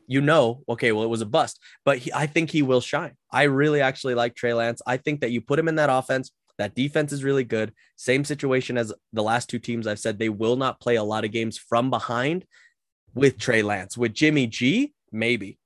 you 0.07 0.21
know, 0.21 0.63
okay, 0.69 0.93
well, 0.93 1.05
it 1.05 1.09
was 1.09 1.21
a 1.21 1.27
bust, 1.27 1.59
but 1.85 1.99
he, 1.99 2.13
I 2.13 2.27
think 2.27 2.51
he 2.51 2.63
will 2.63 2.81
shine. 2.81 3.15
I 3.33 3.45
really 3.45 3.81
actually 3.81 4.15
like 4.15 4.35
Trey 4.35 4.53
Lance. 4.53 4.83
I 4.87 4.97
think 4.97 5.21
that 5.21 5.31
you 5.31 5.41
put 5.41 5.59
him 5.59 5.69
in 5.69 5.77
that 5.77 5.91
offense. 5.91 6.31
That 6.59 6.75
defense 6.75 7.13
is 7.13 7.25
really 7.25 7.45
good. 7.45 7.73
Same 7.97 8.25
situation 8.25 8.77
as 8.77 8.93
the 9.13 9.23
last 9.23 9.49
two 9.49 9.59
teams 9.59 9.87
I've 9.87 9.99
said 9.99 10.19
they 10.19 10.29
will 10.29 10.57
not 10.57 10.81
play 10.81 10.97
a 10.97 11.03
lot 11.03 11.25
of 11.25 11.33
games 11.33 11.57
from 11.57 11.91
behind 11.91 12.45
with 13.15 13.39
Trey 13.39 13.63
Lance. 13.63 13.97
With 13.97 14.13
Jimmy 14.13 14.47
G, 14.47 14.93
maybe. 15.11 15.59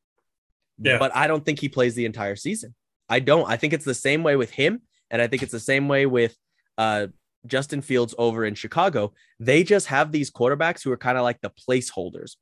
Yeah. 0.78 0.98
But 0.98 1.14
I 1.14 1.26
don't 1.26 1.44
think 1.44 1.60
he 1.60 1.68
plays 1.68 1.94
the 1.94 2.04
entire 2.04 2.36
season. 2.36 2.74
I 3.08 3.20
don't. 3.20 3.48
I 3.48 3.56
think 3.56 3.72
it's 3.72 3.84
the 3.84 3.94
same 3.94 4.22
way 4.22 4.36
with 4.36 4.50
him. 4.50 4.82
And 5.10 5.20
I 5.22 5.26
think 5.26 5.42
it's 5.42 5.52
the 5.52 5.60
same 5.60 5.88
way 5.88 6.06
with 6.06 6.36
uh, 6.78 7.08
Justin 7.46 7.82
Fields 7.82 8.14
over 8.18 8.44
in 8.44 8.54
Chicago. 8.54 9.12
They 9.38 9.62
just 9.62 9.86
have 9.86 10.10
these 10.10 10.30
quarterbacks 10.30 10.82
who 10.82 10.90
are 10.90 10.96
kind 10.96 11.18
of 11.18 11.24
like 11.24 11.40
the 11.40 11.50
placeholders. 11.50 12.36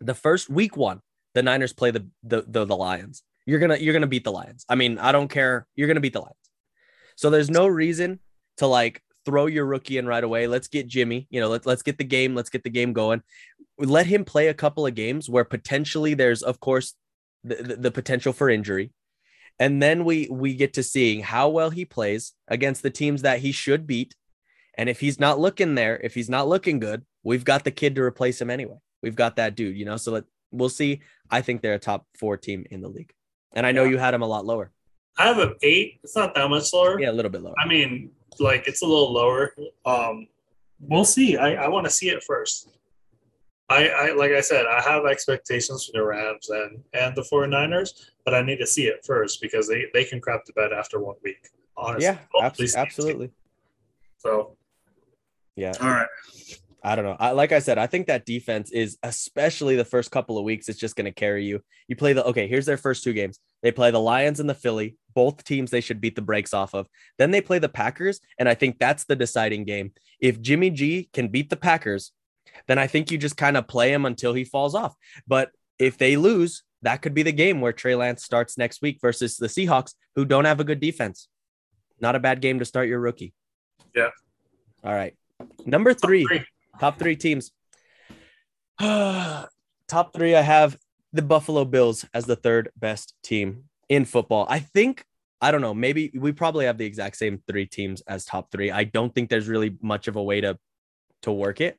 The 0.00 0.14
first 0.14 0.50
week 0.50 0.76
one, 0.76 1.00
the 1.34 1.42
Niners 1.42 1.72
play 1.72 1.90
the, 1.90 2.06
the 2.22 2.44
the 2.46 2.64
the 2.64 2.76
Lions. 2.76 3.22
You're 3.46 3.60
gonna 3.60 3.76
you're 3.76 3.92
gonna 3.92 4.06
beat 4.06 4.24
the 4.24 4.32
Lions. 4.32 4.64
I 4.68 4.74
mean, 4.74 4.98
I 4.98 5.12
don't 5.12 5.28
care. 5.28 5.66
You're 5.76 5.88
gonna 5.88 6.00
beat 6.00 6.14
the 6.14 6.20
Lions. 6.20 6.36
So 7.16 7.30
there's 7.30 7.50
no 7.50 7.66
reason 7.66 8.20
to 8.56 8.66
like 8.66 9.02
throw 9.24 9.46
your 9.46 9.66
rookie 9.66 9.98
in 9.98 10.06
right 10.06 10.24
away. 10.24 10.46
Let's 10.46 10.68
get 10.68 10.86
Jimmy. 10.86 11.26
You 11.30 11.40
know, 11.40 11.48
let's 11.48 11.66
let's 11.66 11.82
get 11.82 11.98
the 11.98 12.04
game. 12.04 12.34
Let's 12.34 12.50
get 12.50 12.64
the 12.64 12.70
game 12.70 12.92
going. 12.92 13.22
Let 13.78 14.06
him 14.06 14.24
play 14.24 14.48
a 14.48 14.54
couple 14.54 14.86
of 14.86 14.94
games 14.94 15.28
where 15.28 15.44
potentially 15.44 16.14
there's, 16.14 16.42
of 16.42 16.60
course, 16.60 16.94
the, 17.44 17.56
the, 17.56 17.76
the 17.76 17.90
potential 17.90 18.32
for 18.32 18.48
injury, 18.48 18.90
and 19.58 19.82
then 19.82 20.04
we 20.04 20.28
we 20.30 20.54
get 20.54 20.72
to 20.74 20.82
seeing 20.82 21.20
how 21.20 21.48
well 21.50 21.70
he 21.70 21.84
plays 21.84 22.32
against 22.48 22.82
the 22.82 22.90
teams 22.90 23.22
that 23.22 23.40
he 23.40 23.52
should 23.52 23.86
beat. 23.86 24.14
And 24.76 24.88
if 24.88 24.98
he's 25.00 25.20
not 25.20 25.38
looking 25.38 25.74
there, 25.76 26.00
if 26.02 26.14
he's 26.14 26.28
not 26.28 26.48
looking 26.48 26.80
good, 26.80 27.04
we've 27.22 27.44
got 27.44 27.62
the 27.64 27.70
kid 27.70 27.94
to 27.94 28.02
replace 28.02 28.40
him 28.40 28.50
anyway. 28.50 28.78
We've 29.02 29.14
got 29.14 29.36
that 29.36 29.54
dude, 29.54 29.76
you 29.76 29.84
know. 29.84 29.96
So 29.96 30.12
let, 30.12 30.24
we'll 30.50 30.68
see. 30.68 31.00
I 31.30 31.42
think 31.42 31.62
they're 31.62 31.74
a 31.74 31.78
top 31.78 32.06
four 32.18 32.36
team 32.36 32.64
in 32.70 32.80
the 32.80 32.88
league, 32.88 33.12
and 33.54 33.64
I 33.66 33.72
know 33.72 33.84
Yeah. 33.84 33.90
you 33.90 33.98
had 33.98 34.14
him 34.14 34.22
a 34.22 34.26
lot 34.26 34.44
lower. 34.44 34.72
I 35.16 35.28
have 35.28 35.38
an 35.38 35.54
eight. 35.62 36.00
It's 36.02 36.16
not 36.16 36.34
that 36.34 36.48
much 36.50 36.72
lower. 36.72 36.98
Yeah, 37.00 37.10
a 37.10 37.12
little 37.12 37.30
bit 37.30 37.42
lower. 37.42 37.54
I 37.56 37.68
mean, 37.68 38.10
like 38.40 38.66
it's 38.66 38.82
a 38.82 38.86
little 38.86 39.12
lower. 39.12 39.54
Um, 39.86 40.26
we'll 40.80 41.04
see. 41.04 41.36
I, 41.36 41.66
I 41.66 41.68
want 41.68 41.84
to 41.84 41.90
see 41.90 42.08
it 42.08 42.24
first. 42.24 42.68
I, 43.70 43.88
I 43.88 44.12
like 44.12 44.32
I 44.32 44.40
said, 44.40 44.66
I 44.66 44.82
have 44.82 45.06
expectations 45.06 45.86
for 45.86 45.92
the 45.98 46.04
Rams 46.04 46.50
and 46.50 46.82
and 46.92 47.16
the 47.16 47.22
49ers, 47.22 48.10
but 48.24 48.34
I 48.34 48.42
need 48.42 48.58
to 48.58 48.66
see 48.66 48.84
it 48.84 49.04
first 49.06 49.40
because 49.40 49.66
they, 49.68 49.86
they 49.94 50.04
can 50.04 50.20
crap 50.20 50.44
the 50.44 50.52
bed 50.52 50.72
after 50.72 51.00
one 51.00 51.16
week. 51.24 51.48
Honestly, 51.76 52.04
yeah, 52.04 52.18
Both 52.32 52.44
abs- 52.44 52.58
these 52.58 52.74
teams 52.74 52.86
absolutely. 52.86 53.30
So, 54.18 54.56
Yeah, 55.56 55.72
all 55.80 55.88
right. 55.88 56.08
I 56.86 56.96
don't 56.96 57.06
know. 57.06 57.16
I, 57.18 57.30
like 57.30 57.52
I 57.52 57.60
said, 57.60 57.78
I 57.78 57.86
think 57.86 58.08
that 58.08 58.26
defense 58.26 58.70
is 58.70 58.98
especially 59.02 59.74
the 59.74 59.86
first 59.86 60.10
couple 60.10 60.36
of 60.36 60.44
weeks. 60.44 60.68
It's 60.68 60.78
just 60.78 60.96
going 60.96 61.06
to 61.06 61.12
carry 61.12 61.46
you. 61.46 61.62
You 61.88 61.96
play 61.96 62.12
the 62.12 62.24
okay. 62.26 62.46
Here's 62.46 62.66
their 62.66 62.76
first 62.76 63.02
two 63.02 63.14
games. 63.14 63.40
They 63.62 63.72
play 63.72 63.90
the 63.90 64.00
Lions 64.00 64.38
and 64.38 64.48
the 64.48 64.54
Philly. 64.54 64.96
Both 65.14 65.44
teams 65.44 65.70
they 65.70 65.80
should 65.80 66.02
beat 66.02 66.14
the 66.14 66.22
brakes 66.22 66.52
off 66.52 66.74
of. 66.74 66.86
Then 67.16 67.30
they 67.30 67.40
play 67.40 67.58
the 67.58 67.70
Packers, 67.70 68.20
and 68.38 68.46
I 68.46 68.54
think 68.54 68.78
that's 68.78 69.04
the 69.04 69.16
deciding 69.16 69.64
game. 69.64 69.92
If 70.20 70.42
Jimmy 70.42 70.68
G 70.68 71.08
can 71.14 71.28
beat 71.28 71.48
the 71.48 71.56
Packers, 71.56 72.12
then 72.66 72.78
I 72.78 72.86
think 72.86 73.10
you 73.10 73.18
just 73.18 73.36
kind 73.36 73.56
of 73.56 73.68
play 73.68 73.92
him 73.92 74.04
until 74.04 74.32
he 74.32 74.44
falls 74.44 74.74
off. 74.74 74.94
But 75.26 75.50
if 75.78 75.98
they 75.98 76.16
lose, 76.16 76.62
that 76.82 77.02
could 77.02 77.14
be 77.14 77.22
the 77.22 77.32
game 77.32 77.60
where 77.60 77.72
Trey 77.72 77.94
Lance 77.94 78.24
starts 78.24 78.58
next 78.58 78.82
week 78.82 78.98
versus 79.00 79.36
the 79.36 79.46
Seahawks, 79.46 79.94
who 80.14 80.24
don't 80.24 80.44
have 80.44 80.60
a 80.60 80.64
good 80.64 80.80
defense. 80.80 81.28
Not 82.00 82.16
a 82.16 82.20
bad 82.20 82.40
game 82.40 82.58
to 82.58 82.64
start 82.64 82.88
your 82.88 83.00
rookie. 83.00 83.32
Yeah. 83.94 84.10
All 84.82 84.92
right. 84.92 85.16
Number 85.64 85.94
three. 85.94 86.26
Three. 86.26 86.44
Top 86.78 86.98
three 86.98 87.16
teams. 87.16 87.52
Top 88.80 90.12
three, 90.12 90.34
I 90.34 90.40
have 90.40 90.76
the 91.12 91.22
Buffalo 91.22 91.64
Bills 91.64 92.04
as 92.12 92.26
the 92.26 92.36
third 92.36 92.70
best 92.76 93.14
team 93.22 93.64
in 93.88 94.04
football. 94.04 94.46
I 94.48 94.58
think, 94.58 95.04
I 95.40 95.50
don't 95.50 95.60
know, 95.60 95.74
maybe 95.74 96.10
we 96.14 96.32
probably 96.32 96.66
have 96.66 96.78
the 96.78 96.86
exact 96.86 97.16
same 97.16 97.40
three 97.46 97.66
teams 97.66 98.02
as 98.02 98.24
top 98.24 98.50
three. 98.50 98.70
I 98.70 98.84
don't 98.84 99.14
think 99.14 99.30
there's 99.30 99.48
really 99.48 99.76
much 99.80 100.08
of 100.08 100.16
a 100.16 100.22
way 100.22 100.40
to 100.40 100.58
to 101.22 101.32
work 101.32 101.60
it. 101.60 101.78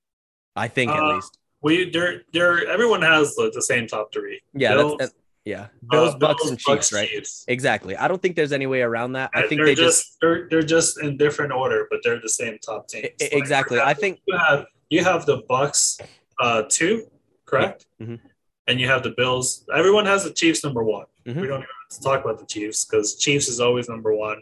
I 0.56 0.68
think 0.68 0.92
at 0.92 1.00
Uh, 1.00 1.16
least. 1.16 1.38
We 1.62 1.90
there 1.90 2.22
there 2.32 2.68
everyone 2.68 3.02
has 3.02 3.36
the, 3.36 3.50
the 3.54 3.62
same 3.62 3.88
top 3.88 4.14
three. 4.14 4.42
Yeah, 4.54 4.76
Bills, 4.76 4.96
that's, 5.00 5.14
yeah. 5.46 5.62
uh, 5.62 5.68
Bills, 5.90 6.16
Bucks, 6.16 6.42
Bills, 6.44 6.50
and 6.52 6.60
Chiefs, 6.60 6.66
Bucks, 6.68 6.94
right? 6.94 7.10
Chiefs. 7.10 7.46
Exactly. 7.48 7.96
I 7.98 8.08
don't 8.08 8.22
think 8.22 8.36
there's 8.36 8.52
any 8.52 8.68
way 8.68 8.82
around 8.82 9.14
that. 9.14 9.32
I 9.34 9.48
think 9.48 9.60
they're 9.60 9.66
they 9.68 9.76
just, 9.76 10.18
they're 10.22 10.48
they're 10.50 10.62
just 10.62 11.02
in 11.02 11.18
different 11.18 11.52
order, 11.54 11.88
but 11.90 12.02
they're 12.04 12.22
the 12.22 12.30
same 12.30 12.60
top 12.60 12.88
teams. 12.88 13.06
e- 13.22 13.30
exactly. 13.32 13.80
I 13.80 13.94
think 13.96 14.20
you 14.28 14.38
have 14.38 14.66
you 14.90 15.04
have 15.04 15.26
the 15.26 15.38
Bucks 15.50 15.98
uh 16.40 16.64
two, 16.70 17.10
correct? 17.46 17.88
Mhm. 18.02 18.20
And 18.68 18.80
you 18.80 18.88
have 18.88 19.02
the 19.04 19.12
Bills. 19.18 19.66
Everyone 19.74 20.06
has 20.06 20.24
the 20.24 20.32
Chiefs 20.34 20.64
number 20.64 20.84
one. 20.84 21.06
Mhm. 21.26 21.42
We 21.42 21.48
don't 21.48 21.64
even 21.66 21.76
have 21.90 21.98
to 21.98 22.02
talk 22.04 22.24
about 22.24 22.38
the 22.40 22.46
Chiefs 22.46 22.86
because 22.86 23.16
Chiefs 23.16 23.48
is 23.48 23.60
always 23.60 23.90
number 23.90 24.14
one. 24.14 24.42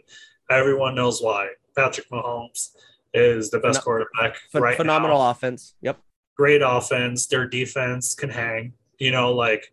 Everyone 0.50 0.94
knows 0.94 1.22
why. 1.22 1.48
Patrick 1.74 2.08
Mahomes 2.10 2.70
is 3.14 3.50
the 3.50 3.58
best 3.60 3.80
Phen- 3.80 3.84
quarterback 3.84 4.36
ph- 4.52 4.60
right 4.62 4.76
phenomenal 4.76 5.18
now. 5.18 5.30
offense. 5.30 5.74
Yep. 5.80 5.98
Great 6.36 6.62
offense. 6.62 7.26
Their 7.26 7.46
defense 7.46 8.14
can 8.14 8.28
hang. 8.28 8.72
You 8.98 9.12
know, 9.12 9.32
like 9.32 9.72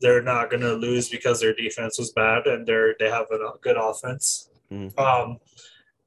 they're 0.00 0.22
not 0.22 0.50
going 0.50 0.62
to 0.62 0.72
lose 0.74 1.08
because 1.08 1.40
their 1.40 1.54
defense 1.54 1.98
was 1.98 2.12
bad 2.12 2.46
and 2.46 2.66
they're 2.66 2.94
they 2.98 3.10
have 3.10 3.26
a 3.30 3.38
good 3.60 3.76
offense. 3.76 4.50
Mhm. 4.72 4.98
Um, 4.98 5.38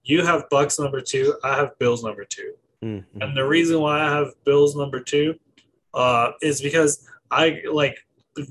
you 0.04 0.26
have 0.26 0.50
Bucks 0.50 0.80
number 0.80 1.02
two. 1.02 1.36
I 1.44 1.56
have 1.56 1.78
Bills 1.78 2.04
number 2.04 2.26
two. 2.26 2.54
Mhm. 2.84 3.06
And 3.22 3.38
the 3.38 3.46
reason 3.48 3.80
why 3.80 4.02
I 4.02 4.10
have 4.10 4.30
Bills 4.44 4.76
number 4.76 5.00
two 5.00 5.36
uh, 5.94 6.32
is 6.42 6.62
because 6.62 7.08
I 7.30 7.62
like, 7.72 7.98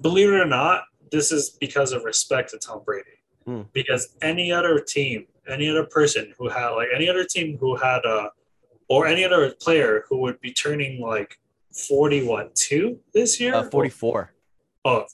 believe 0.03 0.29
it 0.29 0.35
or 0.41 0.47
not, 0.47 0.85
this 1.11 1.33
is 1.33 1.51
because 1.51 1.91
of 1.93 2.05
respect 2.05 2.51
to 2.51 2.59
Tom 2.59 2.83
Brady. 2.85 3.11
Hmm. 3.47 3.63
Because 3.73 4.15
any 4.23 4.53
other 4.53 4.79
team, 4.79 5.27
any 5.51 5.69
other 5.69 5.85
person 5.85 6.33
who 6.39 6.49
had 6.49 6.69
like 6.71 6.89
any 6.95 7.09
other 7.09 7.25
team 7.25 7.59
who 7.59 7.77
had 7.77 8.05
a 8.05 8.31
or 8.89 9.07
any 9.07 9.25
other 9.25 9.53
player 9.61 10.05
who 10.09 10.19
would 10.19 10.41
be 10.41 10.53
turning 10.53 11.01
like 11.01 11.39
40 11.73 12.27
what 12.27 12.55
two 12.55 12.99
this 13.15 13.41
year? 13.41 13.55
Uh, 13.55 13.65
44. 13.65 14.33
Oh, 14.85 15.05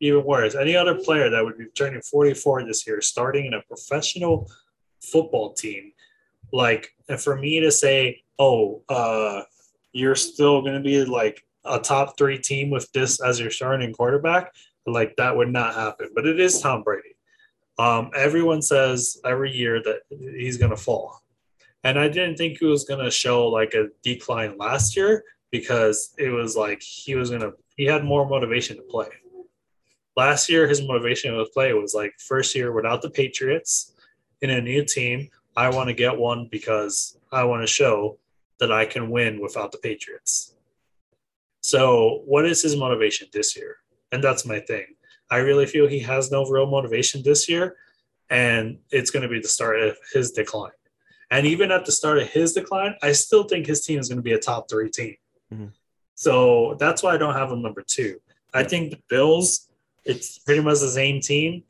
even 0.00 0.24
worse. 0.24 0.54
Any 0.54 0.76
other 0.76 0.94
player 0.96 1.30
that 1.30 1.44
would 1.44 1.56
be 1.56 1.66
turning 1.74 2.02
44 2.02 2.64
this 2.64 2.86
year, 2.86 3.00
starting 3.00 3.46
in 3.46 3.54
a 3.54 3.62
professional 3.62 4.50
football 5.00 5.54
team, 5.54 5.92
like, 6.52 6.94
and 7.08 7.20
for 7.20 7.36
me 7.36 7.60
to 7.60 7.70
say, 7.70 8.22
oh, 8.38 8.82
uh, 8.88 9.42
you're 9.92 10.14
still 10.14 10.60
going 10.60 10.74
to 10.74 10.80
be 10.80 11.04
like 11.04 11.46
a 11.64 11.78
top 11.78 12.18
three 12.18 12.38
team 12.38 12.70
with 12.70 12.90
this 12.92 13.20
as 13.22 13.40
your 13.40 13.50
starting 13.50 13.92
quarterback, 13.92 14.52
like 14.86 15.16
that 15.16 15.34
would 15.34 15.50
not 15.50 15.74
happen. 15.74 16.10
But 16.14 16.26
it 16.26 16.38
is 16.38 16.60
Tom 16.60 16.82
Brady. 16.82 17.13
Um, 17.78 18.10
everyone 18.16 18.62
says 18.62 19.18
every 19.24 19.50
year 19.50 19.82
that 19.82 20.02
he's 20.10 20.56
going 20.56 20.70
to 20.70 20.76
fall. 20.76 21.22
And 21.82 21.98
I 21.98 22.08
didn't 22.08 22.36
think 22.36 22.58
he 22.58 22.66
was 22.66 22.84
going 22.84 23.04
to 23.04 23.10
show 23.10 23.48
like 23.48 23.74
a 23.74 23.88
decline 24.02 24.56
last 24.56 24.96
year 24.96 25.24
because 25.50 26.14
it 26.18 26.30
was 26.30 26.56
like 26.56 26.82
he 26.82 27.14
was 27.14 27.30
going 27.30 27.42
to, 27.42 27.52
he 27.76 27.84
had 27.84 28.04
more 28.04 28.26
motivation 28.26 28.76
to 28.76 28.82
play. 28.82 29.08
Last 30.16 30.48
year, 30.48 30.68
his 30.68 30.86
motivation 30.86 31.34
to 31.34 31.44
play 31.52 31.72
was 31.72 31.94
like 31.94 32.14
first 32.18 32.54
year 32.54 32.72
without 32.72 33.02
the 33.02 33.10
Patriots 33.10 33.92
in 34.40 34.50
a 34.50 34.60
new 34.60 34.84
team. 34.84 35.28
I 35.56 35.68
want 35.68 35.88
to 35.88 35.94
get 35.94 36.16
one 36.16 36.48
because 36.50 37.18
I 37.32 37.44
want 37.44 37.62
to 37.62 37.66
show 37.66 38.18
that 38.60 38.72
I 38.72 38.86
can 38.86 39.10
win 39.10 39.40
without 39.40 39.72
the 39.72 39.78
Patriots. 39.78 40.54
So, 41.60 42.22
what 42.26 42.44
is 42.44 42.62
his 42.62 42.76
motivation 42.76 43.28
this 43.32 43.56
year? 43.56 43.76
And 44.12 44.22
that's 44.22 44.46
my 44.46 44.60
thing. 44.60 44.86
I 45.34 45.38
really 45.38 45.66
feel 45.66 45.88
he 45.88 45.98
has 46.14 46.30
no 46.30 46.44
real 46.44 46.66
motivation 46.66 47.22
this 47.24 47.48
year, 47.48 47.74
and 48.30 48.78
it's 48.90 49.10
going 49.10 49.24
to 49.24 49.28
be 49.28 49.40
the 49.40 49.48
start 49.48 49.80
of 49.80 49.96
his 50.12 50.30
decline. 50.30 50.78
And 51.28 51.44
even 51.44 51.72
at 51.72 51.84
the 51.84 51.92
start 51.92 52.18
of 52.18 52.28
his 52.28 52.52
decline, 52.52 52.94
I 53.02 53.10
still 53.12 53.42
think 53.50 53.66
his 53.66 53.84
team 53.84 53.98
is 53.98 54.08
going 54.08 54.18
to 54.22 54.28
be 54.30 54.34
a 54.34 54.38
top 54.38 54.68
three 54.70 54.90
team. 54.90 55.16
Mhm. 55.52 55.70
So 56.14 56.76
that's 56.78 57.02
why 57.02 57.14
I 57.14 57.18
don't 57.18 57.34
have 57.34 57.50
him 57.50 57.62
number 57.62 57.82
two. 57.82 58.20
I 58.60 58.62
think 58.62 58.92
the 58.92 59.00
Bills, 59.08 59.68
it's 60.04 60.38
pretty 60.38 60.62
much 60.62 60.78
the 60.80 60.90
same 61.02 61.20
team. 61.20 61.64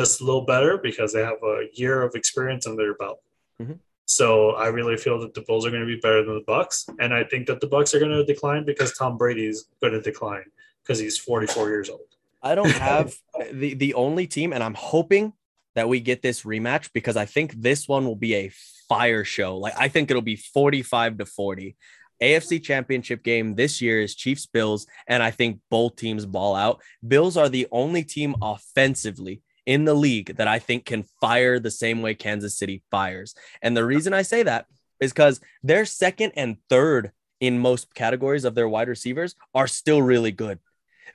just 0.00 0.20
a 0.20 0.24
little 0.24 0.42
better 0.54 0.76
because 0.76 1.14
they 1.14 1.22
have 1.22 1.42
a 1.42 1.70
year 1.72 2.02
of 2.02 2.14
experience 2.14 2.66
under 2.66 2.82
their 2.82 2.92
belt. 3.02 3.20
Mhm. 3.62 3.78
So 4.04 4.50
I 4.50 4.66
really 4.66 4.98
feel 4.98 5.18
that 5.20 5.32
the 5.32 5.40
Bills 5.40 5.64
are 5.64 5.70
going 5.70 5.86
to 5.88 5.94
be 5.96 6.00
better 6.06 6.22
than 6.22 6.34
the 6.34 6.44
Bucks, 6.54 6.84
and 7.00 7.14
I 7.14 7.24
think 7.24 7.46
that 7.46 7.60
the 7.62 7.66
Bucks 7.66 7.94
are 7.94 7.98
going 7.98 8.10
to 8.10 8.22
decline 8.22 8.66
because 8.66 8.92
Tom 8.92 9.16
Brady 9.16 9.46
is 9.46 9.58
going 9.80 9.94
to 9.94 10.02
decline 10.02 10.48
because 10.82 10.98
he's 10.98 11.16
44 11.16 11.70
years 11.70 11.88
old. 11.88 12.10
I 12.46 12.54
don't 12.54 12.70
have 12.90 13.14
uh, 13.34 13.44
the 13.52 13.74
the 13.74 13.94
only 13.94 14.26
team, 14.26 14.52
and 14.52 14.62
I'm 14.62 14.74
hoping 14.74 15.32
that 15.74 15.88
we 15.88 16.00
get 16.00 16.22
this 16.22 16.42
rematch 16.42 16.90
because 16.94 17.16
I 17.16 17.26
think 17.26 17.52
this 17.52 17.86
one 17.86 18.06
will 18.06 18.16
be 18.16 18.34
a 18.34 18.52
fire 18.88 19.24
show. 19.24 19.58
Like 19.58 19.74
I 19.78 19.88
think 19.88 20.10
it'll 20.10 20.22
be 20.22 20.36
45 20.36 21.18
to 21.18 21.26
40. 21.26 21.76
AFC 22.22 22.62
championship 22.62 23.22
game 23.22 23.56
this 23.56 23.82
year 23.82 24.00
is 24.00 24.14
Chiefs 24.14 24.46
Bills, 24.46 24.86
and 25.06 25.22
I 25.22 25.30
think 25.30 25.60
both 25.70 25.96
teams 25.96 26.24
ball 26.24 26.54
out. 26.54 26.80
Bills 27.06 27.36
are 27.36 27.50
the 27.50 27.66
only 27.70 28.04
team 28.04 28.34
offensively 28.40 29.42
in 29.66 29.84
the 29.84 29.94
league 29.94 30.36
that 30.36 30.48
I 30.48 30.58
think 30.58 30.86
can 30.86 31.04
fire 31.20 31.58
the 31.58 31.70
same 31.70 32.00
way 32.00 32.14
Kansas 32.14 32.56
City 32.56 32.82
fires. 32.90 33.34
And 33.60 33.76
the 33.76 33.84
reason 33.84 34.14
I 34.14 34.22
say 34.22 34.44
that 34.44 34.66
is 35.00 35.12
because 35.12 35.40
their 35.62 35.84
second 35.84 36.32
and 36.36 36.56
third 36.70 37.10
in 37.40 37.58
most 37.58 37.94
categories 37.94 38.44
of 38.44 38.54
their 38.54 38.68
wide 38.68 38.88
receivers 38.88 39.34
are 39.54 39.66
still 39.66 40.00
really 40.00 40.32
good. 40.32 40.58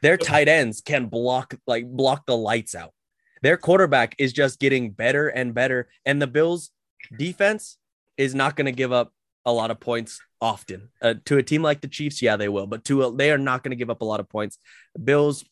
Their 0.02 0.18
tight 0.18 0.48
ends 0.48 0.82
can 0.82 1.08
block 1.08 1.56
like 1.68 1.86
block 1.86 2.26
the 2.26 2.38
lights 2.38 2.76
out. 2.76 2.94
Their 3.42 3.58
quarterback 3.58 4.16
is 4.18 4.34
just 4.34 4.60
getting 4.60 4.92
better 4.92 5.28
and 5.28 5.54
better. 5.54 5.90
And 6.06 6.22
the 6.22 6.28
Bills 6.28 6.72
defense 7.16 7.78
is 8.18 8.36
not 8.36 8.56
going 8.56 8.66
to 8.66 8.72
give 8.72 8.92
up 8.92 9.14
a 9.46 9.52
lot 9.52 9.72
of 9.72 9.80
points 9.80 10.20
often. 10.40 10.90
Uh, 11.02 11.16
to 11.26 11.38
a 11.38 11.44
team 11.44 11.64
like 11.64 11.82
the 11.82 11.88
Chiefs, 11.88 12.22
yeah, 12.22 12.38
they 12.38 12.50
will, 12.50 12.68
but 12.68 12.84
to 12.86 13.04
a, 13.04 13.16
they 13.16 13.32
are 13.32 13.38
not 13.38 13.64
going 13.64 13.72
to 13.72 13.76
give 13.76 13.90
up 13.90 14.02
a 14.02 14.06
lot 14.06 14.20
of 14.20 14.30
points. 14.30 14.58
Bills, 15.04 15.44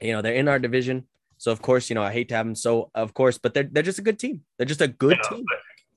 you 0.00 0.12
know, 0.12 0.22
they're 0.22 0.34
in 0.34 0.48
our 0.48 0.58
division. 0.58 1.04
So 1.38 1.52
of 1.52 1.60
course, 1.60 1.90
you 1.90 1.94
know, 1.94 2.02
I 2.02 2.12
hate 2.12 2.30
to 2.30 2.34
have 2.34 2.46
them 2.46 2.54
so 2.54 2.90
of 2.94 3.12
course, 3.12 3.36
but 3.36 3.52
they're 3.52 3.68
they're 3.70 3.82
just 3.82 3.98
a 3.98 4.02
good 4.02 4.18
team. 4.18 4.42
They're 4.56 4.66
just 4.66 4.80
a 4.80 4.88
good 4.88 5.18
Yeah, 5.22 5.36
team. 5.36 5.44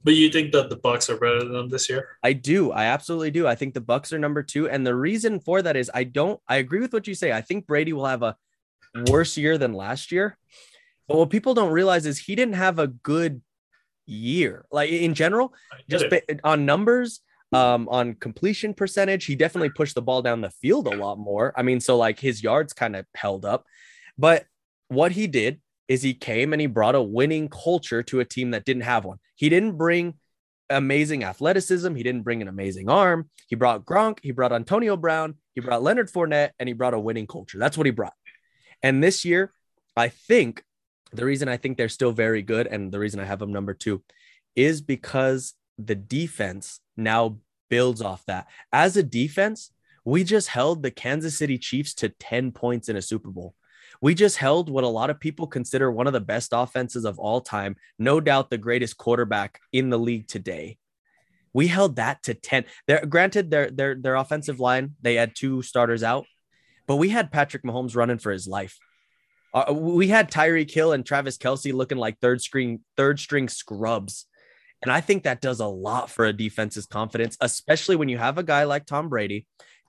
But, 0.04 0.16
you 0.16 0.30
think 0.30 0.52
that 0.54 0.70
the 0.70 0.78
Bucks 0.78 1.10
are 1.10 1.18
better 1.18 1.40
than 1.40 1.54
them 1.54 1.70
this 1.70 1.90
year? 1.90 2.18
I 2.24 2.34
do. 2.34 2.72
I 2.72 2.86
absolutely 2.86 3.32
do. 3.32 3.48
I 3.48 3.56
think 3.56 3.74
the 3.74 3.82
Bucks 3.82 4.14
are 4.14 4.20
number 4.20 4.44
two, 4.44 4.70
and 4.70 4.86
the 4.86 4.96
reason 4.96 5.40
for 5.40 5.62
that 5.62 5.76
is 5.76 5.92
I 5.94 6.04
don't. 6.06 6.40
I 6.48 6.58
agree 6.58 6.80
with 6.80 6.94
what 6.94 7.08
you 7.08 7.16
say. 7.16 7.32
I 7.32 7.42
think 7.42 7.68
Brady 7.68 7.94
will 7.94 8.06
have 8.06 8.24
a 8.24 8.36
worse 9.08 9.38
year 9.38 9.58
than 9.58 9.74
last 9.74 10.12
year, 10.12 10.38
but 11.08 11.18
what 11.18 11.30
people 11.30 11.54
don't 11.54 11.72
realize 11.72 12.06
is 12.06 12.18
he 12.18 12.36
didn't 12.36 12.56
have 12.56 12.80
a 12.80 12.88
good 12.88 13.42
year. 14.06 14.66
Like 14.72 14.90
in 14.90 15.14
general, 15.14 15.54
just 15.90 16.06
it. 16.06 16.40
on 16.44 16.66
numbers, 16.66 17.22
um, 17.52 17.88
on 17.90 18.16
completion 18.16 18.74
percentage, 18.74 19.26
he 19.26 19.36
definitely 19.36 19.70
pushed 19.70 19.96
the 19.96 20.02
ball 20.02 20.22
down 20.22 20.42
the 20.42 20.50
field 20.50 20.88
a 20.88 20.96
lot 20.96 21.18
more. 21.18 21.54
I 21.56 21.62
mean, 21.62 21.80
so 21.80 21.98
like 21.98 22.20
his 22.20 22.44
yards 22.44 22.74
kind 22.74 22.96
of 22.96 23.06
held 23.16 23.46
up, 23.46 23.66
but 24.18 24.46
what 24.88 25.12
he 25.12 25.28
did 25.28 25.62
is 25.90 26.04
he 26.04 26.14
came 26.14 26.54
and 26.54 26.62
he 26.62 26.68
brought 26.68 26.96
a 26.96 27.02
winning 27.02 27.50
culture 27.50 28.04
to 28.04 28.20
a 28.20 28.26
team 28.26 28.52
that 28.52 28.64
didn't 28.64 28.84
have 28.84 29.04
one. 29.04 29.18
He 29.36 29.50
didn't 29.50 29.76
bring 29.76 30.14
amazing 30.70 31.24
athleticism. 31.24 31.96
He 31.96 32.04
didn't 32.04 32.22
bring 32.22 32.44
an 32.44 32.48
amazing 32.48 32.90
arm. 32.90 33.30
He 33.48 33.56
brought 33.56 33.86
Gronk. 33.86 34.20
He 34.22 34.32
brought 34.32 34.54
Antonio 34.54 34.96
Brown. 34.96 35.36
He 35.56 35.62
brought 35.62 35.82
Leonard 35.82 36.12
Fournette, 36.12 36.52
and 36.60 36.70
he 36.70 36.74
brought 36.74 36.94
a 36.94 37.00
winning 37.00 37.26
culture. 37.26 37.58
That's 37.58 37.76
what 37.76 37.88
he 37.88 37.92
brought. 37.92 38.14
And 38.84 39.04
this 39.04 39.26
year, 39.26 39.52
I 39.98 40.10
think 40.10 40.64
the 41.12 41.26
reason 41.26 41.50
I 41.50 41.58
think 41.58 41.78
they're 41.78 41.90
still 41.90 42.12
very 42.12 42.44
good, 42.44 42.68
and 42.68 42.92
the 42.92 43.00
reason 43.00 43.20
I 43.20 43.26
have 43.26 43.40
them 43.40 43.52
number 43.52 43.74
two, 43.74 44.04
is 44.56 44.82
because 44.82 45.56
the 45.80 45.96
defense 45.96 46.82
now 46.96 47.40
builds 47.70 48.04
off 48.04 48.24
that. 48.28 48.48
As 48.72 48.96
a 48.96 49.04
defense, 49.04 49.72
we 50.06 50.24
just 50.24 50.50
held 50.50 50.84
the 50.84 50.92
Kansas 50.92 51.38
City 51.38 51.58
Chiefs 51.58 51.96
to 51.96 52.10
10 52.10 52.52
points 52.52 52.90
in 52.90 52.96
a 52.96 53.02
Super 53.02 53.30
Bowl. 53.30 53.56
We 54.02 54.16
just 54.16 54.38
held 54.38 54.70
what 54.70 54.84
a 54.84 54.88
lot 54.88 55.10
of 55.10 55.20
people 55.20 55.48
consider 55.48 55.92
one 55.92 56.08
of 56.08 56.14
the 56.14 56.22
best 56.22 56.52
offenses 56.54 57.06
of 57.06 57.20
all 57.20 57.42
time, 57.42 57.76
no 57.98 58.20
doubt 58.20 58.50
the 58.50 58.58
greatest 58.58 58.98
quarterback 58.98 59.60
in 59.74 59.90
the 59.90 60.00
league 60.00 60.28
today. 60.28 60.78
We 61.54 61.68
held 61.68 61.98
that 61.98 62.24
to 62.24 62.34
10. 62.34 62.66
They're, 62.88 63.06
granted, 63.06 63.52
their, 63.52 63.70
their, 63.70 63.96
their 63.96 64.16
offensive 64.16 64.60
line, 64.60 64.96
they 65.02 65.16
had 65.16 65.36
two 65.36 65.62
starters 65.62 66.04
out, 66.04 66.26
but 66.88 66.96
we 66.96 67.10
had 67.10 67.32
Patrick 67.32 67.64
Mahomes 67.64 67.96
running 67.96 68.20
for 68.20 68.32
his 68.32 68.48
life. 68.48 68.78
Uh, 69.54 69.74
we 69.74 70.08
had 70.08 70.32
Tyreek 70.32 70.72
Hill 70.72 70.94
and 70.94 71.06
Travis 71.06 71.38
Kelce 71.38 71.74
looking 71.74 71.98
like 71.98 72.20
third 72.20 72.40
string, 72.40 72.82
third 72.96 73.20
string 73.20 73.50
scrubs. 73.50 74.28
And 74.82 74.92
I 74.92 75.02
think 75.02 75.24
that 75.24 75.42
does 75.42 75.60
a 75.60 75.68
lot 75.68 76.10
for 76.10 76.26
a 76.26 76.34
defense's 76.34 76.86
confidence, 76.86 77.36
especially 77.42 77.96
when 77.96 78.10
you 78.10 78.18
have 78.18 78.38
a 78.38 78.44
guy 78.44 78.64
like 78.64 78.86
Tom 78.86 79.10
Brady 79.10 79.46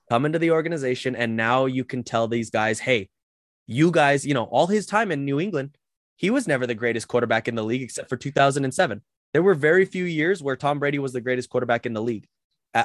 come 0.09 0.25
into 0.25 0.39
the 0.39 0.51
organization 0.51 1.15
and 1.15 1.37
now 1.37 1.65
you 1.65 1.85
can 1.85 2.03
tell 2.03 2.27
these 2.27 2.49
guys, 2.49 2.79
hey, 2.79 3.09
you 3.71 3.91
guys, 3.91 4.25
you 4.25 4.33
know, 4.33 4.45
all 4.45 4.67
his 4.67 4.85
time 4.85 5.11
in 5.11 5.25
New 5.25 5.39
England, 5.39 5.77
he 6.17 6.29
was 6.29 6.47
never 6.47 6.67
the 6.67 6.75
greatest 6.75 7.07
quarterback 7.07 7.47
in 7.47 7.55
the 7.55 7.63
league 7.63 7.81
except 7.81 8.09
for 8.09 8.17
2007. 8.17 9.01
There 9.33 9.43
were 9.43 9.55
very 9.55 9.85
few 9.85 10.03
years 10.03 10.43
where 10.43 10.55
Tom 10.55 10.79
Brady 10.79 10.99
was 10.99 11.13
the 11.13 11.21
greatest 11.21 11.49
quarterback 11.49 11.85
in 11.85 11.93
the 11.93 12.01
league 12.01 12.27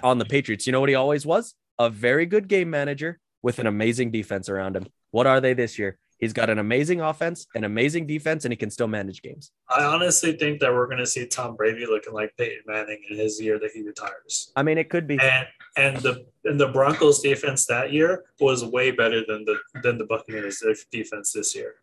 on 0.03 0.19
the 0.19 0.25
Patriots. 0.25 0.67
You 0.67 0.73
know 0.73 0.81
what 0.81 0.89
he 0.89 0.95
always 0.95 1.27
was? 1.27 1.55
A 1.79 1.91
very 1.91 2.25
good 2.25 2.49
game 2.49 2.71
manager 2.71 3.19
with 3.43 3.59
an 3.59 3.67
amazing 3.67 4.11
defense 4.11 4.49
around 4.49 4.77
him. 4.77 4.87
What 5.11 5.27
are 5.27 5.41
they 5.41 5.55
this 5.55 5.79
year? 5.79 5.99
He's 6.19 6.33
got 6.33 6.49
an 6.49 6.59
amazing 6.59 7.03
offense, 7.03 7.47
an 7.55 7.65
amazing 7.65 8.07
defense, 8.07 8.45
and 8.45 8.53
he 8.53 8.57
can 8.57 8.71
still 8.71 8.89
manage 8.89 9.21
games. 9.21 9.51
I 9.69 9.85
honestly 9.85 10.33
think 10.33 10.61
that 10.61 10.73
we're 10.73 10.87
going 10.87 10.99
to 10.99 11.07
see 11.07 11.27
Tom 11.27 11.57
Brady 11.57 11.85
looking 11.85 12.15
like 12.15 12.35
Peyton 12.39 12.63
Manning 12.67 13.03
in 13.11 13.19
his 13.19 13.41
year 13.41 13.59
that 13.59 13.73
he 13.73 13.83
retires. 13.83 14.51
I 14.57 14.63
mean, 14.63 14.79
it 14.79 14.89
could 14.89 15.07
be. 15.07 15.19
And 15.21 15.47
and 15.77 15.97
the 15.99 16.27
and 16.45 16.59
the 16.59 16.69
Broncos 16.69 17.21
defense 17.21 17.67
that 17.67 17.93
year 17.93 18.25
was 18.41 18.65
way 18.65 18.91
better 18.91 19.25
than 19.27 19.45
the 19.45 19.59
than 19.83 19.99
the 19.99 20.07
Buccaneers 20.07 20.63
defense 20.91 21.33
this 21.33 21.55
year. 21.55 21.75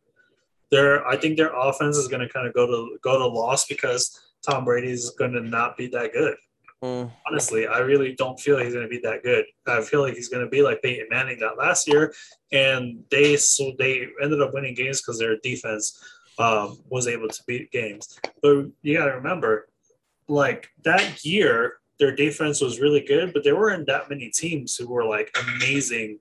Their 0.72 1.07
I 1.07 1.15
think 1.15 1.38
their 1.38 1.53
offense 1.55 1.97
is 1.97 2.07
going 2.07 2.27
to 2.27 2.34
kind 2.34 2.47
of 2.47 2.53
go 2.53 2.65
to 2.65 2.97
go 3.03 3.19
to 3.19 3.27
loss 3.27 3.68
because 3.68 4.19
Tom 4.43 4.65
Brady 4.65 4.91
is 4.91 5.11
going 5.11 5.34
to 5.34 5.41
not 5.41 5.77
be 5.77 5.88
that 5.88 6.11
good. 6.11 6.35
Mm, 6.84 7.10
Honestly, 7.26 7.65
I 7.65 7.80
really 7.80 8.14
don't 8.14 8.38
feel 8.38 8.57
he's 8.57 8.73
going 8.73 8.85
to 8.85 8.89
be 8.89 8.99
that 9.03 9.23
good. 9.23 9.45
I 9.65 9.81
feel 9.81 10.01
like 10.01 10.15
he's 10.15 10.27
going 10.27 10.43
to 10.43 10.49
be 10.49 10.61
like 10.61 10.81
Peyton 10.81 11.07
Manning 11.10 11.39
that 11.39 11.57
last 11.57 11.88
year, 11.88 12.14
and 12.51 13.01
they 13.10 13.38
so 13.38 13.72
they 13.80 14.07
ended 14.22 14.41
up 14.41 14.53
winning 14.53 14.76
games 14.76 15.01
because 15.01 15.18
their 15.18 15.38
defense 15.38 15.97
um, 16.38 16.77
was 16.89 17.07
able 17.07 17.30
to 17.30 17.43
beat 17.47 17.72
games. 17.72 18.19
But 18.41 18.65
you 18.81 18.97
got 18.97 19.05
to 19.05 19.14
remember, 19.14 19.69
like 20.27 20.68
that 20.84 21.23
year, 21.23 21.76
their 21.99 22.14
defense 22.14 22.60
was 22.60 22.81
really 22.81 23.01
good, 23.01 23.31
but 23.31 23.45
there 23.45 23.55
weren't 23.55 23.88
that 23.88 24.10
many 24.10 24.30
teams 24.30 24.76
who 24.76 24.89
were 24.89 25.05
like 25.05 25.34
amazing 25.55 26.19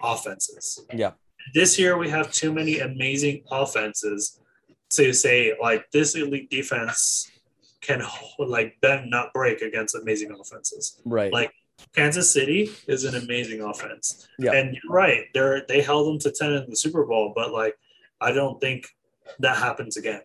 offenses. 0.00 0.86
yeah. 0.94 1.12
This 1.52 1.80
year, 1.80 1.98
we 1.98 2.08
have 2.10 2.30
too 2.32 2.52
many 2.52 2.78
amazing 2.78 3.42
offenses 3.50 4.40
to 4.90 5.12
say 5.12 5.52
like 5.60 5.90
this 5.90 6.14
elite 6.14 6.48
defense 6.48 7.28
can 7.86 8.02
like 8.38 8.80
bend 8.80 9.10
not 9.10 9.32
break 9.32 9.62
against 9.62 9.94
amazing 9.94 10.30
offenses. 10.38 11.00
Right. 11.04 11.32
Like 11.32 11.52
Kansas 11.94 12.32
City 12.32 12.70
is 12.88 13.04
an 13.04 13.14
amazing 13.14 13.62
offense. 13.62 14.28
Yeah. 14.38 14.52
And 14.52 14.74
you're 14.74 14.92
right, 14.92 15.24
they're 15.34 15.64
they 15.68 15.82
held 15.82 16.08
them 16.08 16.18
to 16.20 16.30
10 16.30 16.52
in 16.52 16.70
the 16.70 16.76
Super 16.76 17.04
Bowl, 17.04 17.32
but 17.34 17.52
like 17.52 17.76
I 18.20 18.32
don't 18.32 18.60
think 18.60 18.88
that 19.40 19.56
happens 19.56 19.96
again. 19.96 20.22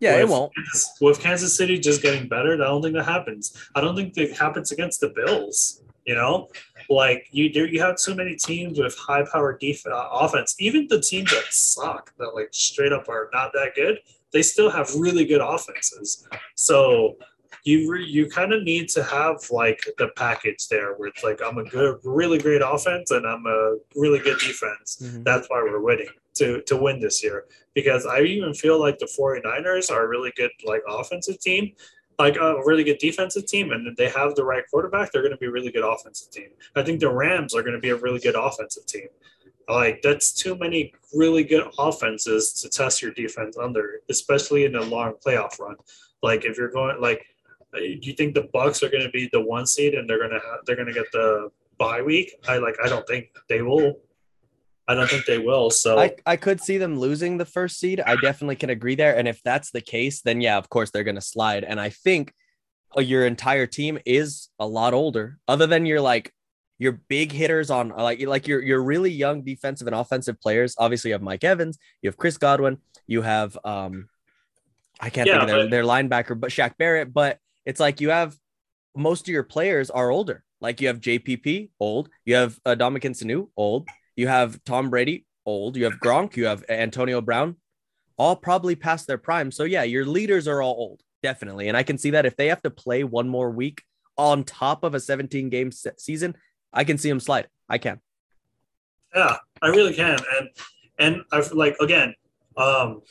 yeah, 0.00 0.16
it 0.16 0.22
with, 0.22 0.30
won't. 0.30 0.52
With 1.00 1.20
Kansas 1.20 1.56
City 1.56 1.78
just 1.78 2.02
getting 2.02 2.28
better, 2.28 2.54
I 2.54 2.56
don't 2.56 2.82
think 2.82 2.94
that 2.94 3.04
happens. 3.04 3.56
I 3.74 3.80
don't 3.80 3.96
think 3.96 4.14
that 4.14 4.32
happens 4.36 4.72
against 4.72 5.00
the 5.00 5.10
Bills. 5.10 5.82
You 6.06 6.14
know, 6.14 6.48
like 6.88 7.26
you 7.32 7.52
do, 7.52 7.66
you 7.66 7.82
have 7.82 7.98
so 7.98 8.14
many 8.14 8.34
teams 8.34 8.78
with 8.78 8.96
high 8.96 9.24
power 9.30 9.58
def- 9.58 9.86
uh, 9.86 10.08
offense. 10.10 10.56
Even 10.58 10.86
the 10.88 11.02
teams 11.02 11.30
that 11.32 11.44
suck, 11.50 12.14
that 12.16 12.30
like 12.34 12.48
straight 12.52 12.92
up 12.92 13.10
are 13.10 13.28
not 13.34 13.52
that 13.52 13.74
good, 13.74 13.98
they 14.32 14.42
still 14.42 14.70
have 14.70 14.94
really 14.94 15.24
good 15.24 15.40
offenses. 15.40 16.26
So 16.54 17.16
you 17.64 17.90
re- 17.90 18.04
you 18.06 18.28
kind 18.28 18.52
of 18.52 18.62
need 18.62 18.88
to 18.90 19.02
have 19.02 19.36
like 19.50 19.80
the 19.98 20.08
package 20.16 20.68
there, 20.68 20.94
where 20.94 21.08
it's 21.08 21.22
like 21.24 21.40
I'm 21.44 21.58
a 21.58 21.64
good, 21.64 21.98
really 22.04 22.38
great 22.38 22.62
offense 22.64 23.10
and 23.10 23.26
I'm 23.26 23.44
a 23.46 23.76
really 23.96 24.18
good 24.20 24.38
defense 24.38 25.00
Mhm. 25.02 25.24
that's 25.24 25.48
why 25.48 25.60
we're 25.62 25.80
winning 25.80 26.08
to 26.34 26.62
to 26.62 26.76
win 26.76 27.00
this 27.00 27.22
year 27.22 27.46
because 27.74 28.06
i 28.06 28.20
even 28.20 28.54
feel 28.54 28.78
like 28.78 28.98
the 28.98 29.06
49ers 29.18 29.90
are 29.90 30.04
a 30.04 30.08
really 30.08 30.32
good 30.36 30.50
like 30.64 30.82
offensive 30.88 31.40
team 31.40 31.72
like 32.18 32.36
a 32.36 32.54
really 32.64 32.84
good 32.84 32.98
defensive 32.98 33.44
team 33.46 33.72
and 33.72 33.86
if 33.88 33.96
they 33.96 34.08
have 34.08 34.34
the 34.36 34.44
right 34.44 34.62
quarterback 34.70 35.10
they're 35.10 35.22
going 35.22 35.32
to 35.32 35.38
be 35.38 35.46
a 35.46 35.50
really 35.50 35.72
good 35.72 35.82
offensive 35.84 36.30
team 36.30 36.50
i 36.76 36.82
think 36.82 37.00
the 37.00 37.10
rams 37.10 37.54
are 37.56 37.62
going 37.62 37.74
to 37.74 37.80
be 37.80 37.90
a 37.90 37.96
really 37.96 38.20
good 38.20 38.36
offensive 38.36 38.86
team 38.86 39.08
like 39.68 40.00
that's 40.02 40.32
too 40.32 40.56
many 40.56 40.92
really 41.14 41.44
good 41.44 41.66
offenses 41.78 42.52
to 42.52 42.68
test 42.68 43.02
your 43.02 43.12
defense 43.12 43.56
under 43.56 44.00
especially 44.08 44.64
in 44.64 44.74
a 44.76 44.82
long 44.82 45.14
playoff 45.24 45.58
run 45.58 45.76
like 46.22 46.44
if 46.44 46.56
you're 46.56 46.70
going 46.70 47.00
like 47.00 47.24
uh, 47.74 47.78
do 47.78 48.00
you 48.02 48.14
think 48.14 48.34
the 48.34 48.48
bucks 48.52 48.82
are 48.82 48.88
going 48.88 49.04
to 49.04 49.10
be 49.10 49.28
the 49.32 49.40
one 49.40 49.66
seed 49.66 49.94
and 49.94 50.08
they're 50.08 50.18
going 50.18 50.30
to 50.30 50.40
have 50.40 50.60
they're 50.66 50.76
going 50.76 50.88
to 50.88 50.94
get 50.94 51.10
the 51.12 51.50
bye 51.78 52.02
week 52.02 52.32
i 52.48 52.58
like 52.58 52.76
i 52.82 52.88
don't 52.88 53.06
think 53.06 53.28
they 53.48 53.62
will 53.62 53.98
I 54.88 54.94
don't 54.94 55.08
think 55.08 55.26
they 55.26 55.38
will. 55.38 55.68
So 55.68 55.98
I, 55.98 56.14
I 56.24 56.36
could 56.36 56.62
see 56.62 56.78
them 56.78 56.98
losing 56.98 57.36
the 57.36 57.44
first 57.44 57.78
seed. 57.78 58.00
I 58.00 58.16
definitely 58.16 58.56
can 58.56 58.70
agree 58.70 58.94
there. 58.94 59.16
And 59.16 59.28
if 59.28 59.42
that's 59.42 59.70
the 59.70 59.82
case, 59.82 60.22
then 60.22 60.40
yeah, 60.40 60.56
of 60.56 60.70
course 60.70 60.90
they're 60.90 61.04
going 61.04 61.14
to 61.16 61.20
slide. 61.20 61.62
And 61.62 61.78
I 61.78 61.90
think 61.90 62.32
uh, 62.96 63.02
your 63.02 63.26
entire 63.26 63.66
team 63.66 63.98
is 64.06 64.48
a 64.58 64.66
lot 64.66 64.94
older, 64.94 65.38
other 65.46 65.66
than 65.66 65.84
your 65.84 66.00
like 66.00 66.32
your 66.78 66.92
big 67.08 67.32
hitters 67.32 67.70
on 67.70 67.88
like 67.90 68.20
like 68.26 68.46
your 68.46 68.62
your 68.62 68.82
really 68.82 69.10
young 69.10 69.42
defensive 69.42 69.86
and 69.86 69.96
offensive 69.96 70.40
players. 70.40 70.74
Obviously, 70.78 71.10
you 71.10 71.14
have 71.14 71.22
Mike 71.22 71.44
Evans, 71.44 71.78
you 72.02 72.08
have 72.08 72.16
Chris 72.16 72.36
Godwin, 72.38 72.78
you 73.06 73.22
have 73.22 73.58
um 73.64 74.08
I 75.00 75.10
can't 75.10 75.26
Yeah, 75.26 75.34
think 75.34 75.42
of 75.42 75.48
their, 75.48 75.64
but- 75.64 75.70
their 75.70 75.84
linebacker, 75.84 76.38
but 76.38 76.50
Shaq 76.50 76.76
Barrett. 76.76 77.12
But 77.12 77.38
it's 77.64 77.80
like 77.80 78.00
you 78.00 78.10
have 78.10 78.36
most 78.96 79.28
of 79.28 79.32
your 79.32 79.44
players 79.44 79.90
are 79.90 80.10
older. 80.10 80.44
Like 80.60 80.80
you 80.80 80.88
have 80.88 81.00
JPP, 81.00 81.70
old. 81.78 82.08
You 82.24 82.34
have 82.34 82.58
uh, 82.66 82.74
Ndamukong 82.74 83.14
Suh, 83.14 83.46
old. 83.56 83.88
You 84.16 84.26
have 84.26 84.58
Tom 84.64 84.90
Brady, 84.90 85.24
old. 85.46 85.76
You 85.76 85.84
have 85.84 86.00
Gronk. 86.00 86.36
You 86.36 86.46
have 86.46 86.64
Antonio 86.68 87.20
Brown, 87.20 87.56
all 88.16 88.34
probably 88.34 88.74
past 88.74 89.06
their 89.06 89.18
prime. 89.18 89.52
So 89.52 89.62
yeah, 89.64 89.84
your 89.84 90.04
leaders 90.04 90.48
are 90.48 90.60
all 90.60 90.74
old, 90.74 91.02
definitely. 91.22 91.68
And 91.68 91.76
I 91.76 91.84
can 91.84 91.96
see 91.96 92.10
that 92.10 92.26
if 92.26 92.34
they 92.36 92.48
have 92.48 92.62
to 92.62 92.70
play 92.70 93.04
one 93.04 93.28
more 93.28 93.50
week 93.50 93.82
on 94.16 94.42
top 94.42 94.82
of 94.82 94.94
a 94.94 95.00
17 95.00 95.48
game 95.48 95.70
se- 95.70 95.92
season, 95.98 96.34
I 96.72 96.84
can 96.84 96.98
see 96.98 97.08
him 97.08 97.20
slide. 97.20 97.48
I 97.68 97.78
can. 97.78 98.00
Yeah, 99.14 99.36
I 99.62 99.68
really 99.68 99.94
can. 99.94 100.18
And 100.38 100.48
and 100.98 101.22
I 101.32 101.42
feel 101.42 101.58
like 101.58 101.76
again, 101.80 102.14
um, 102.56 103.02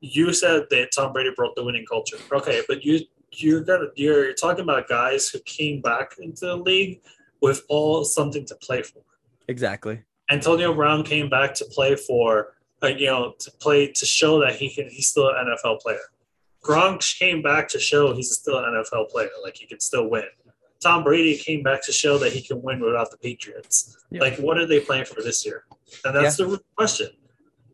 you 0.00 0.32
said 0.32 0.64
that 0.70 0.88
Tom 0.94 1.12
Brady 1.12 1.30
broke 1.36 1.54
the 1.56 1.64
winning 1.64 1.86
culture. 1.86 2.16
Okay, 2.32 2.62
but 2.68 2.84
you 2.84 3.00
you're 3.32 3.62
gonna 3.62 3.88
you're 3.96 4.32
talking 4.34 4.62
about 4.62 4.88
guys 4.88 5.28
who 5.28 5.38
came 5.40 5.80
back 5.80 6.12
into 6.18 6.46
the 6.46 6.56
league 6.56 7.00
with 7.40 7.62
all 7.68 8.04
something 8.04 8.44
to 8.46 8.54
play 8.56 8.82
for. 8.82 9.02
Exactly. 9.48 10.02
Antonio 10.30 10.74
Brown 10.74 11.04
came 11.04 11.28
back 11.28 11.54
to 11.54 11.64
play 11.66 11.94
for, 11.94 12.54
uh, 12.82 12.88
you 12.88 13.06
know, 13.06 13.34
to 13.38 13.50
play 13.60 13.92
to 13.92 14.06
show 14.06 14.40
that 14.40 14.56
he 14.56 14.68
can. 14.70 14.88
He's 14.88 15.08
still 15.08 15.28
an 15.28 15.46
NFL 15.46 15.80
player. 15.80 16.00
Gronk 16.64 17.18
came 17.18 17.42
back 17.42 17.68
to 17.68 17.78
show 17.78 18.12
he's 18.12 18.32
still 18.32 18.58
an 18.58 18.64
NFL 18.64 19.08
player, 19.10 19.28
like 19.44 19.56
he 19.56 19.66
can 19.66 19.78
still 19.78 20.10
win. 20.10 20.24
Tom 20.82 21.04
Brady 21.04 21.36
came 21.36 21.62
back 21.62 21.84
to 21.86 21.92
show 21.92 22.18
that 22.18 22.32
he 22.32 22.42
can 22.42 22.62
win 22.62 22.80
without 22.80 23.10
the 23.10 23.16
Patriots. 23.18 23.96
Yeah. 24.10 24.20
Like, 24.20 24.36
what 24.38 24.58
are 24.58 24.66
they 24.66 24.80
playing 24.80 25.06
for 25.06 25.22
this 25.22 25.44
year? 25.44 25.64
And 26.04 26.14
that's 26.14 26.36
the 26.36 26.60
question. 26.76 27.08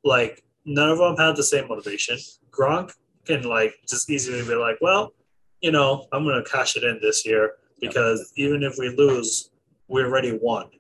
Like, 0.05 0.45
none 0.65 0.91
of 0.91 0.99
them 0.99 1.17
have 1.17 1.37
the 1.37 1.43
same 1.43 1.69
motivation. 1.69 2.19
Gronk 2.51 2.93
can 3.25 3.43
like 3.43 3.75
just 3.89 4.11
easily 4.11 4.43
be 4.43 4.55
like, 4.55 4.79
well, 4.81 5.13
you 5.61 5.71
know, 5.71 6.07
I'm 6.13 6.25
going 6.25 6.43
to 6.43 6.51
cash 6.51 6.77
it 6.77 6.85
in 6.85 6.99
this 7.01 7.25
year 7.25 7.55
because 7.81 8.33
even 8.37 8.63
if 8.63 8.77
we 8.79 8.89
lose, 8.91 9.51
we 9.89 10.03
already 10.03 10.39
won. 10.41 10.71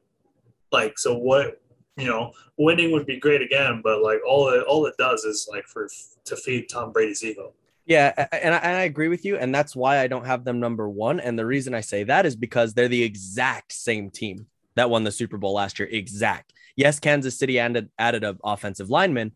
Like, 0.71 0.99
so 0.99 1.17
what? 1.17 1.61
You 1.97 2.07
know, 2.07 2.33
winning 2.57 2.91
would 2.93 3.05
be 3.05 3.21
great 3.21 3.43
again, 3.43 3.83
but 3.85 4.03
like 4.03 4.21
all 4.27 4.49
it 4.49 4.65
all 4.65 4.87
it 4.87 4.95
does 4.99 5.25
is 5.25 5.47
like 5.51 5.65
for 5.67 5.91
to 6.25 6.37
feed 6.37 6.71
Tom 6.71 6.91
Brady's 6.91 7.23
ego. 7.23 7.53
Yeah, 7.85 8.27
and 8.31 8.55
I, 8.55 8.59
and 8.59 8.77
I 8.77 8.83
agree 8.83 9.09
with 9.09 9.25
you, 9.25 9.37
and 9.37 9.53
that's 9.53 9.75
why 9.75 9.99
I 9.99 10.07
don't 10.07 10.27
have 10.27 10.45
them 10.45 10.61
number 10.61 10.89
one. 10.89 11.19
And 11.19 11.37
the 11.37 11.47
reason 11.47 11.75
I 11.75 11.81
say 11.81 12.05
that 12.05 12.27
is 12.27 12.37
because 12.37 12.75
they're 12.75 12.89
the 12.89 13.03
exact 13.03 13.73
same 13.73 14.09
team 14.11 14.47
that 14.77 14.89
won 14.89 15.05
the 15.05 15.11
Super 15.11 15.37
Bowl 15.37 15.55
last 15.55 15.79
year. 15.79 15.89
Exact. 15.91 16.53
Yes, 16.77 17.01
Kansas 17.01 17.39
City 17.39 17.59
added 17.59 17.91
added 17.99 18.25
an 18.25 18.39
offensive 18.45 18.89
lineman, 18.89 19.33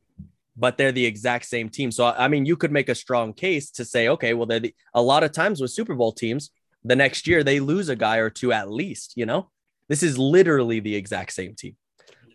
but 0.56 0.78
they're 0.78 0.92
the 0.92 1.04
exact 1.04 1.46
same 1.46 1.68
team. 1.68 1.90
So 1.90 2.06
I 2.06 2.28
mean, 2.28 2.46
you 2.46 2.56
could 2.56 2.72
make 2.72 2.88
a 2.88 2.94
strong 2.94 3.32
case 3.32 3.70
to 3.72 3.84
say, 3.84 4.08
okay, 4.08 4.32
well, 4.32 4.46
they're 4.46 4.60
the, 4.60 4.74
a 4.94 5.02
lot 5.02 5.24
of 5.24 5.32
times 5.32 5.60
with 5.60 5.72
Super 5.72 5.94
Bowl 5.94 6.12
teams, 6.12 6.50
the 6.84 6.96
next 6.96 7.26
year 7.26 7.42
they 7.42 7.58
lose 7.58 7.88
a 7.88 7.96
guy 7.96 8.18
or 8.18 8.30
two 8.30 8.52
at 8.52 8.70
least. 8.70 9.14
You 9.16 9.26
know, 9.26 9.50
this 9.88 10.02
is 10.02 10.18
literally 10.18 10.80
the 10.80 10.94
exact 10.94 11.32
same 11.32 11.54
team. 11.54 11.76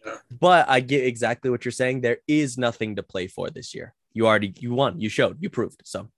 Yeah. 0.05 0.17
But 0.39 0.69
I 0.69 0.81
get 0.81 1.05
exactly 1.05 1.49
what 1.49 1.63
you're 1.63 1.71
saying. 1.71 2.01
There 2.01 2.17
is 2.27 2.57
nothing 2.57 2.97
to 2.97 3.03
play 3.03 3.27
for 3.27 3.49
this 3.49 3.73
year. 3.73 3.93
You 4.13 4.27
already 4.27 4.53
you 4.57 4.73
won. 4.73 4.99
You 4.99 5.09
showed. 5.09 5.37
You 5.39 5.49
proved. 5.49 5.81
So 5.85 6.09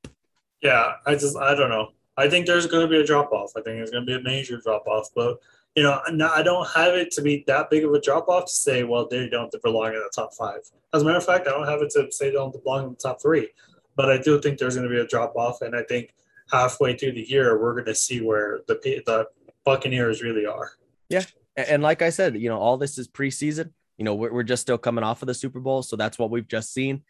Yeah, 0.61 0.93
I 1.05 1.15
just 1.15 1.37
I 1.37 1.55
don't 1.55 1.69
know. 1.69 1.89
I 2.17 2.29
think 2.29 2.45
there's 2.45 2.67
going 2.67 2.87
to 2.87 2.89
be 2.89 3.01
a 3.01 3.05
drop 3.05 3.31
off. 3.31 3.51
I 3.55 3.61
think 3.61 3.77
there's 3.77 3.89
going 3.89 4.05
to 4.05 4.11
be 4.11 4.19
a 4.19 4.23
major 4.23 4.57
drop 4.57 4.85
off, 4.87 5.09
but 5.15 5.39
you 5.75 5.81
know, 5.81 5.99
no- 6.11 6.31
I 6.31 6.43
don't 6.43 6.67
have 6.75 6.93
it 6.93 7.11
to 7.11 7.21
be 7.21 7.43
that 7.47 7.69
big 7.71 7.83
of 7.83 7.91
a 7.93 7.99
drop 7.99 8.27
off 8.29 8.45
to 8.45 8.51
say, 8.51 8.83
well, 8.83 9.07
they 9.09 9.27
don't 9.27 9.53
belong 9.63 9.87
in 9.87 9.93
the 9.93 10.11
top 10.13 10.33
five. 10.35 10.59
As 10.93 11.01
a 11.01 11.05
matter 11.05 11.17
of 11.17 11.25
fact, 11.25 11.47
I 11.47 11.51
don't 11.51 11.67
have 11.67 11.81
it 11.81 11.89
to 11.91 12.11
say 12.11 12.27
they 12.27 12.33
don't 12.33 12.63
belong 12.63 12.85
in 12.85 12.89
the 12.91 12.95
top 12.95 13.21
three, 13.21 13.49
but 13.95 14.11
I 14.11 14.19
do 14.19 14.39
think 14.39 14.59
there's 14.59 14.75
going 14.75 14.87
to 14.87 14.93
be 14.93 15.01
a 15.01 15.07
drop 15.07 15.35
off, 15.35 15.61
and 15.61 15.75
I 15.75 15.81
think 15.83 16.13
halfway 16.51 16.95
through 16.95 17.13
the 17.13 17.27
year 17.27 17.59
we're 17.59 17.73
going 17.73 17.85
to 17.85 17.95
see 17.95 18.21
where 18.21 18.61
the 18.67 18.75
the 19.05 19.27
Buccaneers 19.65 20.21
really 20.21 20.45
are. 20.45 20.71
Yeah, 21.09 21.23
And 21.55 21.81
like 21.81 22.01
I 22.01 22.09
said, 22.09 22.35
you 22.37 22.49
know, 22.49 22.57
all 22.57 22.77
this 22.77 22.97
is 22.97 23.07
preseason. 23.07 23.71
You 23.97 24.05
know, 24.05 24.15
we're, 24.15 24.33
we're 24.33 24.43
just 24.43 24.61
still 24.61 24.77
coming 24.77 25.03
off 25.03 25.21
of 25.21 25.27
the 25.27 25.33
Super 25.33 25.59
Bowl. 25.59 25.83
So 25.83 25.95
that's 25.95 26.19
what 26.19 26.29
we've 26.29 26.47
just 26.47 26.73
seen. 26.73 27.03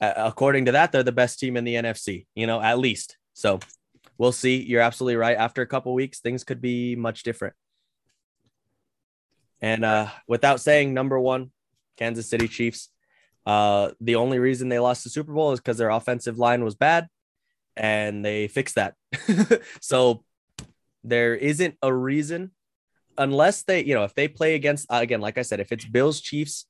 According 0.00 0.66
to 0.66 0.72
that, 0.72 0.92
they're 0.92 1.02
the 1.02 1.12
best 1.12 1.38
team 1.38 1.56
in 1.56 1.64
the 1.64 1.74
NFC, 1.74 2.26
you 2.34 2.46
know, 2.46 2.60
at 2.60 2.78
least. 2.78 3.18
So 3.34 3.60
we'll 4.18 4.32
see. 4.32 4.62
You're 4.62 4.80
absolutely 4.80 5.16
right. 5.16 5.36
After 5.36 5.62
a 5.62 5.66
couple 5.66 5.94
weeks, 5.94 6.20
things 6.20 6.44
could 6.44 6.60
be 6.60 6.96
much 6.96 7.22
different. 7.22 7.54
And 9.60 9.84
uh, 9.84 10.08
without 10.26 10.60
saying 10.60 10.92
number 10.92 11.18
one, 11.20 11.52
Kansas 11.96 12.28
City 12.28 12.48
Chiefs. 12.48 12.88
Uh, 13.46 13.90
the 14.00 14.16
only 14.16 14.38
reason 14.38 14.68
they 14.68 14.78
lost 14.78 15.04
the 15.04 15.10
Super 15.10 15.32
Bowl 15.32 15.52
is 15.52 15.60
because 15.60 15.78
their 15.78 15.90
offensive 15.90 16.38
line 16.38 16.64
was 16.64 16.74
bad 16.74 17.08
and 17.76 18.24
they 18.24 18.48
fixed 18.48 18.76
that. 18.76 18.94
so 19.80 20.24
there 21.04 21.34
isn't 21.34 21.76
a 21.82 21.92
reason 21.92 22.52
unless 23.18 23.62
they, 23.62 23.84
you 23.84 23.94
know, 23.94 24.04
if 24.04 24.14
they 24.14 24.28
play 24.28 24.54
against 24.54 24.90
uh, 24.90 24.96
again, 24.96 25.20
like 25.20 25.38
I 25.38 25.42
said, 25.42 25.60
if 25.60 25.72
it's 25.72 25.84
Bills 25.84 26.20
Chiefs 26.20 26.66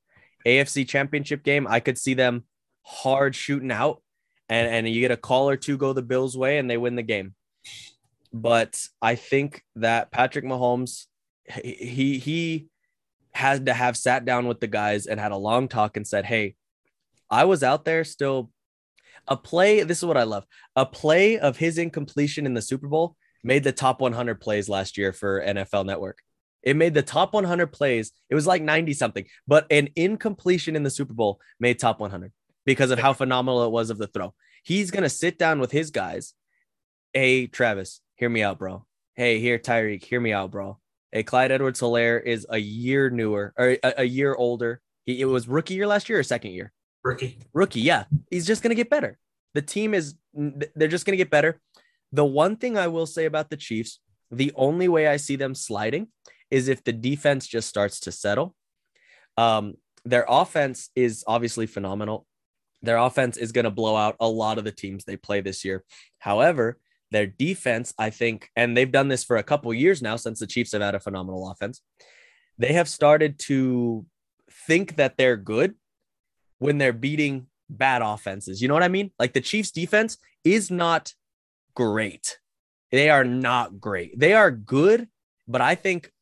AFC 0.47 0.89
Championship 0.89 1.43
game, 1.43 1.67
I 1.69 1.81
could 1.81 1.99
see 1.99 2.15
them 2.15 2.45
hard 2.83 3.35
shooting 3.35 3.71
out, 3.71 4.03
and 4.49 4.69
and 4.69 4.89
you 4.89 5.01
get 5.01 5.11
a 5.11 5.17
call 5.17 5.49
or 5.49 5.57
two 5.57 5.77
go 5.77 5.93
the 5.93 6.03
Bills' 6.03 6.37
way, 6.37 6.59
and 6.59 6.71
they 6.71 6.77
win 6.77 6.97
the 6.97 7.03
game. 7.03 7.35
But 8.33 8.81
I 9.01 9.15
think 9.15 9.63
that 9.77 10.11
Patrick 10.11 10.45
Mahomes, 10.45 11.07
he 11.47 12.19
he, 12.19 12.67
had 13.35 13.67
to 13.67 13.73
have 13.73 13.97
sat 13.97 14.25
down 14.25 14.47
with 14.47 14.61
the 14.61 14.67
guys 14.67 15.07
and 15.07 15.19
had 15.19 15.33
a 15.33 15.37
long 15.37 15.69
talk 15.69 15.97
and 15.97 16.07
said, 16.07 16.25
"Hey, 16.25 16.57
I 17.31 17.45
was 17.45 17.63
out 17.63 17.85
there 17.85 18.05
still." 18.05 18.51
A 19.29 19.37
play. 19.37 19.85
This 19.85 19.99
is 19.99 20.05
what 20.05 20.17
I 20.17 20.25
love. 20.25 20.45
A 20.75 20.85
play 20.85 21.39
of 21.39 21.57
his 21.57 21.79
incompletion 21.79 22.45
in 22.45 22.55
the 22.55 22.63
Super 22.63 22.89
Bowl 22.89 23.15
made 23.45 23.63
the 23.63 23.71
top 23.71 24.01
100 24.01 24.41
plays 24.41 24.69
last 24.69 24.99
year 24.99 25.13
for 25.13 25.41
NFL 25.41 25.87
Network. 25.87 26.19
It 26.63 26.77
made 26.77 26.95
the 26.95 27.03
top 27.03 27.35
100 27.35 27.69
plays. 27.69 28.13
It 28.31 28.35
was 28.35 28.47
like 28.47 28.63
90 28.63 28.93
something, 28.95 29.25
but 29.47 29.67
an 29.71 29.89
incompletion 29.97 30.77
in 30.77 30.83
the 30.83 30.91
Super 30.91 31.13
Bowl 31.13 31.41
made 31.59 31.79
top 31.79 32.01
100 32.01 32.33
because 32.65 32.91
of 32.91 32.99
how 32.99 33.13
phenomenal 33.13 33.65
it 33.65 33.71
was 33.71 33.91
of 33.91 33.99
the 33.99 34.07
throw. 34.07 34.35
He's 34.63 34.91
going 34.91 35.03
to 35.03 35.09
sit 35.09 35.39
down 35.39 35.59
with 35.59 35.73
his 35.73 35.91
guys. 35.91 36.35
Hey, 37.13 37.47
Travis, 37.47 38.01
hear 38.15 38.29
me 38.29 38.43
out, 38.43 38.59
bro. 38.59 38.87
Hey, 39.15 39.41
here, 39.41 39.59
Tyreek, 39.59 40.05
hear 40.05 40.21
me 40.21 40.33
out, 40.33 40.51
bro. 40.51 40.79
Hey, 41.11 41.23
Clyde 41.23 41.53
Edwards 41.53 41.81
Helaire 41.81 42.23
is 42.23 42.47
a 42.49 42.59
year 42.59 43.11
newer 43.11 43.53
or 43.59 43.77
a, 43.83 43.95
a 43.99 44.05
year 44.05 44.35
older. 44.35 44.81
He, 45.05 45.21
it 45.21 45.27
was 45.27 45.49
rookie 45.49 45.75
year 45.75 45.87
last 45.87 46.09
year 46.09 46.19
or 46.19 46.23
second 46.23 46.53
year? 46.53 46.73
Rookie. 47.05 47.39
rookie. 47.53 47.81
Yeah, 47.81 48.05
he's 48.31 48.47
just 48.47 48.63
going 48.63 48.71
to 48.71 48.77
get 48.77 48.89
better. 48.89 49.19
The 49.55 49.63
team 49.63 49.93
is, 49.93 50.15
they're 50.33 50.89
just 50.89 51.05
going 51.05 51.13
to 51.13 51.23
get 51.23 51.31
better. 51.31 51.61
The 52.13 52.25
one 52.25 52.57
thing 52.57 52.79
I 52.79 52.87
will 52.87 53.07
say 53.07 53.25
about 53.25 53.51
the 53.51 53.57
Chiefs, 53.57 53.99
the 54.31 54.53
only 54.55 54.89
way 54.89 55.09
I 55.09 55.17
see 55.17 55.37
them 55.37 55.55
sliding 55.55 56.09
is 56.51 56.69
if 56.69 56.85
the 56.85 56.93
defense 56.93 57.47
just 57.47 57.69
starts 57.69 58.01
to 58.01 58.13
settle. 58.13 58.55
Um, 59.37 59.75
their 60.05 60.25
offense 60.29 60.91
is 60.95 61.25
obviously 61.27 61.67
phenomenal. 61.67 62.27
Their 62.83 62.97
offense 62.97 63.37
is 63.37 63.53
going 63.53 63.65
to 63.65 63.71
blow 63.71 63.97
out 63.97 64.17
a 64.21 64.29
lot 64.29 64.59
of 64.59 64.65
the 64.65 64.73
teams 64.73 65.05
they 65.05 65.17
play 65.17 65.41
this 65.41 65.65
year. 65.65 65.85
However, 66.19 66.79
their 67.11 67.27
defense, 67.27 67.95
I 67.99 68.11
think, 68.11 68.51
and 68.57 68.77
they've 68.77 68.91
done 68.91 69.09
this 69.09 69.23
for 69.23 69.37
a 69.37 69.43
couple 69.43 69.73
years 69.75 70.03
now 70.03 70.17
since 70.17 70.41
the 70.41 70.47
Chiefs 70.47 70.73
have 70.73 70.83
had 70.83 70.95
a 70.95 71.01
phenomenal 71.01 71.51
offense. 71.51 71.83
They 72.59 72.73
have 72.73 72.89
started 72.89 73.39
to 73.41 74.07
think 74.67 74.97
that 74.97 75.17
they're 75.17 75.37
good 75.37 75.75
when 76.59 76.79
they're 76.79 76.93
beating 76.93 77.47
bad 77.69 78.03
offenses. 78.03 78.61
You 78.61 78.69
know 78.69 78.75
what 78.75 78.83
I 78.83 78.89
mean? 78.89 79.11
Like 79.19 79.33
the 79.33 79.41
Chiefs 79.41 79.71
defense 79.71 80.19
is 80.45 80.71
not 80.71 81.13
great. 81.75 82.39
They 82.91 83.11
are 83.11 83.25
not 83.25 83.81
great. 83.81 84.19
They 84.19 84.35
are 84.35 84.51
good, 84.51 85.09
but 85.49 85.61
I 85.61 85.75
think 85.75 86.13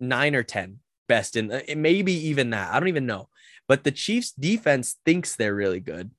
nine 0.00 0.34
or 0.34 0.42
10 0.42 0.80
best 1.08 1.36
in 1.36 1.50
uh, 1.50 1.60
maybe 1.76 2.12
even 2.28 2.50
that. 2.50 2.72
I 2.72 2.78
don't 2.78 2.88
even 2.88 3.06
know. 3.06 3.28
But 3.68 3.84
the 3.84 3.90
Chiefs 3.90 4.32
defense 4.32 4.96
thinks 5.04 5.36
they're 5.36 5.54
really 5.54 5.80
good 5.80 6.10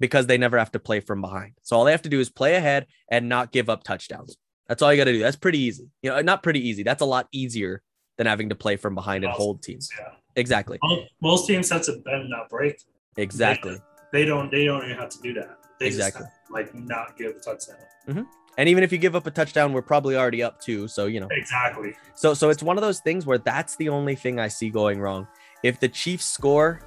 because 0.00 0.26
they 0.26 0.38
never 0.38 0.58
have 0.58 0.72
to 0.72 0.78
play 0.78 1.00
from 1.00 1.20
behind. 1.20 1.52
So 1.62 1.76
all 1.76 1.84
they 1.84 1.92
have 1.92 2.02
to 2.02 2.08
do 2.08 2.20
is 2.20 2.30
play 2.30 2.54
ahead 2.56 2.86
and 3.10 3.28
not 3.28 3.52
give 3.52 3.68
up 3.68 3.84
touchdowns. 3.84 4.36
That's 4.68 4.80
all 4.82 4.92
you 4.92 4.96
got 4.98 5.04
to 5.04 5.12
do. 5.12 5.20
That's 5.20 5.36
pretty 5.36 5.58
easy. 5.58 5.90
You 6.02 6.10
know, 6.10 6.20
not 6.22 6.42
pretty 6.42 6.66
easy. 6.66 6.82
That's 6.82 7.02
a 7.02 7.06
lot 7.06 7.28
easier 7.32 7.82
than 8.16 8.26
having 8.26 8.48
to 8.48 8.54
play 8.54 8.76
from 8.76 8.94
behind 8.94 9.24
and 9.24 9.32
hold 9.32 9.62
teams. 9.62 9.90
Yeah. 9.98 10.08
Exactly. 10.36 10.78
Most, 10.82 11.10
most 11.20 11.46
teams 11.46 11.70
have 11.70 11.82
to 11.82 11.92
bend 12.04 12.30
not 12.30 12.48
break. 12.48 12.80
Exactly. 13.16 13.76
They 14.12 14.24
don't. 14.24 14.50
They 14.50 14.64
don't 14.64 14.84
even 14.84 14.96
have 14.96 15.10
to 15.10 15.20
do 15.22 15.34
that. 15.34 15.58
They 15.78 15.86
Exactly. 15.86 16.22
Just 16.22 16.32
have 16.32 16.50
like 16.50 16.74
not 16.74 17.16
give 17.16 17.36
a 17.36 17.40
touchdown. 17.40 17.76
Mm-hmm. 18.08 18.22
And 18.56 18.68
even 18.68 18.84
if 18.84 18.92
you 18.92 18.98
give 18.98 19.16
up 19.16 19.26
a 19.26 19.30
touchdown, 19.30 19.72
we're 19.72 19.82
probably 19.82 20.16
already 20.16 20.42
up 20.42 20.60
two. 20.60 20.86
So, 20.86 21.06
you 21.06 21.20
know, 21.20 21.28
Exactly. 21.30 21.94
so 22.14 22.34
so 22.34 22.50
it's 22.50 22.62
one 22.62 22.78
of 22.78 22.82
those 22.82 23.00
things 23.00 23.26
where 23.26 23.38
that's 23.38 23.76
the 23.76 23.88
only 23.88 24.14
thing 24.14 24.38
I 24.38 24.48
see 24.48 24.70
going 24.70 25.00
wrong. 25.00 25.26
If 25.62 25.80
the 25.80 25.88
Chiefs 25.88 26.24
score, 26.26 26.80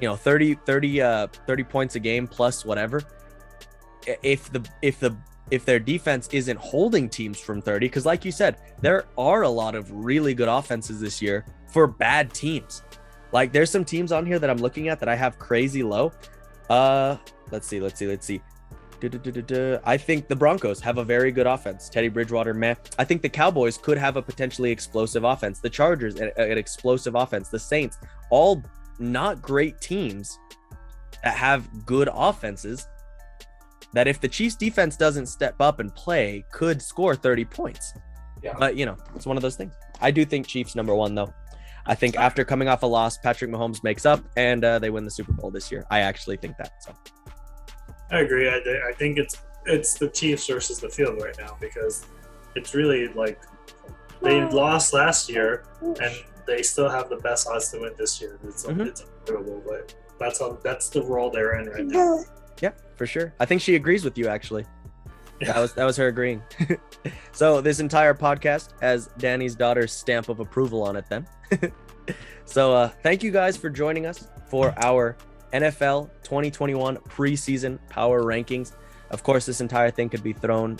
you 0.00 0.08
know, 0.08 0.16
30 0.16 0.54
30 0.54 1.02
uh 1.02 1.26
30 1.46 1.64
points 1.64 1.94
a 1.94 2.00
game 2.00 2.26
plus 2.26 2.64
whatever, 2.64 3.02
if 4.22 4.50
the 4.52 4.66
if 4.82 4.98
the 5.00 5.16
if 5.50 5.64
their 5.64 5.80
defense 5.80 6.28
isn't 6.32 6.58
holding 6.58 7.08
teams 7.08 7.40
from 7.40 7.60
30 7.60 7.88
cuz 7.88 8.06
like 8.06 8.24
you 8.24 8.32
said, 8.32 8.56
there 8.80 9.04
are 9.18 9.42
a 9.42 9.48
lot 9.48 9.74
of 9.74 9.90
really 9.90 10.34
good 10.34 10.48
offenses 10.48 11.00
this 11.00 11.20
year 11.20 11.44
for 11.68 11.86
bad 11.86 12.32
teams. 12.32 12.82
Like 13.32 13.52
there's 13.52 13.70
some 13.70 13.84
teams 13.84 14.12
on 14.12 14.26
here 14.26 14.38
that 14.38 14.50
I'm 14.50 14.58
looking 14.58 14.88
at 14.88 14.98
that 15.00 15.08
I 15.08 15.16
have 15.16 15.38
crazy 15.38 15.82
low. 15.82 16.12
Uh 16.68 17.16
let's 17.50 17.66
see, 17.66 17.80
let's 17.80 17.98
see, 17.98 18.06
let's 18.06 18.26
see. 18.26 18.40
I 19.84 19.96
think 19.96 20.28
the 20.28 20.36
Broncos 20.36 20.80
have 20.80 20.98
a 20.98 21.04
very 21.04 21.32
good 21.32 21.46
offense. 21.46 21.88
Teddy 21.88 22.08
Bridgewater, 22.08 22.52
man. 22.52 22.76
I 22.98 23.04
think 23.04 23.22
the 23.22 23.28
Cowboys 23.30 23.78
could 23.78 23.96
have 23.96 24.16
a 24.16 24.22
potentially 24.22 24.70
explosive 24.70 25.24
offense. 25.24 25.58
The 25.58 25.70
Chargers, 25.70 26.16
an, 26.16 26.30
an 26.36 26.58
explosive 26.58 27.14
offense. 27.14 27.48
The 27.48 27.58
Saints, 27.58 27.98
all 28.28 28.62
not 29.00 29.42
great 29.42 29.80
teams 29.80 30.38
that 31.24 31.34
have 31.36 31.86
good 31.86 32.08
offenses. 32.12 32.86
That 33.92 34.06
if 34.06 34.20
the 34.20 34.28
Chiefs 34.28 34.54
defense 34.54 34.96
doesn't 34.96 35.26
step 35.26 35.56
up 35.60 35.80
and 35.80 35.92
play, 35.94 36.44
could 36.52 36.80
score 36.80 37.16
30 37.16 37.44
points. 37.46 37.92
Yeah. 38.42 38.54
But 38.58 38.76
you 38.76 38.86
know, 38.86 38.96
it's 39.14 39.26
one 39.26 39.36
of 39.36 39.42
those 39.42 39.56
things. 39.56 39.74
I 40.00 40.10
do 40.10 40.24
think 40.24 40.46
Chiefs 40.46 40.76
number 40.76 40.94
one 40.94 41.14
though. 41.14 41.32
I 41.86 41.94
think 41.94 42.16
after 42.16 42.44
coming 42.44 42.68
off 42.68 42.82
a 42.82 42.86
loss, 42.86 43.18
Patrick 43.18 43.50
Mahomes 43.50 43.82
makes 43.82 44.06
up 44.06 44.22
and 44.36 44.64
uh, 44.64 44.78
they 44.78 44.90
win 44.90 45.04
the 45.04 45.10
Super 45.10 45.32
Bowl 45.32 45.50
this 45.50 45.72
year. 45.72 45.86
I 45.90 46.00
actually 46.00 46.36
think 46.36 46.56
that. 46.58 46.72
So 46.82 46.94
I 48.10 48.20
agree. 48.20 48.48
I, 48.48 48.60
I 48.88 48.92
think 48.92 49.18
it's 49.18 49.38
it's 49.66 49.94
the 49.94 50.08
Chiefs 50.08 50.46
versus 50.46 50.78
the 50.78 50.88
field 50.88 51.20
right 51.20 51.36
now 51.38 51.56
because 51.60 52.06
it's 52.54 52.74
really 52.74 53.08
like 53.08 53.40
they 54.22 54.42
lost 54.50 54.92
last 54.92 55.28
year 55.28 55.64
and 55.80 56.14
they 56.50 56.62
still 56.62 56.88
have 56.88 57.08
the 57.08 57.16
best 57.16 57.46
odds 57.48 57.70
to 57.70 57.80
win 57.80 57.92
this 57.96 58.20
year. 58.20 58.38
It's 58.44 58.66
Mhm. 58.66 58.86
it's 58.86 59.04
unbelievable, 59.28 59.62
but 59.66 59.94
that's 60.18 60.40
how, 60.40 60.58
that's 60.62 60.88
the 60.90 61.02
role 61.02 61.30
they're 61.30 61.58
in 61.60 61.68
right 61.68 61.86
now. 61.86 62.24
Yeah, 62.60 62.72
for 62.96 63.06
sure. 63.06 63.32
I 63.40 63.46
think 63.46 63.62
she 63.62 63.74
agrees 63.76 64.04
with 64.04 64.18
you 64.18 64.28
actually. 64.28 64.66
That 65.40 65.56
was 65.56 65.72
that 65.72 65.84
was 65.84 65.96
her 65.96 66.08
agreeing. 66.08 66.42
so 67.32 67.62
this 67.62 67.80
entire 67.80 68.12
podcast 68.12 68.72
has 68.82 69.06
Danny's 69.16 69.54
daughter's 69.54 69.90
stamp 69.90 70.28
of 70.28 70.38
approval 70.40 70.82
on 70.82 70.96
it 70.96 71.06
then. 71.08 71.26
so 72.44 72.74
uh 72.74 72.88
thank 73.02 73.22
you 73.22 73.30
guys 73.30 73.56
for 73.56 73.70
joining 73.70 74.04
us 74.04 74.28
for 74.50 74.74
our 74.84 75.16
NFL 75.54 76.10
2021 76.24 76.96
preseason 76.98 77.78
power 77.88 78.22
rankings. 78.22 78.72
Of 79.10 79.22
course, 79.22 79.46
this 79.46 79.60
entire 79.62 79.90
thing 79.90 80.10
could 80.10 80.22
be 80.22 80.34
thrown 80.34 80.78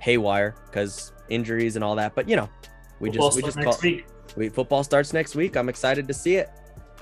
haywire 0.00 0.56
because 0.66 1.12
injuries 1.28 1.76
and 1.76 1.84
all 1.84 1.94
that, 1.94 2.16
but 2.16 2.28
you 2.28 2.34
know, 2.36 2.48
we 3.00 3.10
Football 3.10 3.28
just 3.28 3.36
we 3.36 3.42
just 3.42 3.56
next 3.56 3.80
call, 3.80 3.90
week. 3.90 4.06
We 4.36 4.48
football 4.48 4.84
starts 4.84 5.12
next 5.12 5.34
week. 5.34 5.56
I'm 5.56 5.68
excited 5.68 6.08
to 6.08 6.14
see 6.14 6.36
it. 6.36 6.50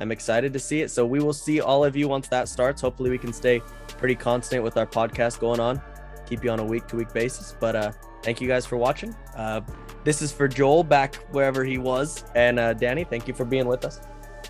I'm 0.01 0.11
excited 0.11 0.53
to 0.53 0.59
see 0.59 0.81
it. 0.81 0.91
So 0.91 1.07
we 1.07 1.21
will 1.21 1.33
see 1.33 1.61
all 1.61 1.85
of 1.85 1.97
you 1.97 2.09
once 2.09 2.29
that 2.29 2.49
starts. 2.49 2.81
Hopefully 2.81 3.11
we 3.11 3.19
can 3.19 3.33
stay 3.33 3.61
pretty 3.99 4.15
constant 4.15 4.63
with 4.63 4.77
our 4.77 4.87
podcast 4.87 5.39
going 5.39 5.61
on. 5.61 5.81
Keep 6.27 6.45
you 6.45 6.51
on 6.51 6.61
a 6.61 6.65
week 6.65 6.87
to 6.89 6.97
week 6.97 7.13
basis. 7.13 7.55
But 7.61 7.77
uh 7.77 7.93
thank 8.23 8.41
you 8.41 8.49
guys 8.49 8.67
for 8.67 8.77
watching. 8.77 9.15
Uh 9.37 9.61
this 10.05 10.23
is 10.23 10.33
for 10.33 10.49
Joel 10.49 10.83
back 10.83 11.17
wherever 11.31 11.65
he 11.65 11.79
was. 11.79 12.25
And 12.35 12.59
uh 12.59 12.73
Danny, 12.73 13.05
thank 13.05 13.29
you 13.29 13.35
for 13.35 13.45
being 13.45 13.67
with 13.67 13.85
us. 13.85 14.01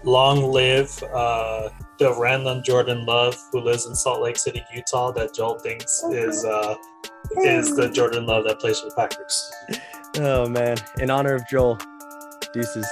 Long 0.04 0.50
live 0.50 1.00
uh, 1.14 1.68
the 1.98 2.18
random 2.18 2.62
Jordan 2.64 3.06
Love 3.06 3.36
who 3.52 3.60
lives 3.60 3.86
in 3.86 3.94
Salt 3.94 4.20
Lake 4.20 4.36
City, 4.36 4.64
Utah, 4.74 5.12
that 5.12 5.32
Joel 5.32 5.60
thinks 5.60 6.02
is 6.10 6.44
uh, 6.44 6.74
is 7.42 7.76
the 7.76 7.88
Jordan 7.88 8.26
Love 8.26 8.44
that 8.46 8.58
plays 8.58 8.80
for 8.80 8.88
the 8.88 8.94
Packers. 8.96 9.52
Oh 10.16 10.46
man. 10.46 10.76
In 10.98 11.08
honor 11.08 11.32
of 11.32 11.48
Joel. 11.48 11.78
Deuces. 12.54 12.84